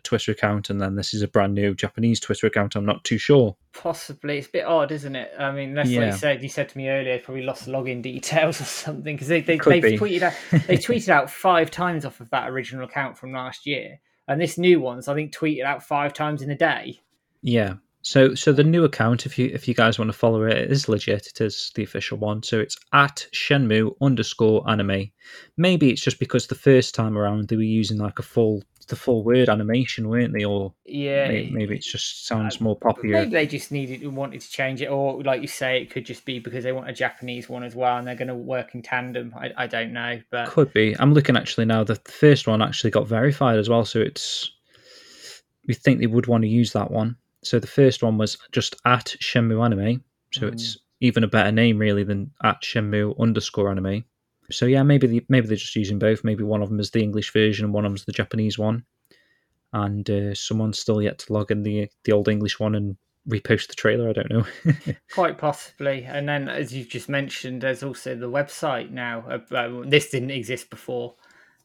Twitter 0.08 0.32
account 0.32 0.70
and 0.70 0.82
then 0.82 0.95
this 0.95 1.14
is 1.14 1.22
a 1.22 1.28
brand 1.28 1.53
new 1.53 1.76
Japanese 1.76 2.20
Twitter 2.20 2.47
account. 2.47 2.76
I'm 2.76 2.86
not 2.86 3.03
too 3.03 3.18
sure. 3.18 3.55
Possibly. 3.74 4.39
It's 4.39 4.47
a 4.47 4.51
bit 4.51 4.66
odd, 4.66 4.91
isn't 4.91 5.16
it? 5.16 5.32
I 5.38 5.51
mean, 5.51 5.74
that's 5.76 5.89
Yeah. 5.89 6.08
you 6.08 6.12
said, 6.18 6.41
you 6.41 6.49
said 6.49 6.70
to 6.70 6.78
me 6.78 6.89
earlier, 6.89 7.18
they 7.18 7.24
probably 7.24 7.43
lost 7.43 7.68
login 7.68 8.01
details 8.01 8.60
or 8.62 8.66
something 8.66 9.16
because 9.16 9.28
they, 9.28 9.41
they, 9.41 9.58
they've 9.58 9.82
be. 9.84 9.97
tweeted 9.97 10.22
out 10.24 10.34
they 10.68 10.78
tweeted 10.88 11.10
out 11.10 11.30
five 11.30 11.70
times 11.70 12.05
off 12.05 12.20
of 12.20 12.30
that 12.32 12.49
original 12.49 12.86
account 12.86 13.18
from 13.18 13.32
last 13.34 13.66
year, 13.68 13.99
and 14.28 14.41
this 14.41 14.58
new 14.58 14.80
one's 14.82 15.08
I 15.08 15.14
think 15.14 15.36
tweeted 15.36 15.64
out 15.64 15.84
five 15.84 16.14
times 16.14 16.41
in 16.41 16.49
a 16.49 16.58
day. 16.58 16.99
Yeah. 17.43 17.76
So 18.03 18.36
so 18.36 18.53
the 18.53 18.64
new 18.64 18.86
account, 18.86 19.26
if 19.26 19.38
you 19.38 19.49
if 19.53 19.68
you 19.68 19.74
guys 19.74 19.99
want 19.99 20.10
to 20.10 20.18
follow 20.18 20.43
it, 20.43 20.55
it 20.58 20.72
is 20.72 20.88
legit. 20.88 21.28
It 21.28 21.41
is 21.41 21.72
the 21.76 21.84
official 21.84 22.18
one. 22.18 22.41
So 22.41 22.58
it's 22.60 22.78
at 22.93 23.28
Shenmue 23.34 23.95
underscore 24.01 24.68
anime. 24.70 25.12
Maybe 25.58 25.89
it's 25.91 26.01
just 26.01 26.18
because 26.20 26.47
the 26.47 26.55
first 26.55 26.95
time 26.95 27.18
around 27.18 27.49
they 27.49 27.58
were 27.58 27.64
using 27.64 27.97
like 27.97 28.18
a 28.20 28.24
full 28.24 28.64
the 28.88 28.96
full 28.96 29.24
word 29.24 29.50
animation, 29.50 30.10
weren't 30.10 30.34
they? 30.34 30.44
Or 30.44 30.74
Yeah, 30.86 31.28
maybe, 31.28 31.52
maybe 31.52 31.76
it 31.76 31.84
just 31.84 32.26
sounds 32.26 32.60
more 32.62 32.78
popular. 32.78 33.20
Maybe 33.20 33.32
they 33.32 33.48
just 33.48 33.72
needed 33.72 34.06
wanted 34.08 34.42
to 34.42 34.50
change 34.50 34.82
it, 34.82 34.88
or 34.88 35.22
like 35.24 35.42
you 35.42 35.48
say, 35.48 35.82
it 35.82 35.92
could 35.92 36.06
just 36.06 36.26
be 36.26 36.40
because 36.40 36.64
they 36.64 36.72
want 36.72 36.90
a 36.90 36.94
Japanese 36.94 37.50
one 37.50 37.64
as 37.64 37.76
well, 37.76 37.98
and 37.98 38.08
they're 38.08 38.16
going 38.16 38.28
to 38.28 38.36
work 38.36 38.76
in 38.76 38.82
tandem. 38.82 39.34
I, 39.36 39.52
I 39.58 39.68
don't 39.68 39.94
know, 39.94 40.22
but 40.32 40.50
Could 40.50 40.74
be. 40.74 40.96
I'm 41.00 41.14
looking 41.14 41.38
actually 41.38 41.66
now. 41.66 41.84
The 41.84 41.96
first 42.06 42.48
one 42.48 42.62
actually 42.62 42.92
got 42.92 43.08
verified 43.08 43.60
as 43.60 43.70
well, 43.70 43.86
so 43.86 44.00
it's. 44.02 44.52
We 45.68 45.74
think 45.74 46.00
they 46.00 46.08
would 46.08 46.28
want 46.28 46.44
to 46.44 46.48
use 46.48 46.72
that 46.74 46.92
one. 46.92 47.18
So 47.44 47.60
the 47.60 47.68
first 47.68 48.02
one 48.02 48.18
was 48.18 48.38
just 48.52 48.76
at 48.86 49.16
Shenmue 49.20 49.64
Anime, 49.64 50.04
so 50.34 50.48
Mm. 50.48 50.54
it's 50.54 50.78
even 51.02 51.24
a 51.24 51.28
better 51.28 51.52
name 51.52 51.78
really 51.78 52.04
than 52.04 52.32
at 52.44 52.62
Shenmue 52.62 53.20
underscore 53.20 53.70
Anime. 53.70 54.06
So 54.52 54.66
yeah, 54.66 54.84
maybe 54.84 55.26
maybe 55.30 55.48
they're 55.48 55.58
just 55.58 55.76
using 55.76 56.00
both. 56.00 56.24
Maybe 56.24 56.43
one 56.43 56.62
of 56.62 56.70
them 56.70 56.80
is 56.80 56.91
the 56.91 57.04
English 57.04 57.34
version 57.34 57.66
and 57.66 57.74
one 57.74 57.86
of 57.86 57.91
them's 57.91 58.06
the 58.06 58.12
Japanese 58.12 58.58
one, 58.58 58.86
and 59.74 60.10
uh, 60.10 60.36
someone's 60.36 60.80
still 60.80 61.02
yet 61.02 61.20
to 61.20 61.34
log 61.34 61.52
in 61.52 61.64
the 61.64 61.89
the 62.04 62.12
old 62.14 62.28
English 62.30 62.60
one 62.60 62.76
and 62.76 62.98
repost 63.28 63.68
the 63.68 63.76
trailer. 63.76 64.10
I 64.10 64.14
don't 64.14 64.30
know. 64.32 64.45
quite 65.14 65.38
possibly. 65.38 66.06
And 66.06 66.28
then, 66.28 66.48
as 66.48 66.74
you've 66.74 66.88
just 66.88 67.10
mentioned, 67.10 67.62
there's 67.62 67.84
also 67.84 68.16
the 68.16 68.30
website 68.30 68.91
now. 68.91 69.41
Uh, 69.52 69.84
this 69.86 70.10
didn't 70.10 70.32
exist 70.32 70.70
before. 70.70 71.16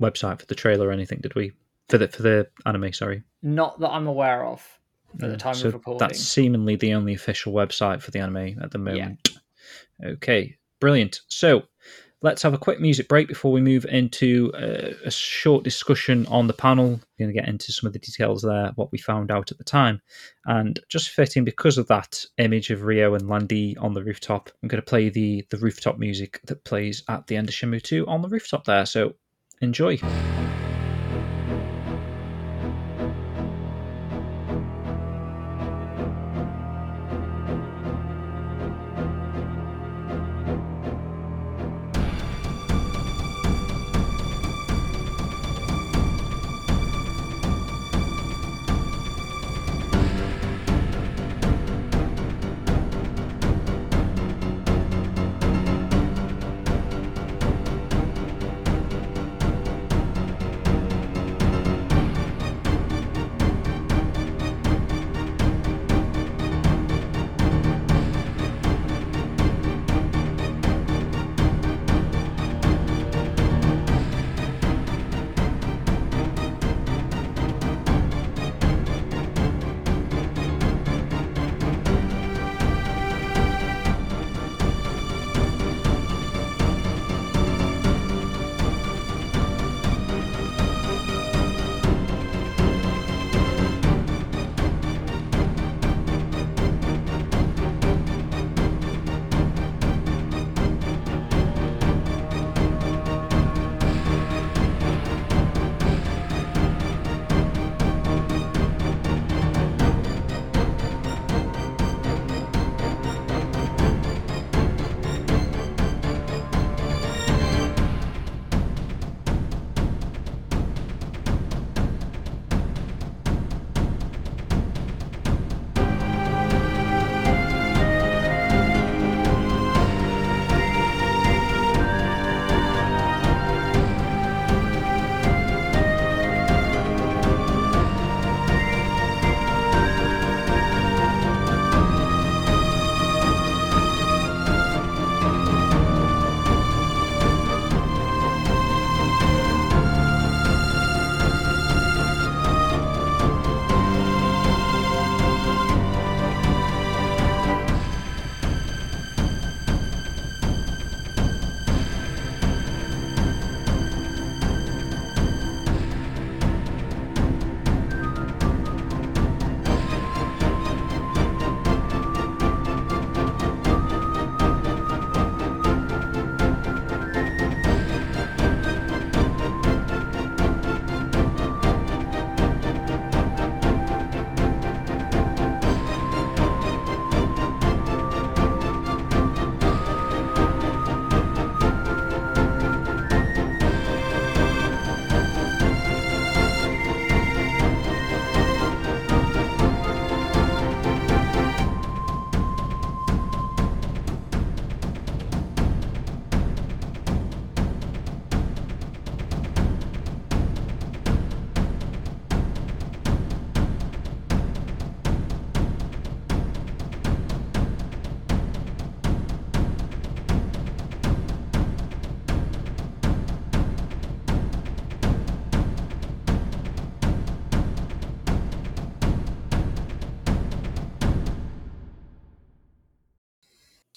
website 0.00 0.38
for 0.40 0.46
the 0.46 0.54
trailer 0.54 0.88
or 0.88 0.92
anything, 0.92 1.18
did 1.20 1.34
we? 1.34 1.52
For 1.88 1.98
the 1.98 2.08
for 2.08 2.22
the 2.22 2.48
anime, 2.66 2.92
sorry. 2.92 3.22
Not 3.42 3.80
that 3.80 3.90
I'm 3.90 4.06
aware 4.06 4.44
of 4.44 4.66
at 5.22 5.30
the 5.30 5.36
time 5.36 5.54
So 5.54 5.68
of 5.68 5.74
recording. 5.74 5.98
That's 5.98 6.20
seemingly 6.20 6.76
the 6.76 6.94
only 6.94 7.14
official 7.14 7.52
website 7.52 8.02
for 8.02 8.10
the 8.10 8.18
anime 8.20 8.58
at 8.62 8.70
the 8.70 8.78
moment. 8.78 9.28
Okay, 10.04 10.56
brilliant. 10.80 11.20
So 11.28 11.62
let's 12.22 12.42
have 12.42 12.54
a 12.54 12.58
quick 12.58 12.80
music 12.80 13.08
break 13.08 13.28
before 13.28 13.52
we 13.52 13.60
move 13.60 13.84
into 13.86 14.52
uh, 14.54 14.92
a 15.04 15.10
short 15.10 15.62
discussion 15.62 16.26
on 16.26 16.46
the 16.46 16.52
panel. 16.52 16.88
We're 16.88 17.26
going 17.26 17.34
to 17.34 17.40
get 17.40 17.48
into 17.48 17.72
some 17.72 17.86
of 17.86 17.92
the 17.92 17.98
details 17.98 18.42
there, 18.42 18.72
what 18.74 18.90
we 18.90 18.98
found 18.98 19.30
out 19.30 19.50
at 19.52 19.58
the 19.58 19.64
time. 19.64 20.00
And 20.44 20.80
just 20.88 21.10
fitting 21.10 21.44
because 21.44 21.78
of 21.78 21.86
that 21.88 22.24
image 22.38 22.70
of 22.70 22.82
Ryo 22.82 23.14
and 23.14 23.28
Lan 23.28 23.46
Di 23.46 23.76
on 23.78 23.94
the 23.94 24.02
rooftop, 24.02 24.50
I'm 24.62 24.68
going 24.68 24.82
to 24.82 24.86
play 24.86 25.08
the, 25.08 25.46
the 25.50 25.58
rooftop 25.58 25.98
music 25.98 26.40
that 26.44 26.64
plays 26.64 27.02
at 27.08 27.26
the 27.26 27.36
end 27.36 27.48
of 27.48 27.54
Shenmue 27.54 27.82
2 27.82 28.06
on 28.06 28.22
the 28.22 28.28
rooftop 28.28 28.64
there. 28.64 28.86
So 28.86 29.14
enjoy. 29.60 29.98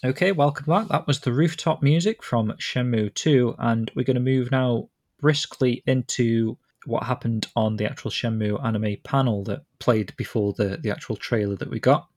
Okay, 0.03 0.31
welcome 0.31 0.65
back. 0.65 0.87
That 0.87 1.05
was 1.05 1.19
the 1.19 1.31
rooftop 1.31 1.83
music 1.83 2.23
from 2.23 2.51
Shenmue 2.53 3.13
2, 3.13 3.53
and 3.59 3.91
we're 3.93 4.01
going 4.03 4.15
to 4.15 4.19
move 4.19 4.49
now 4.49 4.89
briskly 5.19 5.83
into 5.85 6.57
what 6.87 7.03
happened 7.03 7.45
on 7.55 7.75
the 7.75 7.85
actual 7.85 8.09
Shenmue 8.09 8.65
anime 8.65 8.97
panel 9.03 9.43
that 9.43 9.61
played 9.77 10.15
before 10.17 10.53
the, 10.53 10.79
the 10.81 10.89
actual 10.89 11.17
trailer 11.17 11.55
that 11.55 11.69
we 11.69 11.79
got. 11.79 12.07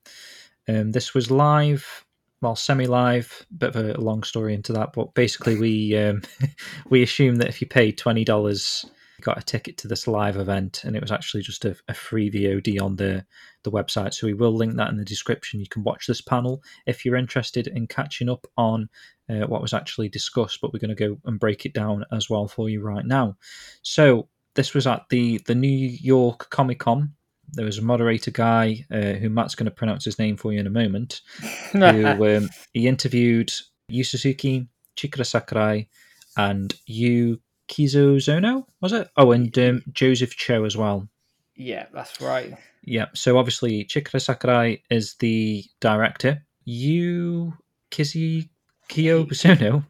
Um, 0.67 0.93
this 0.93 1.13
was 1.13 1.31
live, 1.31 2.07
well, 2.41 2.57
semi-live. 2.57 3.45
Bit 3.59 3.77
of 3.77 3.77
a 3.77 4.01
long 4.01 4.23
story 4.23 4.55
into 4.55 4.73
that, 4.73 4.95
but 4.95 5.13
basically, 5.13 5.59
we 5.59 5.95
um, 5.99 6.23
we 6.89 7.03
assume 7.03 7.37
that 7.37 7.49
if 7.49 7.61
you 7.61 7.67
paid 7.67 7.99
twenty 7.99 8.25
dollars, 8.25 8.87
you 9.19 9.23
got 9.23 9.37
a 9.37 9.43
ticket 9.43 9.77
to 9.79 9.89
this 9.89 10.09
live 10.09 10.39
event, 10.39 10.85
and 10.85 10.97
it 10.97 11.03
was 11.03 11.13
actually 11.13 11.43
just 11.43 11.67
a, 11.67 11.77
a 11.89 11.93
free 11.93 12.31
VOD 12.31 12.81
on 12.81 12.97
the 12.97 13.27
the 13.65 13.71
website. 13.71 14.15
So 14.15 14.27
we 14.27 14.35
will 14.35 14.55
link 14.55 14.77
that 14.77 14.91
in 14.91 14.97
the 14.97 15.05
description. 15.05 15.61
You 15.61 15.69
can 15.69 15.83
watch 15.83 16.07
this 16.07 16.21
panel 16.21 16.63
if 16.87 17.05
you're 17.05 17.17
interested 17.17 17.67
in 17.67 17.87
catching 17.87 18.29
up 18.29 18.47
on 18.57 18.89
uh, 19.29 19.47
what 19.47 19.63
was 19.63 19.75
actually 19.75 20.09
discussed. 20.09 20.61
But 20.61 20.73
we're 20.73 20.81
going 20.81 20.95
to 20.95 21.09
go 21.09 21.19
and 21.25 21.41
break 21.41 21.67
it 21.67 21.75
down 21.75 22.05
as 22.13 22.31
well 22.31 22.47
for 22.47 22.69
you 22.69 22.81
right 22.81 23.05
now. 23.05 23.37
So 23.83 24.29
this 24.55 24.75
was 24.75 24.87
at 24.87 25.05
the 25.11 25.39
the 25.47 25.55
New 25.55 25.69
York 25.69 26.49
Comic 26.51 26.81
Con. 26.81 27.13
There 27.53 27.65
was 27.65 27.79
a 27.79 27.83
moderator 27.83 28.31
guy 28.31 28.85
uh, 28.91 29.13
who 29.13 29.29
Matt's 29.29 29.55
going 29.55 29.67
to 29.67 29.71
pronounce 29.71 30.05
his 30.05 30.19
name 30.19 30.37
for 30.37 30.53
you 30.53 30.61
in 30.61 30.67
a 30.67 30.71
moment. 30.71 31.21
who 31.73 32.37
um, 32.37 32.51
he 32.73 32.89
interviewed 32.89 33.53
Yu 33.89 34.03
Suzuki, 34.03 34.67
Chikara 34.97 35.27
Sakurai, 35.27 35.89
and 36.37 36.75
Yu 36.87 37.41
Kizozono, 37.69 38.67
was 38.81 38.93
it? 38.93 39.09
Oh, 39.17 39.33
and 39.33 39.57
um, 39.59 39.83
Joseph 39.93 40.37
Cho 40.37 40.65
as 40.65 40.77
well. 40.77 41.09
Yeah, 41.57 41.87
that's 41.93 42.21
right. 42.21 42.57
Yeah, 42.83 43.07
so 43.15 43.39
obviously 43.39 43.85
Chikara 43.85 44.21
Sakurai 44.21 44.83
is 44.91 45.15
the 45.21 45.65
director. 45.81 46.45
You, 46.65 47.03
Yu 47.03 47.55
Kizi 47.91 48.49
Kiyozono, 48.89 49.85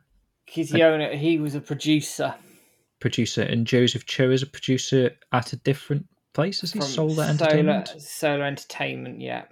Kiziona, 0.49 1.15
he 1.15 1.39
was 1.39 1.55
a 1.55 1.61
producer. 1.61 2.35
producer, 3.01 3.43
and 3.43 3.67
Joseph 3.67 4.07
Cho 4.07 4.31
is 4.31 4.43
a 4.43 4.47
producer 4.47 5.11
at 5.33 5.53
a 5.53 5.57
different 5.57 6.07
place. 6.33 6.63
Is 6.63 6.73
he 6.73 6.81
from 6.81 6.89
Sola 6.89 7.29
Entertainment? 7.29 7.89
Solar, 7.89 8.01
Solar 8.01 8.45
Entertainment, 8.45 9.21
yeah. 9.21 9.45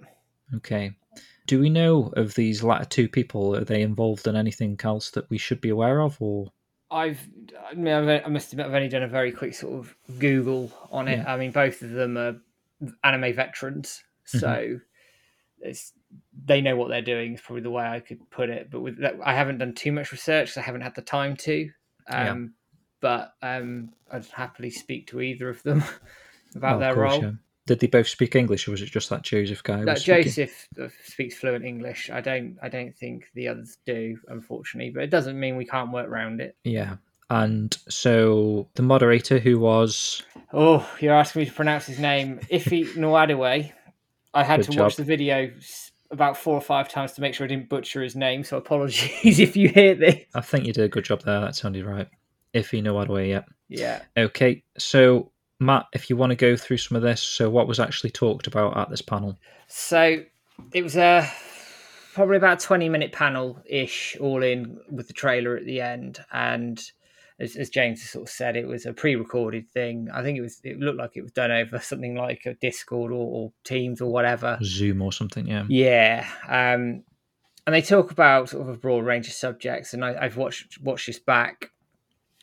Okay. 0.55 0.91
Do 1.47 1.59
we 1.59 1.69
know 1.69 2.13
of 2.15 2.35
these 2.35 2.63
latter 2.63 2.85
two 2.85 3.09
people? 3.09 3.55
Are 3.55 3.65
they 3.65 3.81
involved 3.81 4.27
in 4.27 4.35
anything 4.35 4.79
else 4.83 5.11
that 5.11 5.29
we 5.29 5.37
should 5.37 5.59
be 5.59 5.69
aware 5.69 6.01
of, 6.01 6.15
or 6.21 6.51
I've, 6.93 7.19
I 7.69 7.73
mean, 7.73 7.93
I've, 7.93 8.25
I 8.25 8.29
must 8.29 8.53
admit, 8.53 8.67
I've 8.67 8.73
only 8.73 8.89
done 8.89 9.03
a 9.03 9.07
very 9.07 9.31
quick 9.31 9.53
sort 9.55 9.79
of 9.79 9.95
Google 10.19 10.71
on 10.91 11.07
it. 11.07 11.17
Yeah. 11.17 11.33
I 11.33 11.37
mean, 11.37 11.51
both 11.51 11.81
of 11.81 11.89
them 11.91 12.17
are 12.17 12.35
anime 13.03 13.33
veterans, 13.33 14.03
so 14.25 14.79
it's 15.59 15.93
they 16.45 16.61
know 16.61 16.75
what 16.75 16.89
they're 16.89 17.01
doing. 17.01 17.33
Is 17.33 17.41
probably 17.41 17.63
the 17.63 17.71
way 17.71 17.85
I 17.85 17.99
could 17.99 18.29
put 18.29 18.49
it. 18.49 18.69
But 18.69 18.81
with 18.81 18.99
that, 18.99 19.15
I 19.23 19.33
haven't 19.33 19.57
done 19.57 19.73
too 19.73 19.91
much 19.91 20.11
research. 20.11 20.57
I 20.57 20.61
haven't 20.61 20.81
had 20.81 20.95
the 20.95 21.01
time 21.01 21.35
to. 21.37 21.69
Um, 22.07 22.25
Yeah. 22.25 22.45
But 23.01 23.33
um, 23.41 23.89
I'd 24.11 24.25
happily 24.27 24.69
speak 24.69 25.07
to 25.07 25.19
either 25.19 25.49
of 25.49 25.61
them 25.63 25.83
about 26.55 26.77
Oh, 26.77 26.79
their 26.79 26.93
course, 26.93 27.21
role. 27.21 27.33
Did 27.65 27.79
they 27.79 27.87
both 27.87 28.07
speak 28.07 28.35
English, 28.35 28.67
or 28.67 28.71
was 28.71 28.81
it 28.81 28.87
just 28.87 29.09
that 29.09 29.21
Joseph 29.21 29.63
guy? 29.63 29.85
was? 29.85 30.03
Joseph 30.03 30.67
uh, 30.81 30.89
speaks 31.05 31.35
fluent 31.35 31.63
English. 31.63 32.09
I 32.09 32.19
don't. 32.19 32.57
I 32.61 32.69
don't 32.69 32.95
think 32.95 33.25
the 33.35 33.47
others 33.47 33.77
do, 33.85 34.17
unfortunately. 34.27 34.91
But 34.91 35.03
it 35.03 35.09
doesn't 35.09 35.39
mean 35.39 35.55
we 35.55 35.65
can't 35.65 35.91
work 35.91 36.09
around 36.09 36.41
it. 36.41 36.57
Yeah. 36.63 36.97
And 37.29 37.75
so 37.89 38.67
the 38.75 38.83
moderator, 38.83 39.39
who 39.39 39.59
was 39.59 40.23
Oh, 40.53 40.87
you're 40.99 41.15
asking 41.15 41.41
me 41.41 41.45
to 41.47 41.51
pronounce 41.51 41.87
his 41.87 41.99
name, 41.99 42.39
Ifi 42.51 42.93
Nwadaway. 42.95 43.71
I 44.35 44.43
had 44.43 44.61
Good 44.61 44.71
to 44.73 44.81
watch 44.81 44.95
the 44.97 45.03
video 45.03 45.51
about 46.11 46.37
four 46.37 46.55
or 46.55 46.61
five 46.61 46.89
times 46.89 47.13
to 47.13 47.21
make 47.21 47.33
sure 47.33 47.45
I 47.45 47.47
didn't 47.47 47.69
butcher 47.69 48.03
his 48.03 48.15
name. 48.15 48.43
So 48.43 48.57
apologies 48.65 49.39
if 49.39 49.57
you 49.57 49.69
hear 49.69 49.95
this. 49.95 50.23
I 50.35 50.41
think 50.41 50.65
you 50.65 50.73
did 50.73 50.83
a 50.83 50.89
good 50.89 51.05
job 51.05 51.23
there. 51.23 51.41
That 51.41 51.55
sounded 51.55 51.85
right. 51.85 52.07
If 52.53 52.71
you 52.71 52.83
know 52.83 52.93
what 52.93 53.09
way, 53.09 53.29
yeah. 53.31 53.43
Yeah. 53.67 54.03
Okay, 54.15 54.63
so 54.77 55.31
Matt, 55.59 55.85
if 55.93 56.09
you 56.09 56.17
want 56.17 56.31
to 56.31 56.35
go 56.35 56.55
through 56.55 56.77
some 56.77 56.95
of 56.95 57.03
this, 57.03 57.21
so 57.21 57.49
what 57.49 57.67
was 57.67 57.79
actually 57.79 58.11
talked 58.11 58.47
about 58.47 58.75
at 58.77 58.89
this 58.89 59.01
panel? 59.01 59.37
So 59.67 60.23
it 60.73 60.83
was 60.83 60.95
a 60.95 61.29
probably 62.13 62.37
about 62.37 62.63
a 62.63 62.65
20 62.65 62.89
minute 62.89 63.11
panel 63.11 63.61
ish, 63.65 64.15
all 64.19 64.43
in 64.43 64.79
with 64.89 65.07
the 65.07 65.13
trailer 65.13 65.55
at 65.57 65.65
the 65.65 65.81
end. 65.81 66.19
And 66.31 66.81
as, 67.39 67.55
as 67.55 67.69
James 67.69 68.01
has 68.01 68.09
sort 68.11 68.27
of 68.27 68.33
said, 68.33 68.55
it 68.55 68.67
was 68.67 68.85
a 68.85 68.93
pre 68.93 69.15
recorded 69.15 69.69
thing. 69.69 70.09
I 70.13 70.21
think 70.21 70.37
it 70.37 70.41
was, 70.41 70.59
it 70.63 70.79
looked 70.79 70.99
like 70.99 71.11
it 71.15 71.23
was 71.23 71.31
done 71.31 71.51
over 71.51 71.79
something 71.79 72.15
like 72.15 72.43
a 72.45 72.53
Discord 72.55 73.11
or, 73.11 73.15
or 73.15 73.53
Teams 73.63 74.01
or 74.01 74.11
whatever. 74.11 74.59
Zoom 74.63 75.01
or 75.01 75.11
something, 75.11 75.47
yeah. 75.47 75.65
Yeah. 75.67 76.27
Um, 76.47 77.03
and 77.65 77.73
they 77.73 77.81
talk 77.81 78.11
about 78.11 78.49
sort 78.49 78.63
of 78.63 78.73
a 78.73 78.77
broad 78.77 79.05
range 79.05 79.27
of 79.27 79.33
subjects. 79.33 79.93
And 79.93 80.03
I, 80.03 80.15
I've 80.19 80.37
watched 80.37 80.81
watched 80.81 81.07
this 81.07 81.19
back 81.19 81.71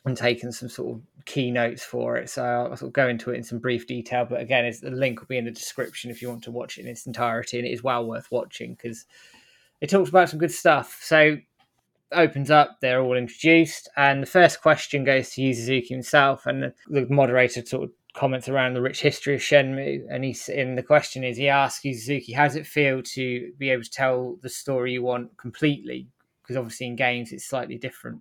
and 0.05 0.17
taken 0.17 0.51
some 0.51 0.69
sort 0.69 0.97
of 0.97 1.03
key 1.27 1.51
notes 1.51 1.83
for 1.83 2.17
it. 2.17 2.31
So 2.31 2.45
I'll 2.45 2.77
sort 2.77 2.89
of 2.89 2.93
go 2.93 3.09
into 3.09 3.31
it 3.31 3.37
in 3.37 3.43
some 3.43 3.59
brief 3.59 3.87
detail. 3.87 4.27
But 4.29 4.41
again, 4.41 4.73
the 4.83 4.91
link 4.91 5.21
will 5.21 5.27
be 5.27 5.39
in 5.39 5.45
the 5.45 5.51
description 5.51 6.11
if 6.11 6.23
you 6.23 6.29
want 6.29 6.45
to 6.45 6.51
watch 6.51 6.79
it 6.79 6.83
in 6.83 6.89
its 6.89 7.07
entirety. 7.07 7.59
And 7.59 7.67
it 7.67 7.73
is 7.73 7.83
well 7.83 8.07
worth 8.07 8.31
watching 8.31 8.75
because 8.75 9.07
it 9.81 9.91
talks 9.91 10.11
about 10.11 10.29
some 10.29 10.39
good 10.39 10.53
stuff. 10.53 10.99
So 11.03 11.39
opens 12.13 12.51
up, 12.51 12.79
they're 12.81 13.01
all 13.01 13.17
introduced, 13.17 13.89
and 13.97 14.23
the 14.23 14.27
first 14.27 14.61
question 14.61 15.05
goes 15.05 15.31
to 15.31 15.43
Yu 15.43 15.55
Suzuki 15.55 15.95
himself, 15.95 16.47
and 16.47 16.73
the, 16.89 17.07
moderator 17.09 17.65
sort 17.65 17.85
of 17.85 17.91
comments 18.15 18.49
around 18.49 18.75
the 18.75 18.83
rich 18.83 19.01
history 19.01 19.35
of 19.35 19.41
Shenmue, 19.41 20.05
and 20.11 20.25
he's 20.25 20.49
and 20.49 20.77
the 20.77 20.83
question 20.83 21.25
is 21.25 21.37
he 21.37 21.49
asks 21.49 21.85
Yu 21.85 21.95
Suzuki, 21.95 22.33
how 22.33 22.45
does 22.45 22.57
it 22.57 22.67
feel 22.67 23.03
to 23.03 23.53
be 23.59 23.71
able 23.71 23.85
to 23.85 23.91
tell 23.91 24.37
the 24.43 24.49
story 24.49 24.93
you 24.93 25.03
want 25.03 25.37
completely? 25.37 26.09
Because 26.43 26.57
obviously 26.57 26.87
in 26.87 26.97
games 26.97 27.33
it's 27.33 27.47
slightly 27.47 27.79
different. 27.79 28.21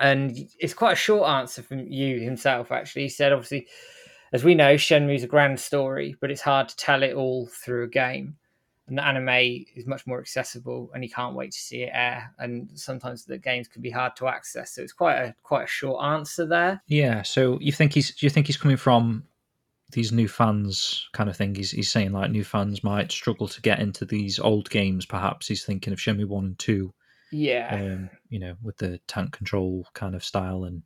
And 0.00 0.36
it's 0.58 0.74
quite 0.74 0.92
a 0.92 0.96
short 0.96 1.28
answer 1.28 1.62
from 1.62 1.86
you 1.86 2.20
himself, 2.20 2.72
actually. 2.72 3.02
He 3.02 3.08
said, 3.08 3.32
obviously, 3.32 3.68
as 4.32 4.44
we 4.44 4.54
know, 4.54 4.76
Shenmue's 4.76 5.22
a 5.22 5.28
grand 5.28 5.60
story, 5.60 6.16
but 6.20 6.30
it's 6.30 6.40
hard 6.40 6.68
to 6.70 6.76
tell 6.76 7.02
it 7.02 7.14
all 7.14 7.46
through 7.46 7.84
a 7.84 7.88
game 7.88 8.36
and 8.90 8.98
the 8.98 9.06
anime 9.06 9.64
is 9.76 9.86
much 9.86 10.06
more 10.06 10.20
accessible 10.20 10.90
and 10.92 11.02
you 11.02 11.08
can't 11.08 11.36
wait 11.36 11.52
to 11.52 11.58
see 11.58 11.82
it 11.82 11.90
air 11.94 12.34
and 12.38 12.68
sometimes 12.74 13.24
the 13.24 13.38
games 13.38 13.68
can 13.68 13.80
be 13.80 13.90
hard 13.90 14.14
to 14.16 14.26
access 14.26 14.74
so 14.74 14.82
it's 14.82 14.92
quite 14.92 15.14
a 15.14 15.34
quite 15.42 15.64
a 15.64 15.68
short 15.68 16.04
answer 16.04 16.44
there 16.44 16.82
Yeah, 16.88 17.22
so 17.22 17.56
you 17.60 17.72
think 17.72 17.94
he's 17.94 18.14
do 18.14 18.26
you 18.26 18.30
think 18.30 18.46
he's 18.46 18.56
coming 18.56 18.76
from 18.76 19.22
these 19.92 20.12
new 20.12 20.28
fans 20.28 21.08
kind 21.12 21.28
of 21.28 21.36
thing? 21.36 21.54
He's 21.54 21.70
he's 21.70 21.90
saying 21.90 22.12
like 22.12 22.30
new 22.30 22.44
fans 22.44 22.84
might 22.84 23.10
struggle 23.12 23.48
to 23.48 23.60
get 23.62 23.80
into 23.80 24.04
these 24.04 24.38
old 24.38 24.70
games, 24.70 25.06
perhaps. 25.06 25.48
He's 25.48 25.64
thinking 25.64 25.92
of 25.92 25.98
Shenmue 25.98 26.26
one 26.26 26.44
and 26.44 26.58
two, 26.58 26.92
yeah 27.32 27.68
um, 27.72 28.10
you 28.28 28.38
know, 28.38 28.54
with 28.62 28.76
the 28.78 28.98
tank 29.06 29.32
control 29.32 29.86
kind 29.94 30.14
of 30.14 30.24
style 30.24 30.64
and 30.64 30.82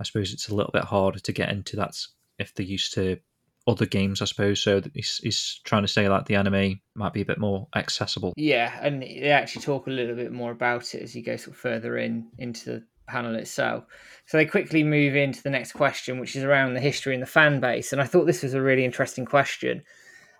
I 0.00 0.04
suppose 0.04 0.32
it's 0.32 0.48
a 0.48 0.54
little 0.54 0.72
bit 0.72 0.84
harder 0.84 1.18
to 1.18 1.32
get 1.32 1.50
into 1.50 1.76
that 1.76 1.96
if 2.38 2.54
they're 2.54 2.64
used 2.64 2.94
to 2.94 3.18
other 3.66 3.84
games, 3.84 4.22
I 4.22 4.26
suppose. 4.26 4.62
So 4.62 4.80
he's, 4.94 5.18
he's 5.18 5.60
trying 5.64 5.82
to 5.82 5.88
say 5.88 6.08
like 6.08 6.26
the 6.26 6.36
anime 6.36 6.80
might 6.94 7.12
be 7.12 7.20
a 7.20 7.26
bit 7.26 7.38
more 7.38 7.68
accessible. 7.74 8.32
yeah 8.36 8.78
and 8.80 9.02
they 9.02 9.30
actually 9.30 9.62
talk 9.62 9.86
a 9.86 9.90
little 9.90 10.16
bit 10.16 10.32
more 10.32 10.52
about 10.52 10.94
it 10.94 11.02
as 11.02 11.14
you 11.14 11.22
go 11.22 11.36
sort 11.36 11.54
of 11.54 11.60
further 11.60 11.98
in 11.98 12.28
into 12.38 12.70
the 12.70 12.84
panel 13.06 13.34
itself 13.36 13.84
so 14.26 14.36
they 14.36 14.44
quickly 14.44 14.84
move 14.84 15.16
into 15.16 15.42
the 15.42 15.48
next 15.48 15.72
question 15.72 16.18
which 16.20 16.36
is 16.36 16.44
around 16.44 16.74
the 16.74 16.80
history 16.80 17.14
and 17.14 17.22
the 17.22 17.26
fan 17.26 17.58
base 17.58 17.90
and 17.90 18.02
i 18.02 18.04
thought 18.04 18.26
this 18.26 18.42
was 18.42 18.52
a 18.52 18.60
really 18.60 18.84
interesting 18.84 19.24
question 19.24 19.82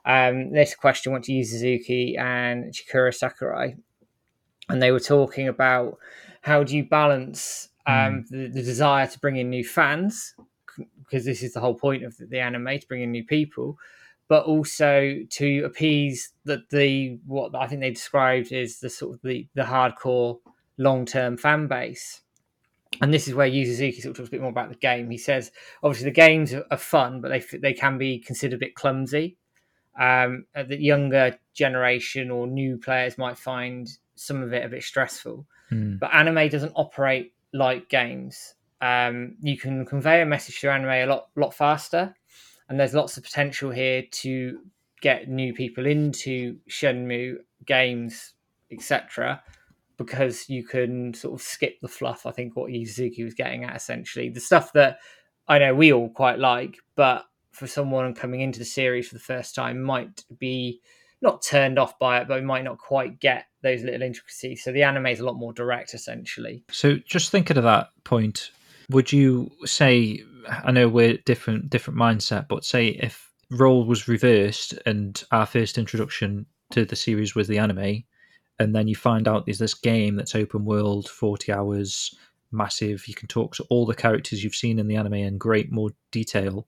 um, 0.04 0.52
this 0.52 0.74
question 0.74 1.12
went 1.12 1.24
to 1.24 1.32
Yu 1.32 1.44
Suzuki 1.44 2.16
and 2.16 2.72
Chikara 2.72 3.14
Sakurai, 3.14 3.76
and 4.68 4.82
they 4.82 4.92
were 4.92 5.00
talking 5.00 5.48
about 5.48 5.98
how 6.42 6.62
do 6.62 6.76
you 6.76 6.84
balance 6.84 7.68
um, 7.86 8.24
the, 8.30 8.48
the 8.48 8.62
desire 8.62 9.06
to 9.06 9.18
bring 9.18 9.36
in 9.36 9.50
new 9.50 9.64
fans, 9.64 10.34
because 10.98 11.24
this 11.24 11.42
is 11.42 11.54
the 11.54 11.60
whole 11.60 11.74
point 11.74 12.04
of 12.04 12.16
the, 12.18 12.26
the 12.26 12.40
anime 12.40 12.78
to 12.78 12.86
bring 12.86 13.02
in 13.02 13.10
new 13.10 13.24
people, 13.24 13.78
but 14.28 14.44
also 14.44 15.20
to 15.30 15.62
appease 15.64 16.32
the, 16.44 16.62
the 16.70 17.18
what 17.26 17.54
I 17.54 17.66
think 17.66 17.80
they 17.80 17.90
described 17.90 18.52
is 18.52 18.80
the 18.80 18.90
sort 18.90 19.14
of 19.14 19.22
the, 19.22 19.48
the 19.54 19.62
hardcore 19.62 20.38
long 20.76 21.06
term 21.06 21.36
fan 21.36 21.66
base. 21.66 22.20
And 23.00 23.12
this 23.12 23.28
is 23.28 23.34
where 23.34 23.46
Yu 23.46 23.66
Suzuki 23.66 24.00
sort 24.00 24.12
of 24.12 24.16
talks 24.16 24.28
a 24.28 24.32
bit 24.32 24.40
more 24.40 24.50
about 24.50 24.70
the 24.70 24.74
game. 24.74 25.10
He 25.10 25.18
says, 25.18 25.50
obviously, 25.82 26.06
the 26.06 26.14
games 26.14 26.54
are, 26.54 26.76
fun, 26.76 27.20
but 27.20 27.28
they 27.28 27.58
they 27.58 27.74
can 27.74 27.98
be 27.98 28.18
considered 28.18 28.56
a 28.56 28.60
bit 28.60 28.74
clumsy 28.74 29.36
um, 29.98 30.46
that 30.54 30.80
younger 30.80 31.38
generation 31.54 32.30
or 32.30 32.46
new 32.46 32.78
players 32.78 33.18
might 33.18 33.36
find 33.36 33.88
some 34.18 34.42
of 34.42 34.52
it 34.52 34.64
a 34.64 34.68
bit 34.68 34.82
stressful. 34.82 35.46
Hmm. 35.68 35.96
But 35.96 36.14
anime 36.14 36.48
doesn't 36.48 36.72
operate 36.74 37.34
like 37.52 37.88
games. 37.88 38.54
Um, 38.80 39.36
you 39.40 39.56
can 39.58 39.84
convey 39.84 40.22
a 40.22 40.26
message 40.26 40.60
through 40.60 40.70
anime 40.70 40.90
a 40.90 41.06
lot 41.06 41.28
lot 41.36 41.54
faster, 41.54 42.14
and 42.68 42.78
there's 42.78 42.94
lots 42.94 43.16
of 43.16 43.24
potential 43.24 43.70
here 43.70 44.04
to 44.10 44.60
get 45.00 45.28
new 45.28 45.52
people 45.52 45.86
into 45.86 46.58
Shenmue 46.68 47.36
games, 47.66 48.34
etc. 48.70 49.42
Because 49.96 50.48
you 50.48 50.64
can 50.64 51.12
sort 51.12 51.34
of 51.34 51.42
skip 51.42 51.80
the 51.80 51.88
fluff. 51.88 52.24
I 52.24 52.30
think 52.30 52.54
what 52.54 52.70
Yuzuki 52.70 53.24
was 53.24 53.34
getting 53.34 53.64
at 53.64 53.74
essentially 53.74 54.28
the 54.28 54.40
stuff 54.40 54.72
that 54.74 54.98
I 55.48 55.58
know 55.58 55.74
we 55.74 55.92
all 55.92 56.10
quite 56.10 56.38
like, 56.38 56.76
but 56.94 57.24
for 57.50 57.66
someone 57.66 58.14
coming 58.14 58.40
into 58.40 58.58
the 58.58 58.64
series 58.64 59.08
for 59.08 59.14
the 59.14 59.20
first 59.20 59.54
time 59.54 59.82
might 59.82 60.24
be 60.38 60.80
not 61.20 61.42
turned 61.42 61.78
off 61.78 61.98
by 61.98 62.20
it, 62.20 62.28
but 62.28 62.40
we 62.40 62.46
might 62.46 62.64
not 62.64 62.78
quite 62.78 63.20
get 63.20 63.46
those 63.62 63.82
little 63.82 64.02
intricacies. 64.02 64.62
So 64.62 64.72
the 64.72 64.84
anime 64.84 65.06
is 65.06 65.20
a 65.20 65.24
lot 65.24 65.36
more 65.36 65.52
direct, 65.52 65.94
essentially. 65.94 66.64
So 66.70 66.96
just 67.06 67.30
thinking 67.30 67.56
of 67.56 67.64
that 67.64 67.88
point, 68.04 68.50
would 68.90 69.12
you 69.12 69.50
say? 69.64 70.22
I 70.64 70.70
know 70.70 70.88
we're 70.88 71.18
different, 71.26 71.68
different 71.68 71.98
mindset, 71.98 72.48
but 72.48 72.64
say 72.64 72.88
if 72.88 73.30
role 73.50 73.84
was 73.84 74.08
reversed 74.08 74.74
and 74.86 75.22
our 75.30 75.44
first 75.44 75.76
introduction 75.76 76.46
to 76.70 76.84
the 76.84 76.96
series 76.96 77.34
was 77.34 77.48
the 77.48 77.58
anime, 77.58 78.04
and 78.58 78.74
then 78.74 78.88
you 78.88 78.96
find 78.96 79.28
out 79.28 79.44
there's 79.44 79.58
this 79.58 79.74
game 79.74 80.16
that's 80.16 80.34
open 80.34 80.64
world, 80.64 81.08
forty 81.08 81.52
hours, 81.52 82.16
massive. 82.52 83.06
You 83.08 83.14
can 83.14 83.28
talk 83.28 83.54
to 83.56 83.64
all 83.68 83.86
the 83.86 83.94
characters 83.94 84.42
you've 84.42 84.54
seen 84.54 84.78
in 84.78 84.88
the 84.88 84.96
anime 84.96 85.14
in 85.14 85.36
great 85.38 85.70
more 85.70 85.90
detail. 86.12 86.66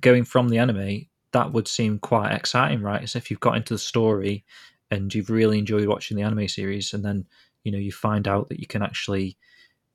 Going 0.00 0.24
from 0.24 0.48
the 0.48 0.58
anime, 0.58 1.06
that 1.34 1.52
would 1.52 1.68
seem 1.68 1.98
quite 1.98 2.32
exciting, 2.32 2.80
right? 2.80 3.02
As 3.02 3.16
if 3.16 3.30
you've 3.30 3.40
got 3.40 3.56
into 3.56 3.74
the 3.74 3.78
story 3.78 4.44
and 4.90 5.12
you've 5.12 5.30
really 5.30 5.58
enjoyed 5.58 5.88
watching 5.88 6.16
the 6.16 6.22
anime 6.22 6.48
series, 6.48 6.94
and 6.94 7.04
then 7.04 7.26
you 7.64 7.72
know 7.72 7.78
you 7.78 7.92
find 7.92 8.26
out 8.26 8.48
that 8.48 8.60
you 8.60 8.66
can 8.66 8.82
actually 8.82 9.36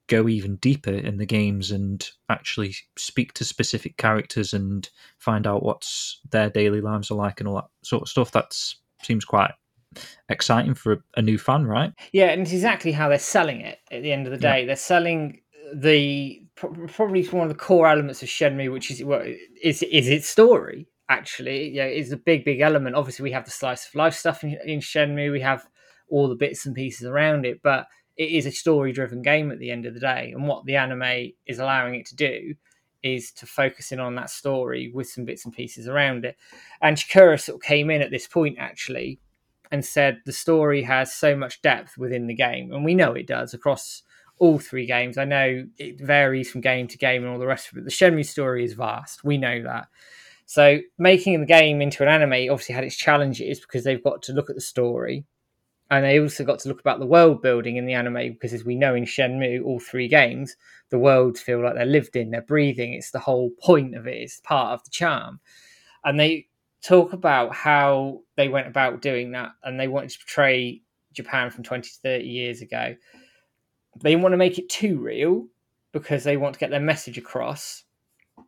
go 0.07 0.27
even 0.27 0.57
deeper 0.57 0.91
in 0.91 1.17
the 1.17 1.25
games 1.25 1.71
and 1.71 2.09
actually 2.29 2.75
speak 2.97 3.31
to 3.33 3.45
specific 3.45 3.95
characters 3.95 4.53
and 4.53 4.89
find 5.19 5.47
out 5.47 5.63
what's 5.63 6.19
their 6.31 6.49
daily 6.49 6.81
lives 6.81 7.11
are 7.11 7.15
like 7.15 7.39
and 7.39 7.47
all 7.47 7.55
that 7.55 7.69
sort 7.83 8.01
of 8.01 8.09
stuff. 8.09 8.31
That 8.31 8.53
seems 9.01 9.23
quite 9.23 9.51
exciting 10.27 10.73
for 10.73 10.93
a, 10.93 10.97
a, 11.17 11.21
new 11.21 11.37
fan, 11.37 11.65
right? 11.65 11.93
Yeah, 12.11 12.27
and 12.27 12.41
it's 12.41 12.51
exactly 12.51 12.91
how 12.91 13.07
they're 13.07 13.17
selling 13.17 13.61
it. 13.61 13.79
At 13.91 14.03
the 14.03 14.11
end 14.11 14.27
of 14.27 14.31
the 14.31 14.37
day, 14.37 14.61
yeah. 14.61 14.65
they're 14.65 14.75
selling 14.75 15.39
the 15.73 16.43
probably 16.55 17.23
one 17.27 17.43
of 17.43 17.49
the 17.49 17.63
core 17.63 17.87
elements 17.87 18.21
of 18.21 18.27
Shenmue, 18.27 18.73
which 18.73 18.91
is 18.91 19.01
is 19.63 19.83
is 19.83 20.09
its 20.09 20.27
story. 20.27 20.88
Actually, 21.09 21.69
yeah, 21.69 21.85
is 21.85 22.11
a 22.11 22.17
big 22.17 22.45
big 22.45 22.61
element. 22.61 22.95
Obviously, 22.95 23.23
we 23.23 23.31
have 23.31 23.45
the 23.45 23.51
slice 23.51 23.87
of 23.87 23.95
life 23.95 24.13
stuff 24.13 24.43
in, 24.43 24.57
in 24.63 24.79
Shenmue. 24.79 25.31
We 25.31 25.41
have 25.41 25.67
all 26.09 26.29
the 26.29 26.35
bits 26.35 26.65
and 26.65 26.75
pieces 26.75 27.07
around 27.07 27.45
it, 27.45 27.61
but 27.63 27.87
it 28.15 28.31
is 28.31 28.45
a 28.45 28.51
story 28.51 28.91
driven 28.91 29.21
game 29.21 29.51
at 29.51 29.59
the 29.59 29.71
end 29.71 29.85
of 29.85 29.93
the 29.93 29.99
day. 29.99 30.31
And 30.35 30.47
what 30.47 30.65
the 30.65 30.75
anime 30.75 31.31
is 31.47 31.59
allowing 31.59 31.95
it 31.95 32.05
to 32.07 32.15
do 32.15 32.53
is 33.01 33.31
to 33.31 33.45
focus 33.45 33.91
in 33.91 33.99
on 33.99 34.15
that 34.15 34.29
story 34.29 34.91
with 34.93 35.07
some 35.07 35.25
bits 35.25 35.45
and 35.45 35.53
pieces 35.53 35.87
around 35.87 36.25
it. 36.25 36.35
And 36.81 36.97
Chikara 36.97 37.39
sort 37.39 37.55
of 37.55 37.61
came 37.61 37.89
in 37.89 38.01
at 38.01 38.11
this 38.11 38.27
point 38.27 38.57
actually 38.59 39.19
and 39.71 39.85
said 39.85 40.19
the 40.25 40.33
story 40.33 40.83
has 40.83 41.13
so 41.13 41.35
much 41.35 41.61
depth 41.61 41.97
within 41.97 42.27
the 42.27 42.35
game. 42.35 42.73
And 42.73 42.83
we 42.83 42.95
know 42.95 43.13
it 43.13 43.27
does 43.27 43.53
across 43.53 44.03
all 44.37 44.59
three 44.59 44.85
games. 44.85 45.17
I 45.17 45.25
know 45.25 45.65
it 45.77 46.01
varies 46.01 46.51
from 46.51 46.61
game 46.61 46.87
to 46.87 46.97
game 46.97 47.23
and 47.23 47.31
all 47.31 47.39
the 47.39 47.47
rest 47.47 47.71
of 47.71 47.77
it. 47.77 47.85
The 47.85 47.91
Shenmue 47.91 48.25
story 48.25 48.65
is 48.65 48.73
vast. 48.73 49.23
We 49.23 49.37
know 49.37 49.63
that. 49.63 49.87
So 50.49 50.79
making 50.97 51.39
the 51.39 51.45
game 51.45 51.79
into 51.79 52.01
an 52.01 52.09
anime 52.09 52.51
obviously 52.51 52.73
had 52.73 52.83
its 52.83 52.95
challenges 52.95 53.59
because 53.59 53.83
they've 53.83 54.03
got 54.03 54.23
to 54.23 54.33
look 54.33 54.49
at 54.49 54.55
the 54.55 54.61
story 54.61 55.23
and 55.91 56.03
they 56.03 56.19
also 56.19 56.43
got 56.43 56.57
to 56.61 56.69
look 56.69 56.79
about 56.79 56.97
the 56.97 57.05
world 57.05 57.43
building 57.43 57.75
in 57.75 57.85
the 57.85 57.93
anime 57.93 58.33
because 58.33 58.51
as 58.51 58.65
we 58.65 58.73
know 58.73 58.95
in 58.95 59.03
Shenmue, 59.03 59.63
all 59.63 59.79
three 59.79 60.07
games, 60.07 60.55
the 60.89 60.97
worlds 60.97 61.39
feel 61.39 61.61
like 61.61 61.75
they're 61.75 61.85
lived 61.85 62.15
in, 62.15 62.31
they're 62.31 62.41
breathing. 62.41 62.93
It's 62.93 63.11
the 63.11 63.19
whole 63.19 63.51
point 63.61 63.93
of 63.93 64.07
it. 64.07 64.17
It's 64.17 64.39
part 64.39 64.73
of 64.73 64.83
the 64.83 64.89
charm. 64.89 65.39
And 66.03 66.19
they 66.19 66.47
talk 66.81 67.13
about 67.13 67.53
how 67.53 68.21
they 68.35 68.47
went 68.47 68.65
about 68.65 69.03
doing 69.03 69.33
that 69.33 69.51
and 69.63 69.79
they 69.79 69.87
wanted 69.87 70.09
to 70.09 70.17
portray 70.17 70.81
Japan 71.13 71.51
from 71.51 71.63
20 71.63 71.87
to 71.87 71.95
30 72.01 72.25
years 72.25 72.63
ago. 72.63 72.95
They 74.01 74.15
want 74.15 74.33
to 74.33 74.37
make 74.37 74.57
it 74.57 74.67
too 74.67 74.97
real 74.97 75.45
because 75.91 76.23
they 76.23 76.37
want 76.37 76.55
to 76.55 76.59
get 76.59 76.71
their 76.71 76.79
message 76.79 77.19
across, 77.19 77.83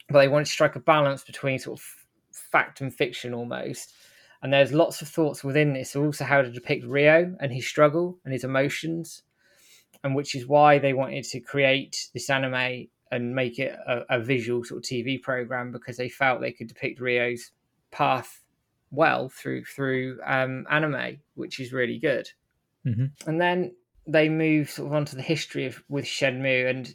but 0.10 0.20
they 0.20 0.28
want 0.28 0.48
to 0.48 0.52
strike 0.52 0.76
a 0.76 0.80
balance 0.80 1.24
between 1.24 1.60
sort 1.60 1.80
of 1.80 2.01
fact 2.52 2.82
and 2.82 2.94
fiction 2.94 3.34
almost 3.34 3.94
and 4.42 4.52
there's 4.52 4.74
lots 4.74 5.02
of 5.02 5.08
thoughts 5.08 5.44
within 5.44 5.74
this, 5.74 5.96
also 5.96 6.26
how 6.26 6.42
to 6.42 6.52
depict 6.52 6.86
Ryo 6.86 7.36
and 7.40 7.52
his 7.52 7.68
struggle 7.68 8.18
and 8.26 8.34
his 8.34 8.44
emotions, 8.44 9.22
and 10.04 10.16
which 10.16 10.34
is 10.34 10.48
why 10.48 10.80
they 10.80 10.94
wanted 10.94 11.26
to 11.26 11.40
create 11.40 12.10
this 12.14 12.30
anime 12.30 12.88
and 13.12 13.36
make 13.36 13.60
it 13.60 13.78
a, 13.88 14.02
a 14.10 14.20
visual 14.20 14.64
sort 14.64 14.80
of 14.80 14.90
TV 14.90 15.22
program 15.22 15.72
because 15.72 15.98
they 15.98 16.10
felt 16.10 16.42
they 16.42 16.52
could 16.52 16.68
depict 16.68 17.00
Ryo's 17.00 17.52
path 17.92 18.42
well 18.90 19.30
through 19.30 19.66
through 19.66 20.20
um, 20.26 20.66
anime, 20.70 21.20
which 21.36 21.60
is 21.60 21.72
really 21.72 22.00
good. 22.00 22.28
Mm-hmm. 22.86 23.30
And 23.30 23.40
then 23.40 23.76
they 24.08 24.28
move 24.28 24.72
sort 24.72 24.88
of 24.88 24.94
onto 24.94 25.16
the 25.16 25.22
history 25.22 25.68
of 25.68 25.84
with 25.88 26.06
Shenmue, 26.06 26.68
and 26.68 26.92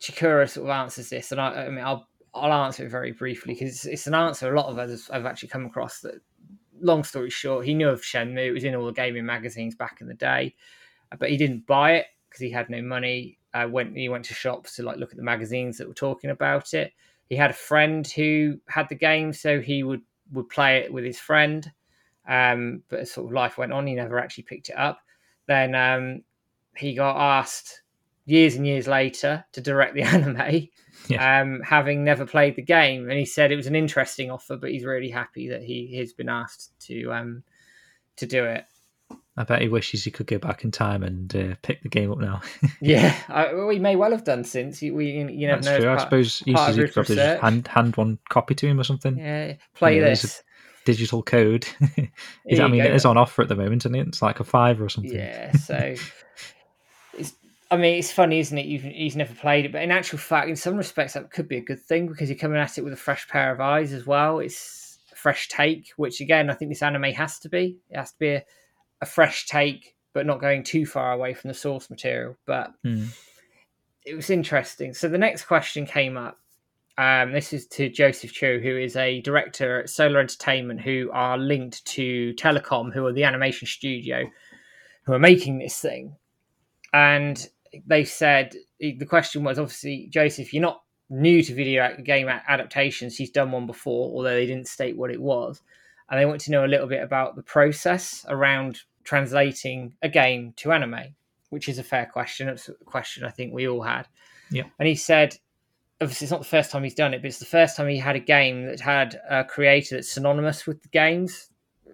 Chikara 0.00 0.48
sort 0.48 0.66
of 0.66 0.70
answers 0.70 1.08
this, 1.08 1.32
and 1.32 1.40
I, 1.40 1.64
I 1.64 1.70
mean 1.70 1.84
I'll 1.84 2.06
I'll 2.34 2.64
answer 2.64 2.84
it 2.84 2.90
very 2.90 3.12
briefly 3.12 3.54
because 3.54 3.68
it's, 3.68 3.84
it's, 3.84 4.06
an 4.06 4.14
answer 4.14 4.52
a 4.52 4.60
lot 4.60 4.66
of 4.66 4.78
us 4.78 5.08
have 5.08 5.24
actually 5.24 5.50
come 5.50 5.66
across 5.66 6.00
that 6.00 6.20
long 6.80 7.04
story 7.04 7.30
short, 7.30 7.64
he 7.64 7.74
knew 7.74 7.88
of 7.88 8.02
Shenmue. 8.02 8.48
It 8.48 8.52
was 8.52 8.64
in 8.64 8.74
all 8.74 8.86
the 8.86 8.92
gaming 8.92 9.24
magazines 9.24 9.74
back 9.74 10.00
in 10.00 10.08
the 10.08 10.14
day, 10.14 10.54
but 11.18 11.30
he 11.30 11.36
didn't 11.36 11.66
buy 11.66 11.92
it 11.92 12.06
because 12.28 12.40
he 12.40 12.50
had 12.50 12.70
no 12.70 12.82
money. 12.82 13.38
Uh, 13.52 13.68
went 13.70 13.96
he 13.96 14.08
went 14.08 14.24
to 14.24 14.34
shops 14.34 14.76
to 14.76 14.82
like 14.82 14.98
look 14.98 15.12
at 15.12 15.16
the 15.16 15.22
magazines 15.22 15.78
that 15.78 15.86
were 15.86 15.94
talking 15.94 16.30
about 16.30 16.74
it. 16.74 16.92
He 17.28 17.36
had 17.36 17.50
a 17.50 17.54
friend 17.54 18.06
who 18.06 18.58
had 18.68 18.88
the 18.88 18.96
game, 18.96 19.32
so 19.32 19.60
he 19.60 19.84
would 19.84 20.02
would 20.32 20.48
play 20.48 20.78
it 20.78 20.92
with 20.92 21.04
his 21.04 21.18
friend. 21.18 21.70
Um, 22.26 22.82
but 22.88 23.00
as 23.00 23.12
sort 23.12 23.26
of 23.26 23.32
life 23.32 23.58
went 23.58 23.72
on, 23.72 23.86
he 23.86 23.94
never 23.94 24.18
actually 24.18 24.44
picked 24.44 24.70
it 24.70 24.76
up. 24.76 25.00
Then 25.46 25.74
um, 25.74 26.22
he 26.76 26.94
got 26.94 27.16
asked 27.16 27.82
years 28.26 28.54
and 28.56 28.66
years 28.66 28.86
later 28.86 29.44
to 29.52 29.60
direct 29.60 29.94
the 29.94 30.02
anime, 30.02 30.68
yeah. 31.08 31.40
um, 31.40 31.60
having 31.62 32.04
never 32.04 32.26
played 32.26 32.56
the 32.56 32.62
game. 32.62 33.08
And 33.08 33.18
he 33.18 33.24
said 33.24 33.52
it 33.52 33.56
was 33.56 33.66
an 33.66 33.76
interesting 33.76 34.30
offer, 34.30 34.56
but 34.56 34.70
he's 34.70 34.84
really 34.84 35.10
happy 35.10 35.48
that 35.50 35.62
he 35.62 35.96
has 35.98 36.12
been 36.12 36.28
asked 36.28 36.72
to 36.86 37.12
um, 37.12 37.42
to 38.16 38.26
do 38.26 38.44
it. 38.44 38.64
I 39.36 39.42
bet 39.42 39.62
he 39.62 39.68
wishes 39.68 40.04
he 40.04 40.12
could 40.12 40.28
go 40.28 40.38
back 40.38 40.62
in 40.62 40.70
time 40.70 41.02
and 41.02 41.34
uh, 41.34 41.54
pick 41.62 41.82
the 41.82 41.88
game 41.88 42.12
up 42.12 42.18
now. 42.18 42.40
yeah, 42.80 43.16
I, 43.28 43.52
well, 43.52 43.68
he 43.68 43.80
may 43.80 43.96
well 43.96 44.12
have 44.12 44.22
done 44.22 44.44
since 44.44 44.80
we 44.80 45.10
you 45.10 45.48
never 45.48 45.60
That's 45.60 45.66
know. 45.66 45.80
True. 45.80 45.90
I 45.90 45.96
suppose 45.98 46.38
he 46.38 46.54
could 46.54 46.92
probably 46.92 47.16
just 47.16 47.42
hand 47.42 47.66
hand 47.66 47.96
one 47.96 48.18
copy 48.28 48.54
to 48.54 48.68
him 48.68 48.78
or 48.78 48.84
something. 48.84 49.18
Yeah, 49.18 49.54
play 49.74 49.98
yeah, 49.98 50.10
this 50.10 50.42
digital 50.84 51.22
code. 51.22 51.66
I 51.80 52.08
mean, 52.46 52.82
go. 52.82 52.88
it 52.88 52.94
is 52.94 53.04
on 53.04 53.16
offer 53.16 53.42
at 53.42 53.48
the 53.48 53.56
moment, 53.56 53.84
and 53.84 53.96
it? 53.96 54.06
it's 54.06 54.22
like 54.22 54.38
a 54.38 54.44
five 54.44 54.80
or 54.80 54.88
something. 54.88 55.12
Yeah, 55.12 55.50
so 55.52 55.96
I 57.74 57.76
mean, 57.76 57.98
it's 57.98 58.12
funny, 58.12 58.38
isn't 58.38 58.56
it? 58.56 58.66
You've, 58.66 58.82
he's 58.82 59.16
never 59.16 59.34
played 59.34 59.64
it, 59.64 59.72
but 59.72 59.82
in 59.82 59.90
actual 59.90 60.18
fact, 60.18 60.48
in 60.48 60.54
some 60.54 60.76
respects, 60.76 61.14
that 61.14 61.32
could 61.32 61.48
be 61.48 61.56
a 61.56 61.64
good 61.64 61.80
thing 61.80 62.06
because 62.06 62.28
you're 62.28 62.38
coming 62.38 62.58
at 62.58 62.78
it 62.78 62.84
with 62.84 62.92
a 62.92 62.96
fresh 62.96 63.26
pair 63.26 63.52
of 63.52 63.60
eyes 63.60 63.92
as 63.92 64.06
well. 64.06 64.38
It's 64.38 64.98
a 65.12 65.16
fresh 65.16 65.48
take, 65.48 65.90
which 65.96 66.20
again, 66.20 66.50
I 66.50 66.54
think 66.54 66.70
this 66.70 66.82
anime 66.82 67.12
has 67.12 67.40
to 67.40 67.48
be. 67.48 67.78
It 67.90 67.96
has 67.96 68.12
to 68.12 68.18
be 68.20 68.28
a, 68.28 68.44
a 69.00 69.06
fresh 69.06 69.46
take, 69.46 69.96
but 70.12 70.24
not 70.24 70.40
going 70.40 70.62
too 70.62 70.86
far 70.86 71.12
away 71.12 71.34
from 71.34 71.48
the 71.48 71.54
source 71.54 71.90
material. 71.90 72.36
But 72.46 72.72
mm. 72.86 73.08
it 74.06 74.14
was 74.14 74.30
interesting. 74.30 74.94
So 74.94 75.08
the 75.08 75.18
next 75.18 75.46
question 75.46 75.84
came 75.84 76.16
up. 76.16 76.38
Um, 76.96 77.32
this 77.32 77.52
is 77.52 77.66
to 77.68 77.88
Joseph 77.88 78.32
Chu, 78.32 78.60
who 78.62 78.78
is 78.78 78.94
a 78.94 79.20
director 79.22 79.80
at 79.80 79.90
Sola 79.90 80.20
Entertainment, 80.20 80.80
who 80.80 81.10
are 81.12 81.36
linked 81.36 81.84
to 81.86 82.34
Telecom, 82.34 82.92
who 82.92 83.04
are 83.04 83.12
the 83.12 83.24
animation 83.24 83.66
studio 83.66 84.30
who 85.06 85.12
are 85.12 85.18
making 85.18 85.58
this 85.58 85.78
thing. 85.80 86.14
And 86.92 87.48
they 87.86 88.04
said 88.04 88.54
the 88.80 89.06
question 89.06 89.44
was 89.44 89.58
obviously 89.58 90.08
Joseph, 90.10 90.52
you're 90.52 90.62
not 90.62 90.82
new 91.10 91.42
to 91.42 91.54
video 91.54 91.96
game 92.02 92.28
adaptations. 92.28 93.16
He's 93.16 93.30
done 93.30 93.52
one 93.52 93.66
before, 93.66 94.10
although 94.14 94.34
they 94.34 94.46
didn't 94.46 94.68
state 94.68 94.96
what 94.96 95.10
it 95.10 95.20
was, 95.20 95.62
and 96.08 96.18
they 96.18 96.26
want 96.26 96.40
to 96.42 96.50
know 96.50 96.64
a 96.64 96.68
little 96.68 96.86
bit 96.86 97.02
about 97.02 97.36
the 97.36 97.42
process 97.42 98.24
around 98.28 98.80
translating 99.04 99.94
a 100.02 100.08
game 100.08 100.54
to 100.56 100.72
anime, 100.72 101.14
which 101.50 101.68
is 101.68 101.78
a 101.78 101.82
fair 101.82 102.06
question. 102.06 102.48
It's 102.48 102.68
a 102.68 102.74
question 102.84 103.24
I 103.24 103.30
think 103.30 103.52
we 103.52 103.68
all 103.68 103.82
had. 103.82 104.08
Yeah, 104.50 104.64
and 104.78 104.88
he 104.88 104.94
said. 104.94 105.36
Obviously, 106.00 106.24
it's 106.24 106.32
not 106.32 106.40
the 106.40 106.46
first 106.48 106.72
time 106.72 106.82
he's 106.82 106.96
done 106.96 107.14
it, 107.14 107.22
but 107.22 107.28
it's 107.28 107.38
the 107.38 107.46
first 107.46 107.76
time 107.76 107.88
he 107.88 107.98
had 107.98 108.16
a 108.16 108.20
game 108.20 108.66
that 108.66 108.80
had 108.80 109.18
a 109.30 109.44
creator 109.44 109.94
that's 109.94 110.10
synonymous 110.10 110.66
with 110.66 110.82
the 110.82 110.88
games, 110.88 111.50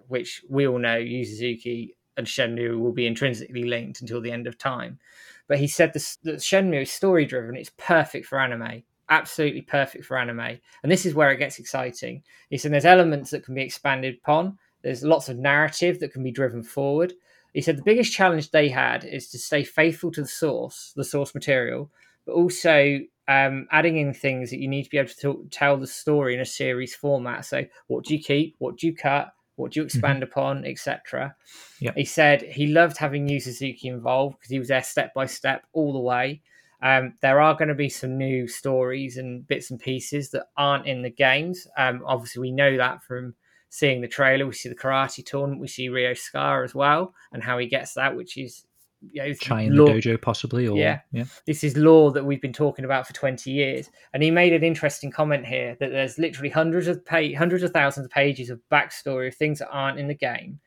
which 0.07 0.43
we 0.49 0.67
all 0.67 0.79
know 0.79 0.97
Yu 0.97 1.23
Suzuki 1.23 1.95
and 2.17 2.25
Shenmue 2.25 2.79
will 2.79 2.93
be 2.93 3.05
intrinsically 3.05 3.63
linked 3.63 4.01
until 4.01 4.19
the 4.19 4.31
end 4.31 4.47
of 4.47 4.57
time. 4.57 4.97
But 5.47 5.59
he 5.59 5.67
said 5.67 5.93
the, 5.93 6.17
the 6.23 6.31
Shenmue 6.33 6.83
is 6.83 6.91
story 6.91 7.25
driven. 7.25 7.55
It's 7.55 7.71
perfect 7.77 8.25
for 8.25 8.39
anime. 8.39 8.83
Absolutely 9.09 9.61
perfect 9.61 10.05
for 10.05 10.17
anime. 10.17 10.59
And 10.83 10.91
this 10.91 11.05
is 11.05 11.13
where 11.13 11.31
it 11.31 11.37
gets 11.37 11.59
exciting. 11.59 12.23
He 12.49 12.57
said 12.57 12.71
there's 12.71 12.85
elements 12.85 13.31
that 13.31 13.43
can 13.43 13.55
be 13.55 13.61
expanded 13.61 14.17
upon. 14.23 14.57
There's 14.81 15.03
lots 15.03 15.29
of 15.29 15.37
narrative 15.37 15.99
that 15.99 16.13
can 16.13 16.23
be 16.23 16.31
driven 16.31 16.63
forward. 16.63 17.13
He 17.53 17.61
said 17.61 17.77
the 17.77 17.83
biggest 17.83 18.13
challenge 18.13 18.51
they 18.51 18.69
had 18.69 19.03
is 19.03 19.29
to 19.29 19.37
stay 19.37 19.63
faithful 19.63 20.11
to 20.11 20.21
the 20.21 20.27
source, 20.27 20.93
the 20.95 21.03
source 21.03 21.35
material, 21.35 21.91
but 22.25 22.33
also 22.33 22.99
um, 23.27 23.67
adding 23.71 23.97
in 23.97 24.13
things 24.13 24.49
that 24.49 24.59
you 24.59 24.67
need 24.67 24.83
to 24.83 24.89
be 24.89 24.97
able 24.97 25.09
to 25.09 25.15
talk, 25.15 25.39
tell 25.51 25.77
the 25.77 25.87
story 25.87 26.33
in 26.33 26.39
a 26.39 26.45
series 26.45 26.95
format. 26.95 27.45
So, 27.45 27.65
what 27.87 28.05
do 28.05 28.15
you 28.15 28.23
keep? 28.23 28.55
What 28.59 28.77
do 28.77 28.87
you 28.87 28.95
cut? 28.95 29.33
What 29.55 29.71
do 29.71 29.79
you 29.79 29.85
mm-hmm. 29.85 29.97
expand 29.97 30.23
mm-hmm. 30.23 30.31
upon, 30.31 30.65
etc. 30.65 31.35
Yep. 31.79 31.95
He 31.95 32.05
said 32.05 32.41
he 32.41 32.67
loved 32.67 32.97
having 32.97 33.27
Yu 33.27 33.39
Suzuki 33.39 33.87
involved 33.87 34.37
because 34.39 34.51
he 34.51 34.59
was 34.59 34.69
there 34.69 34.83
step 34.83 35.13
by 35.13 35.25
step 35.25 35.65
all 35.73 35.93
the 35.93 35.99
way. 35.99 36.41
Um, 36.83 37.13
there 37.21 37.39
are 37.39 37.53
going 37.53 37.67
to 37.67 37.75
be 37.75 37.89
some 37.89 38.17
new 38.17 38.47
stories 38.47 39.17
and 39.17 39.47
bits 39.47 39.69
and 39.69 39.79
pieces 39.79 40.31
that 40.31 40.47
aren't 40.57 40.87
in 40.87 41.03
the 41.03 41.11
games. 41.11 41.67
Um, 41.77 42.01
obviously, 42.05 42.41
we 42.41 42.51
know 42.51 42.75
that 42.77 43.03
from 43.03 43.35
seeing 43.69 44.01
the 44.01 44.07
trailer, 44.07 44.47
we 44.47 44.53
see 44.53 44.69
the 44.69 44.75
karate 44.75 45.23
tournament, 45.23 45.61
we 45.61 45.67
see 45.67 45.89
Ryo 45.89 46.13
Scar 46.15 46.63
as 46.63 46.73
well, 46.73 47.13
and 47.31 47.43
how 47.43 47.59
he 47.59 47.67
gets 47.67 47.93
that, 47.93 48.15
which 48.15 48.35
is 48.37 48.65
you 49.01 49.23
know, 49.23 49.33
Chai 49.33 49.61
in 49.61 49.75
the 49.75 49.83
dojo, 49.83 50.21
possibly, 50.21 50.67
or 50.67 50.77
Yeah. 50.77 50.99
yeah, 51.11 51.25
this 51.45 51.63
is 51.63 51.75
law 51.75 52.11
that 52.11 52.23
we've 52.23 52.41
been 52.41 52.53
talking 52.53 52.85
about 52.85 53.07
for 53.07 53.13
20 53.13 53.49
years. 53.49 53.89
And 54.13 54.21
he 54.21 54.31
made 54.31 54.53
an 54.53 54.63
interesting 54.63 55.11
comment 55.11 55.45
here 55.45 55.75
that 55.79 55.91
there's 55.91 56.19
literally 56.19 56.49
hundreds 56.49 56.87
of 56.87 57.03
pa- 57.05 57.35
hundreds 57.37 57.63
of 57.63 57.71
thousands 57.71 58.05
of 58.05 58.11
pages 58.11 58.49
of 58.49 58.59
backstory 58.71 59.27
of 59.27 59.35
things 59.35 59.59
that 59.59 59.69
aren't 59.69 59.99
in 59.99 60.07
the 60.07 60.15
game 60.15 60.59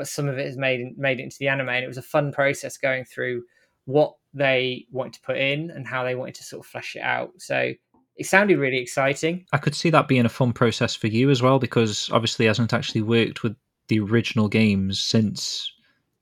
but 0.00 0.08
some 0.08 0.28
of 0.28 0.38
it 0.38 0.46
has 0.46 0.56
made 0.56 0.96
made 0.96 1.20
it 1.20 1.24
into 1.24 1.36
the 1.38 1.48
anime. 1.48 1.68
And 1.68 1.84
it 1.84 1.88
was 1.88 1.98
a 1.98 2.02
fun 2.02 2.32
process 2.32 2.78
going 2.78 3.04
through 3.04 3.44
what 3.84 4.14
they 4.32 4.86
wanted 4.90 5.12
to 5.14 5.20
put 5.20 5.36
in 5.36 5.70
and 5.70 5.86
how 5.86 6.04
they 6.04 6.14
wanted 6.14 6.36
to 6.36 6.44
sort 6.44 6.64
of 6.64 6.70
flesh 6.70 6.96
it 6.96 7.02
out. 7.02 7.32
So 7.38 7.72
it 8.16 8.26
sounded 8.26 8.58
really 8.58 8.78
exciting. 8.78 9.44
I 9.52 9.58
could 9.58 9.74
see 9.74 9.90
that 9.90 10.08
being 10.08 10.24
a 10.24 10.30
fun 10.30 10.54
process 10.54 10.94
for 10.94 11.08
you 11.08 11.28
as 11.28 11.42
well 11.42 11.58
because 11.58 12.08
obviously 12.12 12.46
hasn't 12.46 12.72
actually 12.72 13.02
worked 13.02 13.42
with 13.42 13.54
the 13.88 14.00
original 14.00 14.48
games 14.48 15.00
since 15.00 15.70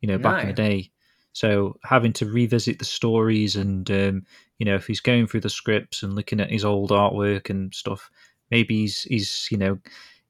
you 0.01 0.09
know 0.09 0.19
back 0.19 0.43
in 0.43 0.49
the 0.49 0.55
day. 0.55 0.91
So 1.39 1.77
having 1.85 2.13
to 2.15 2.27
revisit 2.27 2.81
the 2.81 2.85
stories 2.85 3.55
and 3.55 3.89
um, 3.93 4.27
you 4.59 4.67
know 4.67 4.75
if 4.75 4.89
he's 4.89 4.99
going 5.01 5.29
through 5.29 5.43
the 5.43 5.49
scripts 5.49 6.03
and 6.03 6.15
looking 6.15 6.41
at 6.41 6.51
his 6.51 6.65
old 6.65 6.91
artwork 6.91 7.49
and 7.49 7.73
stuff, 7.73 8.11
maybe 8.51 8.79
he's 8.81 9.03
he's 9.05 9.47
you 9.53 9.57
know 9.57 9.79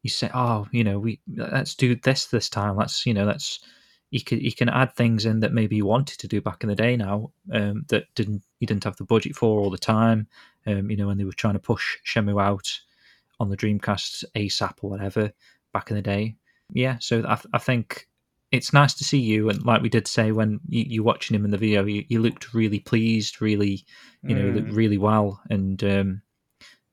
he's 0.03 0.15
saying 0.15 0.33
oh 0.35 0.67
you 0.71 0.85
know 0.85 0.99
we 0.99 1.19
let's 1.35 1.75
do 1.75 1.95
this 1.95 2.27
this 2.27 2.51
time. 2.51 2.77
Let's 2.77 3.07
you 3.07 3.15
know 3.15 3.25
let's 3.25 3.61
he 4.11 4.21
can 4.21 4.39
he 4.41 4.53
can 4.53 4.69
add 4.69 4.95
things 4.95 5.25
in 5.25 5.41
that 5.41 5.55
maybe 5.55 5.77
he 5.77 5.83
wanted 5.83 6.19
to 6.19 6.29
do 6.29 6.43
back 6.43 6.63
in 6.63 6.69
the 6.69 6.75
day 6.75 6.95
now 6.95 7.33
um, 7.55 7.87
that 7.89 8.05
didn't 8.15 8.43
he 8.61 8.67
didn't 8.67 8.85
have 8.85 8.97
the 8.97 9.05
budget 9.05 9.35
for 9.35 9.61
all 9.61 9.71
the 9.71 9.79
time. 9.79 10.27
Um, 10.67 10.91
you 10.91 10.97
know 10.99 11.07
when 11.07 11.17
they 11.17 11.25
were 11.25 11.33
trying 11.33 11.55
to 11.55 11.59
push 11.59 11.97
Shenmue 12.05 12.43
out 12.43 12.81
on 13.41 13.49
the 13.49 13.57
Dreamcast 13.57 14.25
ASAP 14.37 14.75
or 14.83 14.91
whatever 14.91 15.33
back 15.73 15.91
in 15.91 15.97
the 15.97 16.03
day. 16.03 16.37
Yeah, 16.71 16.99
so 17.01 17.25
I, 17.27 17.41
I 17.55 17.59
think 17.59 18.08
it's 18.51 18.73
nice 18.73 18.95
to 18.95 19.05
see 19.05 19.19
you, 19.19 19.51
and 19.51 19.65
like 19.65 19.83
we 19.83 19.89
did 19.89 20.09
say 20.09 20.33
when 20.33 20.61
you, 20.69 20.85
you 20.87 21.03
watching 21.03 21.35
him 21.35 21.45
in 21.45 21.51
the 21.51 21.59
video, 21.59 21.85
you, 21.85 22.05
you 22.09 22.21
looked 22.21 22.55
really 22.55 22.81
pleased, 22.81 23.43
really, 23.43 23.85
you 24.23 24.35
know, 24.35 24.61
Mm. 24.61 24.75
really 24.75 24.99
well, 24.99 25.41
and 25.51 25.83
um, 25.85 26.23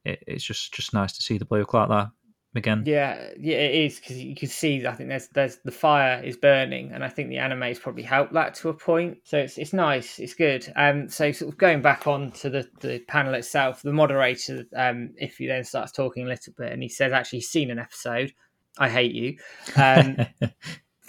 it, 0.03 0.23
it's 0.27 0.43
just 0.43 0.73
just 0.73 0.93
nice 0.93 1.13
to 1.13 1.23
see 1.23 1.37
the 1.37 1.45
bloke 1.45 1.73
like 1.73 1.89
that 1.89 2.09
again. 2.55 2.83
Yeah, 2.85 3.31
yeah, 3.39 3.57
it 3.57 3.75
is 3.85 3.99
because 3.99 4.21
you 4.21 4.35
can 4.35 4.49
see. 4.49 4.85
I 4.85 4.93
think 4.93 5.09
there's 5.09 5.27
there's 5.29 5.57
the 5.63 5.71
fire 5.71 6.21
is 6.23 6.37
burning, 6.37 6.91
and 6.91 7.03
I 7.03 7.09
think 7.09 7.29
the 7.29 7.37
anime's 7.37 7.79
probably 7.79 8.03
helped 8.03 8.33
that 8.33 8.55
to 8.55 8.69
a 8.69 8.73
point. 8.73 9.19
So 9.23 9.37
it's 9.37 9.57
it's 9.57 9.73
nice, 9.73 10.19
it's 10.19 10.33
good. 10.33 10.71
Um, 10.75 11.09
so 11.09 11.31
sort 11.31 11.53
of 11.53 11.57
going 11.57 11.81
back 11.81 12.07
on 12.07 12.31
to 12.31 12.49
the 12.49 12.69
the 12.81 12.99
panel 13.07 13.33
itself, 13.33 13.81
the 13.81 13.93
moderator, 13.93 14.65
um, 14.75 15.11
if 15.17 15.37
he 15.37 15.47
then 15.47 15.63
starts 15.63 15.91
talking 15.91 16.25
a 16.25 16.29
little 16.29 16.53
bit, 16.57 16.71
and 16.71 16.83
he 16.83 16.89
says 16.89 17.13
actually 17.13 17.39
he's 17.39 17.49
seen 17.49 17.71
an 17.71 17.79
episode. 17.79 18.33
I 18.77 18.89
hate 18.89 19.13
you. 19.13 19.37
Um, 19.77 20.17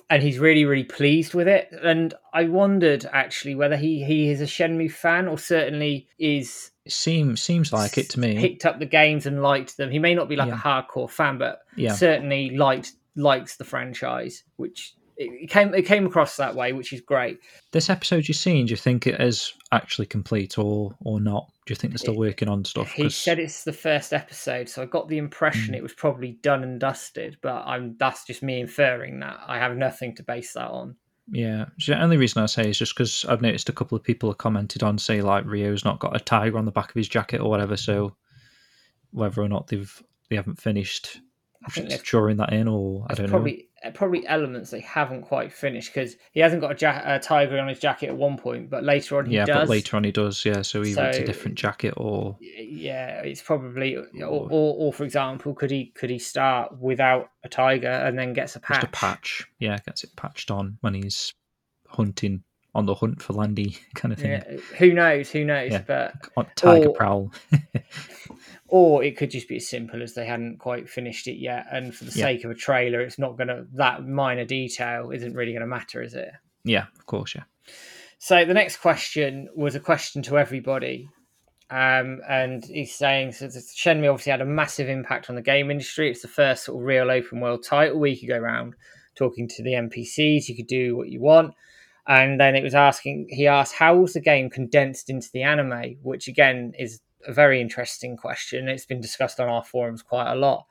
and 0.09 0.23
he's 0.23 0.39
really 0.39 0.65
really 0.65 0.85
pleased 0.85 1.35
with 1.35 1.49
it 1.49 1.69
and 1.83 2.15
i 2.33 2.45
wondered 2.45 3.05
actually 3.13 3.55
whether 3.55 3.77
he 3.77 4.05
he 4.05 4.29
is 4.31 4.41
a 4.41 4.45
shenmue 4.45 4.91
fan 4.91 5.27
or 5.29 5.39
certainly 5.39 6.07
is 6.19 6.71
it 6.85 6.93
seems 6.93 7.43
seems 7.43 7.73
like 7.73 7.99
it 7.99 8.11
to 8.11 8.21
me. 8.21 8.39
picked 8.39 8.65
up 8.65 8.79
the 8.79 8.87
games 8.87 9.27
and 9.27 9.43
liked 9.43 9.77
them 9.77 9.91
he 9.91 9.99
may 9.99 10.15
not 10.15 10.29
be 10.29 10.37
like 10.37 10.49
Yeah. 10.49 10.55
a 10.55 10.59
hardcore 10.59 11.11
fan 11.11 11.39
but 11.39 11.61
Yeah. 11.77 11.93
certainly 11.95 12.57
liked 12.57 12.93
likes 13.17 13.57
the 13.57 13.65
franchise 13.65 14.45
which 14.57 14.95
it 15.17 15.31
it 15.45 15.51
came 15.51 15.75
it 15.75 15.83
came 15.87 16.07
across 16.07 16.37
that 16.37 16.55
way 16.55 16.73
which 16.73 16.93
is 16.93 17.01
great 17.01 17.39
This 17.73 17.89
episode 17.91 18.29
you've 18.29 18.37
seen, 18.37 18.67
do 18.67 18.71
you 18.71 18.77
think 18.77 19.07
it 19.07 19.21
is 19.21 19.53
actually 19.73 20.07
complete 20.07 20.59
or 20.59 20.95
or 21.01 21.21
not? 21.21 21.47
Do 21.67 21.73
you 21.73 21.77
think 21.77 21.93
they're 21.93 21.99
still 21.99 22.17
working 22.17 22.49
on 22.49 22.65
stuff? 22.65 22.93
he 22.93 23.03
'Cause- 23.05 23.17
said 23.17 23.39
it's 23.39 23.65
the 23.65 23.73
first 23.73 24.13
episode 24.13 24.69
so 24.69 24.83
i 24.83 24.87
got 24.87 25.09
the 25.09 25.19
impression 25.19 25.75
Mm. 25.75 25.79
it 25.79 25.83
was 25.83 25.95
probably 25.95 26.33
done 26.43 26.63
and 26.63 26.79
dusted 26.81 27.39
but 27.43 27.63
i'm 27.67 27.97
that's 27.99 28.25
just 28.27 28.43
me 28.43 28.61
inferring 28.61 29.21
that 29.21 29.39
i 29.47 29.59
have 29.59 29.77
nothing 29.77 30.15
to 30.17 30.23
base 30.23 30.53
that 30.55 30.69
on 30.71 30.97
Yeah, 31.29 31.65
so 31.81 31.93
the 31.93 32.01
only 32.03 32.17
reason 32.19 32.41
I 32.41 32.47
say 32.47 32.71
is 32.71 32.79
just 32.79 32.95
because 32.95 33.25
I've 33.25 33.43
noticed 33.43 33.69
a 33.69 33.73
couple 33.73 33.97
of 33.99 34.05
people 34.05 34.31
have 34.31 34.39
commented 34.39 34.85
on, 34.85 34.97
say, 34.97 35.23
like 35.23 35.45
Ryo's 35.45 35.85
not 35.85 35.99
got 35.99 36.15
a 36.15 36.21
tiger 36.21 36.57
on 36.57 36.67
the 36.67 36.71
back 36.71 36.91
of 36.91 36.95
his 36.95 37.09
jacket 37.09 37.41
or 37.41 37.51
whatever. 37.51 37.77
So 37.77 38.15
whether 39.11 39.43
or 39.43 39.49
not 39.49 39.67
they've 39.67 39.93
they 40.31 40.37
haven't 40.37 40.61
finished 40.61 41.21
i 41.67 41.71
think 41.71 41.89
that 41.89 42.53
in, 42.53 42.69
or 42.69 43.07
I 43.11 43.15
don't 43.15 43.27
know. 43.27 43.31
probably 43.31 43.69
uh, 43.85 43.91
probably 43.91 44.27
elements 44.27 44.71
they 44.71 44.81
haven't 44.81 45.23
quite 45.23 45.53
finished 45.53 45.93
because 45.93 46.17
he 46.33 46.41
hasn't 46.41 46.61
got 46.63 46.73
a, 46.73 46.85
ja- 46.85 47.03
a 47.05 47.19
tiger 47.19 47.59
on 47.59 47.69
his 47.69 47.79
jacket 47.79 48.09
at 48.09 48.17
one 48.17 48.37
point, 48.39 48.71
but 48.71 48.83
later 48.85 49.19
on 49.19 49.27
he 49.27 49.35
Yeah, 49.37 49.45
does. 49.45 49.57
but 49.63 49.69
later 49.69 49.97
on 49.99 50.05
he 50.05 50.13
does. 50.13 50.45
Yeah, 50.45 50.63
so 50.63 50.83
either 50.83 51.05
it's 51.05 51.19
a 51.19 51.25
different 51.25 51.59
jacket 51.59 51.93
or 51.97 52.37
yeah, 52.41 53.21
it's 53.21 53.43
probably 53.43 53.97
or, 53.97 54.07
Or- 54.25 54.49
or, 54.51 54.75
or 54.79 54.93
for 54.93 55.05
example, 55.05 55.55
could 55.55 55.71
he 55.71 55.87
could 55.95 56.09
he 56.11 56.19
start 56.19 56.79
without 56.79 57.29
a 57.45 57.49
tiger 57.49 57.89
and 57.91 58.19
then 58.19 58.33
gets 58.33 58.57
a 58.57 58.61
patch? 58.61 58.81
just 58.81 58.87
a 58.89 58.91
patch. 58.93 59.47
Yeah, 59.59 59.77
gets 59.85 60.05
it 60.05 60.17
patched 60.17 60.51
on 60.51 60.79
when 60.81 60.95
he's 60.95 61.33
hunting 61.89 62.43
on 62.77 62.87
the 62.87 62.95
hunt 62.95 63.21
for 63.23 63.33
Lan 63.33 63.55
Di 63.55 63.77
kind 63.95 64.13
of 64.13 64.19
thing. 64.21 64.31
Yeah, 64.33 64.57
who 64.79 64.93
knows? 64.93 65.31
Who 65.31 65.45
knows? 65.45 65.73
Yeah. 65.73 65.83
But 65.87 66.15
On 66.37 66.47
tiger 66.55 66.89
Or- 66.89 66.95
prowl. 66.95 67.33
or 68.69 69.03
it 69.05 69.17
could 69.17 69.31
just 69.31 69.49
be 69.49 69.57
as 69.57 69.69
simple 69.69 70.03
as 70.03 70.15
they 70.15 70.27
hadn't 70.27 70.59
quite 70.59 70.89
finished 70.89 71.27
it 71.29 71.37
yet, 71.39 71.67
and 71.71 71.95
for 71.95 72.05
the 72.05 72.11
Yeah. 72.19 72.25
sake 72.27 72.45
of 72.45 72.51
a 72.51 72.55
trailer, 72.55 73.01
it's 73.01 73.19
not 73.19 73.37
gonna 73.39 73.67
that 73.75 74.07
minor 74.07 74.45
detail 74.45 75.11
isn't 75.11 75.35
really 75.35 75.53
gonna 75.53 75.67
matter, 75.67 76.03
is 76.03 76.15
it? 76.15 76.31
yeah, 76.65 76.87
of 76.99 77.07
course. 77.07 77.35
Yeah. 77.35 77.45
So 78.19 78.45
the 78.45 78.55
next 78.55 78.79
question 78.79 79.49
was 79.55 79.75
a 79.75 79.81
question 79.81 80.23
to 80.23 80.39
everybody. 80.39 81.09
Um, 81.71 82.21
and 82.29 82.65
he's 82.65 82.95
saying 82.95 83.33
so 83.33 83.47
Shenmue 83.47 84.11
obviously 84.11 84.31
had 84.31 84.41
a 84.41 84.45
massive 84.47 84.89
impact 84.89 85.29
on 85.29 85.37
the 85.37 85.43
game 85.43 85.71
industry. 85.71 86.11
It's 86.11 86.23
the 86.23 86.29
first 86.29 86.65
sort 86.65 86.81
of 86.81 86.87
real 86.87 87.11
open 87.11 87.41
world 87.41 87.65
title 87.65 87.99
where 87.99 88.11
you 88.11 88.19
could 88.19 88.29
go 88.29 88.39
around 88.39 88.75
talking 89.17 89.49
to 89.49 89.63
the 89.63 89.73
NPCs, 89.73 90.49
you 90.49 90.55
could 90.57 90.67
do 90.69 90.97
what 90.97 91.09
you 91.09 91.21
want. 91.21 91.55
And 92.09 92.41
then 92.41 92.55
it 92.55 92.63
was 92.63 92.75
asking, 92.75 93.29
he 93.31 93.47
asked, 93.47 93.75
how 93.75 93.97
was 93.97 94.13
the 94.13 94.21
game 94.21 94.49
condensed 94.49 95.11
into 95.11 95.29
the 95.33 95.43
anime? 95.43 95.97
Which 96.03 96.29
again 96.29 96.73
is 96.79 97.01
a 97.27 97.33
very 97.33 97.61
interesting 97.61 98.17
question. 98.17 98.69
It's 98.69 98.87
been 98.87 99.01
discussed 99.01 99.41
on 99.41 99.49
our 99.49 99.65
forums 99.65 100.03
quite 100.03 100.31
a 100.31 100.37
lot. 100.37 100.67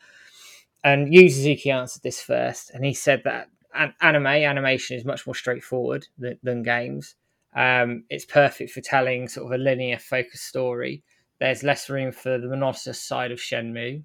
And 0.84 1.14
Yu 1.14 1.28
answered 1.72 2.04
this 2.04 2.22
first, 2.22 2.70
and 2.70 2.86
he 2.86 2.94
said 2.94 3.24
that 3.26 3.50
an- 3.74 3.96
anime 4.02 4.28
animation 4.28 4.96
is 4.96 5.04
much 5.04 5.26
more 5.26 5.36
straightforward 5.36 6.08
than, 6.18 6.40
than 6.44 6.64
games. 6.64 7.16
Um, 7.56 8.04
it's 8.10 8.26
perfect 8.26 8.72
for 8.72 8.82
telling 8.82 9.28
sort 9.28 9.48
of 9.48 9.60
a 9.60 9.64
linear 9.64 9.98
focused 9.98 10.46
story. 10.46 11.04
There's 11.40 11.64
less 11.64 11.90
room 11.90 12.12
for 12.12 12.38
the 12.38 12.48
monotonous 12.48 13.02
side 13.02 13.32
of 13.32 13.40
Shenmue. 13.40 14.04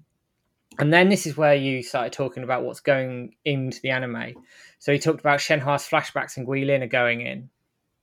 And 0.79 0.91
then 0.93 1.09
this 1.09 1.27
is 1.27 1.37
where 1.37 1.53
you 1.55 1.83
started 1.83 2.13
talking 2.13 2.43
about 2.43 2.63
what's 2.63 2.79
going 2.79 3.35
into 3.45 3.79
the 3.81 3.89
anime. 3.89 4.35
So 4.79 4.91
he 4.91 4.99
talked 4.99 5.19
about 5.19 5.39
Shenhua's 5.39 5.87
flashbacks 5.87 6.37
and 6.37 6.47
Guilin 6.47 6.81
are 6.81 6.87
going 6.87 7.21
in. 7.21 7.49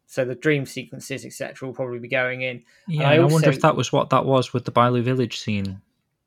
So 0.07 0.25
the 0.25 0.35
dream 0.35 0.65
sequences, 0.65 1.25
etc., 1.25 1.67
will 1.67 1.75
probably 1.75 1.99
be 1.99 2.09
going 2.09 2.43
in. 2.43 2.63
Yeah, 2.87 3.09
I 3.09 3.15
and 3.15 3.23
I, 3.23 3.27
wonder 3.27 3.51
if 3.51 3.61
that 3.61 3.77
was 3.77 3.93
what 3.93 4.11
that 4.11 4.25
was 4.25 4.53
with 4.53 4.65
the 4.65 4.73
Bailu 4.73 5.03
Village 5.03 5.39
scene. 5.41 5.81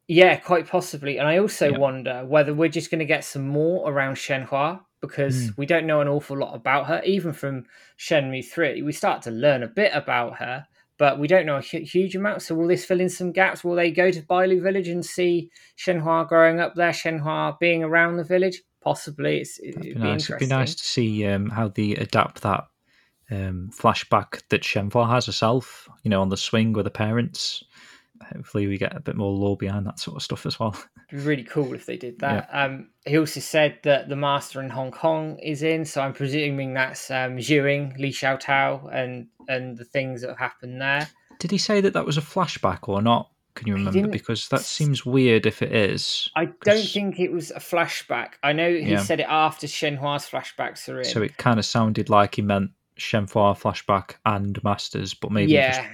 Yeah, 0.07 0.35
quite 0.35 0.68
possibly. 0.68 1.18
And 1.18 1.27
I 1.27 1.38
also 1.38 1.72
Yeah. 1.72 1.77
wonder 1.77 2.26
whether 2.26 2.53
we're 2.53 2.69
just 2.69 2.91
going 2.91 2.99
to 2.99 3.05
get 3.05 3.23
some 3.23 3.47
more 3.47 3.89
around 3.89 4.15
Shenhua 4.15 4.81
because 4.99 5.47
Hmm. 5.47 5.51
we 5.57 5.65
don't 5.65 5.88
know 5.88 6.01
an 6.01 6.07
awful 6.07 6.38
lot 6.38 6.53
about 6.53 6.88
her. 6.88 7.01
Even 7.05 7.34
from 7.34 7.65
Shenmue 7.97 8.45
3, 8.45 8.81
we 8.81 8.91
start 8.91 9.22
to 9.23 9.31
learn 9.31 9.63
a 9.63 9.68
bit 9.68 9.91
about 9.95 10.38
her, 10.38 10.68
but 11.02 11.18
we 11.18 11.28
don't 11.28 11.48
know 11.48 11.57
a 11.57 11.61
huge 11.61 12.15
amount. 12.15 12.44
So 12.44 12.53
will 12.53 12.68
this 12.68 12.86
fill 12.86 13.02
in 13.02 13.10
some 13.10 13.32
gaps? 13.32 13.64
Will 13.64 13.73
they 13.73 13.90
go 13.90 14.11
to 14.11 14.22
Bailu 14.22 14.61
Village 14.61 14.88
and 14.88 15.03
see 15.03 15.49
Shenhua 15.76 16.28
growing 16.28 16.60
up 16.60 16.76
there, 16.76 16.91
Shenhua 16.91 17.57
being 17.57 17.84
around 17.84 18.18
the 18.18 18.23
village? 18.23 18.61
Possibly. 18.84 19.40
It's, 19.40 19.60
it'd 19.64 19.82
be, 19.82 19.95
be 19.95 19.99
nice. 19.99 20.30
It'd 20.30 20.38
be 20.38 20.45
nice 20.45 20.76
to 20.76 20.84
see 20.84 21.26
um, 21.26 21.49
how 21.49 21.69
they 21.69 21.95
adapt 21.95 22.44
that 22.44 22.65
um, 23.32 23.72
flashback 23.76 24.44
that 24.49 24.61
Shenhua 24.61 25.10
has 25.10 25.26
herself. 25.26 25.90
You 26.03 26.11
know, 26.11 26.22
on 26.22 26.30
the 26.30 26.38
swing 26.38 26.72
with 26.72 26.86
the 26.86 26.91
parents. 26.91 27.64
Hopefully, 28.34 28.68
we 28.68 28.77
get 28.77 28.95
a 28.95 28.99
bit 28.99 29.15
more 29.15 29.31
lore 29.31 29.57
behind 29.57 29.85
that 29.88 29.99
sort 29.99 30.18
of 30.18 30.23
stuff 30.23 30.45
as 30.45 30.60
well. 30.60 30.76
It'd 31.10 31.23
be 31.23 31.27
really 31.27 31.43
cool 31.43 31.73
if 31.73 31.85
they 31.85 31.98
did 31.98 32.19
that. 32.19 32.49
Um, 32.52 32.89
he 33.06 33.18
also 33.18 33.39
said 33.39 33.80
that 33.84 34.10
the 34.10 34.15
master 34.15 34.61
in 34.61 34.69
Hong 34.69 34.91
Kong 34.91 35.38
is 35.39 35.64
in, 35.64 35.85
so 35.85 36.02
I'm 36.02 36.14
presuming 36.14 36.73
that's 36.73 37.10
um, 37.11 37.38
Xiuying, 37.38 37.98
Li 37.98 38.11
Xiaotao, 38.11 38.93
and 38.93 39.27
and 39.48 39.77
the 39.77 39.85
things 39.85 40.22
that 40.22 40.30
have 40.30 40.38
happened 40.38 40.81
there. 40.81 41.10
Did 41.39 41.52
he 41.52 41.57
say 41.57 41.81
that 41.81 41.93
that 41.93 42.06
was 42.06 42.18
a 42.18 42.22
flashback 42.22 42.88
or 42.88 43.02
not? 43.02 43.31
Can 43.56 43.68
you 43.68 43.73
remember? 43.73 44.07
Because 44.07 44.48
that 44.49 44.61
seems 44.61 45.06
weird 45.06 45.45
if 45.45 45.61
it 45.61 45.73
is. 45.73 46.30
I 46.35 46.45
don't 46.45 46.88
think 46.88 47.19
it 47.19 47.31
was 47.31 47.52
a 47.52 47.60
flashback. 47.60 48.34
I 48.43 48.53
know 48.53 48.72
he 48.72 48.91
Yeah. 48.91 48.99
said 49.03 49.19
it 49.19 49.26
after 49.27 49.68
Shenhua's 49.68 50.26
flashbacks 50.30 50.88
are 50.88 50.99
in. 50.99 51.06
So 51.06 51.22
it 51.22 51.35
kind 51.38 51.60
of 51.60 51.65
sounded 51.65 52.10
like 52.10 52.35
he 52.35 52.43
meant 52.43 52.72
Shenhua 52.98 53.60
flashback 53.60 54.15
and 54.26 54.64
Masters, 54.64 55.14
but 55.14 55.31
maybe 55.31 55.53
just 55.53 55.80
yeah, 55.81 55.88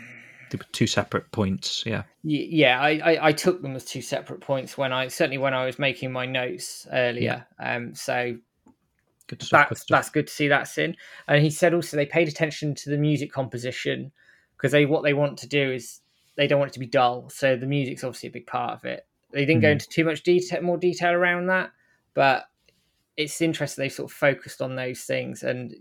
they 0.50 0.58
were 0.58 0.66
two 0.72 0.88
separate 0.88 1.32
points. 1.32 1.84
Yeah. 1.86 2.04
Yeah. 2.24 2.80
I, 2.82 2.90
I 3.04 3.28
I 3.28 3.32
took 3.32 3.62
them 3.62 3.76
as 3.76 3.86
two 3.86 4.02
separate 4.02 4.42
points 4.42 4.78
when 4.78 4.92
I 4.94 5.08
certainly 5.08 5.38
when 5.38 5.54
I 5.54 5.66
was 5.66 5.78
making 5.80 6.12
my 6.12 6.26
notes 6.26 6.88
earlier. 6.92 7.46
Um, 7.60 7.94
so 7.96 8.38
Good 9.28 9.42
stuff. 9.44 9.68
good 9.68 9.76
that's 9.76 9.82
stuff. 9.82 9.98
that's 9.98 10.10
good 10.10 10.28
to 10.28 10.34
see 10.34 10.48
that's 10.48 10.78
in. 10.78 10.96
And 11.28 11.42
he 11.44 11.50
said 11.50 11.74
also 11.74 11.98
they 11.98 12.06
paid 12.06 12.28
attention 12.30 12.76
to 12.76 12.90
the 12.90 12.98
music 12.98 13.32
composition 13.32 14.12
because 14.56 14.72
they 14.72 14.86
what 14.86 15.04
they 15.04 15.14
want 15.14 15.38
to 15.40 15.48
do 15.48 15.72
is 15.72 16.00
they 16.38 16.48
don't 16.48 16.60
want 16.60 16.72
it 16.72 16.74
to 16.76 16.80
be 16.80 16.88
dull. 16.88 17.30
So 17.30 17.56
the 17.56 17.66
music's 17.66 18.04
obviously 18.04 18.30
a 18.30 18.32
big 18.32 18.48
part 18.48 18.74
of 18.74 18.86
it. 18.86 19.06
They 19.32 19.44
didn't 19.46 19.62
go 19.62 19.68
Mhm. 19.68 19.72
into 19.74 19.90
too 19.90 20.06
much 20.06 20.24
detail, 20.24 20.62
more 20.62 20.78
detail 20.78 21.12
around 21.12 21.48
that, 21.48 21.72
but 22.14 22.46
it's 23.18 23.42
interesting 23.42 23.84
they 23.84 23.90
sort 23.90 24.10
of 24.10 24.16
focused 24.16 24.62
on 24.62 24.76
those 24.76 25.02
things, 25.02 25.44
and 25.44 25.76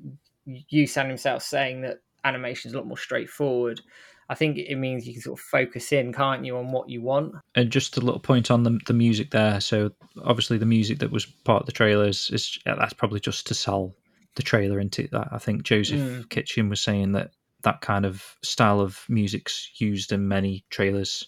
Yusan 0.72 1.06
himself 1.08 1.42
saying 1.42 1.82
that 1.82 1.98
animation 2.24 2.68
is 2.70 2.74
a 2.74 2.78
lot 2.78 2.86
more 2.86 2.96
straightforward. 2.98 3.80
I 4.28 4.34
think 4.34 4.58
it 4.58 4.76
means 4.76 5.06
you 5.06 5.12
can 5.12 5.22
sort 5.22 5.38
of 5.38 5.44
focus 5.44 5.92
in, 5.92 6.12
can't 6.12 6.44
you, 6.44 6.56
on 6.56 6.72
what 6.72 6.88
you 6.88 7.00
want. 7.00 7.34
And 7.54 7.70
just 7.70 7.96
a 7.96 8.00
little 8.00 8.20
point 8.20 8.50
on 8.50 8.62
the 8.62 8.78
the 8.86 8.92
music 8.92 9.30
there. 9.30 9.60
So 9.60 9.90
obviously 10.24 10.58
the 10.58 10.66
music 10.66 10.98
that 10.98 11.10
was 11.10 11.26
part 11.26 11.62
of 11.62 11.66
the 11.66 11.72
trailers 11.72 12.30
is 12.30 12.58
that's 12.64 12.92
probably 12.92 13.20
just 13.20 13.46
to 13.48 13.54
sell 13.54 13.94
the 14.34 14.42
trailer 14.42 14.80
into 14.80 15.08
that. 15.12 15.28
I 15.32 15.38
think 15.38 15.62
Joseph 15.62 16.00
mm. 16.00 16.28
Kitchen 16.28 16.68
was 16.68 16.80
saying 16.80 17.12
that 17.12 17.30
that 17.62 17.80
kind 17.80 18.04
of 18.04 18.36
style 18.42 18.80
of 18.80 19.04
music's 19.08 19.70
used 19.80 20.12
in 20.12 20.28
many 20.28 20.64
trailers. 20.70 21.26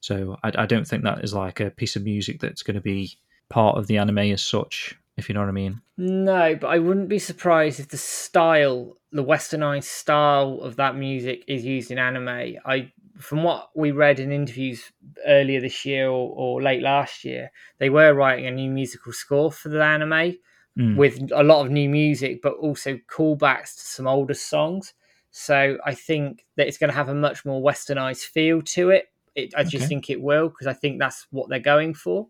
So 0.00 0.36
I, 0.42 0.52
I 0.56 0.66
don't 0.66 0.86
think 0.86 1.02
that 1.04 1.24
is 1.24 1.34
like 1.34 1.60
a 1.60 1.70
piece 1.70 1.96
of 1.96 2.04
music 2.04 2.40
that's 2.40 2.62
going 2.62 2.76
to 2.76 2.80
be 2.80 3.18
part 3.48 3.76
of 3.76 3.86
the 3.86 3.98
anime 3.98 4.18
as 4.18 4.42
such 4.42 4.96
if 5.16 5.28
you 5.28 5.34
know 5.34 5.40
what 5.40 5.48
I 5.48 5.52
mean. 5.52 5.80
No, 5.96 6.54
but 6.56 6.68
I 6.68 6.78
wouldn't 6.78 7.08
be 7.08 7.18
surprised 7.18 7.80
if 7.80 7.88
the 7.88 7.96
style, 7.96 8.96
the 9.12 9.24
westernized 9.24 9.84
style 9.84 10.60
of 10.62 10.76
that 10.76 10.96
music 10.96 11.44
is 11.48 11.64
used 11.64 11.90
in 11.90 11.98
anime. 11.98 12.56
I 12.64 12.92
from 13.18 13.42
what 13.42 13.70
we 13.74 13.90
read 13.90 14.20
in 14.20 14.30
interviews 14.30 14.92
earlier 15.26 15.60
this 15.60 15.84
year 15.84 16.08
or, 16.08 16.34
or 16.36 16.62
late 16.62 16.82
last 16.82 17.24
year, 17.24 17.50
they 17.78 17.88
were 17.88 18.14
writing 18.14 18.46
a 18.46 18.50
new 18.50 18.70
musical 18.70 19.12
score 19.12 19.50
for 19.50 19.68
the 19.68 19.82
anime 19.82 20.36
mm. 20.78 20.96
with 20.96 21.30
a 21.34 21.42
lot 21.42 21.64
of 21.64 21.70
new 21.70 21.88
music, 21.88 22.40
but 22.42 22.54
also 22.54 22.98
callbacks 23.10 23.74
to 23.76 23.82
some 23.82 24.06
older 24.06 24.34
songs. 24.34 24.92
So 25.30 25.78
I 25.84 25.94
think 25.94 26.46
that 26.56 26.66
it's 26.66 26.78
going 26.78 26.90
to 26.90 26.96
have 26.96 27.08
a 27.08 27.14
much 27.14 27.44
more 27.44 27.62
westernized 27.62 28.24
feel 28.24 28.62
to 28.62 28.90
it. 28.90 29.06
it 29.34 29.54
I 29.56 29.64
just 29.64 29.88
think 29.88 30.08
it 30.10 30.20
will 30.20 30.48
because 30.48 30.66
I 30.66 30.72
think 30.72 30.98
that's 30.98 31.26
what 31.30 31.48
they're 31.48 31.58
going 31.58 31.94
for. 31.94 32.28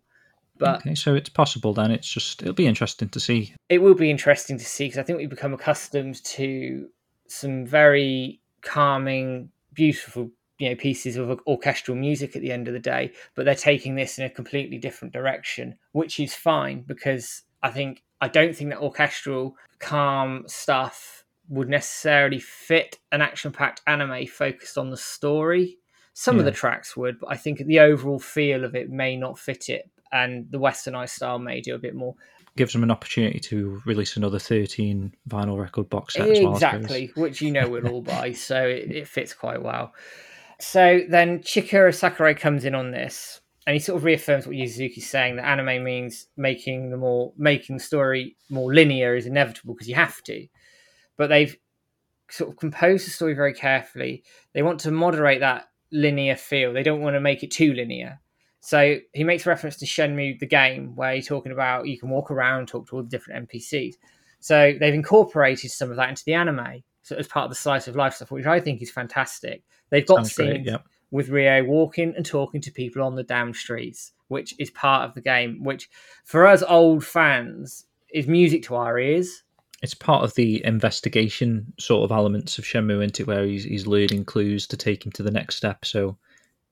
But 0.58 0.80
okay, 0.80 0.94
so 0.94 1.14
it's 1.14 1.28
possible 1.28 1.72
then. 1.72 1.90
It's 1.90 2.08
just 2.08 2.42
it'll 2.42 2.54
be 2.54 2.66
interesting 2.66 3.08
to 3.10 3.20
see. 3.20 3.54
It 3.68 3.78
will 3.78 3.94
be 3.94 4.10
interesting 4.10 4.58
to 4.58 4.64
see 4.64 4.86
because 4.86 4.98
I 4.98 5.02
think 5.02 5.18
we've 5.18 5.30
become 5.30 5.54
accustomed 5.54 6.22
to 6.24 6.88
some 7.28 7.66
very 7.66 8.40
calming, 8.62 9.50
beautiful, 9.72 10.30
you 10.58 10.70
know, 10.70 10.76
pieces 10.76 11.16
of 11.16 11.40
orchestral 11.46 11.96
music 11.96 12.36
at 12.36 12.42
the 12.42 12.52
end 12.52 12.68
of 12.68 12.74
the 12.74 12.80
day. 12.80 13.12
But 13.34 13.44
they're 13.44 13.54
taking 13.54 13.96
this 13.96 14.18
in 14.18 14.24
a 14.24 14.30
completely 14.30 14.78
different 14.78 15.12
direction, 15.12 15.76
which 15.92 16.18
is 16.20 16.34
fine 16.34 16.82
because 16.86 17.42
I 17.62 17.70
think 17.70 18.02
I 18.20 18.28
don't 18.28 18.56
think 18.56 18.70
that 18.70 18.80
orchestral, 18.80 19.56
calm 19.78 20.44
stuff 20.46 21.24
would 21.48 21.68
necessarily 21.68 22.40
fit 22.40 22.98
an 23.12 23.22
action-packed 23.22 23.80
anime 23.86 24.26
focused 24.26 24.76
on 24.78 24.90
the 24.90 24.96
story. 24.96 25.78
Some 26.12 26.36
yeah. 26.36 26.40
of 26.40 26.44
the 26.46 26.52
tracks 26.52 26.96
would, 26.96 27.20
but 27.20 27.30
I 27.30 27.36
think 27.36 27.58
the 27.58 27.78
overall 27.78 28.18
feel 28.18 28.64
of 28.64 28.74
it 28.74 28.90
may 28.90 29.16
not 29.16 29.38
fit 29.38 29.68
it 29.68 29.90
and 30.12 30.50
the 30.50 30.58
westernized 30.58 31.10
style 31.10 31.38
may 31.38 31.60
do 31.60 31.74
a 31.74 31.78
bit 31.78 31.94
more. 31.94 32.14
Gives 32.56 32.72
them 32.72 32.82
an 32.82 32.90
opportunity 32.90 33.38
to 33.40 33.82
release 33.84 34.16
another 34.16 34.38
13 34.38 35.14
vinyl 35.28 35.60
record 35.60 35.90
box 35.90 36.14
set 36.14 36.28
Exactly, 36.28 37.12
well, 37.14 37.24
which 37.24 37.42
you 37.42 37.50
know 37.50 37.68
we'll 37.68 37.86
all 37.88 38.02
buy, 38.02 38.32
so 38.32 38.62
it, 38.62 38.90
it 38.90 39.08
fits 39.08 39.34
quite 39.34 39.62
well. 39.62 39.92
So 40.58 41.02
then 41.08 41.40
Chikara 41.40 41.94
Sakurai 41.94 42.34
comes 42.34 42.64
in 42.64 42.74
on 42.74 42.90
this 42.90 43.42
and 43.66 43.74
he 43.74 43.80
sort 43.80 43.98
of 43.98 44.04
reaffirms 44.04 44.46
what 44.46 44.56
Yuzuki's 44.56 45.10
saying 45.10 45.36
that 45.36 45.44
anime 45.44 45.82
means 45.82 46.28
making 46.36 46.90
the 46.90 46.96
more 46.96 47.32
making 47.36 47.76
the 47.76 47.82
story 47.82 48.36
more 48.48 48.72
linear 48.72 49.16
is 49.16 49.26
inevitable 49.26 49.74
because 49.74 49.88
you 49.88 49.96
have 49.96 50.22
to. 50.22 50.46
But 51.16 51.28
they've 51.28 51.56
sort 52.30 52.50
of 52.50 52.56
composed 52.56 53.06
the 53.06 53.10
story 53.10 53.34
very 53.34 53.52
carefully. 53.52 54.22
They 54.54 54.62
want 54.62 54.80
to 54.80 54.90
moderate 54.92 55.40
that 55.40 55.68
linear 55.90 56.36
feel. 56.36 56.72
They 56.72 56.84
don't 56.84 57.00
want 57.00 57.14
to 57.14 57.20
make 57.20 57.42
it 57.42 57.50
too 57.50 57.72
linear. 57.72 58.20
So 58.66 58.96
he 59.12 59.22
makes 59.22 59.46
reference 59.46 59.76
to 59.76 59.86
Shenmue, 59.86 60.40
the 60.40 60.46
game, 60.46 60.96
where 60.96 61.14
he's 61.14 61.28
talking 61.28 61.52
about 61.52 61.86
you 61.86 61.96
can 61.96 62.08
walk 62.08 62.32
around, 62.32 62.66
talk 62.66 62.88
to 62.88 62.96
all 62.96 63.02
the 63.04 63.08
different 63.08 63.48
NPCs. 63.48 63.94
So 64.40 64.74
they've 64.80 64.92
incorporated 64.92 65.70
some 65.70 65.88
of 65.88 65.96
that 65.98 66.08
into 66.08 66.24
the 66.24 66.34
anime, 66.34 66.82
so 67.02 67.14
as 67.14 67.28
part 67.28 67.44
of 67.44 67.50
the 67.50 67.54
slice 67.54 67.86
of 67.86 67.94
life 67.94 68.14
stuff, 68.14 68.32
which 68.32 68.44
I 68.44 68.58
think 68.58 68.82
is 68.82 68.90
fantastic. 68.90 69.62
They've 69.90 70.04
got 70.04 70.16
Sounds 70.16 70.34
scenes 70.34 70.50
great, 70.50 70.66
yep. 70.66 70.84
with 71.12 71.28
Ryo 71.28 71.62
walking 71.62 72.12
and 72.16 72.26
talking 72.26 72.60
to 72.62 72.72
people 72.72 73.04
on 73.04 73.14
the 73.14 73.22
damn 73.22 73.54
streets, 73.54 74.10
which 74.26 74.52
is 74.58 74.70
part 74.72 75.08
of 75.08 75.14
the 75.14 75.20
game. 75.20 75.62
Which, 75.62 75.88
for 76.24 76.44
us 76.44 76.64
old 76.66 77.04
fans, 77.04 77.86
is 78.12 78.26
music 78.26 78.64
to 78.64 78.74
our 78.74 78.98
ears. 78.98 79.44
It's 79.80 79.94
part 79.94 80.24
of 80.24 80.34
the 80.34 80.64
investigation 80.66 81.72
sort 81.78 82.02
of 82.02 82.10
elements 82.10 82.58
of 82.58 82.64
Shenmue 82.64 83.04
into 83.04 83.26
where 83.26 83.44
he's, 83.44 83.62
he's 83.62 83.86
learning 83.86 84.24
clues 84.24 84.66
to 84.66 84.76
take 84.76 85.06
him 85.06 85.12
to 85.12 85.22
the 85.22 85.30
next 85.30 85.54
step. 85.54 85.84
So 85.84 86.18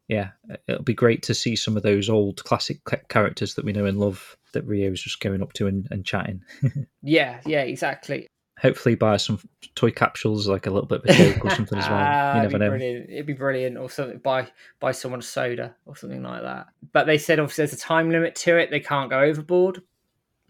yeah, 0.08 0.30
uh, 0.50 0.56
it'll 0.66 0.82
be 0.82 0.94
great 0.94 1.22
to 1.24 1.34
see 1.34 1.56
some 1.56 1.76
of 1.76 1.82
those 1.82 2.08
old 2.10 2.44
classic 2.44 2.80
characters 3.08 3.54
that 3.54 3.64
we 3.64 3.72
know 3.72 3.86
and 3.86 3.98
love 3.98 4.36
that 4.52 4.66
Ryo's 4.66 5.02
just 5.02 5.20
going 5.20 5.42
up 5.42 5.52
to 5.54 5.66
and, 5.66 5.88
and 5.90 6.04
chatting. 6.04 6.42
yeah, 7.02 7.40
yeah, 7.46 7.62
exactly. 7.62 8.28
Hopefully, 8.58 8.94
buy 8.94 9.16
some 9.16 9.40
toy 9.74 9.90
capsules, 9.90 10.46
like 10.46 10.66
a 10.66 10.70
little 10.70 10.86
bit 10.86 11.00
of 11.00 11.10
a 11.10 11.12
joke 11.12 11.44
or 11.44 11.50
something 11.50 11.78
as 11.78 11.88
well. 11.88 11.98
Ah, 12.00 12.36
you 12.36 12.42
never 12.42 12.58
know. 12.58 12.70
Brilliant. 12.70 13.10
It'd 13.10 13.26
be 13.26 13.32
brilliant, 13.32 13.76
or 13.76 13.90
something. 13.90 14.18
Buy 14.18 14.48
buy 14.78 14.92
someone 14.92 15.20
a 15.20 15.24
soda 15.24 15.74
or 15.86 15.96
something 15.96 16.22
like 16.22 16.42
that. 16.42 16.66
But 16.92 17.06
they 17.06 17.18
said 17.18 17.40
obviously 17.40 17.62
there's 17.62 17.72
a 17.72 17.82
time 17.82 18.10
limit 18.10 18.36
to 18.36 18.56
it. 18.56 18.70
They 18.70 18.80
can't 18.80 19.10
go 19.10 19.20
overboard. 19.20 19.82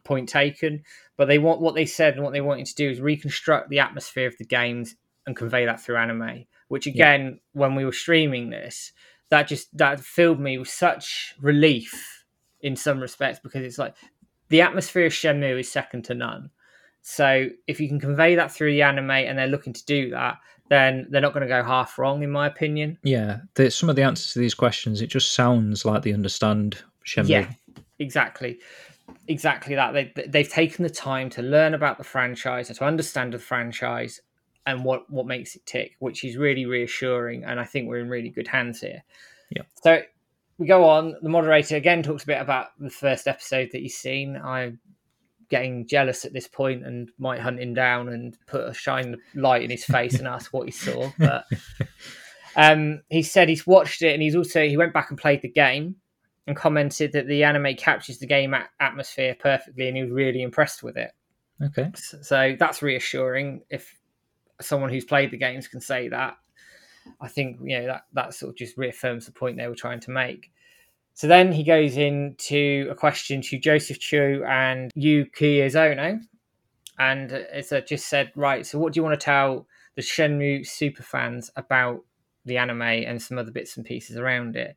Point 0.05 0.29
taken. 0.29 0.83
But 1.17 1.29
they 1.29 1.39
want 1.39 1.63
what 1.63 1.75
they 1.75 1.87
said 1.87 2.15
and 2.15 2.23
what 2.23 2.33
they 2.33 2.43
wanted 2.43 2.67
to 2.67 2.75
do 2.75 2.91
is 2.91 3.01
reconstruct 3.01 3.71
the 3.71 3.79
atmosphere 3.79 4.27
of 4.27 4.37
the 4.37 4.45
games 4.45 4.97
and 5.27 5.35
convey 5.35 5.65
that 5.65 5.81
through 5.81 5.97
anime. 5.97 6.45
Which 6.69 6.87
again, 6.87 7.25
yeah. 7.25 7.37
when 7.53 7.75
we 7.75 7.87
were 7.87 7.93
streaming 7.93 8.51
this, 8.51 8.93
that 9.35 9.49
just 9.49 9.77
that 9.77 9.99
filled 9.99 10.39
me 10.39 10.59
with 10.59 10.69
such 10.69 11.35
relief 11.41 12.25
in 12.61 12.77
some 12.77 13.01
respects 13.01 13.41
because 13.43 13.65
it's 13.65 13.79
like 13.79 13.97
the 14.49 14.61
atmosphere 14.61 15.07
of 15.07 15.13
Shenmue 15.13 15.59
is 15.59 15.71
second 15.71 16.05
to 16.05 16.15
none. 16.15 16.51
So 17.03 17.49
if 17.67 17.81
you 17.81 17.89
can 17.89 17.99
convey 17.99 18.37
that 18.37 18.53
through 18.53 18.71
the 18.71 18.83
anime 18.83 19.11
and 19.11 19.37
they're 19.37 19.49
looking 19.49 19.73
to 19.73 19.85
do 19.87 20.11
that, 20.11 20.37
then 20.69 21.09
they're 21.11 21.21
not 21.21 21.35
going 21.35 21.43
to 21.43 21.49
go 21.49 21.65
half 21.65 21.99
wrong, 21.99 22.23
in 22.23 22.31
my 22.31 22.47
opinion. 22.47 22.97
Yeah, 23.03 23.41
the, 23.55 23.73
some 23.73 23.91
of 23.91 23.97
the 23.97 24.03
answers 24.03 24.33
to 24.35 24.39
these 24.39 24.55
questions, 24.55 25.03
it 25.03 25.09
just 25.09 25.33
sounds 25.33 25.85
like 25.85 26.03
they 26.03 26.13
understand 26.13 26.79
Shenmue. 27.05 27.29
Yeah, 27.29 27.51
exactly, 27.99 28.61
exactly 29.27 29.75
that. 29.75 29.93
They 29.95 30.13
they've 30.29 30.49
taken 30.49 30.85
the 30.85 30.91
time 30.91 31.29
to 31.31 31.43
learn 31.43 31.75
about 31.75 31.99
the 31.99 32.05
franchise 32.05 32.69
and 32.69 32.79
to 32.79 32.85
understand 32.85 33.33
the 33.33 33.41
franchise, 33.41 34.21
and 34.67 34.85
what 34.85 35.11
what 35.11 35.27
makes 35.27 35.55
it 35.55 35.67
tick, 35.67 35.97
which 35.99 36.25
is 36.25 36.37
really 36.37 36.67
reassuring. 36.67 37.45
And 37.45 37.61
I 37.61 37.65
think 37.65 37.89
we're 37.89 38.01
in 38.01 38.09
really 38.09 38.31
good 38.31 38.49
hands 38.49 38.81
here. 38.81 39.03
Yeah. 39.51 39.63
So 39.83 40.03
we 40.59 40.67
go 40.67 40.89
on. 40.89 41.17
The 41.21 41.29
moderator 41.29 41.77
again 41.77 42.03
talks 42.03 42.25
a 42.25 42.27
bit 42.27 42.41
about 42.41 42.69
the 42.79 42.91
first 42.91 43.27
episode 43.27 43.71
that 43.73 43.81
he's 43.81 43.97
seen. 43.97 44.37
I'm 44.43 44.81
getting 45.51 45.87
jealous 45.87 46.25
at 46.25 46.33
this 46.33 46.49
point 46.49 46.85
and 46.85 47.11
might 47.19 47.41
hunt 47.41 47.61
him 47.61 47.75
down 47.75 48.09
and 48.09 48.37
put 48.47 48.69
a 48.69 48.75
shine 48.75 49.17
light 49.35 49.63
in 49.63 49.71
his 49.71 49.85
face 49.85 50.19
and 50.19 50.27
ask 50.27 50.53
what 50.53 50.67
he 50.67 50.73
saw. 50.73 51.11
But 51.19 51.47
um, 52.57 53.03
he 53.09 53.23
said 53.23 53.49
he's 53.49 53.67
watched 53.67 54.03
it 54.03 54.13
and 54.13 54.23
he's 54.23 54.37
also 54.37 54.65
he 54.67 54.77
went 54.77 54.95
back 54.95 55.11
and 55.11 55.19
played 55.19 55.43
the 55.43 55.49
game 55.49 55.97
and 56.47 56.57
commented 56.57 57.13
that 57.13 57.27
the 57.27 57.43
anime 57.43 57.75
captures 57.75 58.19
the 58.19 58.27
game 58.27 58.55
atmosphere 58.79 59.35
perfectly 59.39 59.89
and 59.89 59.97
he 59.97 60.03
was 60.05 60.13
really 60.13 60.43
impressed 60.43 60.83
with 60.83 60.97
it. 60.97 61.11
Okay. 61.63 61.91
So 61.95 62.55
that's 62.59 62.83
reassuring 62.83 63.63
if 63.71 63.99
someone 64.61 64.91
who's 64.91 65.05
played 65.05 65.31
the 65.31 65.37
games 65.37 65.69
can 65.69 65.81
say 65.81 66.09
that. 66.09 66.37
I 67.21 67.29
think 67.29 67.59
you 67.63 67.79
know 67.79 67.87
that 67.87 68.05
that 68.13 68.35
sort 68.35 68.51
of 68.51 68.57
just 68.57 68.79
reaffirms 68.79 69.27
the 69.27 69.33
point 69.33 69.57
they 69.57 69.69
were 69.69 69.75
trying 69.75 70.01
to 70.01 70.11
make. 70.11 70.51
So 71.15 71.29
then 71.29 71.53
he 71.53 71.63
goes 71.63 71.97
into 71.97 72.89
a 72.91 72.95
question 72.95 73.41
to 73.43 73.59
Joseph 73.59 74.01
Chu 74.01 74.45
and 74.49 74.91
Yuki 74.95 75.59
Izono, 75.59 76.21
and 76.99 77.31
it's 77.31 77.73
just 77.87 78.09
said, 78.09 78.33
right. 78.35 78.67
So 78.67 78.79
what 78.79 78.93
do 78.93 78.99
you 78.99 79.05
want 79.05 79.19
to 79.19 79.25
tell 79.25 79.67
the 79.95 80.03
Shenmue 80.03 80.67
super 80.67 81.05
fans 81.05 81.51
about 81.57 82.01
the 82.45 82.57
anime 82.57 82.83
and 82.83 83.23
some 83.23 83.39
other 83.39 83.53
bits 83.53 83.77
and 83.77 83.87
pieces 83.87 84.17
around 84.17 84.57
it? 84.57 84.77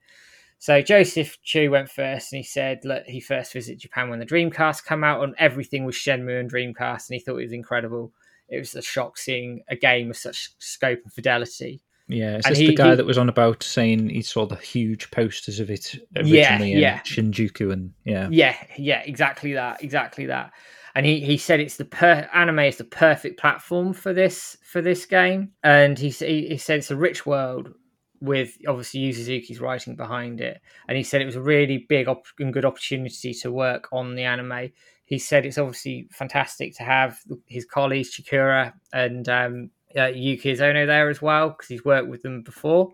So 0.59 0.81
Joseph 0.81 1.41
Chu 1.43 1.71
went 1.71 1.89
first, 1.89 2.33
and 2.33 2.37
he 2.37 2.43
said 2.43 2.81
look, 2.83 3.05
he 3.05 3.19
first 3.19 3.53
visited 3.53 3.79
Japan 3.79 4.09
when 4.09 4.19
the 4.19 4.25
Dreamcast 4.25 4.85
came 4.85 5.03
out, 5.03 5.23
and 5.23 5.33
everything 5.39 5.85
was 5.85 5.95
Shenmue 5.95 6.39
and 6.39 6.51
Dreamcast, 6.51 7.09
and 7.09 7.15
he 7.15 7.19
thought 7.19 7.37
it 7.37 7.43
was 7.43 7.53
incredible 7.53 8.11
it 8.49 8.59
was 8.59 8.75
a 8.75 8.81
shock 8.81 9.17
seeing 9.17 9.61
a 9.69 9.75
game 9.75 10.09
of 10.09 10.17
such 10.17 10.51
scope 10.59 10.99
and 11.03 11.13
fidelity. 11.13 11.81
Yeah, 12.09 12.37
is 12.37 12.45
and 12.45 12.53
this 12.53 12.59
he, 12.59 12.67
the 12.67 12.75
guy 12.75 12.91
he, 12.91 12.95
that 12.95 13.05
was 13.05 13.17
on 13.17 13.27
about 13.27 13.63
saying 13.63 14.09
he 14.09 14.21
saw 14.21 14.45
the 14.45 14.55
huge 14.55 15.11
posters 15.11 15.59
of 15.59 15.69
it 15.69 15.95
originally 16.15 16.71
yeah, 16.71 16.77
in 16.77 16.79
yeah. 16.79 16.99
Shinjuku 16.99 17.71
and 17.71 17.93
yeah, 18.05 18.29
yeah, 18.31 18.55
yeah, 18.77 19.01
exactly 19.05 19.53
that, 19.53 19.83
exactly 19.83 20.25
that. 20.27 20.53
And 20.95 21.05
he, 21.05 21.19
he 21.19 21.37
said 21.37 21.59
it's 21.59 21.77
the 21.77 21.85
per- 21.85 22.29
anime 22.33 22.59
is 22.59 22.77
the 22.77 22.83
perfect 22.83 23.39
platform 23.39 23.93
for 23.93 24.13
this 24.13 24.57
for 24.63 24.81
this 24.81 25.05
game, 25.05 25.51
and 25.63 25.99
he 25.99 26.09
he 26.09 26.57
said 26.57 26.79
it's 26.79 26.91
a 26.91 26.95
rich 26.95 27.25
world 27.25 27.73
with 28.21 28.57
obviously 28.67 29.01
Yu 29.01 29.13
Suzuki's 29.13 29.59
writing 29.59 29.95
behind 29.95 30.39
it, 30.39 30.61
and 30.87 30.97
he 30.97 31.03
said 31.03 31.21
it 31.21 31.25
was 31.25 31.35
a 31.35 31.41
really 31.41 31.85
big 31.89 32.07
op- 32.07 32.25
and 32.39 32.53
good 32.53 32.65
opportunity 32.65 33.33
to 33.33 33.51
work 33.51 33.89
on 33.91 34.15
the 34.15 34.23
anime 34.23 34.71
he 35.07 35.17
said 35.17 35.45
it's 35.45 35.57
obviously 35.57 36.07
fantastic 36.11 36.75
to 36.75 36.84
have 36.84 37.19
his 37.45 37.65
colleagues 37.65 38.13
Chikara 38.13 38.73
and 38.91 39.27
um, 39.29 39.71
uh, 39.97 40.07
Yuki 40.07 40.53
Izono 40.53 40.85
there 40.85 41.09
as 41.09 41.21
well 41.21 41.49
because 41.49 41.69
he's 41.69 41.85
worked 41.85 42.09
with 42.09 42.23
them 42.23 42.41
before. 42.41 42.91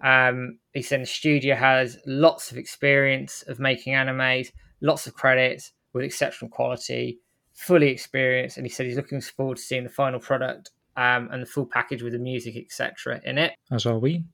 Um, 0.00 0.60
he 0.72 0.80
said 0.80 1.02
the 1.02 1.06
studio 1.06 1.56
has 1.56 1.98
lots 2.06 2.52
of 2.52 2.56
experience 2.56 3.42
of 3.48 3.58
making 3.58 3.94
animes, 3.94 4.52
lots 4.80 5.08
of 5.08 5.14
credits 5.14 5.72
with 5.92 6.04
exceptional 6.04 6.50
quality, 6.50 7.18
fully 7.52 7.88
experienced, 7.88 8.56
and 8.56 8.64
he 8.64 8.70
said 8.70 8.86
he's 8.86 8.96
looking 8.96 9.20
forward 9.20 9.56
to 9.56 9.62
seeing 9.62 9.82
the 9.82 9.90
final 9.90 10.20
product 10.20 10.70
um, 10.96 11.28
and 11.32 11.42
the 11.42 11.46
full 11.46 11.66
package 11.66 12.00
with 12.00 12.12
the 12.12 12.18
music, 12.20 12.56
etc., 12.56 13.20
in 13.24 13.38
it. 13.38 13.54
As 13.72 13.86
are 13.86 13.98
we. 13.98 14.24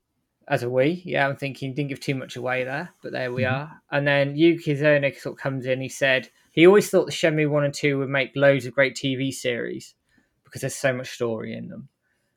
As 0.48 0.62
a 0.62 0.70
we. 0.70 1.02
Yeah, 1.04 1.26
I'm 1.26 1.36
thinking 1.36 1.74
didn't 1.74 1.88
give 1.88 2.00
too 2.00 2.14
much 2.14 2.36
away 2.36 2.64
there, 2.64 2.90
but 3.02 3.12
there 3.12 3.32
we 3.32 3.42
mm-hmm. 3.42 3.54
are. 3.54 3.82
And 3.90 4.06
then 4.06 4.36
Yuki 4.36 4.76
Zonik 4.76 5.18
sort 5.18 5.34
of 5.34 5.42
comes 5.42 5.66
in. 5.66 5.80
He 5.80 5.88
said 5.88 6.28
he 6.52 6.66
always 6.66 6.88
thought 6.88 7.06
the 7.06 7.12
Shenmue 7.12 7.50
One 7.50 7.64
and 7.64 7.74
Two 7.74 7.98
would 7.98 8.08
make 8.08 8.32
loads 8.36 8.64
of 8.64 8.74
great 8.74 8.94
TV 8.94 9.32
series 9.32 9.94
because 10.44 10.60
there's 10.60 10.76
so 10.76 10.92
much 10.92 11.10
story 11.10 11.54
in 11.54 11.68
them. 11.68 11.88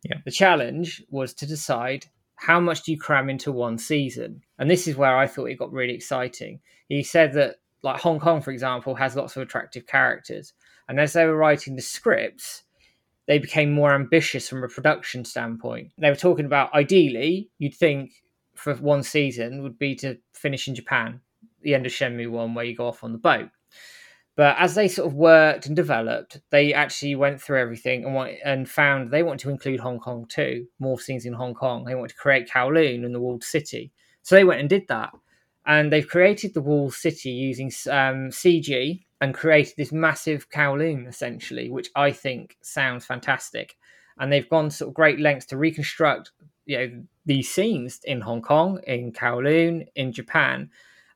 Yeah. 0.04 0.18
The 0.26 0.32
challenge 0.32 1.04
was 1.10 1.34
to 1.36 1.46
decide 1.46 2.08
how 2.36 2.60
much 2.60 2.84
do 2.84 2.92
you 2.92 2.98
cram 2.98 3.30
into 3.30 3.52
one 3.52 3.78
season, 3.78 4.42
and 4.58 4.72
this 4.72 4.88
is 4.88 4.96
where 4.96 5.18
I 5.18 5.28
thought 5.28 5.50
it 5.50 5.60
got 5.60 5.72
really 5.72 5.94
exciting. 5.94 6.62
He 6.88 7.04
said 7.04 7.34
that 7.34 7.58
like 7.84 8.02
Hong 8.02 8.20
Kong, 8.20 8.42
for 8.42 8.52
example, 8.52 8.96
has 8.96 9.16
lots 9.16 9.36
of 9.36 9.42
attractive 9.42 9.86
characters, 9.88 10.54
and 10.88 11.00
as 11.00 11.14
they 11.14 11.26
were 11.26 11.36
writing 11.36 11.76
the 11.76 11.82
scripts, 11.82 12.64
they 13.30 13.38
became 13.38 13.72
more 13.72 13.94
ambitious 13.94 14.50
from 14.50 14.64
a 14.64 14.68
production 14.68 15.24
standpoint. 15.24 15.92
They 16.00 16.10
were 16.10 16.16
talking 16.16 16.48
about 16.48 16.74
ideally, 16.74 17.52
you'd 17.60 17.76
think 17.76 18.24
for 18.56 18.74
one 18.74 19.04
season 19.04 19.62
would 19.62 19.78
be 19.78 19.94
to 19.98 20.18
finish 20.34 20.68
in 20.68 20.74
Japan, 20.74 21.22
the 21.62 21.76
end 21.76 21.86
of 21.86 21.92
Shenmue 21.92 22.32
1, 22.32 22.56
where 22.56 22.66
you 22.66 22.76
go 22.76 22.88
off 22.88 23.04
on 23.04 23.12
the 23.12 23.20
boat. 23.20 23.50
But 24.36 24.56
as 24.58 24.74
they 24.74 24.88
sort 24.88 25.10
of 25.10 25.14
worked 25.14 25.68
and 25.68 25.76
developed, 25.76 26.42
they 26.50 26.74
actually 26.74 27.14
went 27.14 27.40
through 27.40 27.60
everything 27.60 28.04
and 28.04 28.16
want, 28.16 28.32
and 28.44 28.68
found 28.68 29.12
they 29.12 29.22
want 29.22 29.40
to 29.42 29.52
include 29.52 29.80
Hong 29.80 30.00
Kong 30.00 30.26
too, 30.28 30.66
more 30.80 31.00
scenes 31.00 31.28
in 31.28 31.34
Hong 31.34 31.54
Kong. 31.54 31.86
They 31.86 31.94
want 31.94 32.10
to 32.10 32.16
create 32.16 32.50
Kowloon 32.50 33.06
and 33.06 33.14
the 33.14 33.20
walled 33.20 33.44
city. 33.44 33.92
So 34.24 34.34
they 34.34 34.44
went 34.44 34.62
and 34.62 34.70
did 34.70 34.88
that. 34.88 35.12
And 35.68 35.94
they've 35.94 36.08
created 36.08 36.56
the 36.56 36.62
walled 36.62 36.96
city 36.96 37.30
using 37.30 37.68
um, 37.92 38.32
CG 38.32 39.04
and 39.22 39.34
created 39.34 39.74
this 39.78 39.92
massive 39.92 40.50
Kowloon 40.50 41.08
essentially, 41.08 41.70
which 41.70 41.90
I 41.96 42.12
think 42.12 42.58
sounds 42.62 43.06
fantastic. 43.06 43.76
And 44.18 44.32
they've 44.32 44.50
gone 44.50 44.70
sort 44.70 44.90
of 44.90 44.96
great 44.96 45.20
lengths 45.20 45.46
to 45.48 45.58
reconstruct, 45.58 46.32
you 46.66 46.78
know, 46.78 47.04
these 47.26 47.50
scenes 47.50 48.00
in 48.04 48.22
Hong 48.22 48.42
Kong, 48.42 48.80
in 48.86 49.12
Kowloon, 49.12 49.88
in 49.96 50.12
Japan, 50.12 50.70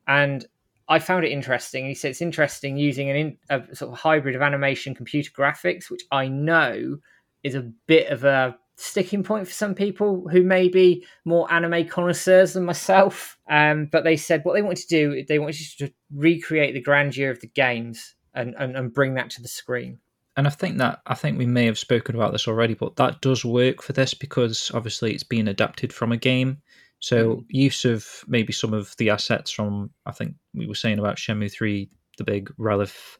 and 0.07 0.45
I 0.87 0.99
found 0.99 1.23
it 1.23 1.31
interesting. 1.31 1.85
He 1.87 1.93
said 1.93 2.11
it's 2.11 2.21
interesting 2.21 2.77
using 2.77 3.09
an 3.09 3.15
in, 3.15 3.37
a 3.49 3.75
sort 3.75 3.93
of 3.93 3.99
hybrid 3.99 4.35
of 4.35 4.41
animation, 4.41 4.93
computer 4.93 5.31
graphics, 5.31 5.89
which 5.89 6.03
I 6.11 6.27
know 6.27 6.97
is 7.43 7.55
a 7.55 7.71
bit 7.87 8.07
of 8.07 8.23
a 8.23 8.57
sticking 8.75 9.23
point 9.23 9.47
for 9.47 9.53
some 9.53 9.75
people 9.75 10.27
who 10.29 10.43
may 10.43 10.67
be 10.67 11.05
more 11.25 11.51
anime 11.51 11.87
connoisseurs 11.87 12.53
than 12.53 12.65
myself. 12.65 13.37
Um, 13.49 13.87
but 13.91 14.03
they 14.03 14.17
said 14.17 14.41
what 14.43 14.53
they 14.53 14.61
wanted 14.61 14.87
to 14.87 14.87
do, 14.87 15.25
they 15.27 15.39
wanted 15.39 15.77
to 15.77 15.93
recreate 16.13 16.73
the 16.73 16.81
grandeur 16.81 17.29
of 17.29 17.39
the 17.39 17.47
games 17.47 18.15
and, 18.33 18.55
and, 18.57 18.75
and 18.75 18.93
bring 18.93 19.13
that 19.15 19.29
to 19.31 19.41
the 19.41 19.47
screen. 19.47 19.99
And 20.35 20.47
I 20.47 20.49
think 20.49 20.79
that 20.79 21.01
I 21.05 21.13
think 21.13 21.37
we 21.37 21.45
may 21.45 21.65
have 21.65 21.77
spoken 21.77 22.15
about 22.15 22.31
this 22.31 22.47
already, 22.47 22.73
but 22.73 22.95
that 22.95 23.21
does 23.21 23.45
work 23.45 23.83
for 23.83 23.93
this 23.93 24.15
because 24.15 24.71
obviously 24.73 25.13
it's 25.13 25.23
been 25.23 25.47
adapted 25.47 25.93
from 25.93 26.11
a 26.11 26.17
game. 26.17 26.57
So 26.99 27.35
mm. 27.35 27.45
use 27.49 27.85
of 27.85 28.23
maybe 28.27 28.51
some 28.51 28.73
of 28.73 28.95
the 28.97 29.11
assets 29.11 29.51
from 29.51 29.91
I 30.07 30.11
think 30.11 30.33
we 30.55 30.65
were 30.65 30.73
saying 30.73 30.97
about 30.97 31.17
Shenmue 31.17 31.51
three, 31.51 31.91
the 32.17 32.23
big 32.23 32.51
relief 32.57 33.19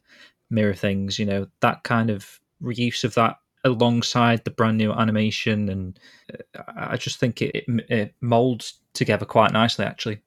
mirror 0.50 0.74
things, 0.74 1.18
you 1.18 1.26
know, 1.26 1.46
that 1.60 1.84
kind 1.84 2.10
of 2.10 2.40
reuse 2.62 3.04
of 3.04 3.14
that 3.14 3.36
alongside 3.64 4.44
the 4.44 4.50
brand 4.50 4.78
new 4.78 4.92
animation, 4.92 5.68
and 5.68 6.00
uh, 6.32 6.62
I 6.76 6.96
just 6.96 7.18
think 7.18 7.42
it, 7.42 7.54
it, 7.54 7.86
it 7.88 8.14
molds 8.20 8.80
together 8.92 9.24
quite 9.24 9.52
nicely. 9.52 9.84
Actually, 9.84 10.20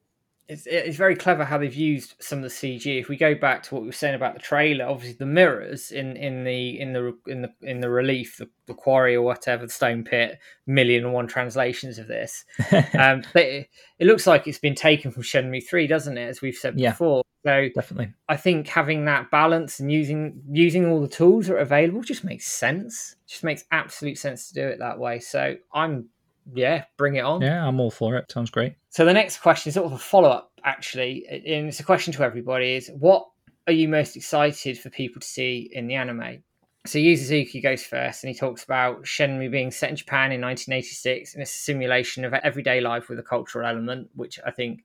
it's, 0.50 0.66
it's 0.66 0.96
very 0.96 1.16
clever 1.16 1.44
how 1.44 1.58
they've 1.58 1.74
used 1.74 2.16
some 2.20 2.40
of 2.40 2.44
the 2.44 2.50
CG. 2.50 3.00
If 3.00 3.10
we 3.10 3.18
go 3.18 3.36
back 3.36 3.64
to 3.64 3.76
what 3.76 3.82
we 3.82 3.88
were 3.88 3.94
saying 3.94 4.16
about 4.16 4.34
the 4.34 4.40
trailer, 4.40 4.86
obviously 4.86 5.18
the 5.18 5.26
mirrors 5.26 5.92
in, 5.92 6.16
in 6.16 6.46
the 6.46 6.80
in 6.80 6.94
the 6.94 7.18
in 7.28 7.42
the 7.42 7.54
in 7.62 7.82
the 7.82 7.90
relief, 7.90 8.38
the, 8.38 8.50
the 8.66 8.74
quarry 8.74 9.16
or 9.16 9.24
whatever, 9.24 9.66
the 9.66 9.72
stone 9.72 10.04
pit, 10.04 10.40
million 10.66 11.04
and 11.04 11.14
one 11.14 11.28
translations 11.28 12.00
of 12.00 12.08
this. 12.08 12.46
um, 12.98 13.24
but 13.34 13.44
it, 13.44 13.70
it, 14.00 14.08
looks 14.08 14.26
like 14.26 14.48
it's 14.48 14.58
been 14.58 14.76
taken 14.76 15.12
from 15.12 15.24
Shenmue 15.24 15.68
Three, 15.68 15.86
doesn't 15.86 16.18
it? 16.18 16.28
As 16.28 16.42
we've 16.42 16.56
said 16.56 16.80
yeah. 16.80 16.92
before. 16.92 17.24
So 17.48 17.70
definitely, 17.74 18.14
I 18.28 18.36
think 18.36 18.68
having 18.68 19.06
that 19.06 19.32
balance 19.32 19.80
and 19.80 19.90
using 19.90 20.42
using 20.52 20.86
all 20.86 21.00
the 21.00 21.08
tools 21.08 21.48
that 21.48 21.54
are 21.54 21.60
available 21.60 22.02
just 22.02 22.26
makes 22.26 22.46
sense. 22.46 23.16
Just 23.26 23.46
makes 23.46 23.64
absolute 23.72 24.18
sense 24.18 24.50
to 24.50 24.54
do 24.54 24.68
it 24.68 24.80
that 24.80 25.00
way. 25.00 25.20
So 25.20 25.56
I'm 25.74 26.10
yeah, 26.54 26.84
bring 26.98 27.16
it 27.16 27.24
on. 27.24 27.42
Yeah, 27.42 27.66
I'm 27.66 27.80
all 27.80 27.90
for 27.90 28.18
it. 28.18 28.30
Sounds 28.30 28.50
great. 28.50 28.76
So 28.90 29.06
the 29.06 29.14
next 29.14 29.38
question 29.38 29.70
is 29.70 29.76
sort 29.76 29.86
of 29.86 29.94
a 29.94 29.98
follow 29.98 30.28
up, 30.28 30.52
actually, 30.66 31.26
and 31.30 31.70
it's 31.70 31.80
a 31.80 31.86
question 31.86 32.12
to 32.16 32.24
everybody: 32.24 32.76
is 32.76 32.92
what 33.00 33.26
are 33.66 33.72
you 33.72 33.88
most 33.88 34.18
excited 34.18 34.78
for 34.78 34.90
people 34.90 35.22
to 35.22 35.28
see 35.28 35.70
in 35.72 35.88
the 35.88 35.96
anime? 35.96 36.44
So 36.86 37.00
Yu 37.00 37.16
Suzuki 37.16 37.62
goes 37.62 37.82
first, 37.82 38.26
and 38.26 38.34
he 38.34 38.38
talks 38.38 38.66
about 38.66 39.04
Shenmue 39.04 39.50
being 39.50 39.72
set 39.72 39.90
in 39.90 39.96
Japan 39.96 40.34
in 40.34 40.42
1986, 40.42 41.34
and 41.34 41.42
it's 41.42 41.56
a 41.56 41.60
simulation 41.60 42.26
of 42.26 42.34
everyday 42.34 42.82
life 42.82 43.08
with 43.08 43.20
a 43.20 43.24
cultural 43.24 43.66
element, 43.66 44.10
which 44.16 44.38
I 44.46 44.52
think 44.52 44.84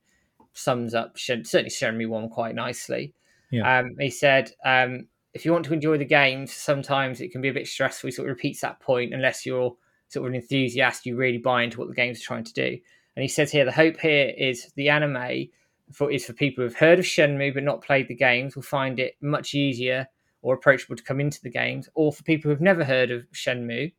sums 0.53 0.95
up 0.95 1.19
certainly 1.19 1.71
Shenmue 1.71 2.09
One 2.09 2.29
quite 2.29 2.55
nicely. 2.55 3.15
Yeah. 3.51 3.79
Um, 3.79 3.91
he 3.99 4.11
said, 4.11 4.53
um, 4.65 5.09
if 5.35 5.45
you 5.45 5.53
want 5.53 5.65
to 5.67 5.75
enjoy 5.75 5.99
the 5.99 6.05
games, 6.05 6.53
sometimes 6.53 7.21
it 7.21 7.33
can 7.33 7.41
be 7.41 7.49
a 7.49 7.55
bit 7.55 7.67
stressful. 7.67 8.09
He 8.09 8.13
sort 8.13 8.29
of 8.29 8.37
repeats 8.37 8.61
that 8.61 8.81
point 8.81 9.15
unless 9.15 9.47
you're 9.47 9.77
sort 10.09 10.27
of 10.27 10.31
an 10.31 10.41
enthusiast, 10.41 11.07
you 11.07 11.17
really 11.17 11.39
buy 11.39 11.63
into 11.63 11.79
what 11.79 11.89
the 11.89 11.95
game's 11.95 12.21
trying 12.21 12.45
to 12.45 12.53
do. 12.53 12.79
And 13.17 13.23
he 13.23 13.29
says 13.29 13.51
here, 13.51 13.65
the 13.65 13.73
hope 13.73 13.99
here 13.99 14.33
is 14.37 14.73
the 14.77 14.89
anime 14.89 15.49
for 15.93 16.11
is 16.11 16.25
for 16.25 16.33
people 16.33 16.65
who've 16.65 16.75
heard 16.75 16.99
of 16.99 17.05
Shenmue 17.05 17.55
but 17.55 17.63
not 17.63 17.83
played 17.83 18.09
the 18.09 18.15
games 18.15 18.57
will 18.57 18.63
find 18.63 18.99
it 18.99 19.17
much 19.21 19.55
easier 19.55 20.07
or 20.41 20.55
approachable 20.55 20.97
to 20.97 21.03
come 21.03 21.21
into 21.21 21.41
the 21.43 21.51
games, 21.51 21.89
or 21.95 22.13
for 22.13 22.25
people 22.25 22.51
who've 22.51 22.61
never 22.61 22.85
heard 22.85 23.11
of 23.11 23.25
Shenmue 23.33 23.93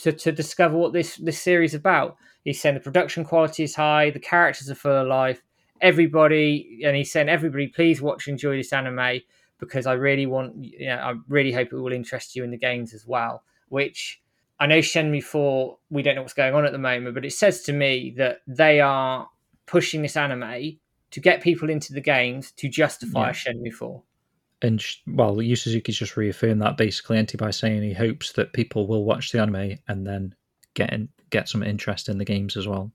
to, 0.00 0.12
to 0.12 0.32
discover 0.32 0.76
what 0.76 0.92
this 0.92 1.16
this 1.16 1.40
series 1.40 1.70
is 1.70 1.78
about. 1.78 2.16
He's 2.44 2.60
saying 2.60 2.74
the 2.74 2.80
production 2.80 3.24
quality 3.24 3.62
is 3.62 3.74
high, 3.74 4.10
the 4.10 4.18
characters 4.18 4.70
are 4.70 4.74
full 4.74 5.02
of 5.02 5.06
life, 5.06 5.40
everybody, 5.80 6.82
and 6.84 6.96
he's 6.96 7.12
saying 7.12 7.28
everybody, 7.28 7.68
please 7.68 8.00
watch 8.00 8.26
and 8.26 8.34
enjoy 8.34 8.56
this 8.56 8.72
anime 8.72 9.20
because 9.58 9.86
I 9.86 9.94
really 9.94 10.26
want, 10.26 10.56
you 10.56 10.86
know, 10.86 10.96
I 10.96 11.14
really 11.28 11.52
hope 11.52 11.72
it 11.72 11.76
will 11.76 11.92
interest 11.92 12.36
you 12.36 12.44
in 12.44 12.50
the 12.50 12.58
games 12.58 12.94
as 12.94 13.06
well. 13.06 13.42
Which 13.68 14.20
I 14.60 14.66
know 14.66 14.78
Shenmue 14.78 15.22
4, 15.22 15.78
we 15.90 16.02
don't 16.02 16.14
know 16.14 16.22
what's 16.22 16.34
going 16.34 16.54
on 16.54 16.64
at 16.64 16.72
the 16.72 16.78
moment, 16.78 17.14
but 17.14 17.24
it 17.24 17.32
says 17.32 17.62
to 17.62 17.72
me 17.72 18.14
that 18.16 18.40
they 18.46 18.80
are 18.80 19.28
pushing 19.66 20.02
this 20.02 20.16
anime 20.16 20.78
to 21.10 21.20
get 21.20 21.42
people 21.42 21.70
into 21.70 21.92
the 21.92 22.00
games 22.00 22.52
to 22.52 22.68
justify 22.68 23.26
yeah. 23.26 23.32
Shenmue 23.32 23.72
4. 23.72 24.02
And 24.62 24.84
well, 25.06 25.40
Yu 25.40 25.54
Suzuki's 25.54 25.98
just 25.98 26.16
reaffirmed 26.16 26.62
that 26.62 26.76
basically, 26.76 27.18
Anti 27.18 27.36
by 27.36 27.50
saying 27.50 27.82
he 27.82 27.92
hopes 27.92 28.32
that 28.32 28.52
people 28.52 28.88
will 28.88 29.04
watch 29.04 29.30
the 29.30 29.40
anime 29.40 29.78
and 29.86 30.06
then 30.06 30.34
get 30.74 30.92
in, 30.92 31.08
get 31.30 31.48
some 31.48 31.62
interest 31.62 32.08
in 32.08 32.18
the 32.18 32.24
games 32.24 32.56
as 32.56 32.66
well. 32.66 32.90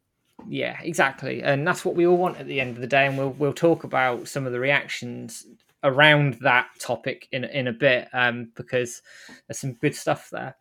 Yeah, 0.47 0.77
exactly, 0.81 1.41
and 1.43 1.67
that's 1.67 1.85
what 1.85 1.95
we 1.95 2.05
all 2.05 2.17
want 2.17 2.37
at 2.37 2.47
the 2.47 2.59
end 2.59 2.75
of 2.75 2.81
the 2.81 2.87
day. 2.87 3.05
And 3.05 3.17
we'll 3.17 3.31
we'll 3.31 3.53
talk 3.53 3.83
about 3.83 4.27
some 4.27 4.45
of 4.45 4.51
the 4.51 4.59
reactions 4.59 5.45
around 5.83 6.35
that 6.41 6.67
topic 6.79 7.27
in 7.31 7.43
in 7.43 7.67
a 7.67 7.73
bit 7.73 8.07
um, 8.13 8.51
because 8.55 9.01
there's 9.47 9.59
some 9.59 9.73
good 9.73 9.95
stuff 9.95 10.29
there. 10.31 10.55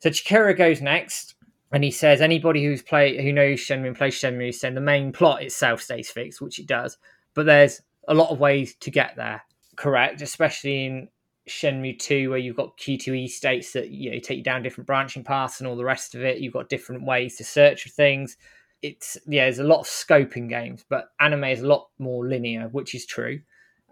So 0.00 0.10
Chikara 0.10 0.56
goes 0.56 0.80
next, 0.80 1.34
and 1.72 1.84
he 1.84 1.90
says 1.90 2.20
anybody 2.20 2.64
who's 2.64 2.82
play 2.82 3.22
who 3.22 3.32
knows 3.32 3.60
Shenmue 3.60 3.88
and 3.88 3.96
plays 3.96 4.14
Shenmue 4.14 4.54
saying 4.54 4.74
the 4.74 4.80
main 4.80 5.12
plot 5.12 5.42
itself 5.42 5.82
stays 5.82 6.10
fixed, 6.10 6.40
which 6.40 6.58
it 6.58 6.66
does, 6.66 6.96
but 7.34 7.46
there's 7.46 7.82
a 8.08 8.14
lot 8.14 8.30
of 8.30 8.38
ways 8.40 8.74
to 8.76 8.90
get 8.90 9.16
there. 9.16 9.42
Correct, 9.76 10.22
especially 10.22 10.86
in 10.86 11.08
Shenmue 11.48 11.98
2, 11.98 12.30
where 12.30 12.38
you've 12.38 12.56
got 12.56 12.76
QTE 12.78 13.28
states 13.28 13.72
that 13.72 13.90
you 13.90 14.10
know 14.10 14.18
take 14.18 14.38
you 14.38 14.44
down 14.44 14.62
different 14.62 14.86
branching 14.86 15.24
paths 15.24 15.60
and 15.60 15.68
all 15.68 15.76
the 15.76 15.84
rest 15.84 16.14
of 16.14 16.22
it. 16.22 16.38
You've 16.38 16.52
got 16.54 16.68
different 16.68 17.04
ways 17.04 17.36
to 17.36 17.44
search 17.44 17.82
for 17.82 17.88
things. 17.90 18.36
It's 18.82 19.16
yeah, 19.26 19.44
there's 19.44 19.58
a 19.58 19.64
lot 19.64 19.80
of 19.80 19.86
scope 19.86 20.36
in 20.36 20.48
games, 20.48 20.84
but 20.88 21.08
anime 21.20 21.44
is 21.44 21.60
a 21.60 21.66
lot 21.66 21.88
more 21.98 22.26
linear, 22.26 22.68
which 22.68 22.94
is 22.94 23.06
true. 23.06 23.40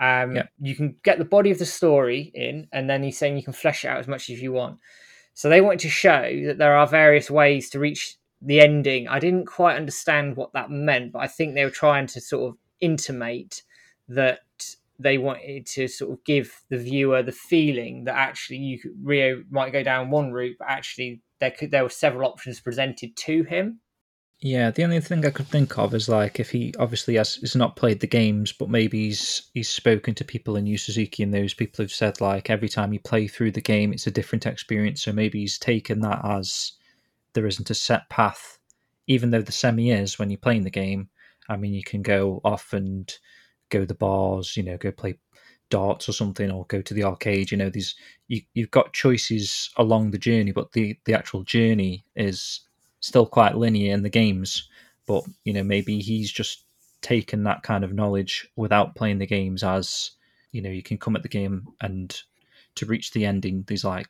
Um, 0.01 0.36
yeah. 0.36 0.47
You 0.61 0.74
can 0.74 0.97
get 1.02 1.19
the 1.19 1.24
body 1.24 1.51
of 1.51 1.59
the 1.59 1.66
story 1.66 2.32
in, 2.35 2.69
and 2.73 2.89
then 2.89 3.02
he's 3.02 3.19
saying 3.19 3.36
you 3.36 3.43
can 3.43 3.52
flesh 3.52 3.85
it 3.85 3.89
out 3.89 3.98
as 3.98 4.09
much 4.09 4.31
as 4.31 4.43
you 4.43 4.52
want. 4.52 4.78
So 5.35 5.48
they 5.48 5.61
wanted 5.61 5.81
to 5.81 5.89
show 5.89 6.43
that 6.47 6.59
there 6.59 6.77
are 6.77 6.86
various 6.86 7.31
ways 7.31 7.70
to 7.70 7.78
reach 7.78 8.16
the 8.40 8.61
ending. 8.61 9.09
I 9.09 9.19
didn't 9.19 9.47
quite 9.47 9.77
understand 9.77 10.36
what 10.36 10.52
that 10.52 10.70
meant, 10.70 11.12
but 11.12 11.20
I 11.20 11.28
think 11.28 11.55
they 11.55 11.65
were 11.65 11.70
trying 11.70 12.06
to 12.09 12.20
sort 12.20 12.51
of 12.51 12.59
intimate 12.81 13.62
that 14.09 14.40
they 14.98 15.19
wanted 15.19 15.66
to 15.66 15.89
sort 15.89 16.12
of 16.12 16.24
give 16.24 16.61
the 16.69 16.78
viewer 16.78 17.23
the 17.23 17.32
feeling 17.32 18.05
that 18.05 18.15
actually 18.15 18.59
you 18.59 18.78
could, 18.78 18.93
Ryo 19.02 19.43
might 19.51 19.73
go 19.73 19.82
down 19.82 20.11
one 20.11 20.31
route, 20.31 20.56
but 20.59 20.69
actually 20.69 21.20
there 21.40 21.51
could 21.51 21.70
there 21.70 21.82
were 21.82 21.89
several 21.89 22.31
options 22.31 22.61
presented 22.61 23.16
to 23.16 23.43
him. 23.44 23.81
Yeah, 24.44 24.70
the 24.70 24.84
only 24.84 25.00
thing 25.00 25.24
I 25.24 25.30
could 25.30 25.46
think 25.48 25.78
of 25.78 25.94
is 25.94 26.06
like 26.06 26.38
if 26.38 26.50
he 26.50 26.74
obviously 26.78 27.14
has, 27.14 27.36
has 27.36 27.56
not 27.56 27.76
played 27.76 28.00
the 28.00 28.06
games, 28.06 28.52
but 28.52 28.68
maybe 28.68 29.06
he's 29.06 29.48
he's 29.54 29.70
spoken 29.70 30.14
to 30.16 30.24
people 30.24 30.56
in 30.56 30.66
Yu 30.66 30.76
Suzuki, 30.76 31.22
and 31.22 31.32
those 31.32 31.54
people 31.54 31.82
have 31.82 31.90
said 31.90 32.20
like 32.20 32.50
every 32.50 32.68
time 32.68 32.92
you 32.92 33.00
play 33.00 33.26
through 33.26 33.52
the 33.52 33.62
game, 33.62 33.90
it's 33.90 34.06
a 34.06 34.10
different 34.10 34.44
experience. 34.44 35.02
So 35.02 35.12
maybe 35.12 35.40
he's 35.40 35.58
taken 35.58 36.00
that 36.00 36.22
as 36.26 36.72
there 37.32 37.46
isn't 37.46 37.70
a 37.70 37.74
set 37.74 38.10
path, 38.10 38.58
even 39.06 39.30
though 39.30 39.40
the 39.40 39.50
semi 39.50 39.90
is 39.90 40.18
when 40.18 40.28
you're 40.28 40.36
playing 40.36 40.64
the 40.64 40.70
game. 40.70 41.08
I 41.48 41.56
mean, 41.56 41.72
you 41.72 41.82
can 41.82 42.02
go 42.02 42.42
off 42.44 42.74
and 42.74 43.10
go 43.70 43.86
the 43.86 43.94
bars, 43.94 44.58
you 44.58 44.62
know, 44.62 44.76
go 44.76 44.92
play 44.92 45.18
darts 45.70 46.06
or 46.06 46.12
something, 46.12 46.50
or 46.50 46.66
go 46.66 46.82
to 46.82 46.92
the 46.92 47.04
arcade. 47.04 47.50
You 47.50 47.56
know, 47.56 47.70
these 47.70 47.94
you, 48.28 48.42
you've 48.52 48.70
got 48.70 48.92
choices 48.92 49.70
along 49.78 50.10
the 50.10 50.18
journey, 50.18 50.52
but 50.52 50.72
the 50.72 50.98
the 51.06 51.14
actual 51.14 51.44
journey 51.44 52.04
is 52.14 52.60
still 53.05 53.26
quite 53.26 53.55
linear 53.55 53.93
in 53.93 54.02
the 54.02 54.09
games. 54.09 54.68
But 55.06 55.24
you 55.44 55.52
know, 55.52 55.62
maybe 55.62 56.01
he's 56.01 56.32
just 56.32 56.64
taken 57.02 57.44
that 57.44 57.62
kind 57.62 57.85
of 57.85 57.93
knowledge 57.93 58.48
without 58.56 58.94
playing 58.94 59.18
the 59.18 59.26
games 59.26 59.62
as 59.62 60.12
you 60.52 60.62
know 60.62 60.70
you 60.70 60.82
can 60.82 60.97
come 60.97 61.14
at 61.14 61.22
the 61.22 61.28
game 61.28 61.66
and 61.82 62.18
to 62.76 62.86
reach 62.86 63.12
the 63.12 63.26
ending 63.26 63.62
there's 63.66 63.85
like 63.85 64.09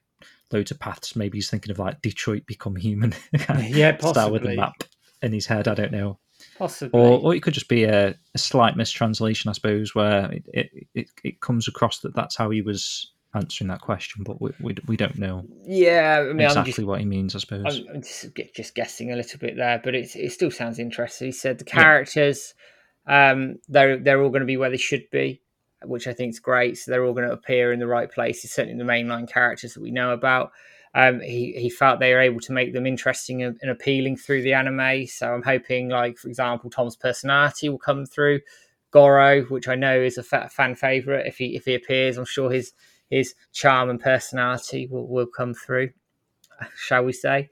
loads 0.53 0.71
of 0.71 0.79
paths. 0.79 1.16
Maybe 1.16 1.39
he's 1.39 1.51
thinking 1.51 1.73
of 1.73 1.81
like 1.81 2.03
detroit 2.03 2.47
become 2.47 2.77
human. 2.77 3.15
Yeah 3.33 3.93
possibly 3.99 4.12
start 4.12 4.33
with 4.33 4.43
the 4.45 4.57
map 4.57 4.85
in 5.23 5.33
his 5.33 5.47
head 5.47 5.66
i 5.66 5.75
don't 5.75 5.93
know. 5.93 6.19
Possibly. 6.59 7.01
Or, 7.01 7.21
or 7.21 7.35
it 7.35 7.43
could 7.43 7.55
just 7.55 7.69
be 7.69 7.85
a, 7.85 8.15
a 8.35 8.39
slight 8.39 8.77
mistranslation 8.77 9.49
i 9.49 9.53
suppose 9.55 9.95
where 9.95 10.31
it, 10.31 10.45
it, 10.53 10.87
it, 10.95 11.11
it 11.25 11.41
comes 11.41 11.66
across 11.66 11.99
that 12.01 12.15
that's 12.15 12.37
how 12.37 12.51
he 12.51 12.62
was 12.62 13.11
answering 13.35 13.69
that 13.69 13.81
question, 13.81 14.23
but 14.24 14.40
we, 14.40 14.52
we, 14.61 14.77
we 14.86 14.97
don't 14.97 15.19
know. 15.19 15.44
Yeah, 15.65 16.27
I 16.28 16.32
mean, 16.32 16.40
exactly 16.40 16.73
just, 16.73 16.86
what 16.86 17.01
he 17.01 17.06
means, 17.06 17.35
I 17.35 17.39
suppose. 17.39 17.65
I'm, 17.66 17.97
I'm 17.97 18.02
just, 18.02 18.27
just, 18.55 18.74
guessing 18.74 19.12
a 19.12 19.16
little 19.16 19.39
bit 19.39 19.56
there, 19.56 19.81
but 19.82 19.94
it 19.94 20.15
it 20.16 20.32
still 20.32 20.51
sounds 20.51 20.78
interesting. 20.78 21.27
He 21.27 21.32
said 21.32 21.59
the 21.59 21.65
characters, 21.65 22.55
yeah. 23.09 23.31
um, 23.31 23.56
they're 23.69 23.98
they're 23.98 24.23
all 24.23 24.31
going 24.31 24.40
to 24.40 24.47
be 24.47 24.56
where 24.56 24.70
they 24.70 24.77
should 24.77 25.11
be, 25.11 25.40
which 25.82 26.06
I 26.06 26.12
think 26.12 26.31
is 26.31 26.40
great. 26.40 26.78
So 26.78 26.90
they're 26.90 27.05
all 27.05 27.15
going 27.15 27.28
to 27.28 27.35
appear 27.35 27.73
in 27.73 27.81
the 27.81 27.86
right 27.86 28.11
places. 28.11 28.52
Certainly 28.52 28.78
the 28.78 28.90
mainline 28.90 29.28
characters 29.28 29.74
that 29.74 29.82
we 29.82 29.90
know 29.90 30.12
about. 30.12 30.52
Um, 30.97 31.20
he 31.20 31.52
he 31.52 31.70
felt 31.70 31.98
they 31.98 32.12
were 32.12 32.20
able 32.20 32.40
to 32.40 32.52
make 32.52 32.73
them 32.73 32.86
interesting 32.86 33.43
and, 33.43 33.59
and 33.62 33.70
appealing 33.70 34.16
through 34.16 34.43
the 34.43 34.55
anime. 34.55 35.06
So 35.06 35.32
I'm 35.32 35.43
hoping, 35.43 35.89
like 35.89 36.19
for 36.19 36.28
example, 36.28 36.70
Tom's 36.70 36.97
personality 36.97 37.69
will 37.69 37.78
come 37.78 38.06
through. 38.06 38.40
Goro, 38.94 39.43
which 39.47 39.66
I 39.66 39.74
know 39.74 40.01
is 40.01 40.19
a 40.19 40.23
fan 40.23 40.77
favorite, 40.77 41.27
if 41.27 41.39
he 41.39 41.56
if 41.56 41.65
he 41.65 41.74
appears, 41.74 42.16
I'm 42.16 42.24
sure 42.24 42.48
his 42.48 42.73
his 43.15 43.35
charm 43.53 43.91
and 43.91 44.01
personality 44.01 44.89
will, 44.91 45.07
will 45.07 45.27
come 45.27 45.55
through, 45.55 45.91
shall 46.77 47.05
we 47.05 47.12
say. 47.12 47.49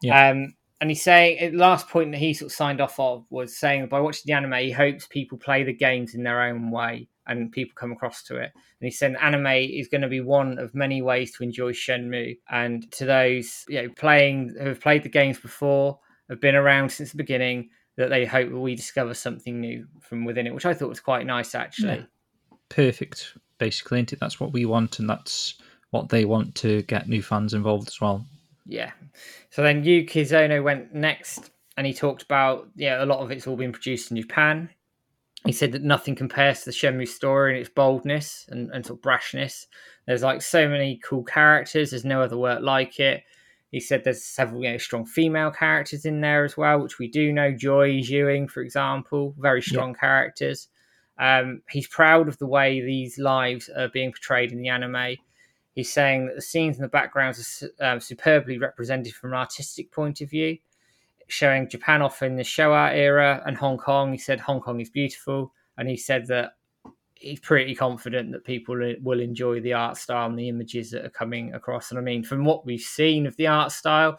Yeah. 0.00 0.30
Um, 0.30 0.54
and 0.80 0.90
he's 0.90 1.02
saying, 1.02 1.52
the 1.52 1.58
last 1.58 1.88
point 1.88 2.10
that 2.12 2.18
he 2.18 2.34
sort 2.34 2.50
of 2.50 2.56
signed 2.56 2.80
off 2.80 2.98
of 2.98 3.24
was 3.30 3.56
saying 3.56 3.86
by 3.86 4.00
watching 4.00 4.24
the 4.26 4.32
anime, 4.32 4.54
he 4.54 4.72
hopes 4.72 5.06
people 5.06 5.38
play 5.38 5.62
the 5.62 5.72
games 5.72 6.14
in 6.14 6.24
their 6.24 6.42
own 6.42 6.70
way 6.70 7.08
and 7.26 7.52
people 7.52 7.74
come 7.76 7.92
across 7.92 8.24
to 8.24 8.36
it. 8.36 8.50
And 8.54 8.86
he 8.86 8.90
said 8.90 9.14
anime 9.20 9.46
is 9.46 9.86
going 9.86 10.00
to 10.00 10.08
be 10.08 10.20
one 10.20 10.58
of 10.58 10.74
many 10.74 11.02
ways 11.02 11.32
to 11.36 11.44
enjoy 11.44 11.72
Shenmue. 11.72 12.38
And 12.50 12.90
to 12.92 13.04
those 13.04 13.64
you 13.68 13.82
know, 13.82 13.88
playing 13.90 14.56
who 14.58 14.68
have 14.68 14.80
played 14.80 15.04
the 15.04 15.08
games 15.08 15.38
before, 15.38 16.00
have 16.28 16.40
been 16.40 16.56
around 16.56 16.90
since 16.90 17.12
the 17.12 17.16
beginning, 17.16 17.68
that 17.96 18.08
they 18.08 18.24
hope 18.24 18.50
we 18.50 18.74
discover 18.74 19.14
something 19.14 19.60
new 19.60 19.86
from 20.00 20.24
within 20.24 20.46
it, 20.46 20.54
which 20.54 20.66
I 20.66 20.74
thought 20.74 20.88
was 20.88 21.00
quite 21.00 21.26
nice 21.26 21.54
actually. 21.54 21.98
Yeah. 21.98 22.04
Perfect 22.70 23.34
basically, 23.62 24.00
is 24.00 24.18
That's 24.18 24.40
what 24.40 24.52
we 24.52 24.64
want, 24.64 24.98
and 24.98 25.08
that's 25.08 25.54
what 25.90 26.08
they 26.08 26.24
want 26.24 26.56
to 26.56 26.82
get 26.82 27.08
new 27.08 27.22
fans 27.22 27.54
involved 27.54 27.86
as 27.86 28.00
well. 28.00 28.26
Yeah. 28.66 28.90
So 29.50 29.62
then 29.62 29.84
Yuki 29.84 30.24
Zono 30.24 30.64
went 30.64 30.92
next, 30.92 31.50
and 31.76 31.86
he 31.86 31.94
talked 31.94 32.22
about 32.22 32.68
yeah, 32.74 33.04
a 33.04 33.06
lot 33.06 33.20
of 33.20 33.30
it's 33.30 33.46
all 33.46 33.54
been 33.54 33.70
produced 33.70 34.10
in 34.10 34.16
Japan. 34.16 34.68
He 35.46 35.52
said 35.52 35.70
that 35.72 35.82
nothing 35.82 36.16
compares 36.16 36.60
to 36.60 36.64
the 36.66 36.70
Shenmue 36.72 37.06
story 37.06 37.52
and 37.52 37.60
its 37.60 37.70
boldness 37.72 38.46
and, 38.48 38.70
and 38.72 38.84
sort 38.84 38.98
of 38.98 39.02
brashness. 39.02 39.66
There's 40.06 40.22
like 40.22 40.42
so 40.42 40.68
many 40.68 41.00
cool 41.04 41.22
characters. 41.22 41.90
There's 41.90 42.04
no 42.04 42.20
other 42.22 42.36
work 42.36 42.62
like 42.62 42.98
it. 42.98 43.22
He 43.70 43.80
said 43.80 44.02
there's 44.02 44.24
several 44.24 44.62
you 44.64 44.72
know, 44.72 44.78
strong 44.78 45.06
female 45.06 45.52
characters 45.52 46.04
in 46.04 46.20
there 46.20 46.44
as 46.44 46.56
well, 46.56 46.80
which 46.80 46.98
we 46.98 47.08
do 47.08 47.32
know. 47.32 47.52
Joy 47.52 48.00
Xiuying, 48.00 48.50
for 48.50 48.60
example, 48.60 49.34
very 49.38 49.62
strong 49.62 49.90
yeah. 49.90 50.00
characters. 50.00 50.68
Um, 51.22 51.62
he's 51.70 51.86
proud 51.86 52.26
of 52.26 52.36
the 52.38 52.48
way 52.48 52.80
these 52.80 53.16
lives 53.16 53.68
are 53.68 53.88
being 53.88 54.10
portrayed 54.10 54.50
in 54.50 54.60
the 54.60 54.70
anime. 54.70 55.16
He's 55.72 55.92
saying 55.92 56.26
that 56.26 56.34
the 56.34 56.42
scenes 56.42 56.76
in 56.76 56.82
the 56.82 56.88
backgrounds 56.88 57.62
are 57.80 57.92
um, 57.92 58.00
superbly 58.00 58.58
represented 58.58 59.14
from 59.14 59.30
an 59.30 59.38
artistic 59.38 59.92
point 59.92 60.20
of 60.20 60.28
view, 60.28 60.58
showing 61.28 61.68
Japan 61.68 62.02
off 62.02 62.22
in 62.22 62.34
the 62.34 62.42
Showa 62.42 62.92
era 62.92 63.40
and 63.46 63.56
Hong 63.56 63.78
Kong. 63.78 64.10
He 64.10 64.18
said 64.18 64.40
Hong 64.40 64.60
Kong 64.60 64.80
is 64.80 64.90
beautiful, 64.90 65.52
and 65.78 65.88
he 65.88 65.96
said 65.96 66.26
that 66.26 66.54
he's 67.14 67.38
pretty 67.38 67.76
confident 67.76 68.32
that 68.32 68.44
people 68.44 68.74
will 69.00 69.20
enjoy 69.20 69.60
the 69.60 69.74
art 69.74 69.98
style 69.98 70.28
and 70.28 70.36
the 70.36 70.48
images 70.48 70.90
that 70.90 71.04
are 71.04 71.10
coming 71.10 71.54
across. 71.54 71.90
And 71.90 72.00
I 72.00 72.02
mean, 72.02 72.24
from 72.24 72.44
what 72.44 72.66
we've 72.66 72.80
seen 72.80 73.26
of 73.26 73.36
the 73.36 73.46
art 73.46 73.70
style, 73.70 74.18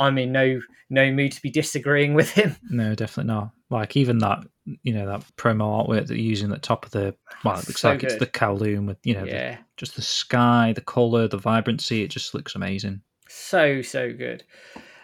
I'm 0.00 0.18
in 0.18 0.32
no 0.32 0.60
no 0.88 1.12
mood 1.12 1.30
to 1.30 1.42
be 1.42 1.50
disagreeing 1.50 2.14
with 2.14 2.30
him. 2.32 2.56
No, 2.68 2.96
definitely 2.96 3.32
not. 3.32 3.52
Like 3.70 3.96
even 3.96 4.18
that, 4.18 4.40
you 4.64 4.92
know, 4.92 5.06
that 5.06 5.24
promo 5.36 5.86
artwork 5.86 6.00
that 6.00 6.08
they're 6.08 6.16
using 6.16 6.50
at 6.50 6.54
the 6.54 6.60
top 6.60 6.84
of 6.84 6.92
the 6.92 7.14
well, 7.44 7.58
it 7.58 7.68
looks 7.68 7.80
so 7.80 7.90
like 7.90 8.00
good. 8.00 8.10
it's 8.10 8.18
the 8.18 8.26
Kowloon 8.26 8.86
with 8.86 8.98
you 9.04 9.14
know, 9.14 9.24
yeah. 9.24 9.56
the, 9.56 9.58
just 9.76 9.96
the 9.96 10.02
sky, 10.02 10.72
the 10.74 10.80
color, 10.80 11.28
the 11.28 11.38
vibrancy. 11.38 12.02
It 12.02 12.08
just 12.08 12.34
looks 12.34 12.54
amazing. 12.54 13.02
So 13.28 13.82
so 13.82 14.12
good. 14.12 14.44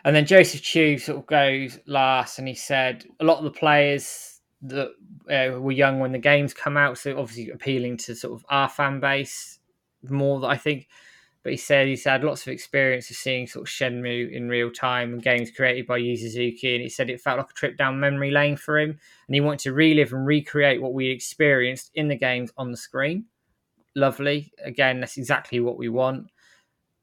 And 0.05 0.15
then 0.15 0.27
Joseph 0.27 0.63
Chu 0.63 0.99
sort 0.99 1.19
of 1.19 1.27
goes 1.27 1.81
last, 1.87 2.39
and 2.39 2.47
he 2.47 2.55
said 2.55 3.05
a 3.19 3.25
lot 3.25 3.39
of 3.39 3.45
the 3.45 3.51
players 3.51 4.41
that 4.63 4.91
uh, 5.29 5.61
were 5.61 5.73
young 5.73 5.99
when 5.99 6.13
the 6.13 6.19
games 6.19 6.55
come 6.55 6.77
out, 6.77 6.99
so 6.99 7.19
obviously 7.19 7.51
appealing 7.51 7.97
to 7.97 8.15
sort 8.15 8.35
of 8.35 8.45
our 8.49 8.69
fan 8.69 9.01
base 9.01 9.59
more. 10.09 10.41
That 10.41 10.49
I 10.49 10.57
think 10.57 10.89
but 11.47 11.53
he 11.53 11.57
said 11.57 11.87
he's 11.87 12.03
had 12.03 12.25
lots 12.25 12.43
of 12.43 12.53
experience 12.53 13.09
of 13.09 13.15
seeing 13.15 13.47
sort 13.47 13.69
of 13.69 13.73
Shenmue 13.73 14.33
in 14.33 14.49
real 14.49 14.69
time 14.69 15.13
and 15.13 15.23
games 15.23 15.49
created 15.49 15.87
by 15.87 15.99
Yu 15.99 16.17
Suzuki, 16.17 16.75
and 16.75 16.83
he 16.83 16.89
said 16.89 17.09
it 17.09 17.21
felt 17.21 17.39
like 17.39 17.51
a 17.51 17.55
trip 17.55 17.77
down 17.77 18.01
memory 18.01 18.33
lane 18.33 18.57
for 18.57 18.81
him, 18.81 18.99
and 19.29 19.35
he 19.37 19.41
wanted 19.41 19.61
to 19.61 19.73
relive 19.73 20.13
and 20.13 20.27
recreate 20.27 20.83
what 20.83 20.93
we 20.93 21.07
experienced 21.07 21.93
in 21.95 22.09
the 22.09 22.17
games 22.17 22.51
on 22.57 22.73
the 22.73 22.77
screen. 22.77 23.27
Lovely, 23.95 24.51
again, 24.65 24.99
that's 24.99 25.19
exactly 25.19 25.61
what 25.61 25.79
we 25.79 25.89
want. 25.89 26.27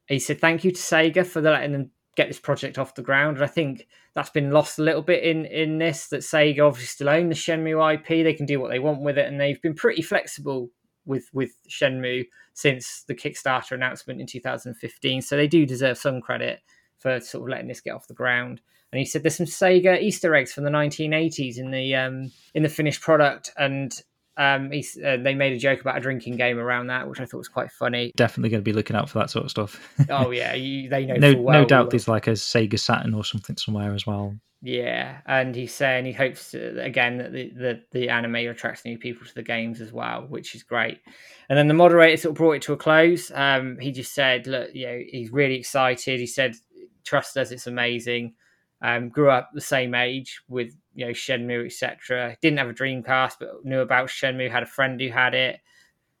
He 0.08 0.18
said 0.18 0.42
thank 0.42 0.62
you 0.62 0.72
to 0.72 0.78
Sega 0.78 1.24
for 1.24 1.40
letting 1.40 1.72
them 1.72 1.90
get 2.14 2.28
this 2.28 2.38
project 2.38 2.76
off 2.76 2.94
the 2.94 3.00
ground, 3.00 3.38
and 3.38 3.44
I 3.44 3.48
think 3.48 3.88
that's 4.14 4.28
been 4.28 4.50
lost 4.50 4.78
a 4.78 4.82
little 4.82 5.00
bit 5.00 5.22
in 5.22 5.46
in 5.46 5.78
this. 5.78 6.08
That 6.08 6.20
Sega 6.20 6.68
obviously 6.68 6.88
still 6.88 7.08
own 7.08 7.30
the 7.30 7.34
Shenmue 7.34 7.94
IP; 7.94 8.08
they 8.22 8.34
can 8.34 8.44
do 8.44 8.60
what 8.60 8.70
they 8.70 8.78
want 8.78 9.00
with 9.00 9.16
it, 9.16 9.26
and 9.26 9.40
they've 9.40 9.62
been 9.62 9.72
pretty 9.72 10.02
flexible 10.02 10.68
with 11.06 11.28
with 11.32 11.52
Shenmue 11.68 12.26
since 12.52 13.04
the 13.06 13.14
Kickstarter 13.14 13.72
announcement 13.72 14.20
in 14.20 14.26
2015. 14.26 15.22
So 15.22 15.36
they 15.36 15.48
do 15.48 15.66
deserve 15.66 15.98
some 15.98 16.20
credit 16.20 16.60
for 16.98 17.20
sort 17.20 17.42
of 17.42 17.50
letting 17.50 17.68
this 17.68 17.80
get 17.80 17.94
off 17.94 18.08
the 18.08 18.14
ground. 18.14 18.60
And 18.92 18.98
he 18.98 19.04
said 19.04 19.22
there's 19.22 19.36
some 19.36 19.46
Sega 19.46 20.00
Easter 20.00 20.34
eggs 20.34 20.52
from 20.52 20.64
the 20.64 20.70
1980s 20.70 21.58
in 21.58 21.70
the 21.70 21.94
um, 21.96 22.30
in 22.54 22.62
the 22.62 22.68
finished 22.68 23.00
product, 23.00 23.50
and 23.58 23.92
um, 24.36 24.70
uh, 24.72 25.16
they 25.16 25.34
made 25.34 25.52
a 25.52 25.58
joke 25.58 25.80
about 25.80 25.98
a 25.98 26.00
drinking 26.00 26.36
game 26.36 26.58
around 26.58 26.88
that, 26.88 27.08
which 27.08 27.20
I 27.20 27.24
thought 27.24 27.38
was 27.38 27.48
quite 27.48 27.70
funny. 27.72 28.12
Definitely 28.16 28.50
going 28.50 28.62
to 28.62 28.64
be 28.64 28.72
looking 28.72 28.96
out 28.96 29.10
for 29.10 29.18
that 29.18 29.30
sort 29.30 29.44
of 29.44 29.50
stuff. 29.50 29.80
oh 30.10 30.30
yeah, 30.30 30.54
you, 30.54 30.88
they 30.88 31.06
know. 31.06 31.14
no, 31.18 31.40
well 31.40 31.60
no 31.60 31.66
doubt 31.66 31.90
there's 31.90 32.08
like 32.08 32.28
a 32.28 32.32
Sega 32.32 32.78
Saturn 32.78 33.14
or 33.14 33.24
something 33.24 33.56
somewhere 33.56 33.94
as 33.94 34.06
well. 34.06 34.34
Yeah, 34.66 35.18
and 35.26 35.54
he's 35.54 35.74
saying 35.74 36.06
he 36.06 36.12
hopes 36.12 36.52
to, 36.52 36.82
again 36.82 37.18
that 37.18 37.34
the, 37.34 37.50
the, 37.50 37.82
the 37.92 38.08
anime 38.08 38.36
attracts 38.36 38.86
new 38.86 38.96
people 38.96 39.26
to 39.26 39.34
the 39.34 39.42
games 39.42 39.78
as 39.82 39.92
well, 39.92 40.24
which 40.26 40.54
is 40.54 40.62
great. 40.62 41.00
And 41.50 41.58
then 41.58 41.68
the 41.68 41.74
moderator 41.74 42.16
sort 42.16 42.30
of 42.30 42.38
brought 42.38 42.52
it 42.52 42.62
to 42.62 42.72
a 42.72 42.78
close. 42.78 43.30
Um, 43.34 43.78
he 43.78 43.92
just 43.92 44.14
said, 44.14 44.46
"Look, 44.46 44.74
you 44.74 44.86
know, 44.86 44.98
he's 45.06 45.30
really 45.30 45.56
excited." 45.56 46.18
He 46.18 46.26
said, 46.26 46.54
"Trust 47.04 47.36
us, 47.36 47.50
it's 47.50 47.66
amazing." 47.66 48.36
Um, 48.80 49.10
grew 49.10 49.30
up 49.30 49.50
the 49.52 49.60
same 49.60 49.94
age 49.94 50.40
with 50.48 50.74
you 50.94 51.04
know 51.04 51.12
Shenmue, 51.12 51.66
etc. 51.66 52.34
Didn't 52.40 52.58
have 52.58 52.70
a 52.70 52.72
Dreamcast, 52.72 53.34
but 53.38 53.66
knew 53.66 53.80
about 53.80 54.08
Shenmue. 54.08 54.50
Had 54.50 54.62
a 54.62 54.66
friend 54.66 54.98
who 54.98 55.10
had 55.10 55.34
it. 55.34 55.60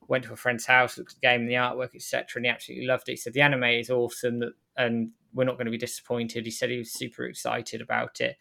Went 0.06 0.24
to 0.24 0.34
a 0.34 0.36
friend's 0.36 0.66
house, 0.66 0.98
looked 0.98 1.12
at 1.12 1.20
the 1.22 1.26
game 1.26 1.40
and 1.40 1.48
the 1.48 1.54
artwork, 1.54 1.94
etc. 1.94 2.26
And 2.36 2.44
he 2.44 2.50
absolutely 2.50 2.86
loved 2.86 3.08
it. 3.08 3.12
He 3.12 3.16
said 3.16 3.32
the 3.32 3.40
anime 3.40 3.64
is 3.64 3.88
awesome, 3.88 4.42
and 4.76 5.12
we're 5.34 5.44
not 5.44 5.56
going 5.56 5.66
to 5.66 5.70
be 5.70 5.78
disappointed. 5.78 6.44
He 6.44 6.50
said 6.50 6.70
he 6.70 6.78
was 6.78 6.92
super 6.92 7.24
excited 7.24 7.80
about 7.80 8.20
it. 8.20 8.36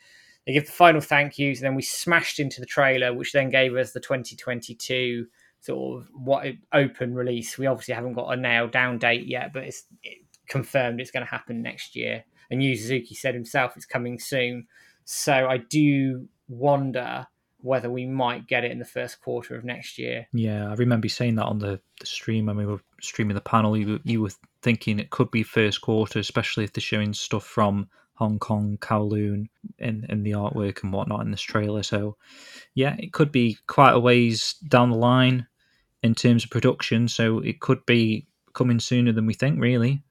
They 0.45 0.53
give 0.53 0.65
the 0.65 0.71
final 0.71 1.01
thank 1.01 1.37
yous, 1.39 1.59
and 1.59 1.65
then 1.65 1.75
we 1.75 1.81
smashed 1.81 2.39
into 2.39 2.59
the 2.59 2.65
trailer, 2.65 3.13
which 3.13 3.31
then 3.31 3.49
gave 3.49 3.75
us 3.75 3.91
the 3.91 3.99
2022 3.99 5.25
sort 5.61 6.01
of 6.01 6.09
what 6.13 6.45
open 6.73 7.13
release. 7.13 7.57
We 7.57 7.67
obviously 7.67 7.95
haven't 7.95 8.13
got 8.13 8.31
a 8.31 8.35
nailed 8.35 8.71
down 8.71 8.97
date 8.97 9.25
yet, 9.25 9.53
but 9.53 9.63
it's 9.63 9.85
it 10.03 10.19
confirmed 10.47 10.99
it's 10.99 11.11
going 11.11 11.25
to 11.25 11.31
happen 11.31 11.61
next 11.61 11.95
year. 11.95 12.25
And 12.51 12.61
Yu 12.61 12.75
Suzuki 12.75 13.15
said 13.15 13.33
himself 13.33 13.77
it's 13.77 13.85
coming 13.85 14.19
soon. 14.19 14.67
So 15.05 15.47
I 15.47 15.57
do 15.57 16.27
wonder 16.47 17.27
whether 17.59 17.89
we 17.89 18.05
might 18.05 18.45
get 18.45 18.65
it 18.65 18.71
in 18.71 18.79
the 18.79 18.85
first 18.85 19.21
quarter 19.21 19.55
of 19.55 19.63
next 19.63 19.97
year. 19.97 20.27
Yeah, 20.33 20.69
I 20.69 20.73
remember 20.73 21.05
you 21.05 21.09
saying 21.09 21.35
that 21.35 21.45
on 21.45 21.59
the, 21.59 21.79
the 22.01 22.05
stream 22.05 22.47
when 22.47 22.57
we 22.57 22.65
were 22.65 22.81
streaming 23.01 23.35
the 23.35 23.41
panel. 23.41 23.77
You, 23.77 24.01
you 24.03 24.21
were 24.21 24.31
thinking 24.63 24.99
it 24.99 25.09
could 25.09 25.29
be 25.29 25.43
first 25.43 25.81
quarter, 25.81 26.19
especially 26.19 26.63
if 26.63 26.73
they're 26.73 26.81
showing 26.81 27.13
stuff 27.13 27.43
from 27.45 27.87
Hong 28.15 28.39
Kong, 28.39 28.77
Kowloon 28.79 29.47
in, 29.79 30.05
in 30.09 30.23
the 30.23 30.31
artwork 30.31 30.83
and 30.83 30.93
whatnot 30.93 31.21
in 31.21 31.31
this 31.31 31.41
trailer. 31.41 31.83
So, 31.83 32.17
yeah, 32.73 32.95
it 32.97 33.13
could 33.13 33.31
be 33.31 33.57
quite 33.67 33.93
a 33.93 33.99
ways 33.99 34.55
down 34.67 34.89
the 34.89 34.97
line 34.97 35.47
in 36.01 36.15
terms 36.15 36.43
of 36.43 36.49
production. 36.49 37.07
So, 37.07 37.39
it 37.39 37.59
could 37.59 37.85
be 37.85 38.27
coming 38.53 38.79
sooner 38.79 39.11
than 39.11 39.25
we 39.25 39.33
think, 39.33 39.59
really 39.59 40.03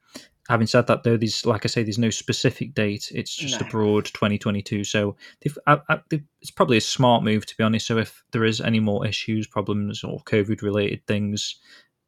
having 0.48 0.66
said 0.66 0.86
that, 0.86 1.02
though, 1.02 1.16
there's 1.16 1.46
like 1.46 1.64
I 1.64 1.68
say, 1.68 1.82
there's 1.82 1.98
no 1.98 2.10
specific 2.10 2.74
date. 2.74 3.10
It's 3.14 3.34
just 3.34 3.60
no. 3.60 3.66
a 3.66 3.70
broad 3.70 4.06
2022. 4.06 4.84
So 4.84 5.16
I, 5.66 5.72
I, 5.72 5.72
uh, 5.72 5.78
uh, 5.88 6.18
it's 6.40 6.50
probably 6.50 6.76
a 6.76 6.82
smart 6.82 7.22
move, 7.22 7.46
to 7.46 7.56
be 7.56 7.64
honest. 7.64 7.86
So 7.86 7.98
if 7.98 8.22
there 8.32 8.44
is 8.44 8.60
any 8.60 8.80
more 8.80 9.06
issues, 9.06 9.46
problems, 9.46 10.02
or 10.04 10.20
COVID 10.20 10.62
related 10.62 11.06
things, 11.06 11.56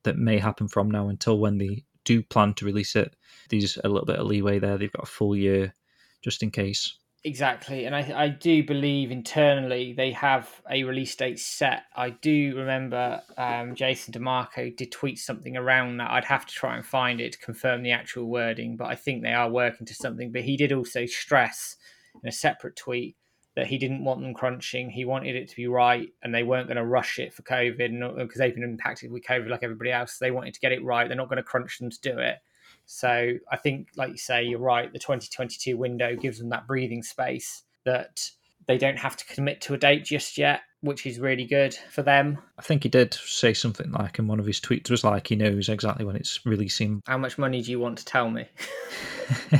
that 0.03 0.19
may 0.19 0.39
happen 0.39 0.69
from 0.69 0.91
now 0.91 1.09
until 1.09 1.39
when 1.39 1.59
they 1.59 1.85
do 2.05 2.23
plan 2.23 2.55
to 2.55 2.65
release 2.65 2.97
it. 2.97 3.15
There's 3.51 3.79
a 3.83 3.89
little 3.89 4.07
bit 4.07 4.19
of 4.19 4.27
leeway 4.27 4.59
there. 4.59 4.79
They've 4.79 4.93
got 4.93 5.05
a 5.05 5.11
full 5.11 5.37
year 5.37 5.75
just 6.23 6.43
in 6.43 6.51
case. 6.51 6.99
Exactly, 7.27 7.87
and 7.87 7.97
I, 7.97 8.25
I 8.25 8.29
do 8.29 8.63
believe 8.63 9.11
internally 9.11 9.95
they 9.95 10.13
have 10.13 10.61
a 10.71 10.85
release 10.85 11.17
date 11.17 11.39
set. 11.39 11.85
I 11.97 12.11
do 12.11 12.55
remember 12.55 13.23
um, 13.39 13.75
Jason 13.75 14.13
DeMarco 14.13 14.77
did 14.77 14.93
tweet 14.93 15.19
something 15.19 15.57
around 15.57 15.97
that. 15.97 16.11
I'd 16.11 16.27
have 16.27 16.45
to 16.45 16.55
try 16.55 16.77
and 16.77 16.85
find 16.85 17.23
it 17.23 17.33
to 17.33 17.39
confirm 17.39 17.83
the 17.83 17.93
actual 17.93 18.27
wording, 18.27 18.77
but 18.77 18.89
I 18.89 18.95
think 18.95 19.23
they 19.23 19.33
are 19.33 19.49
working 19.49 19.87
to 19.87 19.95
something. 19.95 20.33
But 20.33 20.43
he 20.43 20.59
did 20.59 20.71
also 20.71 21.07
stress 21.07 21.77
in 22.23 22.29
a 22.29 22.33
separate 22.33 22.77
tweet 22.77 23.17
that 23.57 23.67
he 23.67 23.79
didn't 23.79 24.05
want 24.05 24.21
them 24.21 24.35
crunching. 24.35 24.91
He 24.91 25.05
wanted 25.05 25.37
it 25.37 25.49
to 25.49 25.57
be 25.57 25.67
right, 25.67 26.09
and 26.23 26.35
they 26.35 26.43
weren't 26.43 26.67
going 26.67 26.77
to 26.77 26.85
rush 26.85 27.19
it 27.19 27.33
for 27.33 27.43
COVID 27.43 28.17
because 28.19 28.39
they've 28.39 28.55
been 28.55 28.65
impacted 28.65 29.13
with 29.13 29.25
COVID 29.25 29.49
like 29.49 29.63
everybody 29.63 29.93
else. 29.93 30.19
They 30.19 30.31
wanted 30.31 30.55
to 30.55 30.61
get 30.61 30.73
it 30.73 30.85
right. 30.85 31.07
They're 31.07 31.17
not 31.17 31.29
going 31.29 31.37
to 31.37 31.43
crunch 31.43 31.79
them 31.79 31.91
to 31.91 32.01
do 32.01 32.19
it. 32.19 32.39
So 32.87 33.35
I 33.51 33.57
think, 33.57 33.89
like 33.97 34.11
you 34.11 34.19
say, 34.19 34.45
you're 34.45 34.59
right. 34.59 34.93
The 34.93 34.99
2022 34.99 35.77
window 35.77 36.17
gives 36.17 36.39
them 36.39 36.51
that 36.51 36.67
breathing 36.67 37.03
space 37.03 37.63
that 37.85 38.29
they 38.67 38.79
don't 38.79 38.99
have 38.99 39.17
to 39.17 39.25
commit 39.27 39.61
to 39.63 39.75
a 39.75 39.79
date 39.79 40.05
just 40.05 40.37
yet, 40.37 40.63
which 40.81 41.07
is 41.07 41.19
really 41.19 41.45
good 41.45 41.75
for 41.91 42.03
them. 42.03 42.39
I 42.59 42.63
think 42.63 42.83
he 42.83 42.89
did 42.89 43.15
say 43.15 43.55
something 43.55 43.91
like 43.93 44.19
in 44.19 44.27
one 44.27 44.41
of 44.41 44.47
his 44.47 44.61
tweets 44.61 44.91
was 44.91 45.05
like 45.05 45.29
he 45.29 45.37
knows 45.37 45.69
exactly 45.69 46.05
when 46.05 46.17
it's 46.17 46.45
releasing. 46.45 47.03
How 47.07 47.19
much 47.19 47.39
money 47.39 47.63
do 47.63 47.71
you 47.71 47.79
want 47.79 47.99
to 47.99 48.05
tell 48.05 48.31
me? 48.31 48.47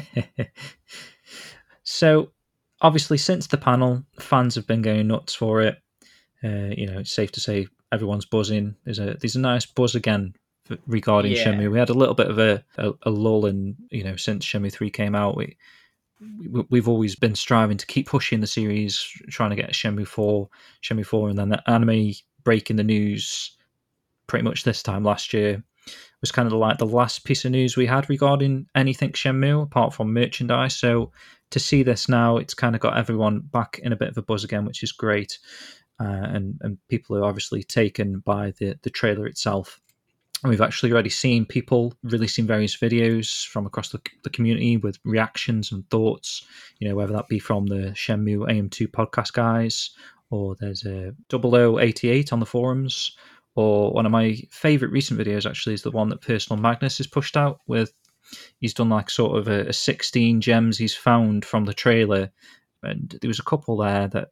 so 1.83 2.31
obviously, 2.85 3.19
since 3.19 3.49
the 3.49 3.57
panel, 3.57 4.05
fans 4.21 4.55
have 4.55 4.67
been 4.67 4.83
going 4.83 5.09
nuts 5.09 5.35
for 5.35 5.63
it. 5.63 5.83
Uh, 6.45 6.71
you 6.77 6.87
know, 6.87 6.99
it's 6.99 7.13
safe 7.13 7.33
to 7.33 7.41
say 7.41 7.67
everyone's 7.91 8.27
buzzing. 8.27 8.77
There's 8.85 8.99
a 9.01 9.17
there's 9.21 9.35
a 9.35 9.41
nice 9.41 9.67
buzz 9.67 9.95
again 9.97 10.35
regarding 10.87 11.33
yeah. 11.33 11.45
Shenmue. 11.45 11.73
We 11.73 11.79
had 11.79 11.91
a 11.91 11.95
little 11.95 12.15
bit 12.15 12.29
of 12.29 12.39
a, 12.39 12.63
a, 12.77 12.93
a, 13.03 13.11
lull 13.11 13.47
in, 13.47 13.77
you 13.91 14.03
know, 14.03 14.17
since 14.17 14.47
Shenmue 14.47 14.73
3 14.73 14.89
came 14.89 15.15
out. 15.15 15.37
We, 15.37 15.59
we, 16.71 16.79
have 16.79 16.89
always 16.89 17.17
been 17.17 17.35
striving 17.35 17.77
to 17.77 17.87
keep 17.87 18.09
pushing 18.09 18.41
the 18.41 18.47
series, 18.47 18.99
trying 19.29 19.51
to 19.51 19.57
get 19.57 19.73
Shenmue 19.73 20.07
4, 20.07 20.49
Shenmue 20.83 21.05
4, 21.05 21.29
and 21.29 21.39
then 21.39 21.51
the 21.51 21.71
anime 21.71 22.13
breaking 22.45 22.77
the 22.77 22.83
news 22.83 23.55
pretty 24.27 24.43
much 24.43 24.65
this 24.65 24.83
time 24.83 25.05
last 25.05 25.35
year 25.35 25.63
was 26.25 26.33
kind 26.33 26.47
of 26.47 26.55
like 26.55 26.79
the 26.79 26.87
last 26.87 27.25
piece 27.25 27.45
of 27.45 27.51
news 27.51 27.77
we 27.77 27.85
had 27.85 28.09
regarding 28.09 28.67
anything 28.75 29.13
Shenmue 29.13 29.65
apart 29.65 29.93
from 29.93 30.15
merchandise. 30.15 30.75
So 30.75 31.13
to 31.51 31.61
see 31.61 31.83
this 31.83 32.09
now, 32.09 32.39
it's 32.39 32.55
kind 32.55 32.75
of 32.75 32.81
got 32.81 32.97
everyone 32.97 33.41
back 33.41 33.79
in 33.83 33.93
a 33.93 33.97
bit 33.97 34.09
of 34.09 34.17
a 34.17 34.23
buzz 34.23 34.43
again, 34.43 34.65
which 34.65 34.83
is 34.83 34.91
great. 34.91 35.39
Uh, 36.01 36.25
and 36.33 36.59
and 36.63 36.79
people 36.89 37.15
are 37.15 37.27
obviously 37.27 37.63
taken 37.63 38.21
by 38.21 38.55
the 38.59 38.79
the 38.81 38.89
trailer 38.89 39.27
itself. 39.27 39.83
And 40.43 40.49
we've 40.49 40.63
actually 40.63 40.93
already 40.93 41.11
seen 41.11 41.45
people 41.45 41.93
releasing 42.03 42.47
various 42.47 42.75
videos 42.75 43.47
from 43.47 43.67
across 43.67 43.91
the, 43.91 44.01
the 44.23 44.31
community 44.31 44.79
with 44.79 44.99
reactions 45.05 45.73
and 45.73 45.89
thoughts, 45.91 46.47
you 46.79 46.89
know, 46.89 46.95
whether 46.95 47.13
that 47.13 47.29
be 47.29 47.39
from 47.39 47.67
the 47.67 47.93
Shenmue 47.95 48.49
AM2 48.49 48.87
podcast 48.87 49.35
guys, 49.35 49.91
or 50.31 50.57
there's 50.59 50.87
a 50.87 51.15
0088 51.31 52.33
on 52.33 52.41
the 52.41 52.47
forums, 52.47 53.15
or 53.55 53.93
one 53.93 54.07
of 54.07 54.13
my 54.13 54.37
favorite 54.51 54.91
recent 54.91 55.19
videos 55.19 55.49
actually 55.49 55.75
is 55.75 55.83
the 55.83 55.91
one 55.91 56.09
that 56.09 56.21
Personal 56.21 56.61
Magnus 56.61 56.99
has 56.99 57.07
pushed 57.07 57.37
out 57.37 57.61
with 57.67 57.93
he's 58.59 58.75
done 58.75 58.89
like 58.89 59.11
sort 59.11 59.39
of 59.39 59.49
a, 59.49 59.69
a 59.69 59.73
16 59.73 60.41
gems 60.41 60.79
he's 60.79 60.95
found 60.95 61.45
from 61.45 61.67
the 61.67 61.75
trailer 61.75 62.31
and 62.83 63.19
there 63.21 63.29
was 63.29 63.39
a 63.39 63.45
couple 63.45 63.77
there 63.77 64.09
that 64.09 64.29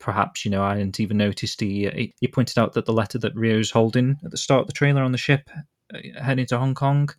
perhaps 0.00 0.44
you 0.44 0.50
know 0.50 0.64
I 0.64 0.76
hadn't 0.76 0.98
even 0.98 1.18
noticed. 1.18 1.60
He 1.60 2.12
he 2.20 2.28
pointed 2.28 2.58
out 2.58 2.72
that 2.72 2.86
the 2.86 2.92
letter 2.92 3.18
that 3.18 3.36
Ryo's 3.36 3.70
holding 3.70 4.18
at 4.24 4.32
the 4.32 4.36
start 4.36 4.62
of 4.62 4.66
the 4.66 4.72
trailer 4.72 5.02
on 5.02 5.12
the 5.12 5.18
ship 5.18 5.48
uh, 5.94 5.98
heading 6.20 6.46
to 6.46 6.58
Hong 6.58 6.74
Kong. 6.74 7.10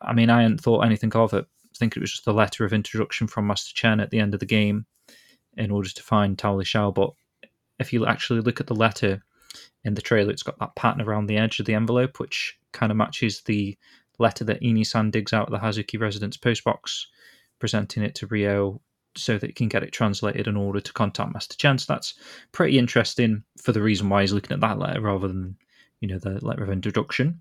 I 0.00 0.12
mean, 0.12 0.30
I 0.30 0.42
hadn't 0.42 0.60
thought 0.60 0.84
anything 0.84 1.12
of 1.14 1.32
it. 1.34 1.46
I 1.64 1.76
think 1.78 1.96
it 1.96 2.00
was 2.00 2.12
just 2.12 2.26
a 2.26 2.32
letter 2.32 2.64
of 2.64 2.72
introduction 2.72 3.26
from 3.26 3.46
Master 3.46 3.74
Chen 3.74 3.98
at 3.98 4.10
the 4.10 4.20
end 4.20 4.34
of 4.34 4.40
the 4.40 4.46
game 4.46 4.86
in 5.56 5.70
order 5.70 5.88
to 5.88 6.02
find 6.02 6.38
Tao 6.38 6.54
Li. 6.54 6.64
But 6.94 7.10
if 7.78 7.92
you 7.92 8.06
actually 8.06 8.40
look 8.40 8.60
at 8.60 8.66
the 8.66 8.74
letter 8.74 9.24
in 9.84 9.94
the 9.94 10.02
trailer, 10.02 10.30
it's 10.30 10.42
got 10.42 10.58
that 10.58 10.76
pattern 10.76 11.00
around 11.00 11.26
the 11.26 11.38
edge 11.38 11.60
of 11.60 11.66
the 11.66 11.74
envelope, 11.74 12.18
which 12.18 12.58
kind 12.72 12.90
of 12.90 12.98
matches 12.98 13.42
the 13.42 13.76
letter 14.18 14.44
that 14.44 14.62
Ine-san 14.62 15.10
digs 15.10 15.32
out 15.32 15.48
of 15.48 15.52
the 15.52 15.58
Hazuki 15.58 16.00
residence 16.00 16.36
postbox, 16.36 17.06
presenting 17.58 18.02
it 18.02 18.14
to 18.16 18.26
Ryo 18.26 18.80
so 19.16 19.38
that 19.38 19.46
he 19.46 19.52
can 19.52 19.68
get 19.68 19.82
it 19.82 19.92
translated 19.92 20.46
in 20.46 20.56
order 20.56 20.80
to 20.80 20.92
contact 20.92 21.32
Master 21.32 21.56
Chen. 21.56 21.78
So 21.78 21.92
that's 21.92 22.14
pretty 22.52 22.78
interesting 22.78 23.44
for 23.62 23.72
the 23.72 23.82
reason 23.82 24.08
why 24.08 24.20
he's 24.20 24.32
looking 24.32 24.52
at 24.52 24.60
that 24.60 24.78
letter 24.78 25.00
rather 25.00 25.28
than, 25.28 25.56
you 26.00 26.08
know, 26.08 26.18
the 26.18 26.44
letter 26.44 26.64
of 26.64 26.70
introduction. 26.70 27.40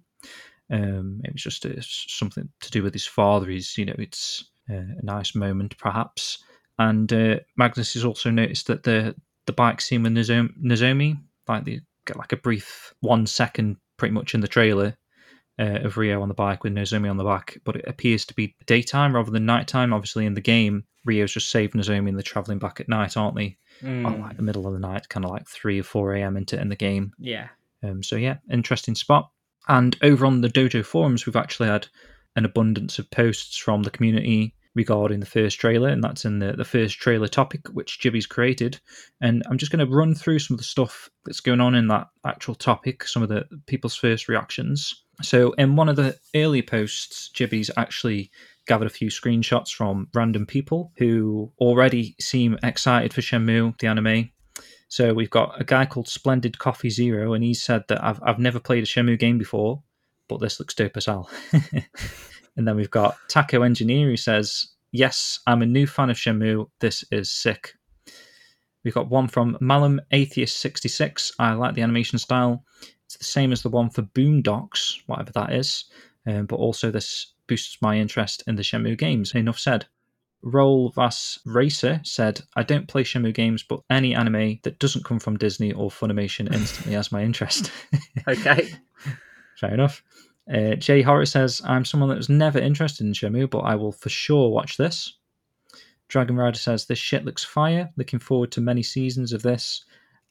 Um, 0.69 1.21
it 1.23 1.33
was 1.33 1.43
just 1.43 1.65
a, 1.65 1.81
something 1.81 2.49
to 2.61 2.71
do 2.71 2.81
with 2.81 2.93
his 2.93 3.05
father. 3.05 3.49
He's, 3.49 3.77
you 3.77 3.85
know, 3.85 3.95
it's 3.97 4.45
a, 4.69 4.75
a 4.75 5.03
nice 5.03 5.35
moment 5.35 5.77
perhaps. 5.77 6.39
And 6.79 7.11
uh, 7.11 7.39
Magnus 7.57 7.93
has 7.93 8.05
also 8.05 8.29
noticed 8.29 8.67
that 8.67 8.83
the 8.83 9.15
the 9.45 9.53
bike 9.53 9.79
scene 9.79 10.03
with 10.03 10.13
Nozomi, 10.13 11.19
like 11.47 11.65
they 11.65 11.81
get 12.05 12.17
like 12.17 12.31
a 12.31 12.37
brief 12.37 12.93
one 13.01 13.25
second, 13.27 13.77
pretty 13.97 14.13
much 14.13 14.33
in 14.33 14.41
the 14.41 14.47
trailer, 14.47 14.97
uh, 15.59 15.79
of 15.83 15.97
Ryo 15.97 16.21
on 16.21 16.27
the 16.27 16.33
bike 16.33 16.63
with 16.63 16.73
Nozomi 16.73 17.09
on 17.09 17.17
the 17.17 17.23
back, 17.23 17.57
but 17.63 17.75
it 17.77 17.85
appears 17.87 18.25
to 18.25 18.33
be 18.33 18.55
daytime 18.65 19.15
rather 19.15 19.31
than 19.31 19.45
nighttime. 19.45 19.93
Obviously, 19.93 20.25
in 20.25 20.33
the 20.33 20.41
game, 20.41 20.83
Ryo's 21.05 21.33
just 21.33 21.49
saved 21.49 21.73
Nozomi 21.73 22.09
and 22.09 22.17
they're 22.17 22.23
traveling 22.23 22.59
back 22.59 22.79
at 22.79 22.89
night, 22.89 23.15
aren't 23.15 23.35
they? 23.35 23.57
Mm. 23.81 24.05
Oh, 24.05 24.21
like 24.21 24.37
the 24.37 24.43
middle 24.43 24.67
of 24.67 24.73
the 24.73 24.79
night, 24.79 25.07
kind 25.09 25.25
of 25.25 25.31
like 25.31 25.47
3 25.47 25.79
or 25.79 25.83
4 25.83 26.15
a.m. 26.15 26.37
into 26.37 26.59
in 26.59 26.69
the 26.69 26.75
game. 26.75 27.13
Yeah. 27.19 27.49
Um, 27.83 28.03
so, 28.03 28.15
yeah, 28.15 28.37
interesting 28.51 28.95
spot. 28.95 29.29
And 29.67 29.97
over 30.01 30.25
on 30.25 30.41
the 30.41 30.49
Dojo 30.49 30.83
forums, 30.83 31.25
we've 31.25 31.35
actually 31.35 31.69
had 31.69 31.87
an 32.35 32.45
abundance 32.45 32.99
of 32.99 33.09
posts 33.11 33.57
from 33.57 33.83
the 33.83 33.91
community 33.91 34.53
regarding 34.75 35.21
the 35.21 35.25
first 35.25 35.59
trailer, 35.59 35.89
and 35.89 36.03
that's 36.03 36.25
in 36.25 36.39
the, 36.39 36.53
the 36.53 36.65
first 36.65 36.99
trailer 36.99 37.27
topic, 37.27 37.67
which 37.69 37.99
Jibby's 37.99 38.27
created. 38.27 38.79
And 39.21 39.41
I'm 39.49 39.57
just 39.57 39.71
going 39.71 39.85
to 39.85 39.95
run 39.95 40.13
through 40.13 40.39
some 40.39 40.55
of 40.55 40.59
the 40.59 40.65
stuff 40.65 41.09
that's 41.23 41.39
going 41.39 41.61
on 41.61 41.73
in 41.73 41.87
that 41.87 42.07
actual 42.25 42.55
topic, 42.55 43.07
some 43.07 43.23
of 43.23 43.29
the 43.29 43.45
people's 43.65 43.95
first 43.95 44.27
reactions. 44.27 45.05
So, 45.21 45.53
in 45.53 45.77
one 45.77 45.89
of 45.89 45.95
the 45.95 46.17
early 46.35 46.61
posts, 46.61 47.29
Jibby's 47.33 47.71
actually 47.77 48.29
gathered 48.67 48.87
a 48.87 48.89
few 48.89 49.09
screenshots 49.09 49.69
from 49.73 50.09
random 50.13 50.45
people 50.45 50.91
who 50.97 51.51
already 51.59 52.15
seem 52.19 52.57
excited 52.63 53.13
for 53.13 53.21
Shenmue, 53.21 53.77
the 53.79 53.87
anime. 53.87 54.31
So, 54.89 55.13
we've 55.13 55.29
got 55.29 55.59
a 55.59 55.63
guy 55.63 55.85
called 55.85 56.09
Splendid 56.09 56.59
Coffee 56.59 56.89
Zero, 56.89 57.33
and 57.33 57.45
he 57.45 57.53
said 57.53 57.85
that 57.87 58.03
I've, 58.03 58.19
I've 58.23 58.39
never 58.39 58.59
played 58.59 58.83
a 58.83 58.87
Shenmue 58.87 59.17
game 59.17 59.37
before, 59.37 59.83
but 60.27 60.41
this 60.41 60.59
looks 60.59 60.73
dope 60.73 60.97
as 60.97 61.05
hell. 61.05 61.29
and 62.57 62.67
then 62.67 62.75
we've 62.75 62.91
got 62.91 63.17
Taco 63.27 63.61
Engineer 63.63 64.07
who 64.07 64.17
says, 64.17 64.67
Yes, 64.91 65.39
I'm 65.45 65.61
a 65.61 65.65
new 65.65 65.87
fan 65.87 66.09
of 66.09 66.17
Shenmue. 66.17 66.69
This 66.79 67.03
is 67.11 67.29
sick. 67.29 67.73
We've 68.83 68.93
got 68.93 69.09
one 69.09 69.27
from 69.27 69.57
Malum 69.59 69.99
Atheist 70.11 70.57
66. 70.59 71.33
I 71.39 71.53
like 71.53 71.75
the 71.75 71.81
animation 71.81 72.17
style. 72.19 72.63
It's 73.05 73.17
the 73.17 73.23
same 73.25 73.51
as 73.51 73.61
the 73.61 73.69
one 73.69 73.89
for 73.89 74.03
Boondocks, 74.03 75.01
whatever 75.07 75.31
that 75.33 75.53
is, 75.53 75.85
um, 76.27 76.45
but 76.45 76.57
also 76.57 76.91
this 76.91 77.33
boosts 77.47 77.77
my 77.81 77.97
interest 77.97 78.43
in 78.47 78.55
the 78.55 78.63
Shenmue 78.63 78.97
games. 78.97 79.33
Enough 79.33 79.59
said. 79.59 79.85
Roll 80.43 80.91
Vas 80.91 81.39
Racer 81.43 81.99
said, 82.03 82.41
I 82.55 82.61
don't 82.61 82.87
play 82.87 83.03
Shenmue 83.03 83.33
games, 83.33 83.63
but 83.63 83.81
any 83.89 84.13
anime 84.13 84.59
that 84.61 84.77
doesn't 84.77 85.03
come 85.03 85.17
from 85.17 85.37
Disney 85.37 85.73
or 85.73 85.89
Funimation 85.89 86.53
instantly 86.53 86.93
has 86.93 87.11
my 87.11 87.23
interest. 87.23 87.71
okay. 88.27 88.69
Fair 89.59 89.73
enough. 89.73 90.03
Uh, 90.51 90.75
Jay 90.75 91.01
Horror 91.01 91.25
says, 91.25 91.61
I'm 91.65 91.85
someone 91.85 92.09
that 92.09 92.17
was 92.17 92.29
never 92.29 92.59
interested 92.59 93.05
in 93.05 93.13
Shenmue, 93.13 93.49
but 93.49 93.59
I 93.59 93.75
will 93.75 93.91
for 93.91 94.09
sure 94.09 94.49
watch 94.49 94.77
this. 94.77 95.17
Dragon 96.07 96.35
Rider 96.35 96.59
says, 96.59 96.85
This 96.85 96.99
shit 96.99 97.25
looks 97.25 97.43
fire. 97.43 97.91
Looking 97.97 98.19
forward 98.19 98.51
to 98.53 98.61
many 98.61 98.83
seasons 98.83 99.33
of 99.33 99.41
this. 99.41 99.83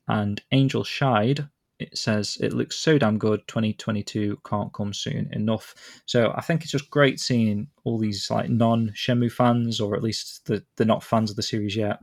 And 0.06 0.40
Angel 0.52 0.84
Shide 0.84 1.48
it 1.78 1.96
says 1.96 2.38
it 2.40 2.52
looks 2.52 2.76
so 2.76 2.98
damn 2.98 3.18
good 3.18 3.46
2022 3.48 4.38
can't 4.46 4.72
come 4.72 4.92
soon 4.92 5.28
enough 5.32 5.74
so 6.06 6.32
i 6.36 6.40
think 6.40 6.62
it's 6.62 6.70
just 6.70 6.90
great 6.90 7.18
seeing 7.18 7.66
all 7.84 7.98
these 7.98 8.30
like 8.30 8.48
non 8.48 8.90
Shenmue 8.90 9.32
fans 9.32 9.80
or 9.80 9.96
at 9.96 10.02
least 10.02 10.46
the, 10.46 10.62
they're 10.76 10.86
not 10.86 11.02
fans 11.02 11.30
of 11.30 11.36
the 11.36 11.42
series 11.42 11.76
yet 11.76 11.98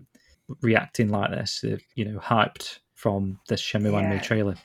reacting 0.61 1.09
like 1.09 1.31
this 1.31 1.61
they're, 1.63 1.79
you 1.95 2.05
know 2.05 2.19
hyped 2.19 2.79
from 2.95 3.39
this 3.47 3.61
Shenmue 3.61 3.93
yeah. 3.93 3.99
anime 3.99 4.19
trailer 4.19 4.55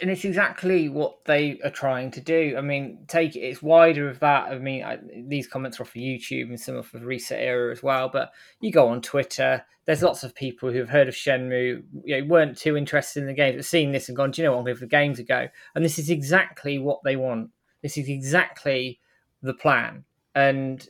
and 0.00 0.10
it's 0.10 0.24
exactly 0.24 0.88
what 0.88 1.24
they 1.24 1.58
are 1.64 1.70
trying 1.70 2.10
to 2.12 2.20
do. 2.20 2.54
I 2.56 2.60
mean, 2.60 3.04
take 3.08 3.34
it, 3.34 3.40
it's 3.40 3.62
wider 3.62 4.08
of 4.08 4.20
that. 4.20 4.44
I 4.44 4.58
mean, 4.58 4.84
I, 4.84 4.98
these 5.26 5.48
comments 5.48 5.78
are 5.78 5.82
off 5.82 5.90
of 5.90 5.94
YouTube 5.94 6.48
and 6.48 6.60
some 6.60 6.76
of 6.76 6.90
the 6.92 7.00
Reset 7.00 7.40
Era 7.40 7.72
as 7.72 7.82
well. 7.82 8.08
But 8.08 8.32
you 8.60 8.70
go 8.70 8.88
on 8.88 9.02
Twitter, 9.02 9.64
there's 9.84 10.02
lots 10.02 10.22
of 10.22 10.34
people 10.34 10.70
who've 10.70 10.88
heard 10.88 11.08
of 11.08 11.14
Shenmue, 11.14 11.82
you 12.04 12.20
know, 12.20 12.26
weren't 12.26 12.56
too 12.56 12.76
interested 12.76 13.20
in 13.20 13.26
the 13.26 13.34
game, 13.34 13.56
but 13.56 13.64
seen 13.64 13.90
this 13.90 14.08
and 14.08 14.16
gone, 14.16 14.30
do 14.30 14.42
you 14.42 14.48
know 14.48 14.56
what, 14.56 14.64
going 14.64 14.76
for 14.76 14.84
the 14.84 14.86
game 14.86 15.14
to 15.14 15.24
go. 15.24 15.48
And 15.74 15.84
this 15.84 15.98
is 15.98 16.10
exactly 16.10 16.78
what 16.78 17.00
they 17.02 17.16
want. 17.16 17.50
This 17.82 17.98
is 17.98 18.08
exactly 18.08 19.00
the 19.42 19.54
plan. 19.54 20.04
And 20.36 20.88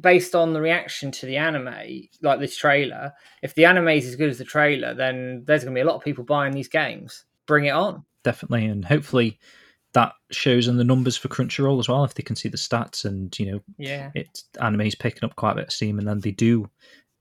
based 0.00 0.34
on 0.34 0.54
the 0.54 0.62
reaction 0.62 1.10
to 1.10 1.26
the 1.26 1.36
anime, 1.36 2.08
like 2.22 2.40
this 2.40 2.56
trailer, 2.56 3.12
if 3.42 3.54
the 3.54 3.66
anime 3.66 3.88
is 3.88 4.06
as 4.06 4.16
good 4.16 4.30
as 4.30 4.38
the 4.38 4.44
trailer, 4.44 4.94
then 4.94 5.42
there's 5.46 5.64
going 5.64 5.74
to 5.74 5.78
be 5.78 5.82
a 5.82 5.86
lot 5.86 5.96
of 5.96 6.04
people 6.04 6.24
buying 6.24 6.52
these 6.52 6.68
games. 6.68 7.26
Bring 7.46 7.66
it 7.66 7.70
on 7.70 8.04
definitely, 8.24 8.66
and 8.66 8.84
hopefully 8.84 9.38
that 9.92 10.12
shows 10.30 10.68
in 10.68 10.76
the 10.76 10.84
numbers 10.84 11.16
for 11.16 11.28
Crunchyroll 11.28 11.80
as 11.80 11.88
well. 11.88 12.04
If 12.04 12.14
they 12.14 12.22
can 12.22 12.36
see 12.36 12.48
the 12.48 12.56
stats 12.56 13.04
and 13.04 13.36
you 13.38 13.50
know, 13.52 13.60
Yeah. 13.78 14.10
it 14.14 14.42
anime's 14.60 14.94
picking 14.94 15.24
up 15.24 15.36
quite 15.36 15.52
a 15.52 15.56
bit 15.56 15.64
of 15.66 15.72
steam, 15.72 15.98
and 15.98 16.06
then 16.06 16.20
they 16.20 16.30
do 16.30 16.70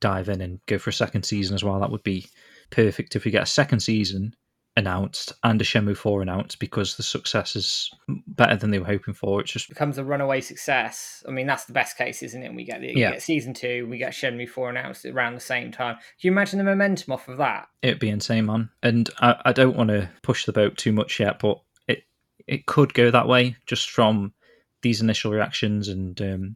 dive 0.01 0.29
in 0.29 0.39
and 0.41 0.59
go 0.67 0.77
for 0.77 0.89
a 0.89 0.93
second 0.93 1.23
season 1.23 1.55
as 1.55 1.63
well. 1.63 1.79
That 1.79 1.91
would 1.91 2.03
be 2.03 2.27
perfect 2.69 3.15
if 3.15 3.25
we 3.25 3.31
get 3.31 3.43
a 3.43 3.47
second 3.47 3.79
season 3.81 4.35
announced 4.77 5.33
and 5.43 5.59
a 5.61 5.65
Shenmue 5.65 5.97
Four 5.97 6.21
announced 6.21 6.59
because 6.59 6.95
the 6.95 7.03
success 7.03 7.55
is 7.55 7.91
better 8.27 8.55
than 8.55 8.71
they 8.71 8.79
were 8.79 8.85
hoping 8.85 9.13
for. 9.13 9.41
It 9.41 9.47
just 9.47 9.67
becomes 9.67 9.97
a 9.97 10.03
runaway 10.03 10.41
success. 10.41 11.23
I 11.27 11.31
mean, 11.31 11.47
that's 11.47 11.65
the 11.65 11.73
best 11.73 11.97
case, 11.97 12.23
isn't 12.23 12.41
it? 12.41 12.45
And 12.47 12.55
we 12.55 12.63
get 12.63 12.81
the 12.81 12.93
Yeah. 12.95 13.11
get 13.11 13.21
season 13.21 13.53
two, 13.53 13.87
we 13.89 13.97
get 13.97 14.13
Shenmue 14.13 14.47
four 14.49 14.69
announced 14.69 15.05
around 15.05 15.33
the 15.35 15.41
same 15.41 15.71
time. 15.71 15.95
Can 15.95 16.03
you 16.21 16.31
imagine 16.31 16.57
the 16.59 16.63
momentum 16.63 17.13
off 17.13 17.27
of 17.27 17.37
that? 17.37 17.67
it'd 17.81 17.99
be 17.99 18.09
insane, 18.09 18.45
man. 18.45 18.69
And 18.83 19.09
I, 19.19 19.35
I 19.45 19.51
don't 19.53 19.75
want 19.75 19.89
to 19.89 20.09
push 20.21 20.45
the 20.45 20.53
boat 20.53 20.77
too 20.77 20.91
much 20.91 21.19
yet, 21.19 21.39
but 21.39 21.61
it 21.87 22.03
it 22.47 22.65
could 22.65 22.93
go 22.93 23.11
that 23.11 23.27
way 23.27 23.55
just 23.65 23.89
from 23.89 24.33
these 24.81 25.01
initial 25.01 25.31
reactions, 25.31 25.87
and 25.89 26.21
um, 26.21 26.55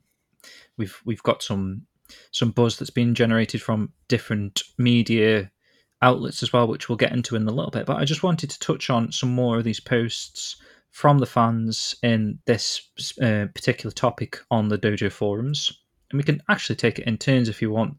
we've 0.78 0.98
we've 1.06 1.24
got 1.24 1.44
some 1.44 1.88
some 2.32 2.52
buzz 2.52 2.78
that's 2.78 2.90
been 2.92 3.16
generated 3.16 3.62
from 3.62 3.92
different 4.08 4.62
media 4.78 5.50
outlets 6.04 6.44
as 6.44 6.54
well, 6.54 6.68
which 6.68 6.90
we'll 6.90 6.98
get 6.98 7.14
into 7.14 7.36
in 7.36 7.48
a 7.48 7.52
little 7.52 7.72
bit. 7.72 7.86
But 7.86 7.98
I 7.98 8.06
just 8.06 8.22
wanted 8.22 8.50
to 8.52 8.60
touch 8.60 8.90
on 8.90 9.12
some 9.12 9.34
more 9.34 9.58
of 9.58 9.64
these 9.64 9.80
posts 9.80 10.58
from 10.92 11.18
the 11.18 11.26
fans 11.26 11.96
in 12.04 12.38
this 12.46 12.88
uh, 13.22 13.48
particular 13.56 13.92
topic 13.92 14.40
on 14.52 14.68
the 14.68 14.78
dojo 14.78 15.12
forums, 15.12 15.80
and 16.12 16.18
we 16.18 16.24
can 16.24 16.44
actually 16.50 16.76
take 16.76 17.00
it 17.00 17.08
in 17.08 17.18
turns 17.18 17.50
if 17.50 17.62
you 17.62 17.72
want. 17.72 17.94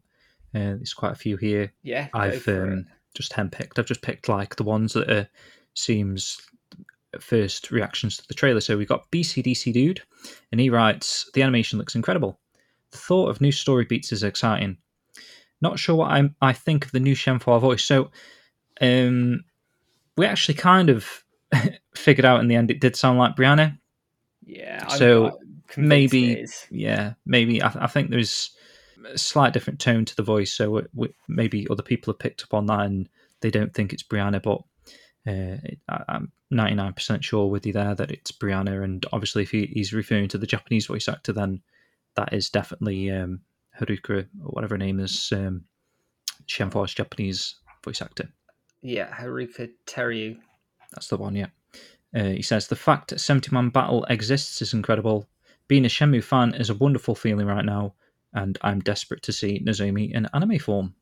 Uh, 0.53 0.79
there's 0.79 0.93
quite 0.93 1.11
a 1.11 1.15
few 1.15 1.35
here 1.35 1.73
Yeah, 1.83 2.07
I've 2.13 2.47
um, 2.47 2.85
just 3.13 3.33
handpicked. 3.33 3.77
I've 3.77 3.85
just 3.85 4.01
picked 4.01 4.29
like 4.29 4.55
the 4.55 4.63
ones 4.63 4.93
that 4.93 5.11
are 5.11 5.27
seems 5.73 6.39
first 7.19 7.71
reactions 7.71 8.17
to 8.17 8.27
the 8.27 8.33
trailer. 8.33 8.61
So 8.61 8.77
we've 8.77 8.87
got 8.87 9.11
BCDC 9.11 9.73
dude, 9.73 10.01
and 10.51 10.61
he 10.61 10.69
writes, 10.69 11.29
"The 11.33 11.41
animation 11.41 11.79
looks 11.79 11.95
incredible. 11.95 12.39
The 12.91 12.97
thought 12.97 13.29
of 13.29 13.41
new 13.41 13.51
story 13.51 13.83
beats 13.83 14.13
is 14.13 14.23
exciting. 14.23 14.77
Not 15.61 15.79
sure 15.79 15.95
what 15.95 16.11
I 16.11 16.29
I 16.41 16.53
think 16.53 16.85
of 16.85 16.91
the 16.91 16.99
new 16.99 17.15
Shenhua 17.15 17.59
voice. 17.61 17.83
So, 17.83 18.11
um, 18.81 19.43
we 20.17 20.25
actually 20.25 20.55
kind 20.55 20.89
of 20.89 21.23
figured 21.95 22.25
out 22.25 22.39
in 22.41 22.47
the 22.47 22.55
end 22.55 22.71
it 22.71 22.79
did 22.81 22.95
sound 22.95 23.17
like 23.19 23.35
Brianna. 23.35 23.77
yeah. 24.45 24.87
so 24.87 25.39
maybe- 25.77 26.45
Yeah, 26.71 27.13
maybe 27.25 27.61
I, 27.61 27.71
I 27.75 27.87
think 27.87 28.09
there's 28.09 28.51
a 29.13 29.17
slight 29.17 29.53
different 29.53 29.79
tone 29.79 30.05
to 30.05 30.15
the 30.15 30.23
voice, 30.23 30.51
so 30.53 30.77
it, 30.77 30.89
we, 30.93 31.09
maybe 31.27 31.67
other 31.69 31.83
people 31.83 32.13
have 32.13 32.19
picked 32.19 32.43
up 32.43 32.53
on 32.53 32.65
that 32.67 32.81
and 32.81 33.09
they 33.41 33.51
don't 33.51 33.73
think 33.73 33.93
it's 33.93 34.03
Brianna, 34.03 34.41
but 34.41 34.61
uh, 35.27 35.57
I, 35.89 36.03
I'm 36.09 36.31
99% 36.53 37.23
sure 37.23 37.47
with 37.49 37.65
you 37.65 37.73
there 37.73 37.95
that 37.95 38.11
it's 38.11 38.31
Brianna. 38.31 38.83
And 38.83 39.05
obviously, 39.11 39.43
if 39.43 39.51
he, 39.51 39.65
he's 39.67 39.93
referring 39.93 40.27
to 40.29 40.37
the 40.37 40.47
Japanese 40.47 40.85
voice 40.87 41.07
actor, 41.07 41.33
then 41.33 41.61
that 42.15 42.31
is 42.33 42.49
definitely 42.49 43.11
um, 43.11 43.41
Haruka 43.79 44.27
or 44.43 44.49
whatever 44.49 44.75
her 44.75 44.79
name 44.79 44.99
is, 44.99 45.31
um, 45.33 45.65
Shenhua's 46.47 46.93
Japanese 46.93 47.55
voice 47.83 48.01
actor. 48.01 48.29
Yeah, 48.81 49.09
Haruka 49.09 49.71
Teryu. 49.87 50.37
That's 50.91 51.07
the 51.07 51.17
one, 51.17 51.35
yeah. 51.35 51.47
Uh, 52.15 52.29
he 52.29 52.41
says 52.41 52.67
the 52.67 52.75
fact 52.75 53.09
that 53.09 53.19
70 53.19 53.51
man 53.51 53.69
battle 53.69 54.05
exists 54.09 54.61
is 54.61 54.73
incredible. 54.73 55.27
Being 55.67 55.85
a 55.85 55.89
Shenmue 55.89 56.23
fan 56.23 56.53
is 56.53 56.69
a 56.69 56.75
wonderful 56.75 57.15
feeling 57.15 57.47
right 57.47 57.65
now, 57.65 57.95
and 58.33 58.57
I'm 58.61 58.79
desperate 58.79 59.23
to 59.23 59.33
see 59.33 59.59
Nozomi 59.59 60.13
in 60.13 60.27
anime 60.33 60.59
form. 60.59 60.95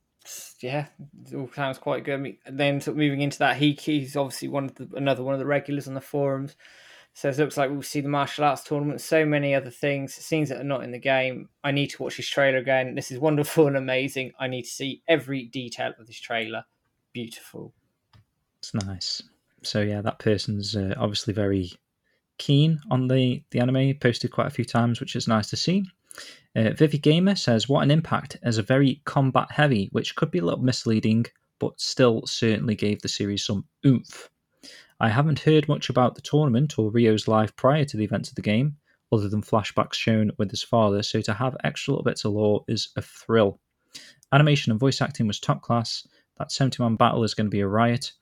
Yeah, 0.62 0.88
it 1.30 1.36
all 1.36 1.50
sounds 1.54 1.78
quite 1.78 2.06
good. 2.06 2.38
And 2.46 2.60
then 2.60 2.80
sort 2.80 2.94
of 2.94 2.98
moving 2.98 3.22
into 3.22 3.40
that, 3.40 3.58
Hiki's 3.58 4.16
obviously 4.16 4.48
one 4.48 4.66
of 4.66 4.76
the 4.76 4.90
another 4.96 5.22
one 5.22 5.34
of 5.34 5.40
the 5.40 5.46
regulars 5.46 5.88
on 5.88 5.94
the 5.94 6.02
forums. 6.02 6.56
So 7.16 7.30
it 7.30 7.38
looks 7.38 7.58
like 7.58 7.70
we'll 7.70 7.84
see 7.84 8.02
the 8.02 8.10
martial 8.10 8.44
arts 8.44 8.64
tournament, 8.64 9.00
so 9.00 9.24
many 9.24 9.54
other 9.54 9.70
things, 9.70 10.16
scenes 10.16 10.50
that 10.50 10.60
are 10.60 10.64
not 10.64 10.84
in 10.84 10.92
the 10.92 11.00
game. 11.00 11.48
I 11.64 11.72
need 11.72 11.88
to 11.92 12.02
watch 12.02 12.18
this 12.18 12.28
trailer 12.28 12.58
again. 12.58 12.96
This 12.96 13.12
is 13.12 13.20
wonderful 13.20 13.68
and 13.68 13.78
amazing. 13.78 14.32
I 14.40 14.48
need 14.48 14.64
to 14.64 14.70
see 14.70 15.04
every 15.08 15.46
detail 15.46 15.94
of 16.00 16.08
this 16.08 16.20
trailer. 16.20 16.66
Beautiful. 17.14 17.72
It's 18.58 18.74
nice. 18.74 19.22
So 19.62 19.82
yeah, 19.82 20.02
that 20.02 20.20
person's 20.20 20.76
uh, 20.76 20.96
obviously 20.98 21.34
very 21.34 21.72
keen 22.40 22.82
on 22.90 23.08
the 23.08 23.44
the 23.52 23.60
anime. 23.60 23.96
Posted 24.00 24.32
quite 24.32 24.48
a 24.48 24.52
few 24.52 24.66
times, 24.66 25.00
which 25.00 25.16
is 25.16 25.28
nice 25.28 25.50
to 25.52 25.58
see. 25.58 25.86
Uh, 26.56 26.72
Vivi 26.72 26.98
Gamer 26.98 27.36
says, 27.36 27.70
"What 27.70 27.84
an 27.84 27.92
impact 27.92 28.38
as 28.42 28.58
a 28.58 28.64
very 28.64 29.02
combat 29.06 29.52
heavy, 29.52 29.90
which 29.92 30.16
could 30.16 30.32
be 30.32 30.40
a 30.40 30.44
little 30.44 30.64
misleading, 30.64 31.26
but 31.60 31.80
still 31.80 32.26
certainly 32.26 32.76
gave 32.76 33.02
the 33.02 33.08
series 33.08 33.46
some 33.46 33.66
oomph." 33.86 34.30
I 35.04 35.10
haven't 35.10 35.40
heard 35.40 35.68
much 35.68 35.90
about 35.90 36.16
the 36.16 36.22
tournament 36.22 36.80
or 36.80 36.90
Ryo's 36.90 37.28
life 37.28 37.54
prior 37.58 37.84
to 37.84 37.98
the 37.98 38.06
events 38.06 38.30
of 38.30 38.36
the 38.36 38.42
game, 38.42 38.78
other 39.12 39.28
than 39.28 39.42
flashbacks 39.42 39.96
shown 39.96 40.32
with 40.38 40.50
his 40.50 40.64
father. 40.64 41.04
So 41.04 41.20
to 41.20 41.34
have 41.34 41.58
extra 41.66 41.92
little 41.92 42.06
bits 42.06 42.24
of 42.24 42.32
lore 42.32 42.64
is 42.70 42.88
a 42.96 43.02
thrill. 43.02 43.60
Animation 44.32 44.72
and 44.72 44.80
voice 44.80 45.02
acting 45.02 45.28
was 45.28 45.42
top 45.42 45.62
class. 45.62 46.08
That 46.40 46.54
70 46.54 46.82
man 46.82 46.96
battle 46.96 47.26
is 47.26 47.34
going 47.34 47.48
to 47.48 47.52
be 47.52 47.60
a 47.60 47.68
riot. 47.68 48.14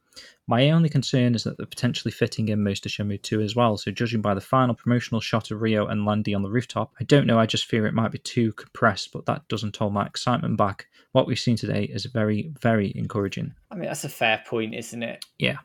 My 0.48 0.72
only 0.72 0.90
concern 0.90 1.36
is 1.36 1.44
that 1.44 1.56
they're 1.56 1.68
potentially 1.68 2.12
fitting 2.12 2.49
in 2.49 2.64
most 2.64 2.88
of 2.88 2.91
Shenmue 2.91 3.22
2 3.22 3.41
as 3.41 3.56
well. 3.56 3.78
So, 3.78 3.91
judging 3.91 4.24
by 4.24 4.34
the 4.34 4.41
final 4.41 4.74
promotional 4.74 5.22
shot 5.22 5.52
of 5.52 5.62
Ryo 5.62 5.86
and 5.86 6.03
Lan 6.03 6.24
Di 6.24 6.34
on 6.34 6.41
the 6.41 6.49
rooftop, 6.49 6.95
I 6.99 7.03
don't 7.03 7.28
know. 7.28 7.38
I 7.38 7.45
just 7.45 7.66
fear 7.66 7.86
it 7.86 7.94
might 7.94 8.12
be 8.12 8.18
too 8.18 8.53
compressed, 8.53 9.12
but 9.14 9.28
that 9.28 9.48
doesn't 9.49 9.78
hold 9.78 9.94
my 9.94 10.08
excitement 10.08 10.58
back. 10.58 10.88
What 11.12 11.28
we've 11.28 11.38
seen 11.38 11.58
today 11.58 11.84
is 11.84 12.06
very, 12.06 12.52
very 12.60 12.91
encouraging. 12.95 13.53
I 13.70 13.76
mean, 13.76 13.86
that's 13.86 14.03
a 14.03 14.10
fair 14.10 14.41
point, 14.48 14.74
isn't 14.74 15.03
it? 15.03 15.24
Yeah. 15.38 15.58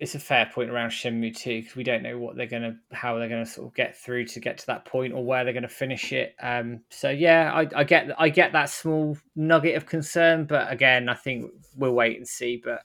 It's 0.00 0.14
a 0.14 0.20
fair 0.20 0.48
point 0.52 0.70
around 0.70 0.90
Shenmue 0.90 1.36
2 1.36 1.62
because 1.62 1.74
we 1.76 1.82
don't 1.82 2.04
know 2.04 2.18
what 2.18 2.36
they're 2.36 2.46
going 2.46 2.62
to, 2.62 2.76
how 2.96 3.18
they're 3.18 3.28
going 3.28 3.44
to 3.44 3.50
sort 3.50 3.66
of 3.68 3.74
get 3.74 3.96
through 3.96 4.26
to 4.26 4.40
get 4.40 4.58
to 4.58 4.66
that 4.66 4.84
point 4.84 5.12
or 5.12 5.24
where 5.24 5.42
they're 5.42 5.52
going 5.52 5.62
to 5.64 5.68
finish 5.68 6.12
it. 6.12 6.36
Um, 6.40 6.82
so 6.88 7.10
yeah, 7.10 7.52
I, 7.52 7.66
I 7.74 7.84
get, 7.84 8.10
I 8.16 8.28
get 8.28 8.52
that 8.52 8.70
small 8.70 9.18
nugget 9.34 9.76
of 9.76 9.86
concern, 9.86 10.44
but 10.44 10.72
again, 10.72 11.08
I 11.08 11.14
think 11.14 11.50
we'll 11.74 11.94
wait 11.94 12.16
and 12.16 12.28
see. 12.28 12.60
But 12.62 12.82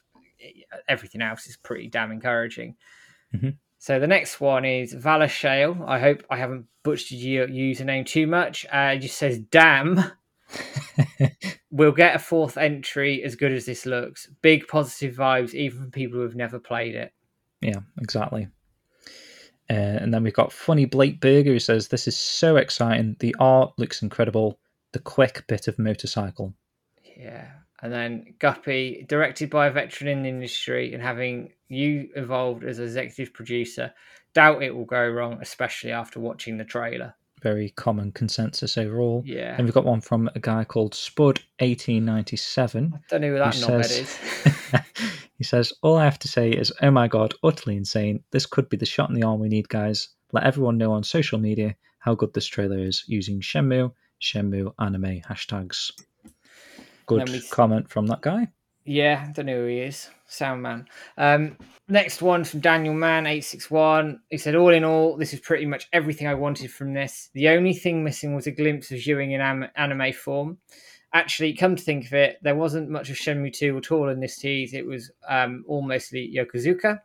everything 0.87 1.21
else 1.21 1.45
is 1.47 1.55
pretty 1.57 1.87
damn 1.87 2.11
encouraging. 2.11 2.75
Mhm. 3.35 3.57
So 3.77 3.99
the 3.99 4.07
next 4.07 4.39
one 4.39 4.65
is 4.65 4.93
Valor 4.93 5.27
Shale. 5.27 5.83
I 5.85 5.99
hope 5.99 6.23
I 6.29 6.37
haven't 6.37 6.67
butchered 6.83 7.17
your 7.17 7.47
username 7.47 8.05
too 8.05 8.27
much. 8.27 8.65
Uh, 8.73 8.93
it 8.95 8.99
just 8.99 9.17
says, 9.17 9.39
"Damn." 9.39 10.03
we'll 11.71 11.91
get 11.91 12.15
a 12.15 12.19
fourth 12.19 12.57
entry 12.57 13.23
as 13.23 13.35
good 13.35 13.51
as 13.51 13.65
this 13.65 13.85
looks. 13.85 14.29
Big 14.41 14.67
positive 14.67 15.15
vibes, 15.15 15.53
even 15.53 15.79
from 15.79 15.91
people 15.91 16.17
who 16.17 16.23
have 16.23 16.35
never 16.35 16.59
played 16.59 16.95
it. 16.95 17.13
Yeah, 17.61 17.79
exactly. 18.01 18.47
Uh, 19.69 19.73
and 19.73 20.13
then 20.13 20.23
we've 20.23 20.33
got 20.33 20.51
Funny 20.51 20.85
Blake 20.85 21.19
Berger 21.19 21.53
who 21.53 21.59
says, 21.59 21.87
This 21.87 22.07
is 22.07 22.17
so 22.17 22.57
exciting. 22.57 23.15
The 23.19 23.35
art 23.39 23.73
looks 23.77 24.01
incredible. 24.01 24.59
The 24.91 24.99
quick 24.99 25.45
bit 25.47 25.67
of 25.67 25.79
motorcycle. 25.79 26.53
Yeah. 27.17 27.47
And 27.81 27.91
then 27.91 28.35
Guppy, 28.39 29.05
directed 29.09 29.49
by 29.49 29.67
a 29.67 29.71
veteran 29.71 30.09
in 30.09 30.23
the 30.23 30.29
industry 30.29 30.93
and 30.93 31.01
having 31.01 31.51
you 31.67 32.09
involved 32.15 32.63
as 32.63 32.79
executive 32.79 33.33
producer, 33.33 33.93
doubt 34.33 34.63
it 34.63 34.75
will 34.75 34.85
go 34.85 35.07
wrong, 35.07 35.39
especially 35.41 35.91
after 35.91 36.19
watching 36.19 36.57
the 36.57 36.63
trailer. 36.63 37.15
Very 37.43 37.69
common 37.71 38.13
consensus 38.13 38.77
overall. 38.77 39.21
Yeah. 39.25 39.55
And 39.55 39.65
we've 39.65 39.73
got 39.73 39.83
one 39.83 39.99
from 39.99 40.29
a 40.33 40.39
guy 40.39 40.63
called 40.63 40.93
Spud1897. 40.93 42.93
I 42.93 42.99
don't 43.09 43.19
know 43.21 43.31
who 43.31 43.37
that 43.37 43.53
Who 43.53 43.61
says- 43.61 43.91
is. 43.91 44.17
he 45.37 45.43
says, 45.43 45.73
All 45.81 45.97
I 45.97 46.05
have 46.05 46.19
to 46.19 46.29
say 46.29 46.51
is, 46.51 46.71
oh 46.81 46.89
my 46.89 47.09
god, 47.09 47.33
utterly 47.43 47.75
insane. 47.75 48.23
This 48.31 48.45
could 48.45 48.69
be 48.69 48.77
the 48.77 48.85
shot 48.85 49.09
in 49.09 49.15
the 49.15 49.23
arm 49.23 49.41
we 49.41 49.49
need, 49.49 49.67
guys. 49.67 50.07
Let 50.31 50.45
everyone 50.45 50.77
know 50.77 50.93
on 50.93 51.03
social 51.03 51.37
media 51.37 51.75
how 51.99 52.15
good 52.15 52.33
this 52.33 52.47
trailer 52.47 52.79
is 52.79 53.03
using 53.07 53.41
Shenmue, 53.41 53.91
Shenmue 54.21 54.73
anime 54.79 55.19
hashtags. 55.21 55.91
Good 57.05 57.29
comment 57.51 57.89
from 57.89 58.07
that 58.07 58.21
guy. 58.21 58.47
Yeah, 58.85 59.31
don't 59.33 59.45
know 59.45 59.61
who 59.61 59.67
he 59.67 59.79
is. 59.79 60.09
Sound 60.27 60.61
man. 60.61 60.87
Um, 61.17 61.57
next 61.87 62.21
one 62.21 62.43
from 62.43 62.59
Daniel 62.59 62.93
Mann 62.93 63.27
eight 63.27 63.45
six 63.45 63.71
one. 63.71 64.19
He 64.29 64.37
said, 64.37 64.55
"All 64.55 64.73
in 64.73 64.83
all, 64.83 65.15
this 65.15 65.33
is 65.33 65.39
pretty 65.39 65.65
much 65.65 65.87
everything 65.93 66.27
I 66.27 66.33
wanted 66.33 66.71
from 66.71 66.93
this. 66.93 67.29
The 67.33 67.49
only 67.49 67.73
thing 67.73 68.03
missing 68.03 68.35
was 68.35 68.47
a 68.47 68.51
glimpse 68.51 68.91
of 68.91 68.97
Xiuying 68.97 69.31
in 69.31 69.41
am- 69.41 69.69
anime 69.75 70.11
form. 70.11 70.57
Actually, 71.13 71.53
come 71.53 71.75
to 71.75 71.83
think 71.83 72.07
of 72.07 72.13
it, 72.13 72.39
there 72.41 72.55
wasn't 72.55 72.89
much 72.89 73.09
of 73.09 73.15
Shenmue 73.15 73.53
two 73.53 73.77
at 73.77 73.91
all 73.91 74.09
in 74.09 74.19
this 74.19 74.37
tease. 74.37 74.73
It 74.73 74.85
was 74.85 75.11
um, 75.29 75.63
all 75.67 75.83
mostly 75.83 76.33
Yokosuka. 76.35 76.99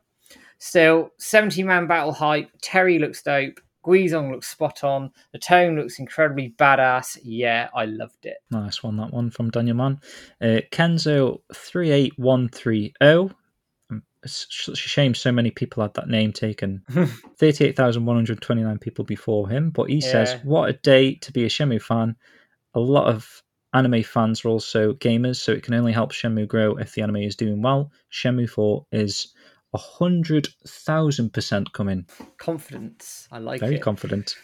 Still, 0.58 1.10
seventy 1.18 1.62
man 1.62 1.86
battle 1.86 2.12
hype. 2.12 2.50
Terry 2.60 2.98
looks 2.98 3.22
dope. 3.22 3.60
Guizhang 3.88 4.30
looks 4.30 4.48
spot 4.48 4.84
on. 4.84 5.10
The 5.32 5.38
tone 5.38 5.76
looks 5.76 5.98
incredibly 5.98 6.54
badass. 6.58 7.18
Yeah, 7.22 7.68
I 7.74 7.86
loved 7.86 8.26
it. 8.26 8.36
Nice 8.50 8.82
one, 8.82 8.96
that 8.98 9.12
one 9.12 9.30
from 9.30 9.50
Daniel 9.50 9.76
Mann. 9.76 10.00
Uh, 10.40 10.60
Kenzo38130. 10.70 13.34
Um, 13.90 14.02
It's 14.22 14.68
a 14.68 14.76
shame 14.76 15.14
so 15.14 15.32
many 15.32 15.50
people 15.50 15.82
had 15.82 15.94
that 15.94 16.08
name 16.08 16.32
taken. 16.32 16.82
38,129 17.38 18.78
people 18.78 19.04
before 19.04 19.48
him, 19.48 19.70
but 19.70 19.88
he 19.88 20.00
says, 20.00 20.34
What 20.44 20.68
a 20.68 20.74
day 20.74 21.14
to 21.14 21.32
be 21.32 21.44
a 21.44 21.48
Shenmue 21.48 21.82
fan. 21.82 22.16
A 22.74 22.80
lot 22.80 23.08
of 23.08 23.42
anime 23.74 24.02
fans 24.02 24.44
are 24.44 24.48
also 24.48 24.94
gamers, 24.94 25.36
so 25.36 25.52
it 25.52 25.62
can 25.62 25.74
only 25.74 25.92
help 25.92 26.12
Shenmue 26.12 26.48
grow 26.48 26.76
if 26.76 26.94
the 26.94 27.02
anime 27.02 27.16
is 27.16 27.36
doing 27.36 27.62
well. 27.62 27.90
Shenmue 28.12 28.48
4 28.50 28.86
is 28.92 29.32
hundred 29.74 30.48
thousand 30.66 31.32
percent 31.32 31.72
coming. 31.72 32.06
Confidence. 32.38 33.28
I 33.30 33.38
like 33.38 33.60
Very 33.60 33.76
it. 33.76 33.82
confident. 33.82 34.34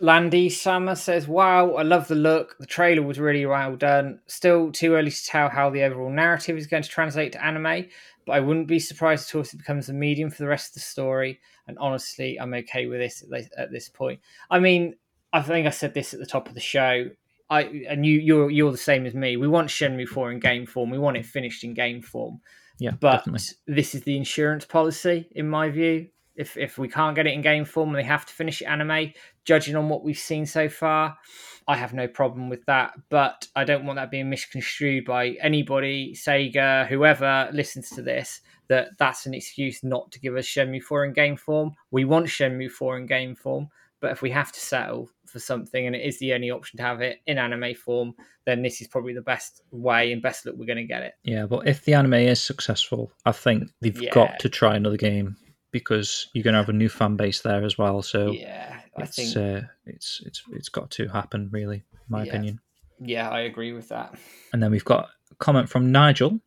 Landy 0.00 0.48
Summer 0.48 0.94
says, 0.94 1.26
Wow, 1.26 1.72
I 1.72 1.82
love 1.82 2.06
the 2.08 2.14
look. 2.14 2.56
The 2.60 2.66
trailer 2.66 3.02
was 3.02 3.18
really 3.18 3.44
well 3.46 3.76
done. 3.76 4.20
Still 4.26 4.70
too 4.70 4.94
early 4.94 5.10
to 5.10 5.24
tell 5.24 5.48
how 5.48 5.70
the 5.70 5.82
overall 5.82 6.10
narrative 6.10 6.56
is 6.56 6.68
going 6.68 6.84
to 6.84 6.88
translate 6.88 7.32
to 7.32 7.44
anime, 7.44 7.86
but 8.24 8.32
I 8.32 8.40
wouldn't 8.40 8.68
be 8.68 8.78
surprised 8.78 9.28
at 9.28 9.34
all 9.34 9.42
if 9.42 9.52
it 9.52 9.58
becomes 9.58 9.88
a 9.88 9.92
medium 9.92 10.30
for 10.30 10.38
the 10.38 10.48
rest 10.48 10.70
of 10.70 10.74
the 10.74 10.80
story. 10.80 11.40
And 11.66 11.76
honestly, 11.78 12.38
I'm 12.40 12.54
okay 12.54 12.86
with 12.86 13.00
this 13.00 13.24
at 13.56 13.72
this, 13.72 13.88
point. 13.88 14.20
I 14.50 14.60
mean, 14.60 14.94
I 15.32 15.42
think 15.42 15.66
I 15.66 15.70
said 15.70 15.94
this 15.94 16.14
at 16.14 16.20
the 16.20 16.26
top 16.26 16.48
of 16.48 16.54
the 16.54 16.60
show. 16.60 17.06
I 17.50 17.62
and 17.88 18.04
you 18.04 18.20
you're 18.20 18.50
you're 18.50 18.70
the 18.70 18.78
same 18.78 19.06
as 19.06 19.14
me. 19.14 19.36
We 19.36 19.48
want 19.48 19.68
Shenmue 19.68 20.06
4 20.06 20.32
in 20.32 20.38
game 20.38 20.66
form. 20.66 20.90
We 20.90 20.98
want 20.98 21.16
it 21.16 21.26
finished 21.26 21.64
in 21.64 21.74
game 21.74 22.02
form. 22.02 22.40
Yeah, 22.78 22.92
But 22.98 23.18
definitely. 23.18 23.40
this 23.66 23.94
is 23.94 24.02
the 24.02 24.16
insurance 24.16 24.64
policy, 24.64 25.28
in 25.32 25.48
my 25.48 25.68
view. 25.70 26.08
If 26.36 26.56
if 26.56 26.78
we 26.78 26.88
can't 26.88 27.16
get 27.16 27.26
it 27.26 27.34
in 27.34 27.42
game 27.42 27.64
form 27.64 27.88
and 27.88 27.98
they 27.98 28.04
have 28.04 28.24
to 28.26 28.32
finish 28.32 28.62
anime, 28.62 29.12
judging 29.44 29.74
on 29.74 29.88
what 29.88 30.04
we've 30.04 30.16
seen 30.18 30.46
so 30.46 30.68
far, 30.68 31.18
I 31.66 31.76
have 31.76 31.92
no 31.92 32.06
problem 32.06 32.48
with 32.48 32.64
that. 32.66 32.92
But 33.08 33.48
I 33.56 33.64
don't 33.64 33.84
want 33.84 33.96
that 33.96 34.12
being 34.12 34.30
misconstrued 34.30 35.04
by 35.04 35.30
anybody, 35.42 36.14
Sega, 36.14 36.86
whoever 36.86 37.48
listens 37.52 37.90
to 37.90 38.02
this, 38.02 38.40
that 38.68 38.90
that's 38.98 39.26
an 39.26 39.34
excuse 39.34 39.82
not 39.82 40.12
to 40.12 40.20
give 40.20 40.36
us 40.36 40.46
Shenmue 40.46 40.82
4 40.82 41.06
in 41.06 41.12
game 41.12 41.36
form. 41.36 41.74
We 41.90 42.04
want 42.04 42.26
Shenmue 42.26 42.70
4 42.70 42.98
in 42.98 43.06
game 43.06 43.34
form, 43.34 43.68
but 44.00 44.10
if 44.12 44.22
we 44.22 44.30
have 44.30 44.52
to 44.52 44.60
settle 44.60 45.10
for 45.26 45.38
something 45.38 45.86
and 45.86 45.94
it 45.96 46.02
is 46.02 46.18
the 46.18 46.32
only 46.32 46.50
option 46.50 46.76
to 46.78 46.82
have 46.82 47.00
it 47.00 47.18
in 47.26 47.38
anime 47.38 47.74
form, 47.74 48.14
then 48.46 48.62
this 48.62 48.80
is 48.80 48.88
probably 48.88 49.12
the 49.12 49.22
best 49.22 49.62
way 49.70 50.12
and 50.12 50.22
best 50.22 50.46
look 50.46 50.56
we're 50.56 50.66
going 50.66 50.76
to 50.78 50.84
get 50.84 51.02
it. 51.02 51.14
Yeah, 51.24 51.46
but 51.46 51.66
if 51.66 51.84
the 51.84 51.94
anime 51.94 52.14
is 52.14 52.40
successful, 52.40 53.10
I 53.26 53.32
think 53.32 53.70
they've 53.80 54.00
Yeah. 54.00 54.14
got 54.14 54.38
to 54.40 54.48
try 54.48 54.76
another 54.76 54.96
game 54.96 55.36
because 55.70 56.28
you're 56.32 56.44
going 56.44 56.54
to 56.54 56.60
have 56.60 56.68
a 56.68 56.72
new 56.72 56.88
fan 56.88 57.16
base 57.16 57.42
there 57.42 57.64
as 57.64 57.76
well. 57.76 58.02
So 58.02 58.32
yeah, 58.32 58.80
I 58.96 59.02
it's 59.02 59.16
think. 59.16 59.36
uh, 59.36 59.62
it's 59.86 60.22
it's 60.24 60.42
it's 60.52 60.68
got 60.68 60.90
to 60.92 61.08
happen, 61.08 61.50
really, 61.52 61.76
in 61.76 61.82
my 62.08 62.22
Yeah. 62.24 62.28
opinion. 62.30 62.60
yeah, 63.00 63.28
I 63.28 63.40
agree 63.40 63.72
with 63.72 63.88
that. 63.88 64.14
And 64.52 64.62
then 64.62 64.70
we've 64.70 64.84
got 64.84 65.10
a 65.30 65.34
comment 65.36 65.68
from 65.68 65.92
Nigel. 65.92 66.40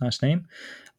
Nice 0.00 0.22
name. 0.22 0.46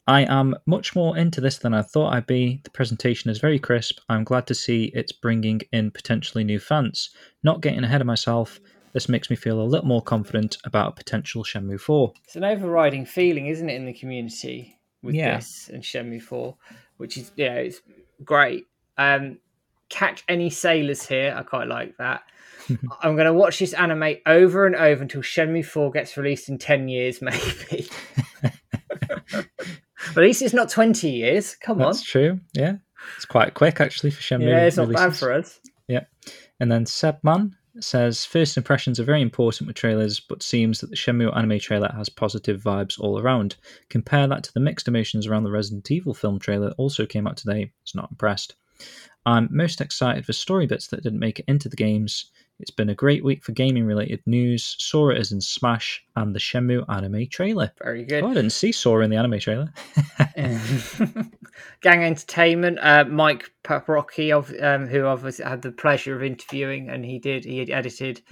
I 0.06 0.22
am 0.22 0.56
much 0.66 0.96
more 0.96 1.16
into 1.16 1.40
this 1.40 1.58
than 1.58 1.72
I 1.74 1.82
thought 1.82 2.12
I'd 2.12 2.26
be. 2.26 2.60
The 2.64 2.70
presentation 2.70 3.30
is 3.30 3.38
very 3.38 3.58
crisp. 3.58 4.00
I'm 4.08 4.24
glad 4.24 4.46
to 4.48 4.54
see 4.54 4.90
it's 4.94 5.12
bringing 5.12 5.60
in 5.72 5.90
potentially 5.92 6.42
new 6.42 6.58
fans. 6.58 7.10
Not 7.44 7.60
getting 7.60 7.84
ahead 7.84 8.00
of 8.00 8.06
myself, 8.06 8.58
this 8.94 9.08
makes 9.08 9.30
me 9.30 9.36
feel 9.36 9.60
a 9.60 9.64
little 9.64 9.86
more 9.86 10.02
confident 10.02 10.56
about 10.64 10.88
a 10.92 10.96
potential 10.96 11.44
Shenmue 11.44 11.80
4. 11.80 12.12
It's 12.24 12.36
an 12.36 12.44
overriding 12.44 13.06
feeling, 13.06 13.46
isn't 13.46 13.70
it, 13.70 13.74
in 13.76 13.86
the 13.86 13.92
community 13.94 14.76
with 15.02 15.14
Yeah. 15.14 15.36
this 15.36 15.70
and 15.72 15.82
Shenmue 15.82 16.20
4, 16.22 16.56
which 16.96 17.16
is, 17.16 17.30
yeah, 17.36 17.54
it's 17.54 17.80
great. 18.24 18.66
Um, 18.98 19.38
catch 19.88 20.24
any 20.28 20.50
sailors 20.50 21.06
here. 21.06 21.34
I 21.36 21.42
quite 21.42 21.68
like 21.68 21.96
that. 21.98 22.22
I'm 23.02 23.14
going 23.14 23.26
to 23.26 23.32
watch 23.32 23.60
this 23.60 23.72
anime 23.72 24.16
over 24.26 24.66
and 24.66 24.74
over 24.76 25.00
until 25.02 25.22
Shenmue 25.22 25.64
4 25.64 25.90
gets 25.92 26.16
released 26.16 26.48
in 26.48 26.58
10 26.58 26.88
years, 26.88 27.22
maybe. 27.22 27.88
but 30.14 30.22
at 30.22 30.26
least 30.26 30.42
it's 30.42 30.54
not 30.54 30.68
20 30.68 31.10
years. 31.10 31.54
Come 31.56 31.80
on. 31.80 31.88
That's 31.88 32.02
true. 32.02 32.40
Yeah. 32.52 32.76
It's 33.16 33.24
quite 33.24 33.54
quick 33.54 33.80
actually 33.80 34.10
for 34.10 34.20
Shenmue. 34.20 34.48
Yeah, 34.48 34.64
it's 34.64 34.76
not 34.76 34.92
bad 34.92 35.16
for 35.16 35.32
us. 35.32 35.60
Yeah. 35.88 36.04
And 36.60 36.70
then 36.70 36.84
Sebman 36.84 37.52
says 37.80 38.24
first 38.24 38.56
impressions 38.56 39.00
are 39.00 39.04
very 39.04 39.22
important 39.22 39.66
with 39.66 39.76
trailers, 39.76 40.20
but 40.20 40.42
seems 40.42 40.80
that 40.80 40.90
the 40.90 40.96
Shenmue 40.96 41.34
anime 41.36 41.58
trailer 41.58 41.90
has 41.96 42.08
positive 42.08 42.62
vibes 42.62 43.00
all 43.00 43.18
around. 43.18 43.56
Compare 43.88 44.28
that 44.28 44.44
to 44.44 44.52
the 44.52 44.60
mixed 44.60 44.88
emotions 44.88 45.26
around 45.26 45.44
the 45.44 45.50
Resident 45.50 45.90
Evil 45.90 46.14
film 46.14 46.38
trailer 46.38 46.72
also 46.76 47.06
came 47.06 47.26
out 47.26 47.36
today. 47.36 47.72
It's 47.82 47.94
not 47.94 48.10
impressed. 48.10 48.56
I'm 49.24 49.48
most 49.50 49.80
excited 49.80 50.26
for 50.26 50.32
story 50.32 50.66
bits 50.66 50.88
that 50.88 51.02
didn't 51.02 51.20
make 51.20 51.38
it 51.38 51.44
into 51.48 51.68
the 51.68 51.76
games. 51.76 52.30
It's 52.62 52.70
been 52.70 52.88
a 52.88 52.94
great 52.94 53.24
week 53.24 53.42
for 53.42 53.50
gaming 53.50 53.86
related 53.86 54.22
news. 54.24 54.76
Sora 54.78 55.18
is 55.18 55.32
in 55.32 55.40
Smash 55.40 56.00
and 56.14 56.32
the 56.32 56.38
Shenmue 56.38 56.84
anime 56.88 57.26
trailer. 57.26 57.72
Very 57.82 58.04
good. 58.04 58.22
Oh, 58.22 58.28
I 58.28 58.34
didn't 58.34 58.50
see 58.50 58.70
Sora 58.70 59.04
in 59.04 59.10
the 59.10 59.16
anime 59.16 59.40
trailer. 59.40 59.72
Gang 61.82 62.04
Entertainment, 62.04 62.78
uh, 62.80 63.04
Mike 63.04 63.50
Paprocki, 63.64 64.32
of 64.32 64.54
um, 64.62 64.86
who 64.86 65.08
I've 65.08 65.24
had 65.38 65.62
the 65.62 65.72
pleasure 65.72 66.14
of 66.14 66.22
interviewing, 66.22 66.88
and 66.88 67.04
he 67.04 67.18
did 67.18 67.44
he 67.44 67.58
had 67.58 67.68
edited 67.68 68.22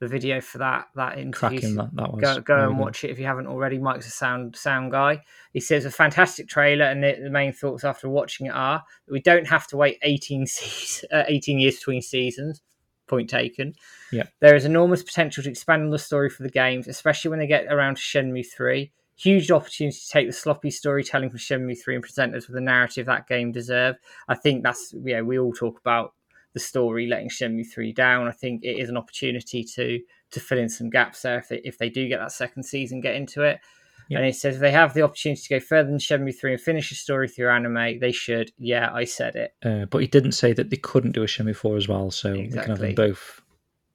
the 0.00 0.08
video 0.08 0.40
for 0.40 0.56
that 0.58 0.86
that 0.94 1.18
interview. 1.18 1.60
Cracking 1.60 1.74
that, 1.76 1.94
that. 1.96 2.18
Go, 2.18 2.40
go 2.40 2.68
and 2.68 2.76
good. 2.76 2.82
watch 2.82 3.04
it 3.04 3.10
if 3.10 3.18
you 3.18 3.26
haven't 3.26 3.46
already. 3.46 3.76
Mike's 3.76 4.06
a 4.06 4.10
sound 4.10 4.56
sound 4.56 4.90
guy. 4.90 5.20
He 5.52 5.60
says 5.60 5.84
a 5.84 5.90
fantastic 5.90 6.48
trailer, 6.48 6.86
and 6.86 7.04
the, 7.04 7.18
the 7.24 7.30
main 7.30 7.52
thoughts 7.52 7.84
after 7.84 8.08
watching 8.08 8.46
it 8.46 8.54
are 8.54 8.82
we 9.06 9.20
don't 9.20 9.46
have 9.46 9.66
to 9.66 9.76
wait 9.76 9.98
18, 10.00 10.46
seas 10.46 11.04
uh, 11.12 11.24
18 11.28 11.58
years 11.58 11.76
between 11.76 12.00
seasons. 12.00 12.62
Point 13.06 13.30
taken. 13.30 13.74
Yeah. 14.10 14.24
There 14.40 14.56
is 14.56 14.64
enormous 14.64 15.02
potential 15.02 15.42
to 15.44 15.50
expand 15.50 15.82
on 15.82 15.90
the 15.90 15.98
story 15.98 16.28
for 16.28 16.42
the 16.42 16.50
games, 16.50 16.88
especially 16.88 17.30
when 17.30 17.38
they 17.38 17.46
get 17.46 17.72
around 17.72 17.96
to 17.96 18.02
Shenmue 18.02 18.46
3. 18.56 18.90
Huge 19.16 19.50
opportunity 19.50 19.96
to 19.96 20.08
take 20.08 20.26
the 20.26 20.32
sloppy 20.32 20.70
storytelling 20.70 21.30
from 21.30 21.38
Shenmue 21.38 21.82
3 21.82 21.94
and 21.94 22.02
present 22.02 22.34
us 22.34 22.48
with 22.48 22.54
the 22.54 22.60
narrative 22.60 23.06
that 23.06 23.28
game 23.28 23.52
deserved. 23.52 23.98
I 24.28 24.34
think 24.34 24.62
that's, 24.62 24.92
yeah, 25.04 25.22
we 25.22 25.38
all 25.38 25.52
talk 25.52 25.78
about 25.78 26.14
the 26.52 26.60
story 26.60 27.06
letting 27.06 27.28
Shenmue 27.28 27.70
3 27.72 27.92
down. 27.92 28.26
I 28.26 28.32
think 28.32 28.64
it 28.64 28.78
is 28.78 28.88
an 28.88 28.96
opportunity 28.96 29.62
to 29.62 30.00
to 30.32 30.40
fill 30.40 30.58
in 30.58 30.68
some 30.68 30.90
gaps 30.90 31.22
there 31.22 31.38
if 31.38 31.48
they, 31.48 31.60
if 31.64 31.78
they 31.78 31.88
do 31.88 32.08
get 32.08 32.18
that 32.18 32.32
second 32.32 32.64
season, 32.64 33.00
get 33.00 33.14
into 33.14 33.42
it. 33.42 33.60
Yeah. 34.08 34.18
And 34.18 34.26
it 34.26 34.36
says 34.36 34.56
if 34.56 34.60
they 34.60 34.70
have 34.70 34.94
the 34.94 35.02
opportunity 35.02 35.42
to 35.42 35.48
go 35.48 35.60
further 35.60 35.88
than 35.88 35.98
Shenmue 35.98 36.38
3 36.38 36.52
and 36.52 36.60
finish 36.60 36.90
the 36.90 36.94
story 36.94 37.28
through 37.28 37.50
anime, 37.50 37.98
they 37.98 38.12
should. 38.12 38.52
Yeah, 38.58 38.90
I 38.92 39.04
said 39.04 39.34
it. 39.34 39.54
Uh, 39.64 39.86
but 39.86 39.98
he 39.98 40.06
didn't 40.06 40.32
say 40.32 40.52
that 40.52 40.70
they 40.70 40.76
couldn't 40.76 41.12
do 41.12 41.22
a 41.22 41.26
Shenmue 41.26 41.56
4 41.56 41.76
as 41.76 41.88
well, 41.88 42.10
so 42.10 42.32
we 42.32 42.48
can 42.48 42.58
have 42.58 42.78
them 42.78 42.94
both. 42.94 43.42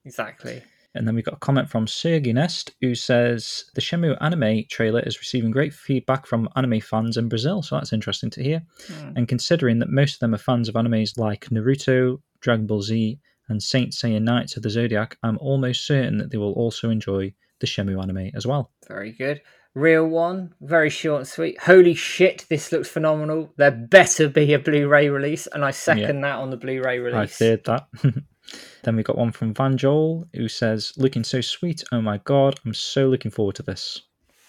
Exactly. 0.05 0.61
And 0.93 1.07
then 1.07 1.15
we've 1.15 1.23
got 1.23 1.35
a 1.35 1.39
comment 1.39 1.69
from 1.69 1.87
Sergey 1.87 2.33
Nest 2.33 2.71
who 2.81 2.95
says 2.95 3.65
the 3.75 3.81
Shenmue 3.81 4.17
anime 4.19 4.65
trailer 4.69 4.99
is 5.01 5.19
receiving 5.19 5.51
great 5.51 5.73
feedback 5.73 6.25
from 6.25 6.49
anime 6.55 6.81
fans 6.81 7.15
in 7.15 7.29
Brazil, 7.29 7.61
so 7.61 7.75
that's 7.75 7.93
interesting 7.93 8.29
to 8.31 8.43
hear. 8.43 8.61
Hmm. 8.87 9.13
And 9.15 9.27
considering 9.27 9.79
that 9.79 9.89
most 9.89 10.15
of 10.15 10.19
them 10.19 10.35
are 10.35 10.39
fans 10.39 10.67
of 10.67 10.75
animes 10.75 11.17
like 11.17 11.45
Naruto, 11.45 12.21
Dragon 12.41 12.67
Ball 12.67 12.81
Z, 12.81 13.19
and 13.47 13.63
Saint 13.63 13.93
Seiya 13.93 14.21
Knights 14.21 14.57
of 14.57 14.63
the 14.63 14.69
Zodiac, 14.69 15.17
I'm 15.23 15.37
almost 15.39 15.85
certain 15.85 16.17
that 16.17 16.31
they 16.31 16.37
will 16.37 16.53
also 16.53 16.89
enjoy 16.89 17.33
the 17.59 17.67
Shenmue 17.67 18.01
anime 18.01 18.31
as 18.33 18.45
well. 18.45 18.71
Very 18.87 19.11
good. 19.11 19.41
Real 19.73 20.05
one, 20.05 20.53
very 20.59 20.89
short 20.89 21.19
and 21.19 21.27
sweet. 21.27 21.61
Holy 21.61 21.93
shit, 21.93 22.45
this 22.49 22.73
looks 22.73 22.89
phenomenal. 22.89 23.53
There 23.55 23.71
better 23.71 24.27
be 24.27 24.53
a 24.53 24.59
Blu-ray 24.59 25.07
release, 25.07 25.47
and 25.47 25.63
I 25.63 25.71
second 25.71 26.21
that 26.21 26.39
on 26.39 26.49
the 26.49 26.57
Blu-ray 26.57 26.99
release. 26.99 27.15
I 27.15 27.25
feared 27.25 27.63
that. 27.65 27.87
then 28.83 28.95
we 28.97 29.03
got 29.03 29.17
one 29.17 29.31
from 29.31 29.53
Van 29.53 29.77
Joel 29.77 30.27
who 30.33 30.49
says, 30.49 30.91
"Looking 30.97 31.23
so 31.23 31.39
sweet. 31.39 31.85
Oh 31.93 32.01
my 32.01 32.17
god, 32.17 32.59
I'm 32.65 32.73
so 32.73 33.07
looking 33.07 33.31
forward 33.31 33.55
to 33.55 33.63
this." 33.63 34.01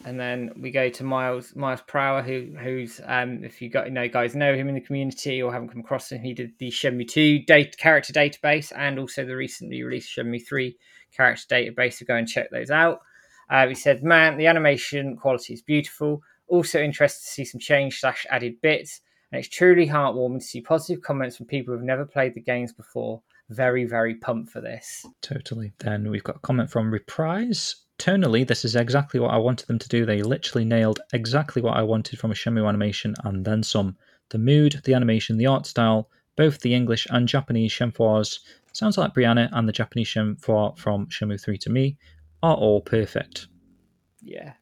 And 0.05 0.19
then 0.19 0.51
we 0.57 0.73
go 0.73 0.89
to 0.89 1.05
Miles 1.05 1.55
Miles 1.55 1.83
Prower, 1.87 2.23
who 2.23 2.57
who's 2.61 3.01
um 3.05 3.45
if 3.45 3.63
you 3.63 3.71
got 3.71 3.87
you 3.87 3.93
know 3.93 4.09
guys 4.09 4.35
know 4.35 4.55
him 4.55 4.69
in 4.69 4.75
the 4.75 4.81
community 4.81 5.41
or 5.41 5.53
haven't 5.53 5.69
come 5.69 5.83
across 5.83 6.11
him, 6.11 6.21
he 6.23 6.35
did 6.35 6.53
the 6.59 6.71
Shenmue 6.71 7.07
two 7.07 7.39
date 7.45 7.77
character 7.79 8.13
database 8.13 8.73
and 8.75 8.99
also 8.99 9.25
the 9.25 9.37
recently 9.37 9.85
released 9.85 10.17
Shenmue 10.17 10.45
three 10.45 10.77
character 11.17 11.55
database. 11.55 11.95
So 11.95 12.07
go 12.07 12.17
and 12.17 12.27
check 12.27 12.51
those 12.51 12.71
out. 12.71 13.03
Uh, 13.53 13.69
he 13.69 13.75
said, 13.75 14.03
"Man, 14.03 14.39
the 14.39 14.47
animation 14.47 15.15
quality 15.15 15.53
is 15.53 15.61
beautiful. 15.61 16.23
Also 16.49 16.81
interested 16.81 17.21
to 17.21 17.31
see 17.31 17.45
some 17.45 17.61
change 17.61 18.01
slash 18.01 18.25
added 18.31 18.59
bits, 18.63 19.03
and 19.31 19.39
it's 19.39 19.55
truly 19.55 19.87
heartwarming 19.87 20.39
to 20.39 20.45
see 20.45 20.63
positive 20.63 21.03
comments 21.03 21.37
from 21.37 21.47
people 21.47 21.75
who've 21.75 21.85
never 21.85 22.07
played 22.07 22.35
the 22.35 22.41
games 22.41 22.73
before. 22.73 23.21
Very 23.51 23.85
very 23.85 24.15
pumped 24.15 24.51
for 24.51 24.63
this. 24.63 25.05
Totally. 25.21 25.75
Then 25.81 26.11
we've 26.11 26.25
got 26.25 26.37
a 26.37 26.47
comment 26.47 26.71
from 26.71 26.91
Reprise. 26.91 27.77
Tonally, 27.99 28.47
this 28.47 28.65
is 28.65 28.75
exactly 28.75 29.21
what 29.21 29.35
I 29.35 29.37
wanted 29.37 29.69
them 29.69 29.79
to 29.79 29.89
do. 29.89 30.07
They 30.07 30.23
literally 30.23 30.65
nailed 30.65 31.01
exactly 31.13 31.61
what 31.61 31.77
I 31.77 31.83
wanted 31.83 32.19
from 32.19 32.31
a 32.31 32.35
Shenmue 32.35 32.67
animation 32.67 33.15
and 33.23 33.45
then 33.45 33.63
some. 33.63 33.99
The 34.31 34.39
mood, 34.39 34.81
the 34.85 34.95
animation, 34.95 35.37
the 35.37 35.47
art 35.47 35.67
style, 35.67 36.09
both 36.37 36.61
the 36.61 36.75
English 36.75 37.07
and 37.11 37.29
Japanese 37.29 37.71
Shenhuas, 37.71 38.39
sounds 38.73 38.97
like 38.97 39.13
Brianna 39.13 39.51
and 39.53 39.69
the 39.69 39.73
Japanese 39.73 40.09
Shenhua 40.09 40.79
from 40.79 41.07
Shenmue 41.09 41.39
3 41.39 41.59
to 41.59 41.71
me, 41.71 41.99
are 42.43 42.57
all 42.57 42.81
perfect. 42.81 43.49
yeah, 44.23 44.55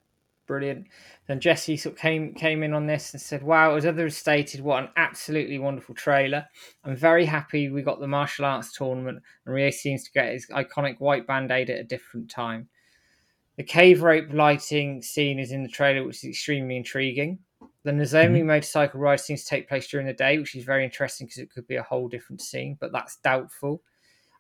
brilliant. 0.47 0.87
Then 1.27 1.41
Jesse 1.41 1.77
sort 1.77 1.95
of 1.95 2.01
came 2.01 2.35
came 2.35 2.63
in 2.63 2.75
on 2.75 2.87
this 2.87 3.13
and 3.13 3.23
said, 3.23 3.43
"Wow, 3.43 3.77
as 3.77 3.87
others 3.87 4.17
stated, 4.17 4.61
what 4.61 4.83
an 4.83 4.91
absolutely 4.97 5.59
wonderful 5.59 5.95
trailer. 5.95 6.47
I'm 6.85 6.97
very 6.97 7.25
happy 7.25 7.71
we 7.71 7.83
got 7.83 8.01
the 8.01 8.09
martial 8.09 8.45
arts 8.45 8.73
tournament, 8.73 9.23
and 9.47 9.55
Ryo 9.55 9.71
seems 9.71 10.05
to 10.05 10.13
get 10.13 10.33
his 10.33 10.49
iconic 10.49 10.99
white 10.99 11.27
band 11.27 11.51
aid 11.51 11.71
at 11.71 11.81
a 11.81 11.85
different 11.85 12.31
time. 12.31 12.69
The 13.57 13.63
cave 13.65 14.03
rope 14.03 14.33
lighting 14.33 15.03
scene 15.03 15.39
is 15.39 15.53
in 15.53 15.63
the 15.63 15.69
trailer, 15.69 16.05
which 16.05 16.17
is 16.25 16.31
extremely 16.31 16.77
intriguing. 16.77 17.39
The 17.83 17.93
Nozomi 17.93 18.39
mm-hmm. 18.39 18.47
motorcycle 18.47 19.01
ride 19.01 19.21
seems 19.21 19.45
to 19.45 19.51
take 19.51 19.69
place 19.69 19.89
during 19.89 20.07
the 20.07 20.13
day, 20.13 20.39
which 20.39 20.55
is 20.55 20.65
very 20.65 20.85
interesting 20.85 21.27
because 21.27 21.39
it 21.39 21.51
could 21.51 21.67
be 21.67 21.77
a 21.77 21.83
whole 21.83 22.09
different 22.09 22.41
scene, 22.41 22.77
but 22.81 22.93
that's 22.93 23.17
doubtful." 23.17 23.83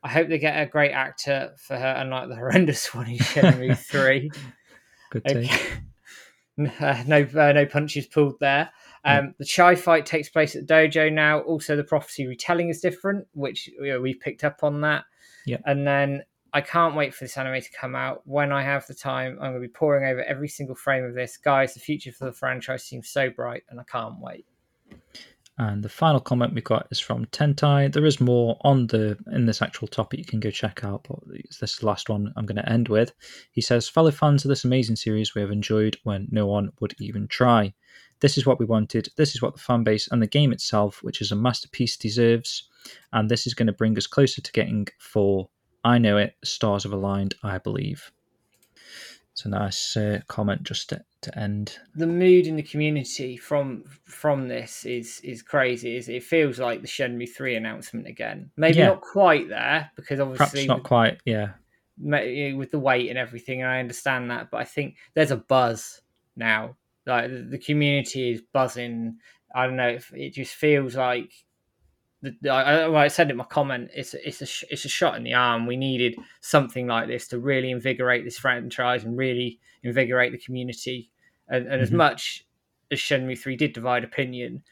I 0.02 0.08
hope 0.08 0.28
they 0.28 0.38
get 0.38 0.60
a 0.60 0.66
great 0.66 0.92
actor 0.92 1.52
for 1.58 1.76
her, 1.76 1.94
unlike 1.98 2.28
the 2.28 2.36
horrendous 2.42 2.94
one 2.94 3.08
in 3.08 3.18
Shenmue 3.18 3.76
3. 3.90 4.30
Good 5.10 5.24
take. 5.24 5.50
Okay. 6.60 6.74
Uh, 6.78 7.02
no, 7.06 7.26
uh, 7.38 7.52
no 7.52 7.64
punches 7.64 8.06
pulled 8.06 8.38
there. 8.38 8.70
Um, 9.04 9.34
The 9.38 9.46
Chai 9.46 9.74
fight 9.76 10.04
takes 10.04 10.28
place 10.28 10.54
at 10.54 10.66
the 10.66 10.74
dojo 10.74 11.10
now. 11.10 11.40
Also, 11.40 11.74
the 11.74 11.84
prophecy 11.84 12.26
retelling 12.26 12.68
is 12.68 12.82
different, 12.82 13.26
which 13.32 13.68
you 13.68 13.92
know, 13.92 14.00
we've 14.00 14.20
picked 14.20 14.44
up 14.44 14.62
on 14.62 14.82
that. 14.82 15.04
Yeah. 15.46 15.58
And 15.64 15.86
then 15.86 16.22
I 16.52 16.60
can't 16.60 16.96
wait 16.96 17.14
for 17.14 17.24
this 17.24 17.38
anime 17.38 17.62
to 17.62 17.72
come 17.72 17.94
out. 17.94 18.26
When 18.26 18.52
I 18.52 18.62
have 18.62 18.86
the 18.86 18.94
time, 18.94 19.38
I'm 19.40 19.52
going 19.52 19.54
to 19.54 19.60
be 19.60 19.68
poring 19.68 20.04
over 20.06 20.22
every 20.24 20.48
single 20.48 20.74
frame 20.74 21.04
of 21.04 21.14
this. 21.14 21.36
Guys, 21.38 21.72
the 21.74 21.80
future 21.80 22.12
for 22.12 22.26
the 22.26 22.32
franchise 22.32 22.84
seems 22.84 23.08
so 23.08 23.30
bright, 23.30 23.62
and 23.70 23.80
I 23.80 23.84
can't 23.84 24.20
wait. 24.20 24.44
And 25.60 25.82
the 25.82 25.90
final 25.90 26.20
comment 26.20 26.54
we 26.54 26.62
got 26.62 26.86
is 26.90 27.00
from 27.00 27.26
Tentai. 27.26 27.92
There 27.92 28.06
is 28.06 28.18
more 28.18 28.56
on 28.62 28.86
the 28.86 29.18
in 29.30 29.44
this 29.44 29.60
actual 29.60 29.88
topic 29.88 30.18
you 30.18 30.24
can 30.24 30.40
go 30.40 30.50
check 30.50 30.82
out, 30.84 31.06
but 31.06 31.18
this 31.60 31.74
is 31.74 31.78
the 31.80 31.86
last 31.86 32.08
one 32.08 32.32
I'm 32.34 32.46
going 32.46 32.56
to 32.56 32.66
end 32.72 32.88
with. 32.88 33.12
He 33.52 33.60
says, 33.60 33.86
"Fellow 33.86 34.10
fans 34.10 34.42
of 34.42 34.48
this 34.48 34.64
amazing 34.64 34.96
series, 34.96 35.34
we 35.34 35.42
have 35.42 35.50
enjoyed 35.50 35.98
when 36.02 36.28
no 36.30 36.46
one 36.46 36.70
would 36.80 36.94
even 36.98 37.28
try. 37.28 37.74
This 38.20 38.38
is 38.38 38.46
what 38.46 38.58
we 38.58 38.64
wanted. 38.64 39.10
This 39.18 39.34
is 39.34 39.42
what 39.42 39.52
the 39.52 39.60
fan 39.60 39.84
base 39.84 40.08
and 40.10 40.22
the 40.22 40.26
game 40.26 40.50
itself, 40.50 41.02
which 41.02 41.20
is 41.20 41.30
a 41.30 41.36
masterpiece, 41.36 41.98
deserves. 41.98 42.66
And 43.12 43.30
this 43.30 43.46
is 43.46 43.52
going 43.52 43.66
to 43.66 43.74
bring 43.74 43.98
us 43.98 44.06
closer 44.06 44.40
to 44.40 44.52
getting 44.52 44.88
four. 44.98 45.50
I 45.84 45.98
know 45.98 46.16
it. 46.16 46.36
Stars 46.42 46.84
have 46.84 46.94
aligned. 46.94 47.34
I 47.42 47.58
believe." 47.58 48.10
It's 49.40 49.46
a 49.46 49.48
nice 49.48 49.96
uh, 49.96 50.20
comment 50.28 50.64
just 50.64 50.90
to, 50.90 51.02
to 51.22 51.38
end. 51.38 51.78
The 51.94 52.06
mood 52.06 52.46
in 52.46 52.56
the 52.56 52.62
community 52.62 53.38
from 53.38 53.84
from 54.04 54.48
this 54.48 54.84
is 54.84 55.18
is 55.24 55.40
crazy. 55.40 55.96
Is 55.96 56.10
it 56.10 56.24
feels 56.24 56.58
like 56.58 56.82
the 56.82 56.86
Shenmue 56.86 57.26
three 57.26 57.56
announcement 57.56 58.06
again? 58.06 58.50
Maybe 58.58 58.80
Yeah. 58.80 58.88
not 58.88 59.00
quite 59.00 59.48
there 59.48 59.90
because 59.96 60.18
Perhaps 60.18 60.42
obviously 60.42 60.66
not 60.68 60.82
quite. 60.82 61.22
Yeah, 61.24 61.52
ma- 61.98 62.18
you 62.18 62.50
know, 62.50 62.58
with 62.58 62.70
the 62.70 62.78
weight 62.78 63.08
and 63.08 63.18
everything, 63.18 63.62
and 63.62 63.70
I 63.70 63.80
understand 63.80 64.30
that, 64.30 64.50
but 64.50 64.58
I 64.60 64.64
think 64.64 64.96
there's 65.14 65.30
a 65.30 65.38
buzz 65.38 66.02
now. 66.36 66.76
Like 67.06 67.30
the, 67.30 67.38
the 67.38 67.58
community 67.58 68.32
is 68.32 68.42
buzzing. 68.52 69.16
I 69.54 69.64
don't 69.66 69.76
know. 69.76 69.88
If 69.88 70.12
it 70.12 70.34
just 70.34 70.54
feels 70.54 70.96
like 70.96 71.32
the, 72.22 72.50
I, 72.50 72.82
I- 72.82 72.88
well, 72.88 73.00
I 73.02 73.08
said 73.08 73.30
in 73.30 73.36
my 73.36 73.44
comment. 73.44 73.90
It's 73.94 74.14
a- 74.14 74.28
it's 74.28 74.42
a 74.42 74.72
it's 74.72 74.84
a 74.84 74.88
shot 74.88 75.16
in 75.16 75.24
the 75.24 75.34
arm. 75.34 75.66
We 75.66 75.76
needed 75.76 76.16
something 76.40 76.86
like 76.86 77.08
this 77.08 77.28
to 77.28 77.38
really 77.38 77.70
invigorate 77.70 78.24
this 78.24 78.38
franchise 78.38 79.04
and 79.04 79.16
really 79.16 79.58
invigorate 79.82 80.32
the 80.32 80.38
community. 80.38 81.10
And, 81.48 81.66
and 81.66 81.80
as 81.80 81.90
Mhm. 81.90 81.94
much 81.94 82.44
as 82.90 82.98
Shenmue 82.98 83.38
Three 83.38 83.56
did 83.56 83.72
divide 83.72 84.04
opinion, 84.04 84.62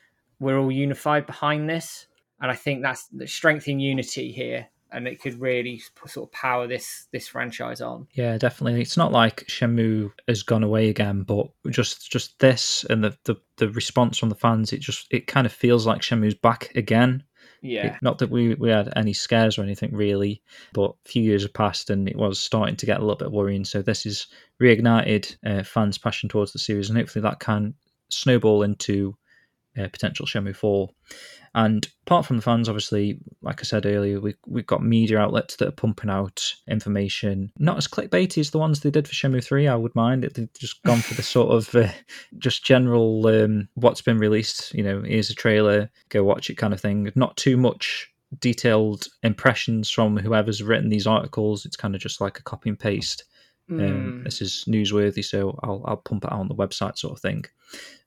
we're 0.40 0.58
all 0.58 0.70
unified 0.70 1.26
behind 1.26 1.68
this, 1.68 2.06
and 2.40 2.50
I 2.50 2.54
think 2.54 2.82
that's 2.82 3.06
the 3.08 3.26
strength 3.26 3.66
in 3.66 3.80
unity 3.80 4.30
here, 4.30 4.68
and 4.92 5.08
it 5.08 5.20
could 5.20 5.40
really 5.40 5.82
sort 6.06 6.28
of 6.28 6.32
power 6.32 6.66
this 6.66 7.08
this 7.12 7.26
franchise 7.28 7.80
on. 7.80 8.06
Yeah, 8.12 8.36
definitely. 8.38 8.80
It's 8.82 8.96
not 8.96 9.10
like 9.10 9.46
Shenmue 9.48 10.12
has 10.28 10.42
gone 10.42 10.62
away 10.62 10.88
again, 10.90 11.22
but 11.22 11.46
just 11.70 12.12
just 12.12 12.38
this 12.38 12.84
and 12.90 13.02
the, 13.02 13.16
the, 13.24 13.36
the 13.56 13.70
response 13.70 14.18
from 14.18 14.28
the 14.28 14.34
fans, 14.36 14.72
it 14.72 14.80
just 14.80 15.06
it 15.10 15.26
kind 15.26 15.46
of 15.46 15.52
feels 15.52 15.86
like 15.86 16.02
Shenmue's 16.02 16.34
back 16.34 16.70
again. 16.76 17.24
Yeah, 17.60 17.98
not 18.02 18.18
that 18.18 18.30
we, 18.30 18.54
we 18.54 18.70
had 18.70 18.92
any 18.96 19.12
scares 19.12 19.58
or 19.58 19.62
anything 19.62 19.94
really, 19.94 20.42
but 20.72 20.94
a 21.04 21.08
few 21.08 21.22
years 21.22 21.42
have 21.42 21.52
passed 21.52 21.90
and 21.90 22.08
it 22.08 22.16
was 22.16 22.38
starting 22.38 22.76
to 22.76 22.86
get 22.86 22.98
a 22.98 23.00
little 23.00 23.16
bit 23.16 23.32
worrying. 23.32 23.64
So 23.64 23.82
this 23.82 24.04
has 24.04 24.26
reignited 24.60 25.36
uh, 25.44 25.64
fans' 25.64 25.98
passion 25.98 26.28
towards 26.28 26.52
the 26.52 26.58
series, 26.58 26.88
and 26.88 26.98
hopefully 26.98 27.22
that 27.22 27.40
can 27.40 27.74
snowball 28.10 28.62
into 28.62 29.16
uh, 29.78 29.88
potential 29.88 30.26
Shenmue 30.26 30.56
4. 30.56 30.88
And 31.54 31.88
apart 32.06 32.26
from 32.26 32.36
the 32.36 32.42
fans, 32.42 32.68
obviously, 32.68 33.18
like 33.42 33.60
I 33.60 33.62
said 33.64 33.86
earlier, 33.86 34.20
we, 34.20 34.34
we've 34.46 34.66
got 34.66 34.82
media 34.82 35.18
outlets 35.18 35.56
that 35.56 35.68
are 35.68 35.72
pumping 35.72 36.10
out 36.10 36.54
information. 36.68 37.50
Not 37.58 37.78
as 37.78 37.88
clickbaity 37.88 38.38
as 38.38 38.50
the 38.50 38.58
ones 38.58 38.80
they 38.80 38.90
did 38.90 39.08
for 39.08 39.14
Shenmue 39.14 39.42
3, 39.42 39.66
I 39.66 39.74
would 39.74 39.94
mind. 39.94 40.24
It- 40.24 40.34
They've 40.34 40.52
just 40.52 40.82
gone 40.84 41.00
for 41.00 41.14
the 41.14 41.22
sort 41.22 41.50
of 41.50 41.74
uh, 41.74 41.88
just 42.38 42.64
general 42.64 43.26
um, 43.26 43.68
what's 43.74 44.02
been 44.02 44.18
released. 44.18 44.74
You 44.74 44.82
know, 44.82 45.02
here's 45.02 45.30
a 45.30 45.34
trailer, 45.34 45.90
go 46.10 46.22
watch 46.22 46.50
it 46.50 46.56
kind 46.56 46.74
of 46.74 46.80
thing. 46.80 47.10
Not 47.14 47.36
too 47.38 47.56
much 47.56 48.10
detailed 48.40 49.06
impressions 49.22 49.88
from 49.88 50.16
whoever's 50.18 50.62
written 50.62 50.90
these 50.90 51.06
articles. 51.06 51.64
It's 51.64 51.76
kind 51.76 51.94
of 51.94 52.00
just 52.00 52.20
like 52.20 52.38
a 52.38 52.42
copy 52.42 52.68
and 52.68 52.78
paste. 52.78 53.24
Um, 53.70 53.78
Mm. 53.78 54.24
this 54.24 54.40
is 54.40 54.64
newsworthy, 54.66 55.22
so 55.24 55.58
I'll, 55.62 55.82
I'll 55.86 55.96
pump 55.98 56.24
it 56.24 56.32
out 56.32 56.40
on 56.40 56.48
the 56.48 56.54
website, 56.54 56.96
sort 56.96 57.12
of 57.14 57.20
thing. 57.20 57.44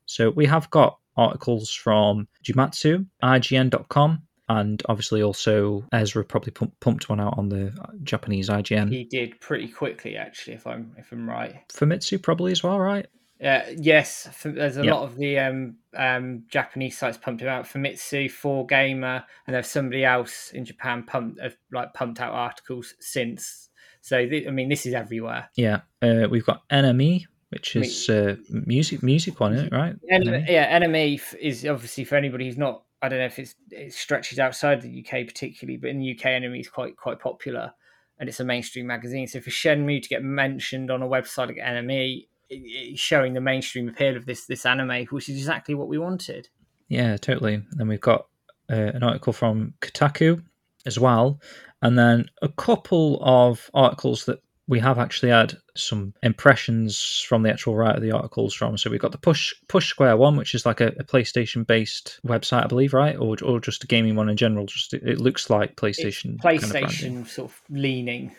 So 0.06 0.30
we 0.30 0.44
have 0.46 0.68
got 0.70 0.98
articles 1.16 1.70
from 1.72 2.28
Gematsu, 2.44 3.06
IGN.com, 3.22 4.22
and 4.48 4.82
obviously 4.88 5.22
also 5.22 5.84
Ezra 5.92 6.24
probably 6.24 6.52
pump, 6.52 6.74
pumped 6.80 7.08
one 7.08 7.20
out 7.20 7.38
on 7.38 7.48
the 7.48 7.72
Japanese 8.02 8.48
IGN. 8.48 8.90
he 8.90 9.04
did 9.04 9.40
pretty 9.40 9.68
quickly, 9.68 10.16
actually, 10.16 10.54
if 10.54 10.66
I'm 10.66 10.94
if 10.98 11.12
I'm 11.12 11.28
right. 11.28 11.54
Famitsu 11.72 12.20
probably 12.22 12.52
as 12.52 12.62
well, 12.62 12.78
right? 12.78 13.06
Uh, 13.42 13.60
yes, 13.76 14.28
there's 14.44 14.76
a 14.76 14.84
Yeah. 14.84 14.94
lot 14.94 15.02
of 15.02 15.16
the 15.16 15.36
um, 15.40 15.76
um, 15.96 16.44
Japanese 16.48 16.96
sites 16.96 17.18
pumped 17.18 17.42
him 17.42 17.48
out. 17.48 17.64
Famitsu, 17.64 18.30
4Gamer, 18.30 19.24
and 19.46 19.54
there's 19.54 19.66
somebody 19.66 20.04
else 20.04 20.50
in 20.52 20.64
Japan 20.64 21.02
pumped 21.02 21.40
have, 21.40 21.56
like 21.72 21.92
pumped 21.92 22.20
out 22.20 22.32
articles 22.34 22.94
since. 23.00 23.68
So 24.00 24.28
th- 24.28 24.46
I 24.46 24.50
mean, 24.52 24.68
this 24.68 24.86
is 24.86 24.94
everywhere. 24.94 25.48
Yeah. 25.56 25.80
Uh, 26.00 26.28
we've 26.30 26.46
got 26.46 26.68
NME, 26.68 27.24
which 27.52 27.76
is 27.76 28.08
uh, 28.08 28.36
music 28.48 29.02
music 29.02 29.38
on 29.42 29.52
it, 29.52 29.70
right? 29.72 29.94
NME? 30.10 30.48
yeah, 30.48 30.66
enemy 30.70 31.16
f- 31.16 31.34
is 31.38 31.66
obviously 31.66 32.04
for 32.04 32.16
anybody 32.16 32.46
who's 32.46 32.56
not. 32.56 32.82
I 33.02 33.08
don't 33.08 33.18
know 33.18 33.26
if 33.26 33.38
it's 33.38 33.54
it 33.70 33.92
stretches 33.92 34.38
outside 34.38 34.80
the 34.80 35.04
UK 35.04 35.26
particularly, 35.26 35.76
but 35.76 35.90
in 35.90 35.98
the 35.98 36.16
UK, 36.16 36.26
enemy 36.26 36.60
is 36.60 36.68
quite 36.68 36.96
quite 36.96 37.20
popular, 37.20 37.74
and 38.18 38.28
it's 38.28 38.40
a 38.40 38.44
mainstream 38.44 38.86
magazine. 38.86 39.26
So 39.26 39.40
for 39.40 39.50
Shenmue 39.50 40.02
to 40.02 40.08
get 40.08 40.22
mentioned 40.22 40.90
on 40.90 41.02
a 41.02 41.06
website 41.06 41.48
like 41.48 41.58
enemy, 41.62 42.28
it, 42.48 42.98
showing 42.98 43.34
the 43.34 43.40
mainstream 43.42 43.86
appeal 43.86 44.16
of 44.16 44.24
this 44.24 44.46
this 44.46 44.64
anime, 44.64 45.04
which 45.10 45.28
is 45.28 45.36
exactly 45.36 45.74
what 45.74 45.88
we 45.88 45.98
wanted. 45.98 46.48
Yeah, 46.88 47.18
totally. 47.18 47.54
And 47.54 47.66
then 47.76 47.88
we've 47.88 48.00
got 48.00 48.28
uh, 48.70 48.92
an 48.94 49.02
article 49.02 49.34
from 49.34 49.74
Kotaku 49.82 50.42
as 50.86 50.98
well, 50.98 51.38
and 51.82 51.98
then 51.98 52.30
a 52.40 52.48
couple 52.48 53.18
of 53.20 53.70
articles 53.74 54.24
that 54.24 54.42
we 54.68 54.78
have 54.78 54.98
actually 54.98 55.30
had 55.30 55.54
some 55.76 56.14
impressions 56.22 57.24
from 57.28 57.42
the 57.42 57.50
actual 57.50 57.74
writer 57.74 57.96
of 57.96 58.02
the 58.02 58.12
articles 58.12 58.54
from. 58.54 58.78
So 58.78 58.90
we've 58.90 59.00
got 59.00 59.12
the 59.12 59.18
Push 59.18 59.52
Push 59.68 59.88
Square 59.88 60.18
one, 60.18 60.36
which 60.36 60.54
is 60.54 60.64
like 60.64 60.80
a, 60.80 60.88
a 60.98 61.04
PlayStation 61.04 61.66
based 61.66 62.20
website, 62.26 62.64
I 62.64 62.68
believe, 62.68 62.94
right, 62.94 63.16
or 63.16 63.36
or 63.42 63.60
just 63.60 63.84
a 63.84 63.86
gaming 63.86 64.14
one 64.14 64.28
in 64.28 64.36
general. 64.36 64.66
Just 64.66 64.94
it, 64.94 65.20
looks 65.20 65.50
like 65.50 65.76
PlayStation. 65.76 66.34
It's 66.34 66.42
kind 66.42 66.62
of. 66.62 66.70
PlayStation 66.70 67.26
sort 67.26 67.50
of 67.50 67.60
leaning. 67.70 68.34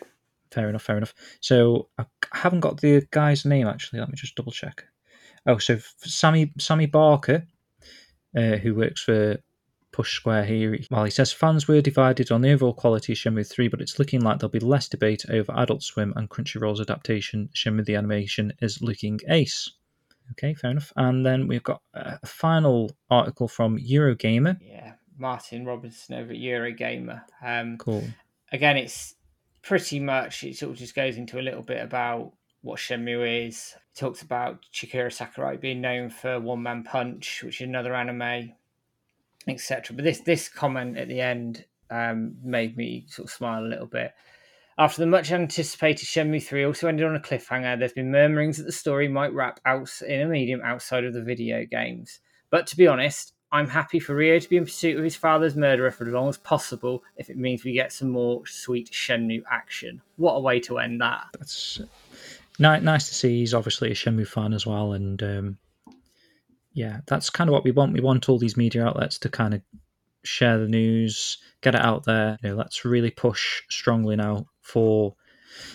Fair 0.51 0.69
enough, 0.69 0.83
fair 0.83 0.97
enough. 0.97 1.13
So 1.41 1.89
I 1.97 2.05
haven't 2.31 2.61
got 2.61 2.79
the 2.79 3.05
guy's 3.11 3.43
name 3.43 3.67
actually. 3.67 3.99
Let 3.99 4.09
me 4.09 4.15
just 4.15 4.35
double 4.35 4.51
check. 4.51 4.85
Oh, 5.45 5.57
so 5.57 5.77
Sammy 5.97 6.53
Sammy 6.57 6.85
Barker, 6.85 7.45
uh, 8.37 8.55
who 8.57 8.75
works 8.75 9.03
for 9.03 9.37
Push 9.94 10.15
Square 10.18 10.45
here. 10.45 10.78
While 10.90 11.06
he 11.06 11.11
says 11.11 11.32
fans 11.32 11.68
were 11.68 11.80
divided 11.80 12.32
on 12.32 12.41
the 12.41 12.52
overall 12.52 12.74
quality 12.74 13.14
of 13.14 13.20
Shenmue 13.20 13.49
3, 13.49 13.70
but 13.70 13.80
it's 13.80 13.99
looking 13.99 14.20
like 14.20 14.40
there'll 14.40 14.52
be 14.52 14.60
less 14.60 14.90
debate 14.90 15.24
over 15.30 15.53
Adult 15.56 15.84
Swim 15.84 16.11
and 16.18 16.30
Crunchyroll's 16.30 16.82
adaptation. 16.82 17.49
Shenmue 17.56 17.86
the 17.86 17.95
animation 17.95 18.52
is 18.61 18.82
looking 18.82 19.20
ace. 19.30 19.72
Okay, 20.32 20.53
fair 20.53 20.72
enough. 20.72 20.91
And 20.98 21.26
then 21.26 21.48
we've 21.48 21.64
got 21.64 21.82
a 21.94 22.26
final 22.26 22.91
article 23.10 23.48
from 23.48 23.78
Eurogamer. 23.78 24.57
Yeah, 24.61 24.94
Martin 25.18 25.65
Robinson 25.65 26.15
over 26.15 26.32
at 26.32 26.38
Eurogamer. 26.40 27.22
Um, 27.41 27.78
Cool. 27.78 28.03
again, 28.52 28.78
it's 28.78 29.15
pretty 29.61 29.99
much 29.99 30.44
it 30.44 30.57
sort 30.57 30.72
of 30.72 30.78
just 30.78 30.95
goes 30.95 31.18
into 31.18 31.40
a 31.40 31.41
little 31.41 31.61
bit 31.61 31.82
about 31.82 32.34
what 32.61 32.80
Shenmue 32.80 33.48
is. 33.48 33.76
It 33.94 33.99
talks 33.99 34.22
about 34.22 34.65
Chikara 34.74 35.11
Sakurai 35.14 35.57
being 35.57 35.82
known 35.82 36.10
for 36.10 36.40
One 36.40 36.64
Man 36.64 36.84
Punch, 36.84 37.44
which 37.44 37.61
is 37.61 37.68
another 37.68 37.94
anime, 37.94 38.53
etc. 39.48 39.95
But 39.95 40.06
this 40.06 40.20
this 40.22 40.49
comment 40.49 40.98
at 40.98 41.07
the 41.07 41.22
end 41.22 41.65
um, 41.90 42.36
made 42.44 42.78
me 42.78 43.06
sort 43.07 43.28
of 43.28 43.34
smile 43.34 43.64
a 43.64 43.68
little 43.68 43.88
bit. 43.88 44.14
After 44.78 45.02
the 45.02 45.07
much 45.07 45.32
anticipated 45.32 46.07
Shenmue 46.07 46.41
3 46.41 46.65
also 46.65 46.88
ended 46.88 47.06
on 47.06 47.15
a 47.15 47.20
cliffhanger, 47.20 47.78
there's 47.78 47.94
been 47.94 48.11
murmurings 48.11 48.57
that 48.57 48.64
the 48.64 48.72
story 48.72 49.07
might 49.07 49.34
wrap 49.34 49.60
out 49.65 49.91
in 50.02 50.22
a 50.22 50.26
medium 50.26 50.61
outside 50.64 51.03
of 51.03 51.14
the 51.14 51.22
video 51.22 51.64
games. 51.64 52.22
But 52.49 52.65
to 52.68 52.78
be 52.78 52.88
honest, 52.88 53.34
I'm 53.52 53.70
happy 53.70 53.99
for 53.99 54.15
Ryo 54.15 54.40
to 54.40 54.49
be 54.49 54.57
in 54.57 54.65
pursuit 54.65 54.98
of 54.98 55.03
his 55.03 55.15
father's 55.15 55.56
murderer 55.56 55.91
for 55.91 56.07
as 56.07 56.14
long 56.14 56.28
as 56.28 56.40
possible 56.40 57.03
if 57.18 57.30
it 57.30 57.38
means 57.38 57.64
we 57.64 57.74
get 57.74 57.94
some 57.94 58.10
more 58.10 58.48
sweet 58.48 58.90
Shenmue 58.90 59.44
action. 59.49 60.02
What 60.15 60.34
a 60.34 60.40
way 60.40 60.60
to 60.61 60.80
end 60.80 61.02
that. 61.02 61.28
That's 61.38 61.80
nice 62.84 63.07
to 63.10 63.14
see. 63.14 63.40
He's 63.40 63.53
obviously 63.53 63.91
a 63.91 63.95
Shenmue 63.95 64.28
fan 64.28 64.53
as 64.53 64.65
well, 64.65 64.94
and 64.94 65.22
um, 65.22 65.57
yeah, 66.73 67.01
that's 67.07 67.29
kind 67.29 67.49
of 67.49 67.53
what 67.53 67.63
we 67.63 67.71
want. 67.71 67.93
We 67.93 68.01
want 68.01 68.29
all 68.29 68.39
these 68.39 68.57
media 68.57 68.85
outlets 68.85 69.17
to 69.19 69.29
kind 69.29 69.53
of 69.53 69.61
share 70.23 70.57
the 70.57 70.67
news, 70.67 71.37
get 71.61 71.75
it 71.75 71.81
out 71.81 72.05
there. 72.05 72.37
You 72.41 72.49
know, 72.49 72.55
let's 72.55 72.85
really 72.85 73.11
push 73.11 73.61
strongly 73.69 74.15
now 74.15 74.47
for 74.61 75.15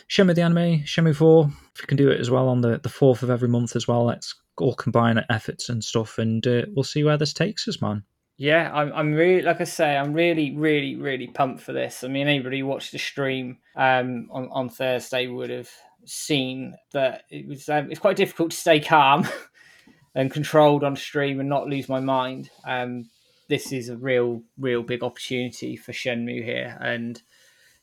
Shenmue 0.08 0.34
the 0.34 0.42
anime, 0.42 0.80
Shenmue 0.80 1.16
Four. 1.16 1.50
If 1.74 1.82
we 1.82 1.86
can 1.86 1.96
do 1.96 2.10
it 2.10 2.20
as 2.20 2.30
well 2.30 2.48
on 2.48 2.60
the 2.60 2.78
the 2.78 2.88
fourth 2.88 3.22
of 3.22 3.30
every 3.30 3.48
month 3.48 3.76
as 3.76 3.86
well, 3.86 4.04
let's 4.04 4.34
all 4.58 4.74
combine 4.74 5.18
our 5.18 5.24
efforts 5.30 5.68
and 5.68 5.82
stuff, 5.84 6.18
and 6.18 6.46
uh, 6.46 6.62
we'll 6.74 6.84
see 6.84 7.04
where 7.04 7.16
this 7.16 7.32
takes 7.32 7.68
us, 7.68 7.80
man. 7.80 8.02
Yeah, 8.36 8.70
I'm, 8.72 8.92
I'm 8.92 9.14
really, 9.14 9.42
like 9.42 9.60
I 9.60 9.64
say, 9.64 9.96
I'm 9.96 10.12
really, 10.12 10.54
really, 10.56 10.94
really 10.94 11.26
pumped 11.26 11.60
for 11.60 11.72
this. 11.72 12.04
I 12.04 12.08
mean, 12.08 12.28
anybody 12.28 12.60
who 12.60 12.66
watched 12.66 12.92
the 12.92 12.98
stream 12.98 13.58
um, 13.74 14.28
on, 14.30 14.48
on 14.52 14.68
Thursday 14.68 15.26
would 15.26 15.50
have 15.50 15.68
seen 16.04 16.76
that 16.92 17.24
it 17.30 17.46
was 17.48 17.68
um, 17.68 17.90
it's 17.90 18.00
quite 18.00 18.16
difficult 18.16 18.52
to 18.52 18.56
stay 18.56 18.78
calm 18.78 19.26
and 20.14 20.30
controlled 20.30 20.84
on 20.84 20.96
stream 20.96 21.40
and 21.40 21.48
not 21.48 21.68
lose 21.68 21.88
my 21.88 22.00
mind. 22.00 22.50
Um, 22.64 23.10
this 23.48 23.72
is 23.72 23.88
a 23.88 23.96
real, 23.96 24.42
real 24.58 24.82
big 24.82 25.02
opportunity 25.02 25.76
for 25.76 25.92
Shenmue 25.92 26.44
here. 26.44 26.76
And 26.80 27.20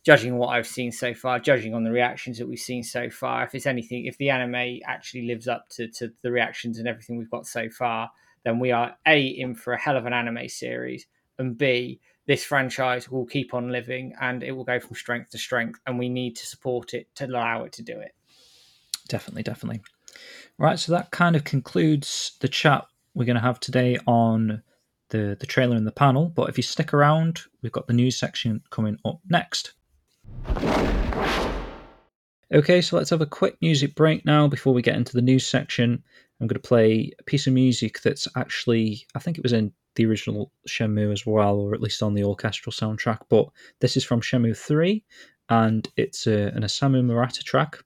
judging 0.04 0.38
what 0.38 0.50
I've 0.50 0.68
seen 0.68 0.92
so 0.92 1.14
far, 1.14 1.40
judging 1.40 1.74
on 1.74 1.84
the 1.84 1.92
reactions 1.92 2.38
that 2.38 2.48
we've 2.48 2.60
seen 2.60 2.84
so 2.84 3.10
far, 3.10 3.44
if 3.44 3.56
it's 3.56 3.66
anything, 3.66 4.06
if 4.06 4.18
the 4.18 4.30
anime 4.30 4.80
actually 4.86 5.26
lives 5.28 5.48
up 5.48 5.68
to, 5.70 5.88
to 5.88 6.12
the 6.22 6.32
reactions 6.32 6.78
and 6.78 6.88
everything 6.88 7.18
we've 7.18 7.32
got 7.32 7.48
so 7.48 7.70
far, 7.70 8.12
then 8.44 8.60
we 8.60 8.72
are 8.72 8.96
A, 9.08 9.26
in 9.26 9.56
for 9.56 9.74
a 9.74 9.80
hell 9.80 9.98
of 9.98 10.06
an 10.06 10.14
anime 10.14 10.48
series, 10.48 11.08
and 11.40 11.58
B, 11.58 12.00
this 12.28 12.44
franchise 12.44 13.10
will 13.10 13.26
keep 13.26 13.54
on 13.54 13.72
living 13.72 14.14
and 14.22 14.44
it 14.44 14.52
will 14.52 14.64
go 14.64 14.80
from 14.80 14.96
strength 14.96 15.32
to 15.32 15.40
strength, 15.40 15.80
and 15.88 15.98
we 15.98 16.10
need 16.10 16.36
to 16.36 16.46
support 16.46 16.94
it 16.94 17.08
to 17.16 17.26
allow 17.26 17.64
it 17.64 17.74
to 17.74 17.82
do 17.82 18.00
it. 18.00 18.14
Definitely, 19.08 19.44
definitely. 19.44 19.82
Right, 20.58 20.80
so 20.80 20.94
that 20.94 21.12
kind 21.12 21.36
of 21.36 21.44
concludes 21.44 22.38
the 22.40 22.48
chat 22.48 22.86
we're 23.14 23.26
going 23.26 23.36
to 23.36 23.42
have 23.42 23.60
today 23.60 23.98
on 24.08 24.64
the, 25.10 25.36
the 25.38 25.46
trailer 25.46 25.76
and 25.76 25.86
the 25.86 25.92
panel. 25.92 26.30
But 26.30 26.48
if 26.48 26.56
you 26.56 26.64
stick 26.64 26.94
around, 26.94 27.42
we've 27.62 27.74
got 27.74 27.88
the 27.88 27.94
news 27.94 28.18
section 28.18 28.62
coming 28.70 28.98
up 29.04 29.20
next. 29.30 29.74
Okay, 32.54 32.82
so 32.82 32.96
let's 32.96 33.10
have 33.10 33.20
a 33.20 33.26
quick 33.26 33.58
music 33.62 33.96
break 33.96 34.26
now 34.26 34.48
before 34.48 34.74
we 34.74 34.82
get 34.82 34.96
into 34.96 35.14
the 35.14 35.22
news 35.22 35.46
section. 35.46 36.02
I'm 36.40 36.48
going 36.48 36.62
to 36.62 36.68
play 36.68 37.12
a 37.20 37.24
piece 37.24 37.48
of 37.48 37.54
music 37.54 38.02
that's 38.02 38.28
actually, 38.38 39.06
I 39.14 39.20
think 39.20 39.38
it 39.38 39.44
was 39.44 39.54
in 39.54 39.74
the 39.96 40.06
original 40.06 40.52
Shenmue 40.70 41.12
as 41.12 41.26
well, 41.26 41.58
or 41.58 41.74
at 41.74 41.82
least 41.82 42.02
on 42.02 42.14
the 42.14 42.24
orchestral 42.24 42.72
soundtrack. 42.72 43.20
But 43.30 43.48
this 43.82 43.98
is 43.98 44.06
from 44.06 44.22
Shenmue 44.22 44.56
3, 44.56 45.04
and 45.50 45.88
it's 45.98 46.28
a, 46.28 46.48
an 46.56 46.64
Osamu 46.64 47.04
Murata 47.04 47.44
track, 47.44 47.84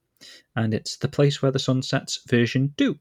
and 0.56 0.74
it's 0.74 0.98
The 0.98 1.08
Place 1.08 1.42
Where 1.42 1.52
the 1.52 1.60
Sun 1.60 1.84
Sets 1.84 2.20
version 2.28 2.74
2. 2.78 2.98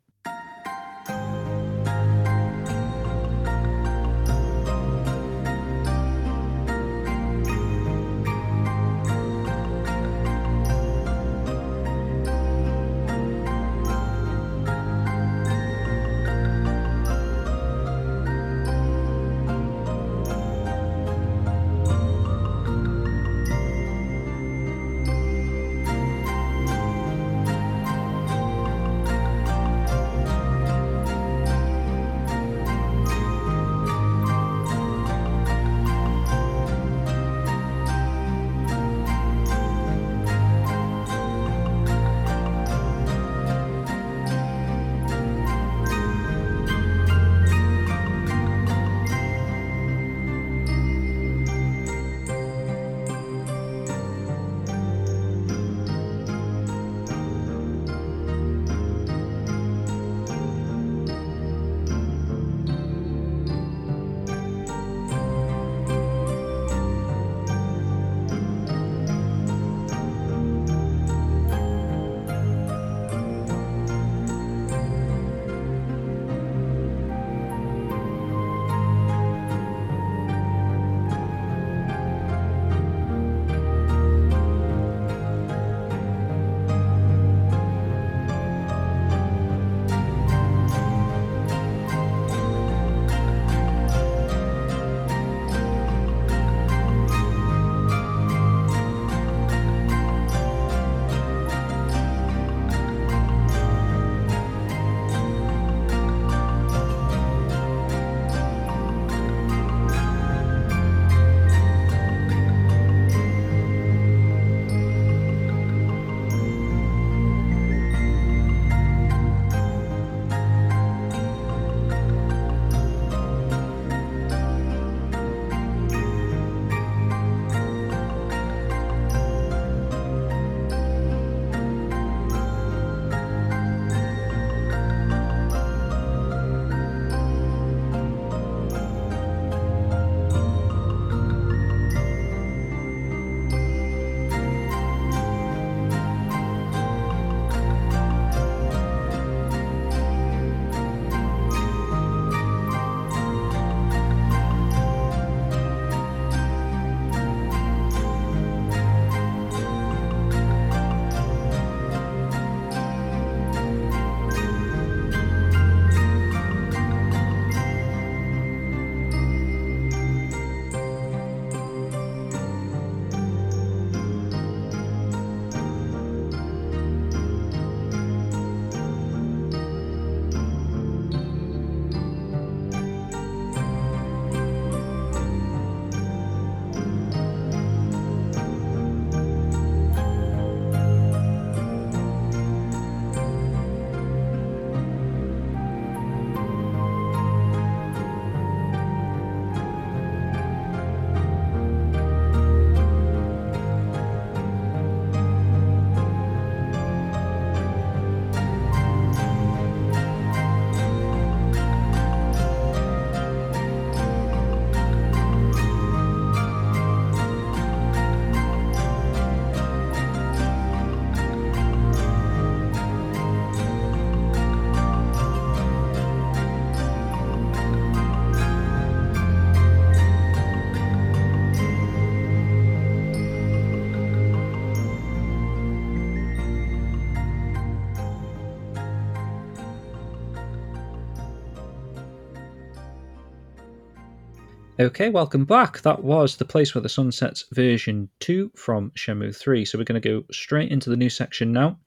Okay, 244.80 245.09
welcome 245.09 245.44
back. 245.44 245.80
That 245.80 246.05
was 246.05 246.36
The 246.36 246.44
Place 246.44 246.72
Where 246.72 246.82
the 246.82 246.88
Sun 246.88 247.10
Sets 247.10 247.46
version 247.50 248.09
2 248.20 248.52
from 248.55 248.92
Shenmue 248.92 249.34
3. 249.34 249.64
So 249.64 249.76
we're 249.76 249.82
going 249.82 250.00
to 250.00 250.09
go 250.09 250.24
straight 250.30 250.70
into 250.70 250.88
the 250.88 250.96
new 250.96 251.10
section 251.10 251.50
now. 251.50 251.80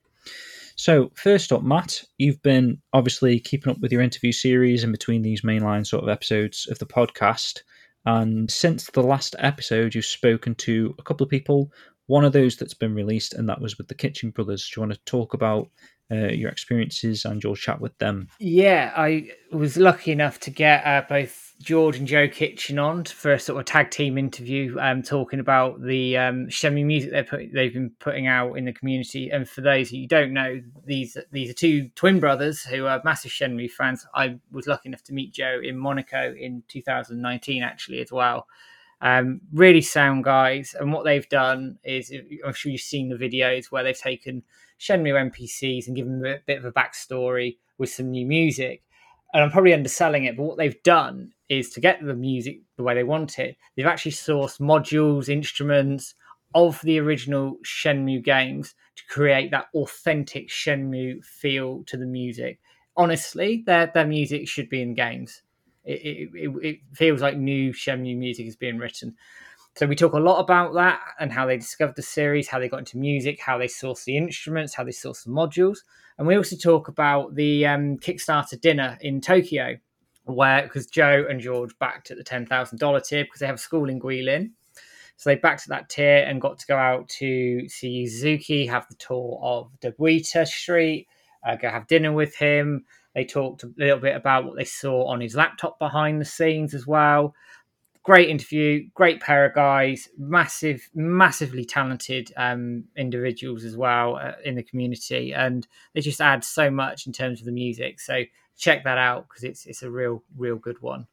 So, 0.75 1.09
first 1.15 1.53
up, 1.53 1.63
Matt, 1.63 2.03
you've 2.17 2.43
been 2.43 2.81
obviously 2.91 3.39
keeping 3.39 3.71
up 3.71 3.79
with 3.79 3.93
your 3.93 4.01
interview 4.01 4.33
series 4.33 4.83
in 4.83 4.91
between 4.91 5.21
these 5.21 5.41
mainline 5.41 5.87
sort 5.87 6.03
of 6.03 6.09
episodes 6.09 6.67
of 6.69 6.79
the 6.79 6.85
podcast. 6.85 7.61
And 8.05 8.51
since 8.51 8.87
the 8.87 9.03
last 9.03 9.37
episode, 9.39 9.95
you've 9.95 10.03
spoken 10.03 10.53
to 10.55 10.93
a 10.99 11.03
couple 11.03 11.23
of 11.23 11.29
people. 11.29 11.71
One 12.07 12.25
of 12.25 12.33
those 12.33 12.57
that's 12.57 12.73
been 12.73 12.93
released, 12.93 13.33
and 13.33 13.47
that 13.47 13.61
was 13.61 13.77
with 13.77 13.87
the 13.87 13.95
Kitchen 13.95 14.31
Brothers. 14.31 14.67
Do 14.69 14.81
you 14.81 14.85
want 14.85 14.93
to 14.93 15.05
talk 15.05 15.33
about 15.33 15.69
uh, 16.11 16.27
your 16.27 16.49
experiences 16.49 17.23
and 17.23 17.41
your 17.41 17.55
chat 17.55 17.79
with 17.79 17.97
them? 17.99 18.27
Yeah, 18.41 18.91
I 18.97 19.31
was 19.53 19.77
lucky 19.77 20.11
enough 20.11 20.41
to 20.41 20.49
get 20.51 20.85
uh, 20.85 21.03
both 21.07 21.50
George 21.61 21.97
and 21.97 22.07
Joe 22.07 22.27
Kitchen 22.27 22.79
on 22.79 23.05
for 23.05 23.33
a 23.33 23.39
sort 23.39 23.59
of 23.59 23.65
tag 23.65 23.91
team 23.91 24.17
interview, 24.17 24.77
um, 24.79 25.01
talking 25.01 25.39
about 25.39 25.81
the 25.81 26.17
um, 26.17 26.47
Shenmue 26.47 26.85
music 26.85 27.11
they're 27.11 27.23
put, 27.23 27.53
they've 27.53 27.73
been 27.73 27.91
putting 27.99 28.27
out 28.27 28.53
in 28.55 28.65
the 28.65 28.73
community. 28.73 29.29
And 29.29 29.47
for 29.47 29.61
those 29.61 29.89
who 29.89 30.05
don't 30.07 30.33
know, 30.33 30.61
these 30.85 31.17
these 31.31 31.49
are 31.49 31.53
two 31.53 31.89
twin 31.95 32.19
brothers 32.19 32.63
who 32.63 32.85
are 32.85 33.01
massive 33.05 33.31
Shenmue 33.31 33.71
fans. 33.71 34.05
I 34.13 34.39
was 34.51 34.67
lucky 34.67 34.89
enough 34.89 35.03
to 35.05 35.13
meet 35.13 35.33
Joe 35.33 35.59
in 35.63 35.77
Monaco 35.77 36.33
in 36.33 36.63
2019, 36.67 37.63
actually 37.63 38.01
as 38.01 38.11
well. 38.11 38.47
Um, 39.01 39.41
really 39.53 39.81
sound 39.81 40.23
guys, 40.23 40.75
and 40.79 40.91
what 40.91 41.05
they've 41.05 41.27
done 41.29 41.79
is, 41.83 42.11
I'm 42.45 42.53
sure 42.53 42.71
you've 42.71 42.81
seen 42.81 43.09
the 43.09 43.15
videos 43.15 43.71
where 43.71 43.83
they've 43.83 43.97
taken 43.97 44.43
Shenmue 44.79 45.31
NPCs 45.31 45.87
and 45.87 45.95
given 45.95 46.19
them 46.21 46.31
a 46.31 46.39
bit 46.45 46.59
of 46.59 46.65
a 46.65 46.71
backstory 46.71 47.57
with 47.77 47.89
some 47.89 48.11
new 48.11 48.25
music 48.25 48.83
and 49.33 49.43
I'm 49.43 49.51
probably 49.51 49.73
underselling 49.73 50.25
it, 50.25 50.35
but 50.35 50.43
what 50.43 50.57
they've 50.57 50.81
done 50.83 51.31
is 51.51 51.69
to 51.69 51.81
get 51.81 52.03
the 52.03 52.15
music 52.15 52.61
the 52.77 52.83
way 52.83 52.95
they 52.95 53.03
want 53.03 53.37
it, 53.37 53.57
they've 53.75 53.85
actually 53.85 54.13
sourced 54.13 54.59
modules, 54.61 55.27
instruments 55.27 56.15
of 56.55 56.81
the 56.81 56.97
original 56.97 57.57
Shenmue 57.65 58.23
games 58.23 58.73
to 58.95 59.03
create 59.09 59.51
that 59.51 59.67
authentic 59.75 60.47
Shenmue 60.47 61.23
feel 61.25 61.83
to 61.87 61.97
the 61.97 62.05
music. 62.05 62.59
Honestly, 62.95 63.63
their 63.65 63.91
their 63.93 64.07
music 64.07 64.47
should 64.47 64.69
be 64.69 64.81
in 64.81 64.93
games. 64.93 65.43
It, 65.83 66.29
it, 66.33 66.51
it, 66.63 66.79
feels 66.93 67.21
like 67.21 67.37
new 67.37 67.73
Shenmue 67.73 68.17
music 68.17 68.47
is 68.47 68.55
being 68.55 68.77
written. 68.77 69.15
So 69.75 69.87
we 69.87 69.95
talk 69.95 70.13
a 70.13 70.19
lot 70.19 70.39
about 70.39 70.73
that 70.75 71.01
and 71.19 71.33
how 71.33 71.45
they 71.45 71.57
discovered 71.57 71.95
the 71.95 72.01
series, 72.01 72.47
how 72.47 72.59
they 72.59 72.69
got 72.69 72.79
into 72.79 72.97
music, 72.97 73.41
how 73.41 73.57
they 73.57 73.67
source 73.67 74.03
the 74.05 74.15
instruments, 74.15 74.73
how 74.73 74.83
they 74.83 74.91
source 74.91 75.23
the 75.23 75.31
modules. 75.31 75.79
And 76.17 76.27
we 76.27 76.37
also 76.37 76.55
talk 76.55 76.87
about 76.87 77.35
the 77.35 77.65
um, 77.65 77.97
Kickstarter 77.97 78.59
dinner 78.59 78.97
in 79.01 79.21
Tokyo, 79.21 79.77
where 80.25 80.63
because 80.63 80.87
Joe 80.87 81.25
and 81.29 81.39
George 81.39 81.77
backed 81.79 82.11
at 82.11 82.17
the 82.17 82.23
ten 82.23 82.45
thousand 82.45 82.79
dollar 82.79 82.99
tier 82.99 83.23
because 83.23 83.39
they 83.39 83.47
have 83.47 83.59
school 83.59 83.89
in 83.89 83.99
Guilin. 83.99 84.51
So 85.17 85.29
they 85.29 85.35
backed 85.35 85.63
at 85.63 85.69
that 85.69 85.89
tier 85.89 86.25
and 86.27 86.41
got 86.41 86.57
to 86.59 86.67
go 86.67 86.77
out 86.77 87.07
to 87.19 87.67
see 87.69 88.07
Suzuki, 88.07 88.65
have 88.65 88.87
the 88.87 88.95
tour 88.95 89.39
of 89.41 89.71
Dobuita 89.79 90.47
Street, 90.47 91.07
uh, 91.47 91.55
go 91.55 91.69
have 91.69 91.87
dinner 91.87 92.11
with 92.11 92.35
him. 92.35 92.85
They 93.13 93.25
talked 93.25 93.63
a 93.63 93.71
little 93.77 93.99
bit 93.99 94.15
about 94.15 94.45
what 94.45 94.55
they 94.55 94.63
saw 94.63 95.05
on 95.07 95.21
his 95.21 95.35
laptop 95.35 95.77
behind 95.77 96.21
the 96.21 96.25
scenes 96.25 96.73
as 96.73 96.87
well 96.87 97.35
great 98.03 98.29
interview, 98.29 98.87
great 98.95 99.21
pair 99.21 99.45
of 99.45 99.53
guys, 99.53 100.09
massive, 100.17 100.89
massively 100.95 101.63
talented 101.63 102.31
um, 102.35 102.83
individuals 102.97 103.63
as 103.63 103.77
well 103.77 104.15
uh, 104.15 104.33
in 104.43 104.55
the 104.55 104.63
community, 104.63 105.33
and 105.33 105.67
they 105.93 106.01
just 106.01 106.21
add 106.21 106.43
so 106.43 106.71
much 106.71 107.05
in 107.05 107.13
terms 107.13 107.39
of 107.39 107.45
the 107.45 107.51
music. 107.51 107.99
So 107.99 108.23
check 108.61 108.83
that 108.85 108.97
out 108.97 109.27
because 109.27 109.43
it's 109.43 109.65
it's 109.65 109.83
a 109.83 109.91
real, 109.91 110.23
real 110.37 110.55
good 110.55 110.81
one. 110.81 111.07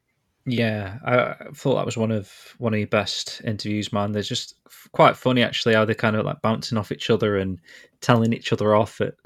Yeah, 0.45 0.97
I 1.05 1.35
thought 1.53 1.75
that 1.75 1.85
was 1.85 1.97
one 1.97 2.11
of 2.11 2.31
one 2.59 2.73
of 2.73 2.79
your 2.79 2.87
best 2.87 3.41
interviews, 3.43 3.91
man. 3.91 4.13
They're 4.13 4.23
just 4.23 4.55
quite 4.93 5.17
funny 5.17 5.43
actually 5.43 5.73
how 5.73 5.83
they're 5.83 5.95
kind 5.95 6.15
of 6.15 6.25
like 6.25 6.41
bouncing 6.41 6.77
off 6.77 6.91
each 6.91 7.09
other 7.09 7.37
and 7.37 7.59
telling 8.01 8.31
each 8.31 8.53
other 8.53 8.73
off 8.73 9.01
at 9.01 9.15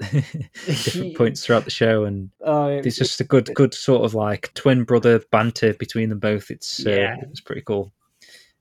different 0.66 1.16
points 1.16 1.44
throughout 1.46 1.64
the 1.64 1.70
show, 1.70 2.04
and 2.04 2.30
oh, 2.40 2.66
it, 2.66 2.84
it's 2.84 2.96
just 2.96 3.20
a 3.20 3.24
good, 3.24 3.54
good 3.54 3.74
sort 3.74 4.04
of 4.04 4.14
like 4.14 4.52
twin 4.54 4.84
brother 4.84 5.20
banter 5.30 5.72
between 5.74 6.08
them 6.08 6.18
both. 6.18 6.50
It's 6.50 6.84
uh, 6.84 6.90
yeah, 6.90 7.16
uh, 7.18 7.26
it's 7.30 7.40
pretty 7.40 7.62
cool, 7.62 7.92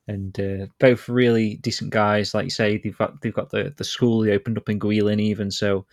and 0.08 0.40
uh, 0.40 0.68
both 0.80 1.10
really 1.10 1.56
decent 1.56 1.90
guys. 1.90 2.34
Like 2.34 2.46
you 2.46 2.52
say, 2.52 2.78
they've 2.78 2.98
got 2.98 3.22
they've 3.22 3.34
got 3.34 3.50
the 3.50 3.74
the 3.76 3.84
school 3.84 4.20
they 4.22 4.32
opened 4.32 4.58
up 4.58 4.70
in 4.70 4.80
Guilin 4.80 5.20
even 5.20 5.50
so. 5.50 5.86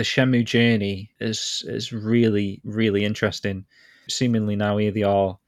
The 0.00 0.04
Shenmue 0.04 0.46
journey 0.46 1.10
is 1.20 1.62
is 1.68 1.92
really 1.92 2.62
really 2.64 3.04
interesting. 3.04 3.66
Seemingly 4.08 4.56
now 4.56 4.78
here 4.78 4.90
they 4.90 5.02
are 5.02 5.38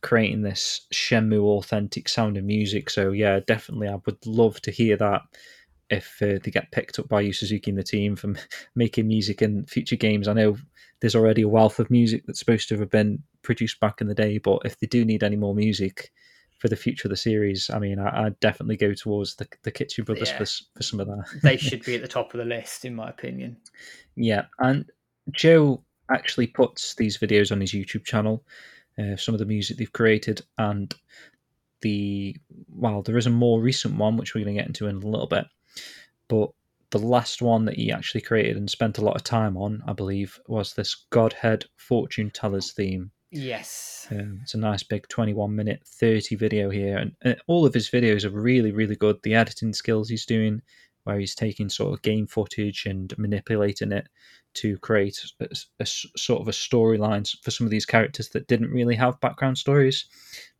creating 0.00 0.42
this 0.42 0.82
Shenmue 0.94 1.42
authentic 1.42 2.08
sound 2.08 2.36
of 2.36 2.44
music. 2.44 2.88
So 2.88 3.10
yeah, 3.10 3.40
definitely, 3.40 3.88
I 3.88 3.96
would 4.06 4.24
love 4.24 4.60
to 4.60 4.70
hear 4.70 4.96
that 4.98 5.22
if 5.90 6.22
uh, 6.22 6.38
they 6.40 6.52
get 6.52 6.70
picked 6.70 7.00
up 7.00 7.08
by 7.08 7.22
Yu 7.22 7.32
Suzuki 7.32 7.72
and 7.72 7.78
the 7.80 7.82
team 7.82 8.14
from 8.14 8.38
making 8.76 9.08
music 9.08 9.42
in 9.42 9.66
future 9.66 9.96
games. 9.96 10.28
I 10.28 10.34
know 10.34 10.56
there's 11.00 11.16
already 11.16 11.42
a 11.42 11.48
wealth 11.48 11.80
of 11.80 11.90
music 11.90 12.26
that's 12.26 12.38
supposed 12.38 12.68
to 12.68 12.78
have 12.78 12.90
been 12.90 13.24
produced 13.42 13.80
back 13.80 14.00
in 14.00 14.06
the 14.06 14.14
day, 14.14 14.38
but 14.38 14.60
if 14.64 14.78
they 14.78 14.86
do 14.86 15.04
need 15.04 15.24
any 15.24 15.34
more 15.34 15.52
music 15.52 16.12
for 16.66 16.70
the 16.70 16.76
future 16.76 17.06
of 17.06 17.10
the 17.10 17.16
series, 17.16 17.70
I 17.70 17.78
mean, 17.78 18.00
I, 18.00 18.24
would 18.24 18.40
definitely 18.40 18.76
go 18.76 18.92
towards 18.92 19.36
the 19.36 19.46
the 19.62 19.70
Kitchen 19.70 20.04
Brothers 20.04 20.30
yeah. 20.30 20.38
for 20.38 20.46
for 20.76 20.82
some 20.82 20.98
of 20.98 21.06
that. 21.06 21.24
they 21.42 21.56
should 21.56 21.84
be 21.84 21.94
at 21.94 22.02
the 22.02 22.08
top 22.08 22.34
of 22.34 22.38
the 22.38 22.44
list, 22.44 22.84
in 22.84 22.94
my 22.94 23.08
opinion. 23.08 23.56
Yeah, 24.16 24.46
and 24.58 24.90
Joe 25.30 25.84
actually 26.10 26.48
puts 26.48 26.94
these 26.96 27.18
videos 27.18 27.52
on 27.52 27.60
his 27.60 27.72
YouTube 27.72 28.04
channel 28.04 28.44
uh, 28.98 29.16
some 29.16 29.34
of 29.34 29.38
the 29.38 29.44
music 29.44 29.76
they've 29.76 29.92
created, 29.92 30.40
and 30.58 30.94
the 31.82 32.36
well, 32.68 33.02
there 33.02 33.18
is 33.18 33.26
a 33.26 33.30
more 33.30 33.60
recent 33.60 33.96
one 33.96 34.16
which 34.16 34.34
we're 34.34 34.44
going 34.44 34.56
to 34.56 34.60
get 34.62 34.68
into 34.68 34.86
in 34.86 34.96
a 34.96 35.06
little 35.06 35.26
bit, 35.26 35.44
but 36.28 36.50
the 36.90 36.98
last 36.98 37.42
one 37.42 37.64
that 37.66 37.76
he 37.76 37.92
actually 37.92 38.22
created 38.22 38.56
and 38.56 38.70
spent 38.70 38.98
a 38.98 39.04
lot 39.04 39.16
of 39.16 39.22
time 39.22 39.56
on, 39.56 39.82
I 39.86 39.92
believe, 39.92 40.40
was 40.46 40.72
this 40.72 41.06
Godhead 41.10 41.66
Fortune 41.76 42.30
Tellers 42.30 42.72
theme. 42.72 43.10
Yes. 43.30 44.06
Um, 44.10 44.40
it's 44.42 44.54
a 44.54 44.58
nice 44.58 44.82
big 44.82 45.08
21 45.08 45.54
minute 45.54 45.82
30 45.84 46.36
video 46.36 46.70
here. 46.70 46.96
And, 46.96 47.12
and, 47.22 47.36
all 47.46 47.66
of 47.66 47.74
his 47.74 47.90
videos 47.90 48.24
are 48.24 48.30
really, 48.30 48.72
really 48.72 48.96
good. 48.96 49.18
The 49.22 49.34
editing 49.34 49.72
skills 49.72 50.08
he's 50.08 50.26
doing, 50.26 50.62
where 51.04 51.18
he's 51.18 51.34
taking 51.34 51.68
sort 51.68 51.92
of 51.92 52.02
game 52.02 52.26
footage 52.26 52.86
and 52.86 53.16
manipulating 53.18 53.92
it 53.92 54.08
to 54.54 54.78
create 54.78 55.20
a, 55.40 55.48
a 55.80 55.86
sort 55.86 56.40
of 56.40 56.48
a 56.48 56.52
storyline 56.52 57.28
for 57.42 57.50
some 57.50 57.66
of 57.66 57.70
these 57.70 57.84
characters 57.84 58.28
that 58.30 58.46
didn't 58.46 58.70
really 58.70 58.94
have 58.94 59.20
background 59.20 59.58
stories. 59.58 60.06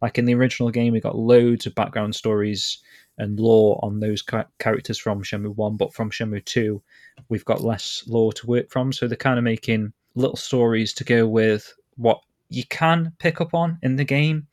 Like 0.02 0.18
in 0.18 0.24
the 0.24 0.34
original 0.34 0.70
game, 0.70 0.92
we 0.92 1.00
got 1.00 1.16
loads 1.16 1.66
of 1.66 1.74
background 1.74 2.14
stories 2.14 2.78
and 3.18 3.40
lore 3.40 3.80
on 3.82 4.00
those 4.00 4.22
characters 4.58 4.98
from 4.98 5.22
Shenmue 5.22 5.56
1, 5.56 5.76
but 5.76 5.94
from 5.94 6.10
Shenmue 6.10 6.44
2, 6.44 6.82
we've 7.28 7.44
got 7.44 7.62
less 7.62 8.04
lore 8.06 8.32
to 8.34 8.46
work 8.46 8.70
from. 8.70 8.92
So 8.92 9.08
they're 9.08 9.16
kind 9.16 9.38
of 9.38 9.44
making 9.44 9.92
little 10.14 10.36
stories 10.36 10.92
to 10.94 11.04
go 11.04 11.26
with 11.26 11.72
what 11.96 12.20
you 12.48 12.64
can 12.68 13.12
pick 13.18 13.40
up 13.40 13.54
on 13.54 13.78
in 13.82 13.96
the 13.96 14.04
game, 14.04 14.46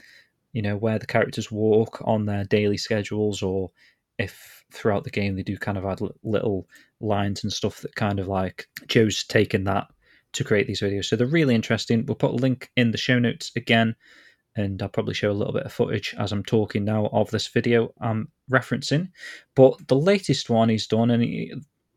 you 0.52 0.62
know, 0.62 0.76
where 0.76 1.00
the 1.00 1.06
characters 1.06 1.52
walk 1.52 2.02
on 2.06 2.26
their 2.26 2.44
daily 2.46 2.78
schedules 2.78 3.42
or 3.42 3.72
if 4.20 4.64
throughout 4.72 5.04
the 5.04 5.10
game 5.10 5.36
they 5.36 5.44
do 5.44 5.58
kind 5.58 5.78
of 5.78 5.86
add 5.86 6.00
little 6.24 6.68
lines 7.00 7.44
and 7.44 7.54
stuff 7.54 7.82
that 7.82 7.96
kind 7.96 8.20
of 8.20 8.28
like 8.28 8.68
Joe's 8.88 9.24
taken 9.24 9.64
that 9.66 9.88
to 10.34 10.44
create 10.44 10.68
these 10.68 10.82
videos. 10.82 11.06
So 11.06 11.16
they're 11.16 11.28
really 11.28 11.56
interesting. 11.56 12.06
We'll 12.06 12.16
put 12.16 12.32
a 12.32 12.36
link 12.36 12.70
in 12.76 12.92
the 12.92 12.98
show 12.98 13.20
notes 13.20 13.52
again, 13.56 13.96
and 14.56 14.82
I'll 14.82 14.90
probably 14.90 15.14
show 15.14 15.32
a 15.32 15.34
little 15.34 15.54
bit 15.54 15.64
of 15.64 15.74
footage 15.74 16.16
as 16.18 16.32
I'm 16.32 16.44
talking 16.44 16.84
now 16.84 17.08
of 17.08 17.30
this 17.32 17.48
video 17.48 17.94
I'm 18.02 18.30
referencing. 18.52 19.10
But 19.56 19.88
the 19.88 19.96
latest 19.96 20.50
one 20.50 20.70
he's 20.70 20.88
done, 20.88 21.12
and 21.12 21.24
he, 21.24 21.54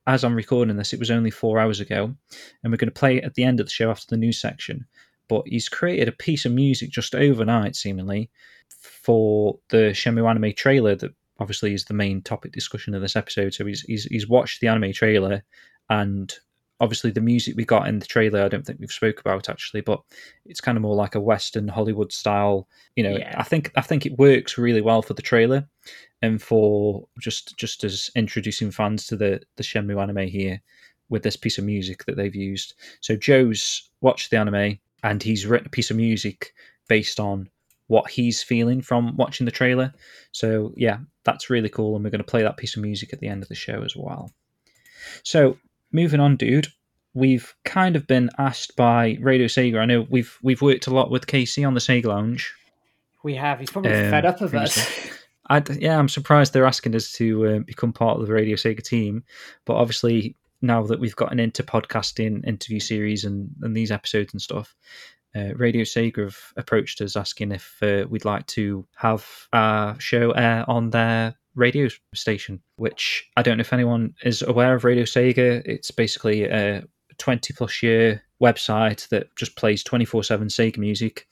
as 0.06 0.22
I'm 0.22 0.34
recording 0.34 0.76
this, 0.76 0.92
it 0.92 1.00
was 1.00 1.10
only 1.10 1.30
four 1.30 1.58
hours 1.58 1.80
ago, 1.80 2.14
and 2.62 2.72
we're 2.72 2.76
going 2.76 2.88
to 2.88 3.00
play 3.00 3.20
at 3.22 3.34
the 3.34 3.44
end 3.44 3.60
of 3.60 3.66
the 3.66 3.72
show 3.72 3.90
after 3.90 4.06
the 4.10 4.18
news 4.18 4.40
section. 4.40 4.86
But 5.28 5.42
he's 5.46 5.68
created 5.68 6.08
a 6.08 6.12
piece 6.12 6.44
of 6.44 6.52
music 6.52 6.90
just 6.90 7.14
overnight, 7.14 7.76
seemingly, 7.76 8.30
for 8.68 9.58
the 9.68 9.90
Shenmue 9.92 10.28
anime 10.28 10.52
trailer 10.54 10.94
that 10.96 11.12
obviously 11.38 11.74
is 11.74 11.84
the 11.84 11.94
main 11.94 12.22
topic 12.22 12.52
discussion 12.52 12.94
of 12.94 13.02
this 13.02 13.16
episode. 13.16 13.54
So 13.54 13.66
he's 13.66 13.82
he's, 13.82 14.04
he's 14.04 14.28
watched 14.28 14.60
the 14.60 14.68
anime 14.68 14.92
trailer, 14.92 15.42
and 15.90 16.32
obviously 16.80 17.10
the 17.10 17.20
music 17.20 17.56
we 17.56 17.64
got 17.64 17.88
in 17.88 17.98
the 17.98 18.06
trailer, 18.06 18.42
I 18.42 18.48
don't 18.48 18.64
think 18.64 18.80
we've 18.80 18.90
spoke 18.90 19.20
about 19.20 19.48
actually, 19.48 19.80
but 19.80 20.00
it's 20.44 20.60
kind 20.60 20.76
of 20.76 20.82
more 20.82 20.94
like 20.94 21.14
a 21.14 21.20
Western 21.20 21.68
Hollywood 21.68 22.12
style. 22.12 22.68
You 22.96 23.04
know, 23.04 23.16
yeah. 23.16 23.34
I 23.36 23.42
think 23.42 23.72
I 23.76 23.80
think 23.80 24.06
it 24.06 24.18
works 24.18 24.58
really 24.58 24.82
well 24.82 25.02
for 25.02 25.14
the 25.14 25.22
trailer, 25.22 25.68
and 26.22 26.40
for 26.40 27.06
just 27.20 27.56
just 27.56 27.84
as 27.84 28.10
introducing 28.14 28.70
fans 28.70 29.06
to 29.06 29.16
the 29.16 29.40
the 29.56 29.62
Shenmue 29.62 30.00
anime 30.00 30.28
here 30.28 30.60
with 31.08 31.22
this 31.22 31.36
piece 31.36 31.58
of 31.58 31.64
music 31.64 32.04
that 32.04 32.16
they've 32.16 32.34
used. 32.34 32.74
So 33.00 33.16
Joe's 33.16 33.90
watched 34.00 34.30
the 34.30 34.38
anime 34.38 34.78
and 35.02 35.22
he's 35.22 35.46
written 35.46 35.66
a 35.66 35.70
piece 35.70 35.90
of 35.90 35.96
music 35.96 36.52
based 36.88 37.20
on 37.20 37.48
what 37.88 38.10
he's 38.10 38.42
feeling 38.42 38.82
from 38.82 39.16
watching 39.16 39.44
the 39.44 39.52
trailer. 39.52 39.92
So 40.32 40.72
yeah, 40.76 40.98
that's 41.24 41.50
really 41.50 41.68
cool, 41.68 41.94
and 41.94 42.04
we're 42.04 42.10
going 42.10 42.18
to 42.18 42.24
play 42.24 42.42
that 42.42 42.56
piece 42.56 42.76
of 42.76 42.82
music 42.82 43.12
at 43.12 43.20
the 43.20 43.28
end 43.28 43.42
of 43.42 43.48
the 43.48 43.54
show 43.54 43.82
as 43.82 43.94
well. 43.96 44.32
So 45.22 45.58
moving 45.92 46.20
on, 46.20 46.36
dude, 46.36 46.68
we've 47.14 47.54
kind 47.64 47.96
of 47.96 48.06
been 48.06 48.30
asked 48.38 48.76
by 48.76 49.18
Radio 49.20 49.46
Sega. 49.46 49.80
I 49.80 49.86
know 49.86 50.06
we've 50.10 50.36
we've 50.42 50.62
worked 50.62 50.86
a 50.86 50.94
lot 50.94 51.10
with 51.10 51.26
Casey 51.26 51.64
on 51.64 51.74
the 51.74 51.80
Sega 51.80 52.06
Lounge. 52.06 52.52
We 53.22 53.34
have. 53.34 53.58
He's 53.60 53.70
probably 53.70 53.94
um, 53.94 54.10
fed 54.10 54.26
up 54.26 54.40
of 54.40 54.54
us. 54.54 55.10
I, 55.48 55.62
yeah, 55.78 55.98
I'm 55.98 56.08
surprised 56.08 56.52
they're 56.52 56.66
asking 56.66 56.94
us 56.96 57.12
to 57.12 57.46
uh, 57.46 57.58
become 57.60 57.92
part 57.92 58.20
of 58.20 58.26
the 58.26 58.32
Radio 58.32 58.56
Sega 58.56 58.82
team, 58.82 59.24
but 59.64 59.74
obviously 59.74 60.36
now 60.62 60.82
that 60.84 61.00
we've 61.00 61.16
gotten 61.16 61.40
into 61.40 61.62
podcasting, 61.62 62.46
interview 62.46 62.80
series, 62.80 63.24
and, 63.24 63.50
and 63.62 63.76
these 63.76 63.90
episodes 63.90 64.32
and 64.32 64.40
stuff, 64.40 64.74
uh, 65.34 65.54
Radio 65.54 65.82
Sega 65.82 66.24
have 66.24 66.38
approached 66.56 67.00
us 67.00 67.16
asking 67.16 67.52
if 67.52 67.76
uh, 67.82 68.04
we'd 68.08 68.24
like 68.24 68.46
to 68.46 68.86
have 68.96 69.26
our 69.52 69.98
show 70.00 70.30
air 70.30 70.64
on 70.68 70.90
their 70.90 71.34
radio 71.54 71.88
station. 72.14 72.60
Which 72.76 73.28
I 73.36 73.42
don't 73.42 73.58
know 73.58 73.62
if 73.62 73.72
anyone 73.72 74.14
is 74.24 74.42
aware 74.42 74.74
of 74.74 74.84
Radio 74.84 75.04
Sega. 75.04 75.62
It's 75.64 75.90
basically 75.90 76.44
a 76.44 76.84
20 77.18 77.52
plus 77.54 77.82
year 77.82 78.22
website 78.42 79.08
that 79.08 79.34
just 79.36 79.56
plays 79.56 79.82
24 79.82 80.24
7 80.24 80.48
Sega 80.48 80.78
music, 80.78 81.26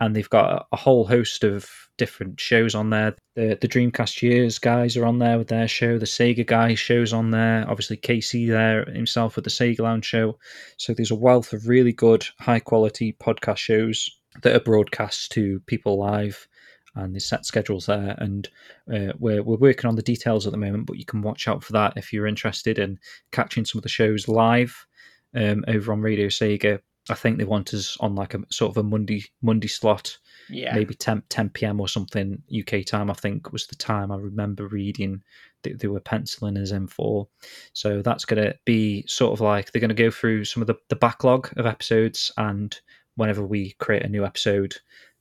and 0.00 0.16
they've 0.16 0.30
got 0.30 0.66
a 0.72 0.76
whole 0.76 1.06
host 1.06 1.44
of 1.44 1.70
different 1.98 2.40
shows 2.40 2.74
on 2.74 2.90
there. 2.90 3.14
The 3.36 3.58
the 3.60 3.68
Dreamcast 3.68 4.22
Years 4.22 4.58
guys 4.58 4.96
are 4.96 5.04
on 5.04 5.18
there 5.18 5.38
with 5.38 5.48
their 5.48 5.68
show. 5.68 5.98
The 5.98 6.06
Sega 6.06 6.46
guys 6.46 6.78
shows 6.78 7.12
on 7.12 7.30
there. 7.30 7.68
Obviously 7.68 7.98
Casey 7.98 8.46
there 8.46 8.84
himself 8.86 9.36
with 9.36 9.44
the 9.44 9.50
Sega 9.50 9.80
Lounge 9.80 10.06
show. 10.06 10.38
So 10.78 10.94
there's 10.94 11.10
a 11.10 11.16
wealth 11.16 11.52
of 11.52 11.68
really 11.68 11.92
good 11.92 12.26
high 12.38 12.60
quality 12.60 13.14
podcast 13.20 13.58
shows 13.58 14.10
that 14.42 14.56
are 14.56 14.60
broadcast 14.60 15.32
to 15.32 15.60
people 15.66 15.98
live. 15.98 16.48
And 16.96 17.14
there's 17.14 17.26
set 17.26 17.46
schedules 17.46 17.86
there, 17.86 18.16
and 18.18 18.48
uh, 18.92 19.12
we're 19.16 19.44
we're 19.44 19.58
working 19.58 19.86
on 19.86 19.94
the 19.94 20.02
details 20.02 20.44
at 20.46 20.50
the 20.50 20.58
moment. 20.58 20.86
But 20.86 20.96
you 20.96 21.04
can 21.04 21.22
watch 21.22 21.46
out 21.46 21.62
for 21.62 21.72
that 21.74 21.92
if 21.96 22.12
you're 22.12 22.26
interested 22.26 22.80
in 22.80 22.98
catching 23.30 23.64
some 23.64 23.78
of 23.78 23.84
the 23.84 23.88
shows 23.88 24.26
live 24.26 24.86
um, 25.32 25.64
over 25.68 25.92
on 25.92 26.00
Radio 26.00 26.26
Sega. 26.26 26.80
I 27.10 27.14
think 27.14 27.38
they 27.38 27.44
want 27.44 27.74
us 27.74 27.96
on 28.00 28.14
like 28.14 28.34
a 28.34 28.40
sort 28.50 28.70
of 28.70 28.76
a 28.78 28.82
Monday 28.82 29.24
Monday 29.42 29.68
slot 29.68 30.16
yeah. 30.50 30.74
maybe 30.74 30.94
10, 30.94 31.22
10 31.28 31.50
p.m. 31.50 31.80
or 31.80 31.88
something 31.88 32.42
UK 32.56 32.84
time. 32.84 33.10
I 33.10 33.14
think 33.14 33.52
was 33.52 33.66
the 33.66 33.76
time 33.76 34.10
I 34.10 34.16
remember 34.16 34.66
reading 34.66 35.22
that 35.62 35.78
they 35.78 35.88
were 35.88 36.00
penciling 36.00 36.56
as 36.56 36.72
M4. 36.72 37.26
So 37.72 38.02
that's 38.02 38.24
going 38.24 38.42
to 38.42 38.54
be 38.64 39.04
sort 39.06 39.32
of 39.32 39.40
like 39.40 39.70
they're 39.70 39.80
going 39.80 39.88
to 39.90 39.94
go 39.94 40.10
through 40.10 40.44
some 40.44 40.62
of 40.62 40.66
the, 40.66 40.76
the 40.88 40.96
backlog 40.96 41.50
of 41.56 41.66
episodes, 41.66 42.32
and 42.36 42.78
whenever 43.16 43.46
we 43.46 43.72
create 43.78 44.04
a 44.04 44.08
new 44.08 44.24
episode, 44.24 44.74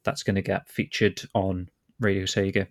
that's 0.04 0.24
going 0.24 0.36
to 0.36 0.42
get 0.42 0.70
featured 0.70 1.22
on 1.34 1.70
Radio 2.00 2.24
Sega. 2.24 2.68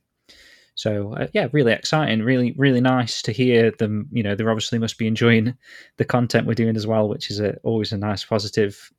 So 0.75 1.15
uh, 1.15 1.27
yeah, 1.33 1.49
really 1.53 1.73
exciting, 1.73 2.23
really 2.23 2.55
really 2.57 2.81
nice 2.81 3.21
to 3.23 3.33
hear 3.33 3.73
them. 3.73 4.09
You 4.13 4.23
know, 4.23 4.35
they 4.35 4.45
obviously 4.45 4.79
must 4.79 4.97
be 4.97 5.09
enjoying 5.09 5.55
the 5.97 6.05
content 6.05 6.47
we're 6.47 6.55
doing 6.55 6.77
as 6.77 6.87
well, 6.87 7.09
which 7.09 7.31
is 7.31 7.41
a, 7.41 7.57
always 7.65 7.93
a 7.93 7.99
nice 7.99 8.25
positive 8.25 8.91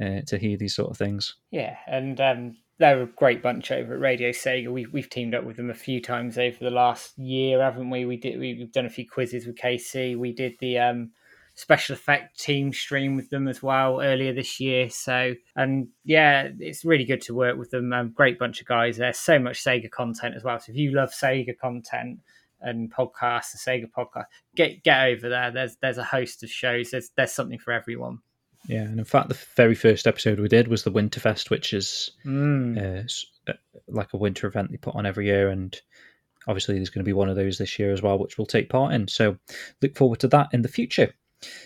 uh, 0.00 0.20
to 0.26 0.38
hear 0.38 0.56
these 0.56 0.74
sort 0.74 0.90
of 0.90 0.96
things. 0.96 1.36
Yeah, 1.50 1.76
and 1.86 2.20
um, 2.20 2.56
they're 2.78 3.02
a 3.02 3.06
great 3.06 3.42
bunch 3.42 3.70
over 3.70 3.94
at 3.94 4.00
Radio 4.00 4.30
Sega. 4.30 4.70
We, 4.70 4.86
we've 4.86 5.10
teamed 5.10 5.34
up 5.34 5.44
with 5.44 5.56
them 5.56 5.70
a 5.70 5.74
few 5.74 6.00
times 6.00 6.38
over 6.38 6.58
the 6.60 6.70
last 6.70 7.18
year, 7.18 7.62
haven't 7.62 7.90
we? 7.90 8.04
We 8.04 8.16
did. 8.16 8.38
We've 8.38 8.70
done 8.70 8.86
a 8.86 8.90
few 8.90 9.08
quizzes 9.08 9.46
with 9.46 9.56
KC. 9.56 10.16
We 10.16 10.32
did 10.32 10.54
the 10.60 10.78
um, 10.78 11.10
special 11.54 11.94
effect 11.94 12.38
team 12.38 12.72
stream 12.72 13.16
with 13.16 13.30
them 13.30 13.48
as 13.48 13.62
well 13.62 14.02
earlier 14.02 14.32
this 14.34 14.60
year. 14.60 14.90
So, 14.90 15.34
and 15.56 15.88
yeah, 16.04 16.48
it's 16.58 16.84
really 16.84 17.06
good 17.06 17.22
to 17.22 17.34
work 17.34 17.56
with 17.56 17.70
them. 17.70 17.92
Um, 17.92 18.12
great 18.14 18.38
bunch 18.38 18.60
of 18.60 18.66
guys. 18.66 18.98
There's 18.98 19.18
so 19.18 19.38
much 19.38 19.64
Sega 19.64 19.90
content 19.90 20.36
as 20.36 20.44
well. 20.44 20.60
So 20.60 20.70
if 20.70 20.76
you 20.76 20.92
love 20.92 21.10
Sega 21.10 21.56
content 21.58 22.20
and 22.60 22.92
podcasts, 22.92 23.52
the 23.52 23.58
Sega 23.58 23.90
podcast, 23.90 24.26
get 24.54 24.84
get 24.84 25.06
over 25.08 25.30
there. 25.30 25.50
There's 25.50 25.76
there's 25.76 25.98
a 25.98 26.04
host 26.04 26.42
of 26.42 26.50
shows. 26.50 26.90
There's 26.90 27.10
there's 27.16 27.32
something 27.32 27.58
for 27.58 27.72
everyone. 27.72 28.18
Yeah, 28.66 28.82
and 28.82 28.98
in 28.98 29.04
fact, 29.04 29.28
the 29.28 29.38
very 29.54 29.74
first 29.74 30.06
episode 30.06 30.40
we 30.40 30.48
did 30.48 30.68
was 30.68 30.82
the 30.82 30.90
Winterfest, 30.90 31.50
which 31.50 31.72
is 31.72 32.10
mm. 32.24 33.06
uh, 33.48 33.52
like 33.88 34.12
a 34.12 34.16
winter 34.16 34.46
event 34.46 34.70
they 34.70 34.76
put 34.76 34.96
on 34.96 35.06
every 35.06 35.26
year, 35.26 35.48
and 35.48 35.80
obviously 36.48 36.76
there's 36.76 36.90
going 36.90 37.04
to 37.04 37.08
be 37.08 37.12
one 37.12 37.28
of 37.28 37.36
those 37.36 37.58
this 37.58 37.78
year 37.78 37.92
as 37.92 38.02
well, 38.02 38.18
which 38.18 38.38
we'll 38.38 38.46
take 38.46 38.68
part 38.68 38.92
in. 38.92 39.08
So 39.08 39.36
look 39.82 39.96
forward 39.96 40.20
to 40.20 40.28
that 40.28 40.48
in 40.52 40.62
the 40.62 40.68
future. 40.68 41.12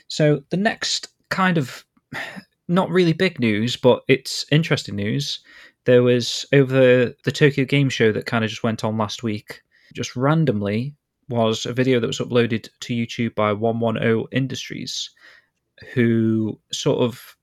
So 0.08 0.42
the 0.50 0.56
next 0.56 1.08
kind 1.30 1.58
of 1.58 1.84
not 2.68 2.90
really 2.90 3.12
big 3.12 3.40
news, 3.40 3.76
but 3.76 4.02
it's 4.06 4.44
interesting 4.52 4.96
news. 4.96 5.40
There 5.86 6.02
was 6.02 6.44
over 6.52 7.14
the 7.24 7.32
Tokyo 7.32 7.64
Game 7.64 7.88
Show 7.88 8.12
that 8.12 8.26
kind 8.26 8.44
of 8.44 8.50
just 8.50 8.62
went 8.62 8.84
on 8.84 8.98
last 8.98 9.22
week, 9.22 9.62
just 9.94 10.14
randomly 10.14 10.94
was 11.28 11.64
a 11.64 11.72
video 11.72 12.00
that 12.00 12.06
was 12.06 12.18
uploaded 12.18 12.68
to 12.80 12.94
YouTube 12.94 13.34
by 13.34 13.52
110 13.52 14.26
Industries 14.32 15.10
who 15.94 16.58
sort 16.72 17.00
of 17.00 17.36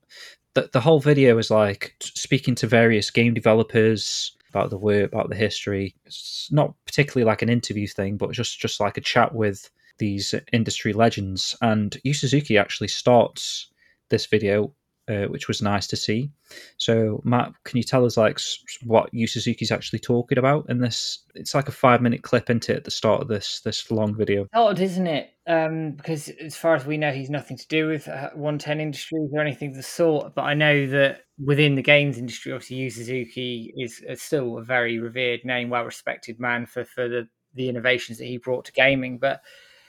the, 0.54 0.68
the 0.72 0.80
whole 0.80 1.00
video 1.00 1.38
is 1.38 1.50
like 1.50 1.94
speaking 2.00 2.54
to 2.56 2.66
various 2.66 3.10
game 3.10 3.34
developers 3.34 4.36
about 4.50 4.70
the 4.70 4.78
work, 4.78 5.12
about 5.12 5.28
the 5.28 5.36
history. 5.36 5.94
It's 6.06 6.48
not 6.50 6.74
particularly 6.86 7.24
like 7.24 7.42
an 7.42 7.48
interview 7.48 7.86
thing, 7.86 8.16
but 8.16 8.32
just 8.32 8.58
just 8.58 8.80
like 8.80 8.96
a 8.96 9.02
chat 9.02 9.34
with 9.34 9.70
these 9.98 10.34
industry 10.52 10.92
legends. 10.92 11.56
And 11.60 11.96
Yu 12.04 12.14
Suzuki 12.14 12.56
actually 12.56 12.88
starts 12.88 13.68
this 14.08 14.26
video 14.26 14.72
uh, 15.08 15.26
which 15.26 15.48
was 15.48 15.62
nice 15.62 15.86
to 15.86 15.96
see. 15.96 16.30
So, 16.76 17.20
Matt, 17.24 17.52
can 17.64 17.76
you 17.76 17.82
tell 17.82 18.04
us 18.04 18.16
like 18.16 18.38
what 18.84 19.12
Yu 19.12 19.26
Suzuki's 19.26 19.72
actually 19.72 20.00
talking 20.00 20.38
about 20.38 20.68
in 20.68 20.78
this? 20.78 21.24
It's 21.34 21.54
like 21.54 21.68
a 21.68 21.72
five 21.72 22.02
minute 22.02 22.22
clip 22.22 22.50
into 22.50 22.74
at 22.74 22.84
the 22.84 22.90
start 22.90 23.22
of 23.22 23.28
this 23.28 23.60
this 23.60 23.90
long 23.90 24.14
video. 24.14 24.46
Odd, 24.52 24.80
isn't 24.80 25.06
it? 25.06 25.30
Um, 25.46 25.92
because 25.92 26.28
as 26.28 26.56
far 26.56 26.74
as 26.74 26.84
we 26.84 26.98
know, 26.98 27.10
he's 27.10 27.30
nothing 27.30 27.56
to 27.56 27.66
do 27.68 27.88
with 27.88 28.06
uh, 28.06 28.30
110 28.34 28.80
Industries 28.80 29.30
or 29.32 29.40
anything 29.40 29.70
of 29.70 29.76
the 29.76 29.82
sort. 29.82 30.34
But 30.34 30.42
I 30.42 30.54
know 30.54 30.86
that 30.88 31.22
within 31.42 31.74
the 31.74 31.82
games 31.82 32.18
industry, 32.18 32.52
obviously, 32.52 32.76
Yu 32.76 32.90
Suzuki 32.90 33.72
is, 33.76 34.02
is 34.06 34.20
still 34.20 34.58
a 34.58 34.62
very 34.62 34.98
revered 34.98 35.40
name, 35.44 35.70
well 35.70 35.84
respected 35.84 36.38
man 36.38 36.66
for 36.66 36.84
for 36.84 37.08
the 37.08 37.28
the 37.54 37.68
innovations 37.68 38.18
that 38.18 38.26
he 38.26 38.36
brought 38.36 38.66
to 38.66 38.72
gaming. 38.72 39.18
But 39.18 39.40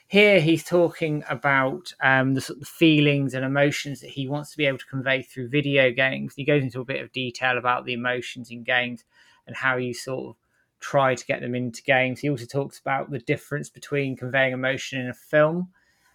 here 0.09 0.41
he's 0.41 0.63
talking 0.63 1.23
about 1.29 1.93
um, 2.01 2.33
the 2.33 2.41
sort 2.41 2.59
of 2.59 2.67
feelings 2.67 3.35
and 3.35 3.45
emotions 3.45 4.01
that 4.01 4.09
he 4.09 4.27
wants 4.27 4.49
to 4.49 4.57
be 4.57 4.65
able 4.65 4.79
to 4.79 4.85
convey 4.87 5.21
through 5.21 5.49
video 5.49 5.91
games. 5.91 6.33
He 6.35 6.43
goes 6.43 6.63
into 6.63 6.81
a 6.81 6.85
bit 6.85 7.03
of 7.03 7.11
detail 7.11 7.59
about 7.59 7.85
the 7.85 7.93
emotions 7.93 8.49
in 8.49 8.63
games 8.63 9.03
and 9.45 9.55
how 9.55 9.77
you 9.77 9.93
sort 9.93 10.29
of 10.29 10.35
try 10.79 11.13
to 11.13 11.25
get 11.27 11.41
them 11.41 11.53
into 11.53 11.83
games. 11.83 12.19
He 12.19 12.29
also 12.31 12.47
talks 12.47 12.79
about 12.79 13.11
the 13.11 13.19
difference 13.19 13.69
between 13.69 14.17
conveying 14.17 14.51
emotion 14.51 14.99
in 14.99 15.09
a 15.09 15.13
film 15.13 15.69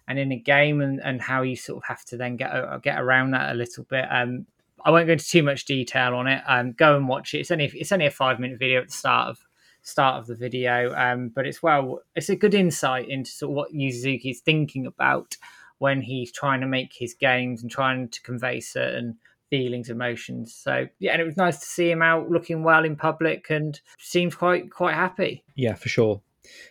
and 0.09 0.19
in 0.19 0.33
a 0.33 0.37
game, 0.37 0.81
and, 0.81 1.01
and 1.01 1.21
how 1.21 1.41
you 1.43 1.55
sort 1.55 1.77
of 1.77 1.87
have 1.87 2.03
to 2.05 2.17
then 2.17 2.35
get 2.35 2.51
uh, 2.51 2.77
get 2.77 2.99
around 2.99 3.31
that 3.31 3.53
a 3.53 3.57
little 3.57 3.85
bit. 3.85 4.05
Um, 4.11 4.45
I 4.83 4.91
won't 4.91 5.07
go 5.07 5.13
into 5.13 5.25
too 5.25 5.41
much 5.41 5.63
detail 5.63 6.13
on 6.15 6.27
it. 6.27 6.43
Um, 6.45 6.73
go 6.73 6.97
and 6.97 7.07
watch 7.07 7.33
it. 7.33 7.39
It's 7.39 7.49
only 7.49 7.71
it's 7.73 7.93
only 7.93 8.07
a 8.07 8.11
five 8.11 8.41
minute 8.41 8.59
video 8.59 8.81
at 8.81 8.87
the 8.87 8.93
start 8.93 9.29
of 9.29 9.39
start 9.85 10.19
of 10.19 10.27
the 10.27 10.35
video. 10.35 10.93
Um, 10.95 11.29
but 11.29 11.47
it's 11.47 11.63
well, 11.63 12.01
it's 12.15 12.29
a 12.29 12.35
good 12.35 12.53
insight 12.53 13.07
into 13.07 13.31
sort 13.31 13.51
of 13.51 13.55
what 13.55 13.73
Yu 13.73 13.91
Suzuki 13.91 14.31
is 14.31 14.41
thinking 14.41 14.85
about 14.85 15.37
when 15.77 16.01
he's 16.01 16.31
trying 16.31 16.61
to 16.61 16.67
make 16.67 16.93
his 16.93 17.13
games 17.13 17.61
and 17.61 17.71
trying 17.71 18.09
to 18.09 18.21
convey 18.21 18.59
certain 18.59 19.17
feelings, 19.49 19.89
emotions. 19.89 20.53
So 20.53 20.87
yeah, 20.99 21.13
and 21.13 21.21
it 21.21 21.25
was 21.25 21.37
nice 21.37 21.59
to 21.59 21.65
see 21.65 21.89
him 21.89 22.01
out 22.01 22.29
looking 22.29 22.63
well 22.63 22.83
in 22.83 22.95
public 22.95 23.49
and 23.49 23.79
seems 23.99 24.35
quite 24.35 24.71
quite 24.71 24.95
happy. 24.95 25.43
Yeah, 25.55 25.75
for 25.75 25.87
sure. 25.87 26.21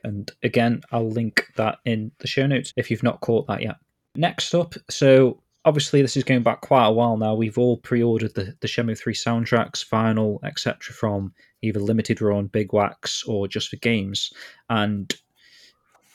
And 0.03 0.31
again, 0.43 0.82
I'll 0.93 1.11
link 1.11 1.47
that 1.57 1.78
in 1.85 2.12
the 2.19 2.27
show 2.27 2.47
notes 2.47 2.73
if 2.77 2.91
you've 2.91 3.03
not 3.03 3.20
caught 3.20 3.47
that 3.47 3.62
yet. 3.62 3.77
Next 4.16 4.55
up, 4.55 4.74
so 4.89 5.41
obviously 5.65 6.03
this 6.03 6.16
is 6.16 6.24
going 6.24 6.43
back 6.43 6.61
quite 6.61 6.86
a 6.86 6.93
while 6.93 7.16
now. 7.16 7.35
We've 7.35 7.59
all 7.59 7.78
pre-ordered 7.78 8.35
the, 8.35 8.57
the 8.61 8.69
Shenmue 8.69 8.99
3 8.99 9.15
soundtracks, 9.15 9.89
vinyl, 9.89 10.39
etc. 10.45 10.95
from 10.95 11.32
either 11.65 11.81
limited 11.81 12.20
run, 12.20 12.47
big 12.47 12.73
wax, 12.73 13.24
or 13.24 13.49
just 13.49 13.69
for 13.69 13.77
games. 13.77 14.32
And 14.69 15.15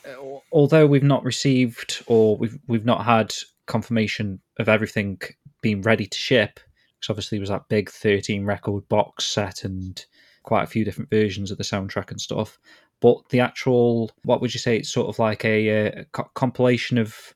uh, 0.05 0.39
although 0.51 0.87
we've 0.87 1.03
not 1.03 1.23
received 1.23 2.03
or 2.07 2.37
we've 2.37 2.57
we've 2.67 2.85
not 2.85 3.05
had 3.05 3.33
confirmation 3.65 4.39
of 4.57 4.69
everything 4.69 5.19
being 5.61 5.81
ready 5.81 6.05
to 6.05 6.17
ship, 6.17 6.59
because 6.99 7.11
obviously 7.11 7.37
it 7.37 7.41
was 7.41 7.49
that 7.49 7.69
big 7.69 7.89
13 7.89 8.45
record 8.45 8.87
box 8.89 9.25
set 9.25 9.63
and 9.63 10.05
quite 10.43 10.63
a 10.63 10.67
few 10.67 10.85
different 10.85 11.09
versions 11.09 11.51
of 11.51 11.57
the 11.57 11.63
soundtrack 11.63 12.11
and 12.11 12.21
stuff. 12.21 12.57
But 13.01 13.29
the 13.29 13.39
actual, 13.39 14.11
what 14.23 14.41
would 14.41 14.53
you 14.53 14.59
say? 14.59 14.77
It's 14.77 14.91
sort 14.91 15.07
of 15.07 15.19
like 15.19 15.45
a, 15.45 15.69
a 15.69 16.05
compilation 16.33 16.97
of 16.97 17.33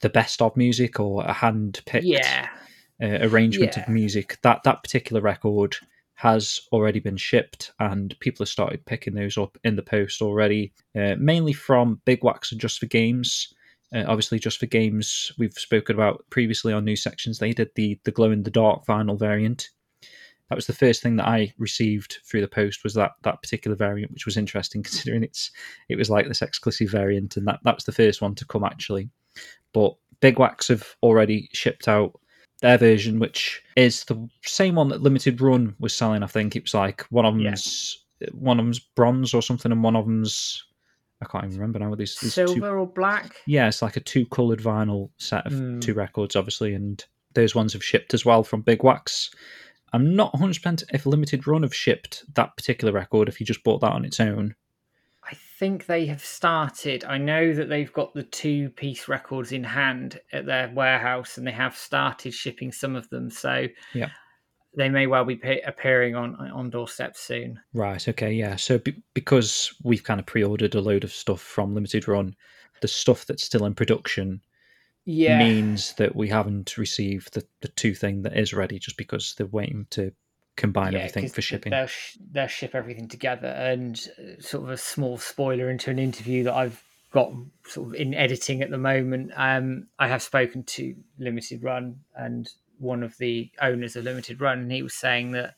the 0.00 0.10
best 0.10 0.42
of 0.42 0.56
music 0.56 1.00
or 1.00 1.24
a 1.24 1.32
hand 1.32 1.80
picked 1.86 2.04
yeah. 2.04 2.48
uh, 3.02 3.18
arrangement 3.22 3.76
yeah. 3.76 3.82
of 3.82 3.88
music. 3.88 4.38
That 4.42 4.62
that 4.64 4.82
particular 4.82 5.22
record 5.22 5.76
has 6.20 6.60
already 6.70 7.00
been 7.00 7.16
shipped, 7.16 7.72
and 7.80 8.14
people 8.20 8.44
have 8.44 8.50
started 8.50 8.84
picking 8.84 9.14
those 9.14 9.38
up 9.38 9.56
in 9.64 9.74
the 9.74 9.82
post 9.82 10.20
already, 10.20 10.70
uh, 10.94 11.14
mainly 11.18 11.54
from 11.54 11.98
Big 12.04 12.22
Wax 12.22 12.52
and 12.52 12.60
Just 12.60 12.78
for 12.78 12.84
Games. 12.84 13.54
Uh, 13.94 14.04
obviously, 14.06 14.38
Just 14.38 14.58
for 14.58 14.66
Games, 14.66 15.32
we've 15.38 15.54
spoken 15.54 15.96
about 15.96 16.22
previously 16.28 16.74
on 16.74 16.84
news 16.84 17.02
sections. 17.02 17.38
They 17.38 17.54
did 17.54 17.70
the 17.74 17.98
the 18.04 18.10
glow 18.10 18.32
in 18.32 18.42
the 18.42 18.50
dark 18.50 18.84
vinyl 18.84 19.18
variant. 19.18 19.70
That 20.50 20.56
was 20.56 20.66
the 20.66 20.74
first 20.74 21.02
thing 21.02 21.16
that 21.16 21.26
I 21.26 21.54
received 21.56 22.18
through 22.26 22.42
the 22.42 22.48
post 22.48 22.84
was 22.84 22.92
that 22.94 23.12
that 23.22 23.40
particular 23.40 23.74
variant, 23.74 24.12
which 24.12 24.26
was 24.26 24.36
interesting 24.36 24.82
considering 24.82 25.24
it's 25.24 25.50
it 25.88 25.96
was 25.96 26.10
like 26.10 26.28
this 26.28 26.42
exclusive 26.42 26.90
variant, 26.90 27.38
and 27.38 27.46
that 27.48 27.60
that 27.64 27.76
was 27.76 27.84
the 27.84 27.92
first 27.92 28.20
one 28.20 28.34
to 28.34 28.44
come 28.44 28.64
actually. 28.64 29.08
But 29.72 29.94
Big 30.20 30.38
Wax 30.38 30.68
have 30.68 30.86
already 31.02 31.48
shipped 31.54 31.88
out 31.88 32.12
their 32.60 32.78
version, 32.78 33.18
which 33.18 33.62
is 33.76 34.04
the 34.04 34.28
same 34.44 34.74
one 34.74 34.88
that 34.88 35.02
Limited 35.02 35.40
Run 35.40 35.74
was 35.78 35.94
selling. 35.94 36.22
I 36.22 36.26
think 36.26 36.56
it 36.56 36.62
was 36.64 36.74
like 36.74 37.02
one 37.10 37.24
of 37.26 37.38
Yeah. 37.38 37.50
them's 37.50 38.04
one 38.32 38.60
of 38.60 38.66
them's 38.66 38.78
bronze 38.80 39.32
or 39.32 39.40
something, 39.42 39.72
and 39.72 39.82
one 39.82 39.96
of 39.96 40.04
them's 40.04 40.62
I 41.22 41.26
can't 41.26 41.44
even 41.44 41.56
remember 41.58 41.78
now. 41.80 41.94
These, 41.94 42.16
these 42.16 42.32
Silver 42.34 42.54
two, 42.60 42.64
or 42.66 42.86
black? 42.86 43.36
yeah, 43.46 43.68
it's 43.68 43.82
like 43.82 43.96
a 43.96 44.00
two 44.00 44.24
coloured 44.26 44.60
vinyl 44.60 45.10
set 45.18 45.46
of 45.46 45.52
Mm. 45.52 45.80
two 45.82 45.92
records, 45.94 46.34
obviously, 46.36 46.72
and 46.74 47.04
those 47.34 47.54
ones 47.54 47.72
have 47.74 47.84
shipped 47.84 48.14
as 48.14 48.24
well 48.24 48.42
from 48.42 48.62
Big 48.62 48.82
Wax. 48.82 49.30
I'm 49.92 50.14
not 50.16 50.32
100% 50.34 50.82
if 50.94 51.04
Limited 51.04 51.46
Run 51.46 51.62
have 51.62 51.74
shipped 51.74 52.24
that 52.34 52.56
particular 52.56 52.92
record, 52.92 53.28
if 53.28 53.38
you 53.40 53.44
just 53.46 53.62
bought 53.64 53.80
that 53.82 53.92
on 53.92 54.04
its 54.06 54.18
own. 54.20 54.54
I 55.60 55.62
think 55.62 55.84
they 55.84 56.06
have 56.06 56.24
started. 56.24 57.04
I 57.04 57.18
know 57.18 57.52
that 57.52 57.68
they've 57.68 57.92
got 57.92 58.14
the 58.14 58.22
two 58.22 58.70
piece 58.70 59.08
records 59.08 59.52
in 59.52 59.62
hand 59.62 60.18
at 60.32 60.46
their 60.46 60.70
warehouse 60.70 61.36
and 61.36 61.46
they 61.46 61.50
have 61.52 61.76
started 61.76 62.32
shipping 62.32 62.72
some 62.72 62.96
of 62.96 63.10
them. 63.10 63.28
So 63.30 63.66
Yeah. 63.92 64.08
they 64.74 64.88
may 64.88 65.06
well 65.06 65.26
be 65.26 65.38
appearing 65.66 66.14
on 66.16 66.34
on 66.36 66.70
doorstep 66.70 67.14
soon. 67.14 67.60
Right, 67.74 68.08
okay, 68.08 68.32
yeah. 68.32 68.56
So 68.56 68.78
be- 68.78 69.02
because 69.12 69.74
we've 69.84 70.02
kind 70.02 70.18
of 70.18 70.24
pre 70.24 70.42
ordered 70.42 70.74
a 70.76 70.80
load 70.80 71.04
of 71.04 71.12
stuff 71.12 71.42
from 71.42 71.74
Limited 71.74 72.08
Run, 72.08 72.34
the 72.80 72.88
stuff 72.88 73.26
that's 73.26 73.44
still 73.44 73.66
in 73.66 73.74
production 73.74 74.40
Yeah. 75.04 75.40
means 75.40 75.92
that 75.96 76.16
we 76.16 76.28
haven't 76.28 76.78
received 76.78 77.34
the, 77.34 77.46
the 77.60 77.68
two 77.68 77.94
thing 77.94 78.22
that 78.22 78.34
is 78.34 78.54
ready 78.54 78.78
just 78.78 78.96
because 78.96 79.34
they're 79.34 79.46
waiting 79.46 79.86
to 79.90 80.14
combine 80.56 80.92
Yeah, 80.92 81.00
everything 81.00 81.28
for 81.28 81.42
shipping. 81.42 81.70
They'll, 81.70 81.86
sh- 81.86 82.16
they'll 82.32 82.46
ship 82.46 82.74
everything 82.74 83.08
together. 83.08 83.48
And 83.48 84.00
uh, 84.18 84.40
sort 84.40 84.64
of 84.64 84.70
a 84.70 84.76
small 84.76 85.18
spoiler 85.18 85.70
into 85.70 85.90
an 85.90 85.98
interview 85.98 86.44
that 86.44 86.54
I've 86.54 86.82
got 87.12 87.32
sort 87.66 87.88
of 87.88 87.94
in 87.94 88.14
editing 88.14 88.62
at 88.62 88.70
the 88.70 88.78
moment. 88.78 89.32
Um, 89.36 89.88
I 89.98 90.08
have 90.08 90.22
spoken 90.22 90.62
to 90.64 90.94
Limited 91.18 91.62
Run 91.62 92.00
and 92.14 92.48
one 92.78 93.02
of 93.02 93.16
the 93.18 93.50
owners 93.60 93.96
of 93.96 94.04
Limited 94.04 94.40
Run, 94.40 94.60
and 94.60 94.72
he 94.72 94.82
was 94.82 94.94
saying 94.94 95.32
that 95.32 95.54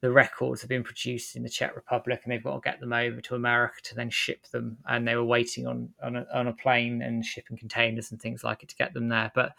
the 0.00 0.10
records 0.10 0.60
have 0.60 0.68
been 0.68 0.84
produced 0.84 1.36
in 1.36 1.42
the 1.42 1.48
Czech 1.48 1.74
Republic 1.74 2.20
and 2.22 2.32
they've 2.32 2.42
got 2.42 2.54
to 2.54 2.60
get 2.60 2.80
them 2.80 2.92
over 2.92 3.20
to 3.20 3.34
America 3.34 3.80
to 3.82 3.94
then 3.94 4.10
ship 4.10 4.46
them. 4.48 4.76
And 4.86 5.08
they 5.08 5.16
were 5.16 5.24
waiting 5.24 5.66
on 5.66 5.90
on 6.02 6.16
a, 6.16 6.26
on 6.32 6.48
a 6.48 6.52
plane 6.52 7.02
and 7.02 7.24
shipping 7.24 7.56
containers 7.56 8.10
and 8.10 8.20
things 8.20 8.44
like 8.44 8.62
it 8.62 8.68
to 8.68 8.76
get 8.76 8.92
them 8.94 9.08
there. 9.08 9.32
But 9.34 9.52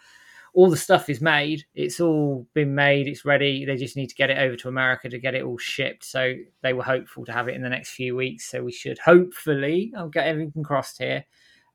all 0.54 0.70
the 0.70 0.76
stuff 0.76 1.08
is 1.08 1.20
made. 1.20 1.64
It's 1.74 2.00
all 2.00 2.46
been 2.54 2.74
made. 2.74 3.06
It's 3.06 3.24
ready. 3.24 3.64
They 3.64 3.76
just 3.76 3.96
need 3.96 4.08
to 4.08 4.14
get 4.14 4.30
it 4.30 4.38
over 4.38 4.56
to 4.56 4.68
America 4.68 5.08
to 5.08 5.18
get 5.18 5.34
it 5.34 5.42
all 5.42 5.58
shipped. 5.58 6.04
So 6.04 6.34
they 6.62 6.72
were 6.72 6.82
hopeful 6.82 7.24
to 7.26 7.32
have 7.32 7.48
it 7.48 7.54
in 7.54 7.62
the 7.62 7.68
next 7.68 7.90
few 7.90 8.16
weeks. 8.16 8.50
So 8.50 8.62
we 8.62 8.72
should 8.72 8.98
hopefully, 8.98 9.92
I'll 9.96 10.08
get 10.08 10.26
everything 10.26 10.62
crossed 10.62 10.98
here, 10.98 11.24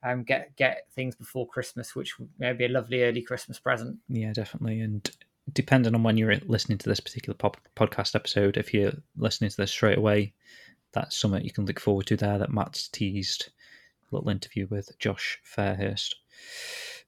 um, 0.04 0.24
get 0.24 0.56
get 0.56 0.88
things 0.95 1.16
before 1.16 1.48
Christmas, 1.48 1.95
which 1.95 2.16
may 2.40 2.54
be 2.54 2.66
a 2.66 2.70
lovely 2.70 3.04
early 3.04 3.22
Christmas 3.22 3.60
present. 3.60 3.98
Yeah, 4.10 4.34
definitely. 4.34 4.82
And 4.82 5.10
depending 5.52 5.95
on 5.95 6.04
when 6.04 6.18
you're 6.18 6.36
listening 6.45 6.78
to 6.80 6.90
this 6.90 7.00
particular 7.00 7.36
pop- 7.36 7.62
podcast 7.76 8.16
episode, 8.16 8.58
if 8.58 8.74
you're 8.74 8.94
listening 9.18 9.50
to 9.50 9.58
this 9.58 9.72
straight 9.72 9.98
away, 9.98 10.34
that's 10.91 11.18
something 11.18 11.44
you 11.44 11.52
can 11.52 11.66
look 11.66 11.80
forward 11.80 12.08
to 12.08 12.18
there 12.18 12.38
that 12.38 12.54
Matt's 12.54 12.88
teased. 12.88 13.50
A 14.12 14.16
little 14.16 14.30
interview 14.30 14.68
with 14.70 14.98
Josh 15.00 15.40
Fairhurst 15.44 16.16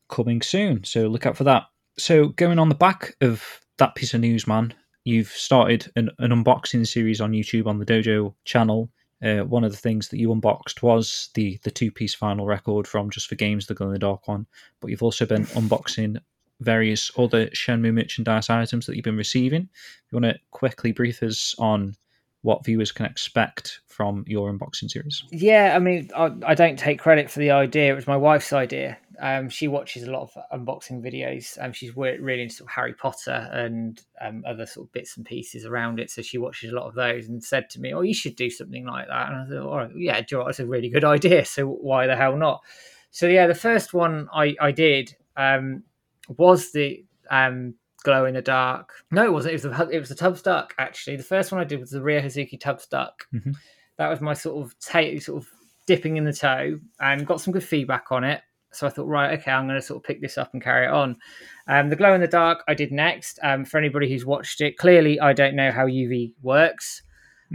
coming 0.10 0.41
soon. 0.41 0.84
So 0.84 1.07
look 1.07 1.26
out 1.26 1.38
for 1.38 1.44
that. 1.45 1.64
So 1.98 2.30
going 2.30 2.60
on 2.60 2.69
the 2.69 2.76
back 2.76 3.15
of 3.22 3.44
that 3.77 3.95
piece 3.95 4.14
of 4.14 4.22
news, 4.22 4.48
man, 4.48 4.73
you've 5.03 5.30
started 5.30 5.91
an, 5.95 6.10
an 6.19 6.32
unboxing 6.32 6.88
series 6.88 7.22
on 7.22 7.32
YouTube 7.32 7.68
on 7.68 7.80
the 7.80 7.86
Dojo 7.86 8.34
channel. 8.44 8.90
Uh, 9.23 9.40
one 9.40 9.64
of 9.64 9.72
the 9.72 9.77
things 9.77 10.10
that 10.10 10.19
you 10.19 10.32
unboxed 10.32 10.84
was 10.84 11.30
the 11.36 11.57
the 11.64 11.72
two 11.72 11.90
piece 11.90 12.14
final 12.14 12.45
record 12.45 12.88
from 12.88 13.10
Just 13.10 13.27
for 13.27 13.36
Games, 13.36 13.65
the 13.65 13.73
Glow 13.73 13.88
in 13.88 13.94
the 13.94 13.99
Dark 13.99 14.27
one. 14.27 14.45
But 14.82 14.91
you've 14.91 15.03
also 15.03 15.26
been 15.26 15.45
unboxing 15.48 16.18
various 16.60 17.11
other 17.18 17.48
Shenmue 17.48 17.94
merchandise 17.94 18.49
items 18.49 18.86
that 18.86 18.95
you've 18.95 19.06
been 19.06 19.18
receiving. 19.18 19.69
You 20.11 20.19
want 20.19 20.36
to 20.36 20.40
quickly 20.52 20.91
brief 20.91 21.23
us 21.23 21.56
on 21.57 21.95
what 22.45 22.64
viewers 22.64 22.91
can 22.91 23.07
expect 23.07 23.82
from 23.88 24.23
your 24.27 24.53
unboxing 24.53 24.90
series? 24.90 25.23
Yeah, 25.32 25.73
I 25.76 25.80
mean, 25.80 26.11
I, 26.15 26.32
I 26.45 26.53
don't 26.53 26.77
take 26.77 26.99
credit 26.99 27.32
for 27.32 27.40
the 27.40 27.52
idea. 27.52 27.91
It 27.91 27.95
was 27.95 28.06
my 28.06 28.18
wife's 28.18 28.53
idea. 28.53 28.98
Um, 29.20 29.50
she 29.50 29.68
watches 29.68 30.04
a 30.04 30.12
lot 30.12 30.24
of 30.24 30.60
unboxing 30.60 31.02
videos. 31.02 31.58
Um, 31.64 31.74
she's 31.74 31.96
really 31.96 32.42
into 32.42 32.56
sort 32.56 32.70
of 32.70 32.74
Harry 32.76 32.94
Potter 32.94 33.50
and 33.52 34.02
um, 34.22 34.44
other 34.48 34.66
sort 34.66 34.88
of 34.88 34.94
bits 34.94 35.18
and 35.18 35.26
pieces 35.26 35.66
around 35.66 36.00
it. 36.00 36.10
So 36.12 36.22
she 36.22 36.38
watches 36.38 36.72
a 36.72 36.76
lot 36.76 36.88
of 36.88 36.96
those 36.96 37.28
and 37.28 37.44
said 37.44 37.70
to 37.72 37.80
me, 37.80 37.94
"Oh, 37.94 38.02
you 38.02 38.14
should 38.14 38.36
do 38.36 38.50
something 38.50 38.86
like 38.86 39.08
that." 39.08 39.30
And 39.30 39.38
I 39.38 39.46
thought, 39.48 39.70
"All 39.70 39.78
right, 39.78 39.92
yeah, 39.96 40.18
you 40.30 40.38
know 40.38 40.46
that's 40.46 40.60
a 40.60 40.66
really 40.66 40.90
good 40.90 41.04
idea. 41.06 41.46
So 41.46 41.66
why 41.68 42.08
the 42.08 42.16
hell 42.16 42.38
not?" 42.38 42.62
So 43.12 43.28
yeah, 43.28 43.48
the 43.48 43.56
first 43.56 43.94
one 43.94 44.28
I 44.34 44.56
I 44.60 44.72
did 44.72 45.16
um, 45.38 45.84
was 46.38 46.72
the 46.72 47.06
um, 47.30 47.76
glow 48.04 48.26
in 48.26 48.36
the 48.36 48.42
dark. 48.42 48.92
No, 49.12 49.24
it 49.26 49.32
wasn't. 49.34 49.52
It 49.52 49.64
was 49.64 49.64
the 49.64 49.90
it 49.90 50.00
was 50.00 50.10
the 50.10 50.16
Tubbz 50.16 50.44
Duck 50.44 50.74
actually. 50.78 51.16
The 51.18 51.24
first 51.24 51.52
one 51.52 51.62
I 51.62 51.64
did 51.64 51.80
was 51.80 51.92
the 51.92 52.02
Ryo 52.02 52.22
Hazuki 52.22 52.60
Tubbz 52.60 52.90
Duck. 52.90 53.28
Mhm. 53.34 53.56
That 53.98 54.10
was 54.10 54.22
my 54.22 54.34
sort 54.34 54.66
of 54.66 54.78
ta- 54.80 55.20
sort 55.20 55.42
of 55.44 55.50
dipping 55.88 56.18
in 56.18 56.26
the 56.26 56.34
toe 56.34 56.80
and 57.00 57.26
got 57.26 57.40
some 57.42 57.54
good 57.54 57.64
feedback 57.64 58.12
on 58.12 58.24
it. 58.24 58.42
So 58.76 58.88
I 58.88 58.89
thought, 58.89 59.07
right, 59.07 59.39
okay, 59.39 59.52
I'm 59.52 59.68
going 59.68 59.80
to 59.80 59.85
sort 59.85 59.97
of 59.97 60.03
pick 60.03 60.22
this 60.22 60.38
up 60.38 60.53
and 60.53 60.61
carry 60.61 60.85
it 60.85 60.91
on. 60.91 61.18
Um, 61.68 61.89
the 61.89 61.95
glow 61.95 62.14
in 62.14 62.22
the 62.22 62.27
dark 62.27 62.64
I 62.68 62.73
did 62.73 62.91
next. 62.91 63.39
Um, 63.43 63.65
for 63.65 63.77
anybody 63.77 64.10
who's 64.10 64.26
watched 64.26 64.61
it, 64.61 64.77
clearly 64.77 65.19
I 65.19 65.34
don't 65.34 65.56
know 65.56 65.72
how 65.72 65.88
UV 65.88 66.34
works. 66.41 67.02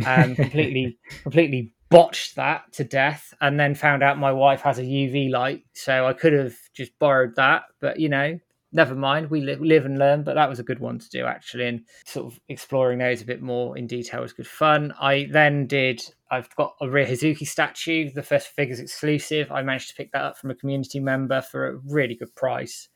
Um, 0.06 0.34
completely, 0.34 0.98
completely 1.22 1.72
botched 1.90 2.36
that 2.36 2.72
to 2.74 2.84
death, 2.84 3.34
and 3.40 3.58
then 3.58 3.74
found 3.74 4.02
out 4.02 4.18
my 4.18 4.32
wife 4.32 4.62
has 4.62 4.78
a 4.78 4.82
UV 4.82 5.30
light, 5.30 5.64
so 5.74 6.06
I 6.06 6.12
could 6.12 6.32
have 6.32 6.54
just 6.74 6.98
borrowed 6.98 7.34
that. 7.36 7.64
But 7.80 7.98
you 7.98 8.08
know, 8.08 8.38
never 8.72 8.94
mind. 8.94 9.30
We 9.30 9.40
live, 9.40 9.60
live 9.60 9.84
and 9.84 9.98
learn. 9.98 10.22
But 10.22 10.34
that 10.34 10.48
was 10.48 10.58
a 10.58 10.64
good 10.64 10.78
one 10.78 10.98
to 10.98 11.08
do 11.10 11.26
actually, 11.26 11.66
and 11.66 11.84
sort 12.06 12.32
of 12.32 12.40
exploring 12.48 12.98
those 12.98 13.22
a 13.22 13.26
bit 13.26 13.42
more 13.42 13.76
in 13.76 13.86
detail 13.86 14.22
was 14.22 14.32
good 14.32 14.46
fun. 14.46 14.94
I 15.00 15.28
then 15.30 15.66
did. 15.66 16.02
I've 16.30 16.54
got 16.56 16.76
a 16.80 16.88
Ryo 16.88 17.06
Hazuki 17.06 17.46
statue, 17.46 18.10
the 18.10 18.22
first 18.22 18.48
figures 18.48 18.78
exclusive. 18.78 19.50
I 19.50 19.62
managed 19.62 19.90
to 19.90 19.96
pick 19.96 20.12
that 20.12 20.22
up 20.22 20.38
from 20.38 20.50
a 20.50 20.54
community 20.54 21.00
member 21.00 21.40
for 21.42 21.68
a 21.68 21.76
really 21.76 22.14
good 22.14 22.34
price, 22.34 22.88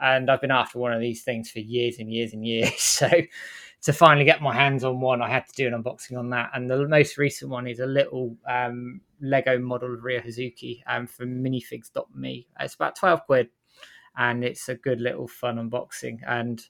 and 0.00 0.30
I've 0.30 0.40
been 0.40 0.50
after 0.50 0.78
one 0.78 0.92
of 0.92 1.00
these 1.00 1.22
things 1.22 1.50
for 1.50 1.60
years 1.60 1.98
and 1.98 2.12
years 2.12 2.32
and 2.32 2.46
years. 2.46 2.72
So 2.80 3.08
to 3.82 3.92
finally 3.94 4.26
get 4.26 4.42
my 4.42 4.54
hands 4.54 4.84
on 4.84 5.00
one, 5.00 5.22
I 5.22 5.30
had 5.30 5.46
to 5.46 5.54
do 5.54 5.66
an 5.66 5.82
unboxing 5.82 6.18
on 6.18 6.28
that. 6.30 6.50
And 6.52 6.68
the 6.68 6.86
most 6.86 7.16
recent 7.16 7.50
one 7.50 7.66
is 7.66 7.80
a 7.80 7.86
little 7.86 8.36
um, 8.46 9.00
Lego 9.22 9.58
model 9.58 9.94
of 9.94 10.04
Ryo 10.04 10.20
Hazuki 10.20 10.82
um, 10.86 11.06
from 11.06 11.42
minifigs.me. 11.42 12.46
It's 12.60 12.74
about 12.74 12.96
12 12.96 13.24
quid 13.24 13.48
and 14.16 14.44
it's 14.44 14.68
a 14.68 14.74
good 14.74 15.00
little 15.00 15.28
fun 15.28 15.56
unboxing. 15.56 16.18
And 16.26 16.60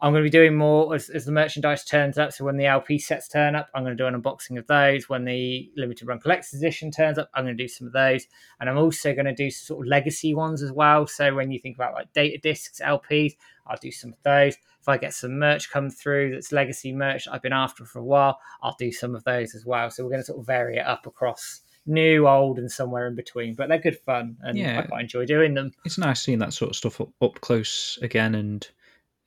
I'm 0.00 0.12
going 0.12 0.22
to 0.22 0.26
be 0.26 0.30
doing 0.30 0.56
more 0.56 0.94
as, 0.94 1.10
as 1.10 1.24
the 1.24 1.32
merchandise 1.32 1.84
turns 1.84 2.18
up. 2.18 2.32
So 2.32 2.44
when 2.44 2.56
the 2.56 2.66
LP 2.66 2.98
sets 2.98 3.28
turn 3.28 3.54
up, 3.54 3.68
I'm 3.74 3.84
going 3.84 3.96
to 3.96 4.02
do 4.02 4.06
an 4.06 4.20
unboxing 4.20 4.58
of 4.58 4.66
those. 4.66 5.08
When 5.08 5.24
the 5.24 5.70
limited 5.76 6.06
run 6.06 6.20
collector's 6.20 6.54
edition 6.54 6.90
turns 6.90 7.18
up, 7.18 7.30
I'm 7.34 7.44
going 7.44 7.56
to 7.56 7.62
do 7.62 7.68
some 7.68 7.86
of 7.86 7.92
those. 7.92 8.26
And 8.60 8.70
I'm 8.70 8.78
also 8.78 9.12
going 9.12 9.26
to 9.26 9.34
do 9.34 9.50
sort 9.50 9.84
of 9.84 9.88
legacy 9.88 10.34
ones 10.34 10.62
as 10.62 10.72
well. 10.72 11.06
So 11.06 11.34
when 11.34 11.50
you 11.50 11.58
think 11.58 11.76
about 11.76 11.94
like 11.94 12.12
data 12.12 12.38
discs, 12.38 12.80
LPs, 12.80 13.34
I'll 13.66 13.78
do 13.80 13.90
some 13.90 14.12
of 14.12 14.22
those. 14.22 14.56
If 14.80 14.88
I 14.88 14.98
get 14.98 15.14
some 15.14 15.38
merch 15.38 15.70
come 15.70 15.88
through 15.88 16.32
that's 16.32 16.52
legacy 16.52 16.92
merch 16.92 17.26
I've 17.26 17.42
been 17.42 17.54
after 17.54 17.86
for 17.86 18.00
a 18.00 18.04
while, 18.04 18.38
I'll 18.62 18.76
do 18.78 18.92
some 18.92 19.14
of 19.14 19.24
those 19.24 19.54
as 19.54 19.64
well. 19.64 19.90
So 19.90 20.04
we're 20.04 20.10
going 20.10 20.20
to 20.20 20.26
sort 20.26 20.40
of 20.40 20.46
vary 20.46 20.76
it 20.76 20.86
up 20.86 21.06
across 21.06 21.62
new, 21.86 22.26
old, 22.26 22.58
and 22.58 22.70
somewhere 22.70 23.06
in 23.06 23.14
between. 23.14 23.54
But 23.54 23.68
they're 23.68 23.78
good 23.78 23.98
fun, 23.98 24.36
and 24.42 24.56
Yeah. 24.56 24.80
I 24.80 24.82
quite 24.86 25.02
enjoy 25.02 25.26
doing 25.26 25.54
them. 25.54 25.72
It's 25.84 25.98
nice 25.98 26.22
seeing 26.22 26.38
that 26.38 26.52
sort 26.52 26.70
of 26.70 26.76
stuff 26.76 27.00
up, 27.00 27.10
up 27.20 27.40
close 27.40 27.98
again. 28.02 28.34
And 28.34 28.66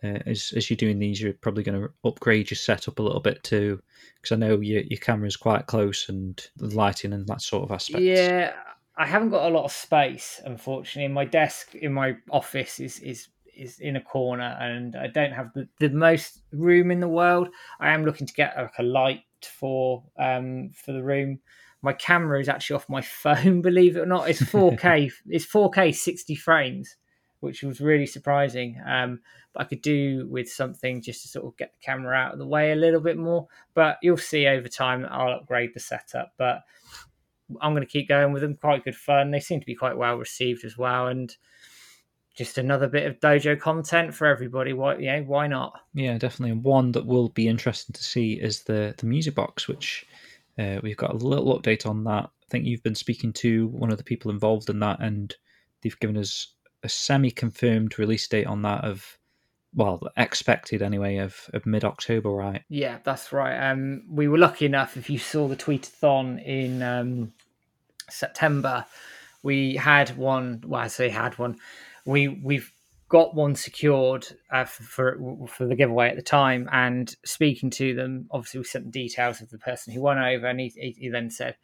uh, 0.04 0.20
as 0.26 0.54
as 0.56 0.70
you're 0.70 0.78
doing 0.78 1.00
these, 1.00 1.22
you're 1.22 1.34
probably 1.34 1.64
going 1.64 1.82
to 1.82 1.92
upgrade 2.04 2.50
your 2.50 2.56
setup 2.56 3.00
a 3.00 3.02
little 3.02 3.20
bit 3.20 3.44
too, 3.44 3.82
because 4.16 4.32
I 4.36 4.40
know 4.40 4.60
your 4.60 4.82
your 4.84 5.00
camera's 5.00 5.38
quite 5.38 5.68
close 5.68 6.10
and 6.10 6.44
the 6.58 6.68
lighting 6.76 7.14
and 7.14 7.28
that 7.28 7.42
sort 7.42 7.64
of 7.64 7.72
aspect. 7.72 8.04
Yeah, 8.04 8.54
I 8.96 9.06
haven't 9.06 9.30
got 9.30 9.50
a 9.50 9.54
lot 9.54 9.66
of 9.66 9.72
space, 9.72 10.42
unfortunately. 10.46 11.14
My 11.14 11.26
desk 11.26 11.76
in 11.76 11.94
my 11.94 12.16
office 12.30 12.80
is 12.80 13.00
is 13.00 13.28
is 13.56 13.80
in 13.80 13.96
a 13.96 14.02
corner, 14.02 14.56
and 14.60 14.96
I 14.96 15.08
don't 15.08 15.32
have 15.32 15.52
the, 15.54 15.68
the 15.80 15.90
most 15.90 16.42
room 16.52 16.92
in 16.92 17.00
the 17.00 17.08
world. 17.08 17.50
I 17.80 17.92
am 17.92 18.06
looking 18.06 18.28
to 18.28 18.34
get 18.34 18.56
like 18.56 18.78
a 18.78 18.84
light 18.84 19.24
for 19.42 20.04
um 20.20 20.70
for 20.76 20.92
the 20.92 21.04
room. 21.04 21.40
My 21.88 21.94
camera 21.94 22.42
is 22.42 22.50
actually 22.50 22.76
off 22.76 22.90
my 22.90 23.02
phone, 23.24 23.62
believe 23.62 23.96
it 23.96 24.02
or 24.02 24.06
not. 24.06 24.30
It's 24.30 24.42
4K. 24.42 25.10
it's 25.28 25.46
4K 25.46 25.96
60 25.96 26.36
frames, 26.36 26.98
which 27.40 27.64
was 27.64 27.80
really 27.80 28.06
surprising. 28.06 28.82
Um, 28.86 29.22
but 29.54 29.62
I 29.62 29.64
could 29.70 29.82
do 29.82 30.28
with 30.30 30.50
something 30.50 31.02
just 31.02 31.22
to 31.22 31.28
sort 31.30 31.46
of 31.46 31.56
get 31.56 31.72
the 31.72 31.86
camera 31.86 32.14
out 32.14 32.34
of 32.34 32.40
the 32.40 32.46
way 32.46 32.74
a 32.74 32.76
little 32.76 33.00
bit 33.00 33.18
more. 33.18 33.48
But 33.74 34.00
you'll 34.04 34.18
see 34.18 34.48
over 34.48 34.68
time 34.68 35.04
that 35.04 35.14
I'll 35.14 35.32
upgrade 35.32 35.74
the 35.74 35.80
setup. 35.80 36.34
But 36.38 36.64
I'm 37.62 37.72
going 37.72 37.86
to 37.86 37.90
keep 37.90 38.10
going 38.10 38.34
with 38.34 38.42
them. 38.42 38.56
Quite 38.56 38.84
good 38.84 38.98
fun. 38.98 39.32
They 39.32 39.40
seem 39.40 39.62
to 39.62 39.66
be 39.66 39.76
quite 39.76 39.96
well 39.96 40.18
received 40.18 40.66
as 40.66 40.78
well, 40.78 41.08
and 41.08 41.34
just 42.36 42.58
another 42.58 42.90
bit 42.90 43.08
of 43.08 43.22
dojo 43.22 43.58
content 43.58 44.14
for 44.14 44.28
everybody. 44.28 44.74
Why, 44.74 44.98
yeah, 44.98 45.22
why 45.22 45.48
not? 45.48 45.80
Yeah, 45.94 46.18
definitely. 46.18 46.52
And 46.52 46.66
one 46.66 46.92
that 46.92 47.06
will 47.06 47.30
be 47.30 47.48
interesting 47.48 47.94
to 47.94 48.04
see 48.04 48.34
is 48.34 48.64
the 48.64 48.94
the 48.98 49.06
music 49.06 49.36
box, 49.36 49.70
which 49.70 50.06
uh, 50.58 50.80
we've 50.82 50.98
got 50.98 51.14
a 51.14 51.18
little 51.18 51.60
update 51.60 51.86
on 51.86 52.04
that. 52.06 52.26
I 52.26 52.50
think 52.50 52.66
you've 52.66 52.84
been 52.84 52.96
speaking 52.96 53.34
to 53.34 53.68
one 53.68 53.92
of 53.92 53.98
the 53.98 54.04
people 54.04 54.32
involved 54.32 54.70
in 54.70 54.80
that, 54.80 55.02
and 55.02 55.36
they've 55.82 56.00
given 56.00 56.18
us 56.18 56.54
a 56.84 56.90
semi-confirmed 56.90 57.98
release 58.00 58.28
date 58.28 58.48
on 58.48 58.62
that 58.62 58.84
of 58.84 59.18
well 59.76 60.02
expected 60.18 60.82
anyway 60.82 61.18
of, 61.18 61.36
of 61.54 61.66
mid 61.66 61.84
October, 61.84 62.30
right? 62.30 62.64
Yeah, 62.70 63.00
that's 63.04 63.32
right. 63.32 63.70
Um, 63.70 64.04
we 64.10 64.28
were 64.28 64.38
lucky 64.38 64.66
enough. 64.66 64.98
If 64.98 65.10
you 65.10 65.20
saw 65.20 65.48
the 65.48 65.56
tweetathon 65.56 66.44
in 66.46 66.82
um, 66.82 67.34
September, 68.10 68.86
we 69.44 69.76
had 69.76 70.16
one. 70.18 70.64
Well, 70.66 70.82
I 70.82 70.88
say 70.88 71.10
had 71.10 71.38
one. 71.38 71.58
We 72.06 72.28
we've 72.28 72.72
got 73.10 73.36
one 73.36 73.56
secured 73.56 74.28
uh, 74.52 74.66
for, 74.66 74.84
for, 74.84 75.48
for 75.48 75.66
the 75.66 75.76
giveaway 75.76 76.10
at 76.10 76.16
the 76.16 76.22
time. 76.22 76.68
And 76.72 77.14
speaking 77.26 77.70
to 77.72 77.94
them, 77.94 78.28
obviously 78.32 78.60
we 78.60 78.64
sent 78.66 78.86
the 78.86 78.92
details 78.92 79.42
of 79.42 79.50
the 79.50 79.58
person 79.58 79.94
who 79.94 80.02
won 80.02 80.18
over, 80.18 80.48
and 80.48 80.60
he, 80.60 80.74
he, 80.76 80.96
he 81.00 81.10
then 81.10 81.30
said, 81.30 81.56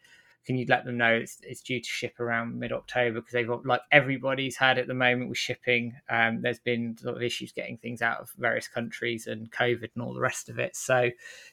can 0.44 0.56
you 0.56 0.66
let 0.68 0.84
them 0.84 0.96
know 0.98 1.12
it's, 1.12 1.38
it's 1.42 1.62
due 1.62 1.80
to 1.80 1.88
ship 1.88 2.20
around 2.20 2.58
mid 2.58 2.72
October 2.72 3.20
because 3.20 3.32
they've 3.32 3.46
got, 3.46 3.64
like 3.64 3.80
everybody's 3.90 4.56
had 4.56 4.78
at 4.78 4.86
the 4.86 4.94
moment 4.94 5.28
with 5.28 5.38
shipping. 5.38 5.94
Um, 6.10 6.42
there's 6.42 6.58
been 6.58 6.96
sort 6.98 7.16
of 7.16 7.22
issues 7.22 7.52
getting 7.52 7.78
things 7.78 8.02
out 8.02 8.20
of 8.20 8.30
various 8.38 8.68
countries 8.68 9.26
and 9.26 9.50
COVID 9.50 9.88
and 9.94 10.02
all 10.02 10.12
the 10.12 10.20
rest 10.20 10.48
of 10.48 10.58
it. 10.58 10.76
So 10.76 11.10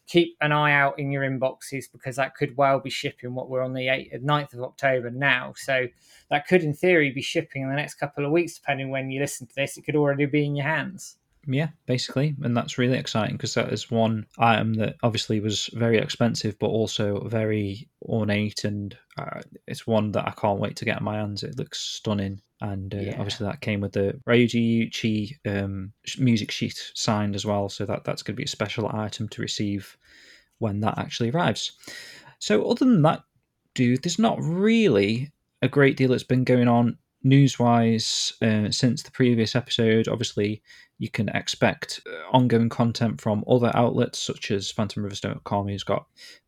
keep 0.07 0.35
an 0.41 0.51
eye 0.51 0.73
out 0.73 0.99
in 0.99 1.11
your 1.11 1.23
inboxes 1.23 1.85
because 1.91 2.17
that 2.17 2.35
could 2.35 2.57
well 2.57 2.79
be 2.79 2.89
shipping 2.89 3.33
what 3.33 3.49
we're 3.49 3.63
on 3.63 3.73
the 3.73 3.87
8th, 3.87 4.23
9th 4.23 4.53
of 4.53 4.63
October 4.63 5.09
now. 5.09 5.53
So 5.55 5.87
that 6.29 6.47
could, 6.47 6.63
in 6.63 6.73
theory, 6.73 7.11
be 7.11 7.21
shipping 7.21 7.61
in 7.61 7.69
the 7.69 7.75
next 7.75 7.95
couple 7.95 8.25
of 8.25 8.31
weeks, 8.31 8.55
depending 8.55 8.89
when 8.89 9.09
you 9.09 9.21
listen 9.21 9.47
to 9.47 9.55
this. 9.55 9.77
It 9.77 9.83
could 9.83 9.95
already 9.95 10.25
be 10.25 10.45
in 10.45 10.55
your 10.55 10.67
hands 10.67 11.17
yeah, 11.47 11.69
basically, 11.85 12.35
and 12.43 12.55
that's 12.55 12.77
really 12.77 12.97
exciting 12.97 13.35
because 13.35 13.55
that 13.55 13.73
is 13.73 13.89
one 13.89 14.27
item 14.37 14.75
that 14.75 14.95
obviously 15.01 15.39
was 15.39 15.67
very 15.73 15.97
expensive, 15.97 16.57
but 16.59 16.67
also 16.67 17.27
very 17.27 17.89
ornate, 18.03 18.63
and 18.63 18.95
uh, 19.17 19.41
it's 19.67 19.87
one 19.87 20.11
that 20.11 20.27
I 20.27 20.31
can't 20.31 20.59
wait 20.59 20.75
to 20.77 20.85
get 20.85 20.99
in 20.99 21.03
my 21.03 21.17
hands. 21.17 21.43
It 21.43 21.57
looks 21.57 21.79
stunning, 21.79 22.41
and 22.61 22.93
uh, 22.93 22.99
yeah. 22.99 23.15
obviously 23.17 23.47
that 23.47 23.61
came 23.61 23.81
with 23.81 23.93
the 23.93 24.19
Ryuji 24.27 24.91
Iuchi 24.91 25.37
um, 25.45 25.93
music 26.19 26.51
sheet 26.51 26.91
signed 26.93 27.35
as 27.35 27.45
well, 27.45 27.69
so 27.69 27.85
that 27.85 28.03
that's 28.03 28.21
going 28.21 28.35
to 28.35 28.39
be 28.39 28.45
a 28.45 28.47
special 28.47 28.89
item 28.93 29.27
to 29.29 29.41
receive 29.41 29.97
when 30.59 30.79
that 30.81 30.99
actually 30.99 31.31
arrives. 31.31 31.71
So, 32.37 32.69
other 32.69 32.85
than 32.85 33.01
that, 33.01 33.23
dude, 33.73 34.03
there's 34.03 34.19
not 34.19 34.37
really 34.41 35.31
a 35.61 35.67
great 35.67 35.97
deal 35.97 36.09
that's 36.09 36.23
been 36.23 36.43
going 36.43 36.67
on 36.67 36.97
news 37.23 37.59
wise 37.59 38.33
uh, 38.41 38.69
since 38.71 39.03
the 39.03 39.11
previous 39.11 39.55
episode. 39.55 40.07
Obviously, 40.07 40.61
you 41.01 41.09
can 41.09 41.29
expect 41.29 41.99
uh, 42.05 42.29
ongoing 42.31 42.69
content 42.69 43.19
from 43.19 43.43
other 43.49 43.71
outlets 43.73 44.19
such 44.19 44.51
as 44.51 44.71
PhantomRivers.com, 44.71 45.67
who's 45.67 45.83
got 45.83 46.05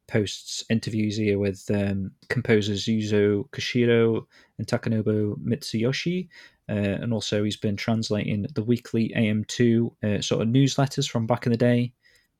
posts, 0.07 0.63
interviews 0.69 1.17
here 1.17 1.39
with 1.39 1.65
um, 1.73 2.11
composers 2.30 2.85
Yuzo 2.85 3.49
Koshiro 3.49 4.27
and 4.59 4.67
Takanobu 4.67 5.38
Mitsuyoshi. 5.43 6.30
Uh, 6.69 7.01
and 7.01 7.11
also, 7.11 7.43
he's 7.43 7.57
been 7.57 7.75
translating 7.75 8.45
the 8.53 8.63
weekly 8.63 9.11
AM2 9.17 9.91
uh, 10.03 10.21
sort 10.21 10.43
of 10.43 10.47
newsletters 10.49 11.09
from 11.09 11.25
back 11.25 11.47
in 11.47 11.51
the 11.51 11.57
day 11.57 11.91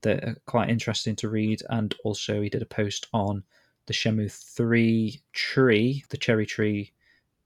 that 0.04 0.24
are 0.24 0.38
quite 0.46 0.70
interesting 0.70 1.16
to 1.16 1.30
read. 1.30 1.64
And 1.72 1.96
also, 2.04 2.44
he 2.44 2.50
did 2.50 2.62
a 2.62 2.68
post 2.68 3.08
on 3.12 3.44
the 3.88 3.94
Shenmue 3.94 4.32
3 4.32 5.20
tree, 5.34 6.04
the 6.10 6.18
cherry 6.18 6.46
tree 6.46 6.94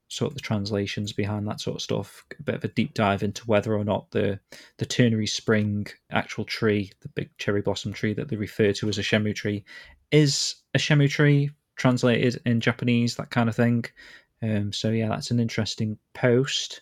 sort 0.10 0.32
of 0.32 0.36
the 0.36 0.42
translations 0.42 1.12
behind 1.12 1.48
that 1.48 1.60
sort 1.60 1.76
of 1.76 1.82
stuff. 1.82 2.26
A 2.40 2.44
bit 2.44 2.56
of 2.56 2.64
a 2.64 2.70
deep 2.70 2.94
dive 2.94 3.24
into 3.24 3.44
whether 3.46 3.76
or 3.76 3.84
not 3.84 4.12
the 4.12 4.40
the 4.78 4.86
ternary 4.86 5.28
spring 5.28 5.88
actual 6.12 6.46
tree, 6.46 6.92
the 7.02 7.10
big 7.10 7.30
cherry 7.38 7.62
blossom 7.62 7.94
tree 7.94 8.14
that 8.14 8.30
they 8.30 8.36
refer 8.36 8.72
to 8.74 8.90
as 8.90 8.98
a 8.98 9.02
Shenmue 9.02 9.36
tree, 9.36 9.64
is 10.12 10.56
a 10.74 10.78
Shenmue 10.78 11.10
tree 11.10 11.52
translated 11.76 12.42
in 12.46 12.60
Japanese, 12.60 13.16
that 13.16 13.30
kind 13.30 13.50
of 13.50 13.56
thing. 13.56 13.86
Um, 14.42 14.72
so 14.72 14.90
yeah, 14.90 15.10
that's 15.10 15.32
an 15.32 15.40
interesting 15.40 15.98
post. 16.14 16.82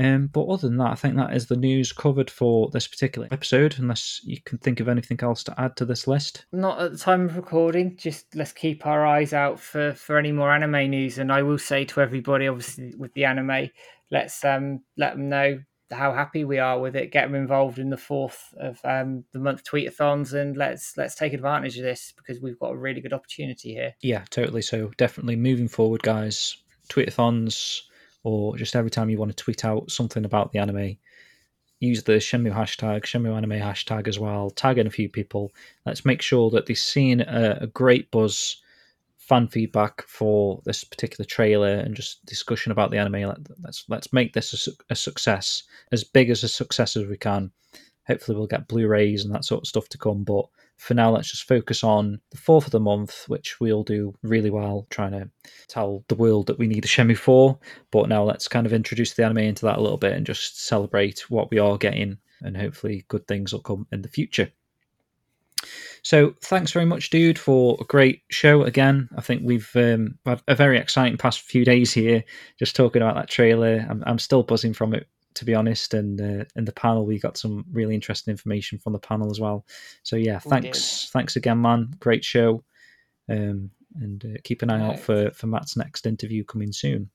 Um, 0.00 0.28
but 0.28 0.46
other 0.46 0.66
than 0.66 0.78
that, 0.78 0.92
I 0.92 0.94
think 0.94 1.16
that 1.16 1.36
is 1.36 1.46
the 1.46 1.56
news 1.56 1.92
covered 1.92 2.30
for 2.30 2.70
this 2.70 2.88
particular 2.88 3.28
episode, 3.30 3.78
unless 3.78 4.22
you 4.24 4.40
can 4.40 4.56
think 4.56 4.80
of 4.80 4.88
anything 4.88 5.18
else 5.20 5.44
to 5.44 5.60
add 5.60 5.76
to 5.76 5.84
this 5.84 6.06
list. 6.06 6.46
Not 6.52 6.80
at 6.80 6.92
the 6.92 6.98
time 6.98 7.26
of 7.26 7.36
recording, 7.36 7.98
just 7.98 8.34
let's 8.34 8.52
keep 8.52 8.86
our 8.86 9.04
eyes 9.06 9.34
out 9.34 9.60
for, 9.60 9.92
for 9.92 10.16
any 10.16 10.32
more 10.32 10.52
anime 10.54 10.88
news. 10.88 11.18
And 11.18 11.30
I 11.30 11.42
will 11.42 11.58
say 11.58 11.84
to 11.84 12.00
everybody, 12.00 12.48
obviously, 12.48 12.94
with 12.96 13.12
the 13.12 13.26
anime, 13.26 13.68
let's 14.10 14.42
um, 14.42 14.82
let 14.96 15.16
them 15.16 15.28
know 15.28 15.60
how 15.90 16.14
happy 16.14 16.44
we 16.44 16.58
are 16.58 16.80
with 16.80 16.96
it. 16.96 17.12
Get 17.12 17.26
them 17.26 17.34
involved 17.34 17.78
in 17.78 17.90
the 17.90 17.98
fourth 17.98 18.54
of 18.58 18.80
um, 18.84 19.24
the 19.34 19.38
month 19.38 19.64
tweetathons, 19.64 20.32
and 20.32 20.56
let's 20.56 20.96
let's 20.96 21.14
take 21.14 21.34
advantage 21.34 21.76
of 21.76 21.84
this 21.84 22.14
because 22.16 22.40
we've 22.40 22.58
got 22.58 22.72
a 22.72 22.78
really 22.78 23.02
good 23.02 23.12
opportunity 23.12 23.74
here. 23.74 23.94
Yeah, 24.00 24.24
totally. 24.30 24.62
So 24.62 24.92
definitely 24.96 25.36
moving 25.36 25.68
forward, 25.68 26.02
guys. 26.02 26.56
Tweetathons 26.88 27.82
or 28.22 28.56
just 28.56 28.76
every 28.76 28.90
time 28.90 29.10
you 29.10 29.18
want 29.18 29.30
to 29.30 29.42
tweet 29.42 29.64
out 29.64 29.90
something 29.90 30.24
about 30.24 30.52
the 30.52 30.58
anime, 30.58 30.96
use 31.80 32.02
the 32.02 32.12
Shenmue 32.12 32.54
hashtag, 32.54 33.02
Shenmue 33.02 33.36
anime 33.36 33.52
hashtag 33.52 34.08
as 34.08 34.18
well, 34.18 34.50
tag 34.50 34.78
in 34.78 34.86
a 34.86 34.90
few 34.90 35.08
people. 35.08 35.52
Let's 35.86 36.04
make 36.04 36.22
sure 36.22 36.50
that 36.50 36.66
they've 36.66 36.78
seen 36.78 37.20
a, 37.22 37.58
a 37.62 37.66
great 37.66 38.10
buzz, 38.10 38.60
fan 39.30 39.46
feedback 39.46 40.02
for 40.08 40.60
this 40.64 40.82
particular 40.82 41.24
trailer 41.24 41.76
and 41.76 41.94
just 41.94 42.24
discussion 42.26 42.72
about 42.72 42.90
the 42.90 42.98
anime. 42.98 43.32
Let's 43.62 43.84
let's 43.88 44.12
make 44.12 44.32
this 44.32 44.66
a, 44.66 44.72
a 44.90 44.96
success, 44.96 45.62
as 45.92 46.02
big 46.02 46.30
as 46.30 46.42
a 46.42 46.48
success 46.48 46.96
as 46.96 47.06
we 47.06 47.16
can. 47.16 47.52
Hopefully, 48.08 48.36
we'll 48.36 48.48
get 48.48 48.66
Blu-rays 48.66 49.24
and 49.24 49.32
that 49.32 49.44
sort 49.44 49.62
of 49.62 49.68
stuff 49.68 49.88
to 49.90 49.98
come, 49.98 50.24
but 50.24 50.46
for 50.80 50.94
now, 50.94 51.10
let's 51.10 51.30
just 51.30 51.46
focus 51.46 51.84
on 51.84 52.20
the 52.30 52.38
fourth 52.38 52.64
of 52.64 52.70
the 52.70 52.80
month, 52.80 53.24
which 53.28 53.60
we'll 53.60 53.84
do 53.84 54.14
really 54.22 54.48
well, 54.48 54.86
trying 54.88 55.12
to 55.12 55.28
tell 55.68 56.02
the 56.08 56.14
world 56.14 56.46
that 56.46 56.58
we 56.58 56.66
need 56.66 56.86
a 56.86 56.88
Shenmue 56.88 57.18
4. 57.18 57.58
But 57.90 58.08
now 58.08 58.24
let's 58.24 58.48
kind 58.48 58.64
of 58.64 58.72
introduce 58.72 59.12
the 59.12 59.22
anime 59.22 59.38
into 59.38 59.66
that 59.66 59.76
a 59.76 59.82
little 59.82 59.98
bit 59.98 60.14
and 60.14 60.24
just 60.24 60.64
celebrate 60.64 61.28
what 61.28 61.50
we 61.50 61.58
are 61.58 61.76
getting, 61.76 62.16
and 62.40 62.56
hopefully 62.56 63.04
good 63.08 63.28
things 63.28 63.52
will 63.52 63.60
come 63.60 63.86
in 63.92 64.00
the 64.00 64.08
future. 64.08 64.50
So 66.02 66.34
thanks 66.40 66.72
very 66.72 66.86
much, 66.86 67.10
dude, 67.10 67.38
for 67.38 67.76
a 67.78 67.84
great 67.84 68.22
show 68.30 68.62
again. 68.62 69.10
I 69.18 69.20
think 69.20 69.42
we've 69.44 69.70
um, 69.76 70.18
had 70.24 70.40
a 70.48 70.54
very 70.54 70.78
exciting 70.78 71.18
past 71.18 71.42
few 71.42 71.62
days 71.62 71.92
here, 71.92 72.24
just 72.58 72.74
talking 72.74 73.02
about 73.02 73.16
that 73.16 73.28
trailer. 73.28 73.86
I'm, 73.86 74.02
I'm 74.06 74.18
still 74.18 74.42
buzzing 74.42 74.72
from 74.72 74.94
it 74.94 75.06
to 75.40 75.46
be 75.46 75.54
honest. 75.54 75.94
And 75.94 76.20
uh, 76.20 76.44
in 76.54 76.66
the 76.66 76.72
panel, 76.72 77.06
we 77.06 77.18
got 77.18 77.38
some 77.38 77.64
really 77.72 77.94
interesting 77.94 78.30
information 78.30 78.78
from 78.78 78.92
the 78.92 78.98
panel 78.98 79.30
as 79.30 79.40
well. 79.40 79.64
So 80.02 80.16
yeah, 80.16 80.38
thanks, 80.38 81.08
thanks 81.10 81.34
again, 81.34 81.62
man. 81.62 81.94
Great 81.98 82.24
show. 82.24 82.62
Um, 83.28 83.70
and 83.98 84.22
uh, 84.22 84.38
keep 84.44 84.60
an 84.60 84.70
eye 84.70 84.80
right. 84.80 84.92
out 84.92 85.00
for 85.00 85.30
for 85.30 85.46
Matt's 85.46 85.76
next 85.76 86.06
interview 86.06 86.44
coming 86.44 86.72
soon. 86.72 87.10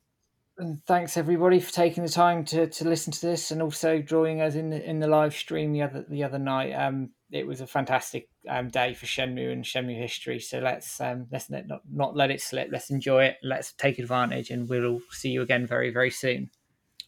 And 0.58 0.84
thanks 0.86 1.18
everybody 1.18 1.60
for 1.60 1.72
taking 1.72 2.04
the 2.04 2.10
time 2.10 2.46
to, 2.46 2.68
to 2.68 2.88
listen 2.88 3.12
to 3.14 3.22
this 3.22 3.52
and 3.52 3.62
also 3.62 4.00
joining 4.00 4.42
us 4.42 4.56
in 4.56 4.72
the 4.72 4.84
in 4.84 5.00
the 5.00 5.08
live 5.08 5.36
stream 5.36 5.72
the 5.72 5.84
other 5.84 6.04
the 6.10 6.24
other 6.24 6.40
night. 6.40 6.74
Um, 6.74 7.12
it 7.32 7.46
was 7.46 7.62
a 7.62 7.68
fantastic 7.68 8.28
um, 8.50 8.70
day 8.70 8.94
for 8.96 9.06
Shenmue 9.06 9.52
and 9.52 9.64
Shenmue 9.64 10.02
history. 10.02 10.40
So 10.40 10.60
let's 10.60 11.00
um, 11.00 11.28
let's 11.32 11.50
not, 11.50 11.82
not 11.92 12.16
let 12.16 12.32
it 12.32 12.42
slip. 12.42 12.70
Let's 12.72 12.90
enjoy 12.90 13.26
it. 13.26 13.38
Let's 13.44 13.74
take 13.74 14.00
advantage, 14.00 14.50
and 14.50 14.68
we'll 14.68 15.02
see 15.12 15.30
you 15.30 15.44
again 15.44 15.68
very 15.68 15.92
very 15.92 16.12
soon. 16.12 16.50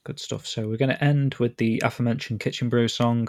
Good 0.08 0.22
stuff. 0.22 0.48
So 0.48 0.70
we're 0.70 0.78
going 0.78 0.88
to 0.88 1.04
end 1.04 1.36
with 1.36 1.58
the 1.58 1.82
aforementioned 1.84 2.40
Kitchen 2.40 2.70
Bro 2.70 2.88
song. 2.88 3.28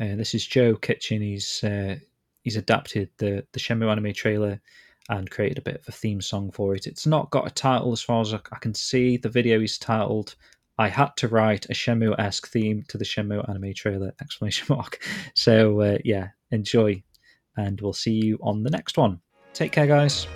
Uh, 0.00 0.16
this 0.16 0.34
is 0.34 0.44
Joe 0.44 0.74
Kitchen. 0.74 1.22
He's 1.22 1.62
uh, 1.62 1.98
he's 2.42 2.56
adapted 2.56 3.10
the 3.18 3.46
the 3.52 3.60
Shenmue 3.60 3.88
anime 3.88 4.12
trailer 4.12 4.60
and 5.08 5.30
created 5.30 5.58
a 5.58 5.62
bit 5.62 5.76
of 5.76 5.84
a 5.86 5.92
theme 5.92 6.20
song 6.20 6.50
for 6.50 6.74
it. 6.74 6.88
It's 6.88 7.06
not 7.06 7.30
got 7.30 7.46
a 7.46 7.54
title 7.54 7.92
as 7.92 8.02
far 8.02 8.22
as 8.22 8.34
I, 8.34 8.40
I 8.50 8.58
can 8.58 8.74
see. 8.74 9.16
The 9.18 9.28
video 9.28 9.60
is 9.60 9.78
titled 9.78 10.34
"I 10.78 10.88
had 10.88 11.16
to 11.18 11.28
write 11.28 11.66
a 11.66 11.74
Shenmue 11.74 12.18
esque 12.18 12.48
theme 12.48 12.82
to 12.88 12.98
the 12.98 13.04
Shenmue 13.04 13.48
anime 13.48 13.72
trailer!" 13.72 14.12
Exclamation 14.20 14.66
mark. 14.68 14.98
So 15.34 15.80
uh, 15.80 15.98
yeah, 16.04 16.30
enjoy, 16.50 17.04
and 17.56 17.80
we'll 17.80 17.92
see 17.92 18.14
you 18.14 18.36
on 18.42 18.64
the 18.64 18.70
next 18.70 18.98
one. 18.98 19.20
Take 19.54 19.70
care, 19.70 19.86
guys. 19.86 20.26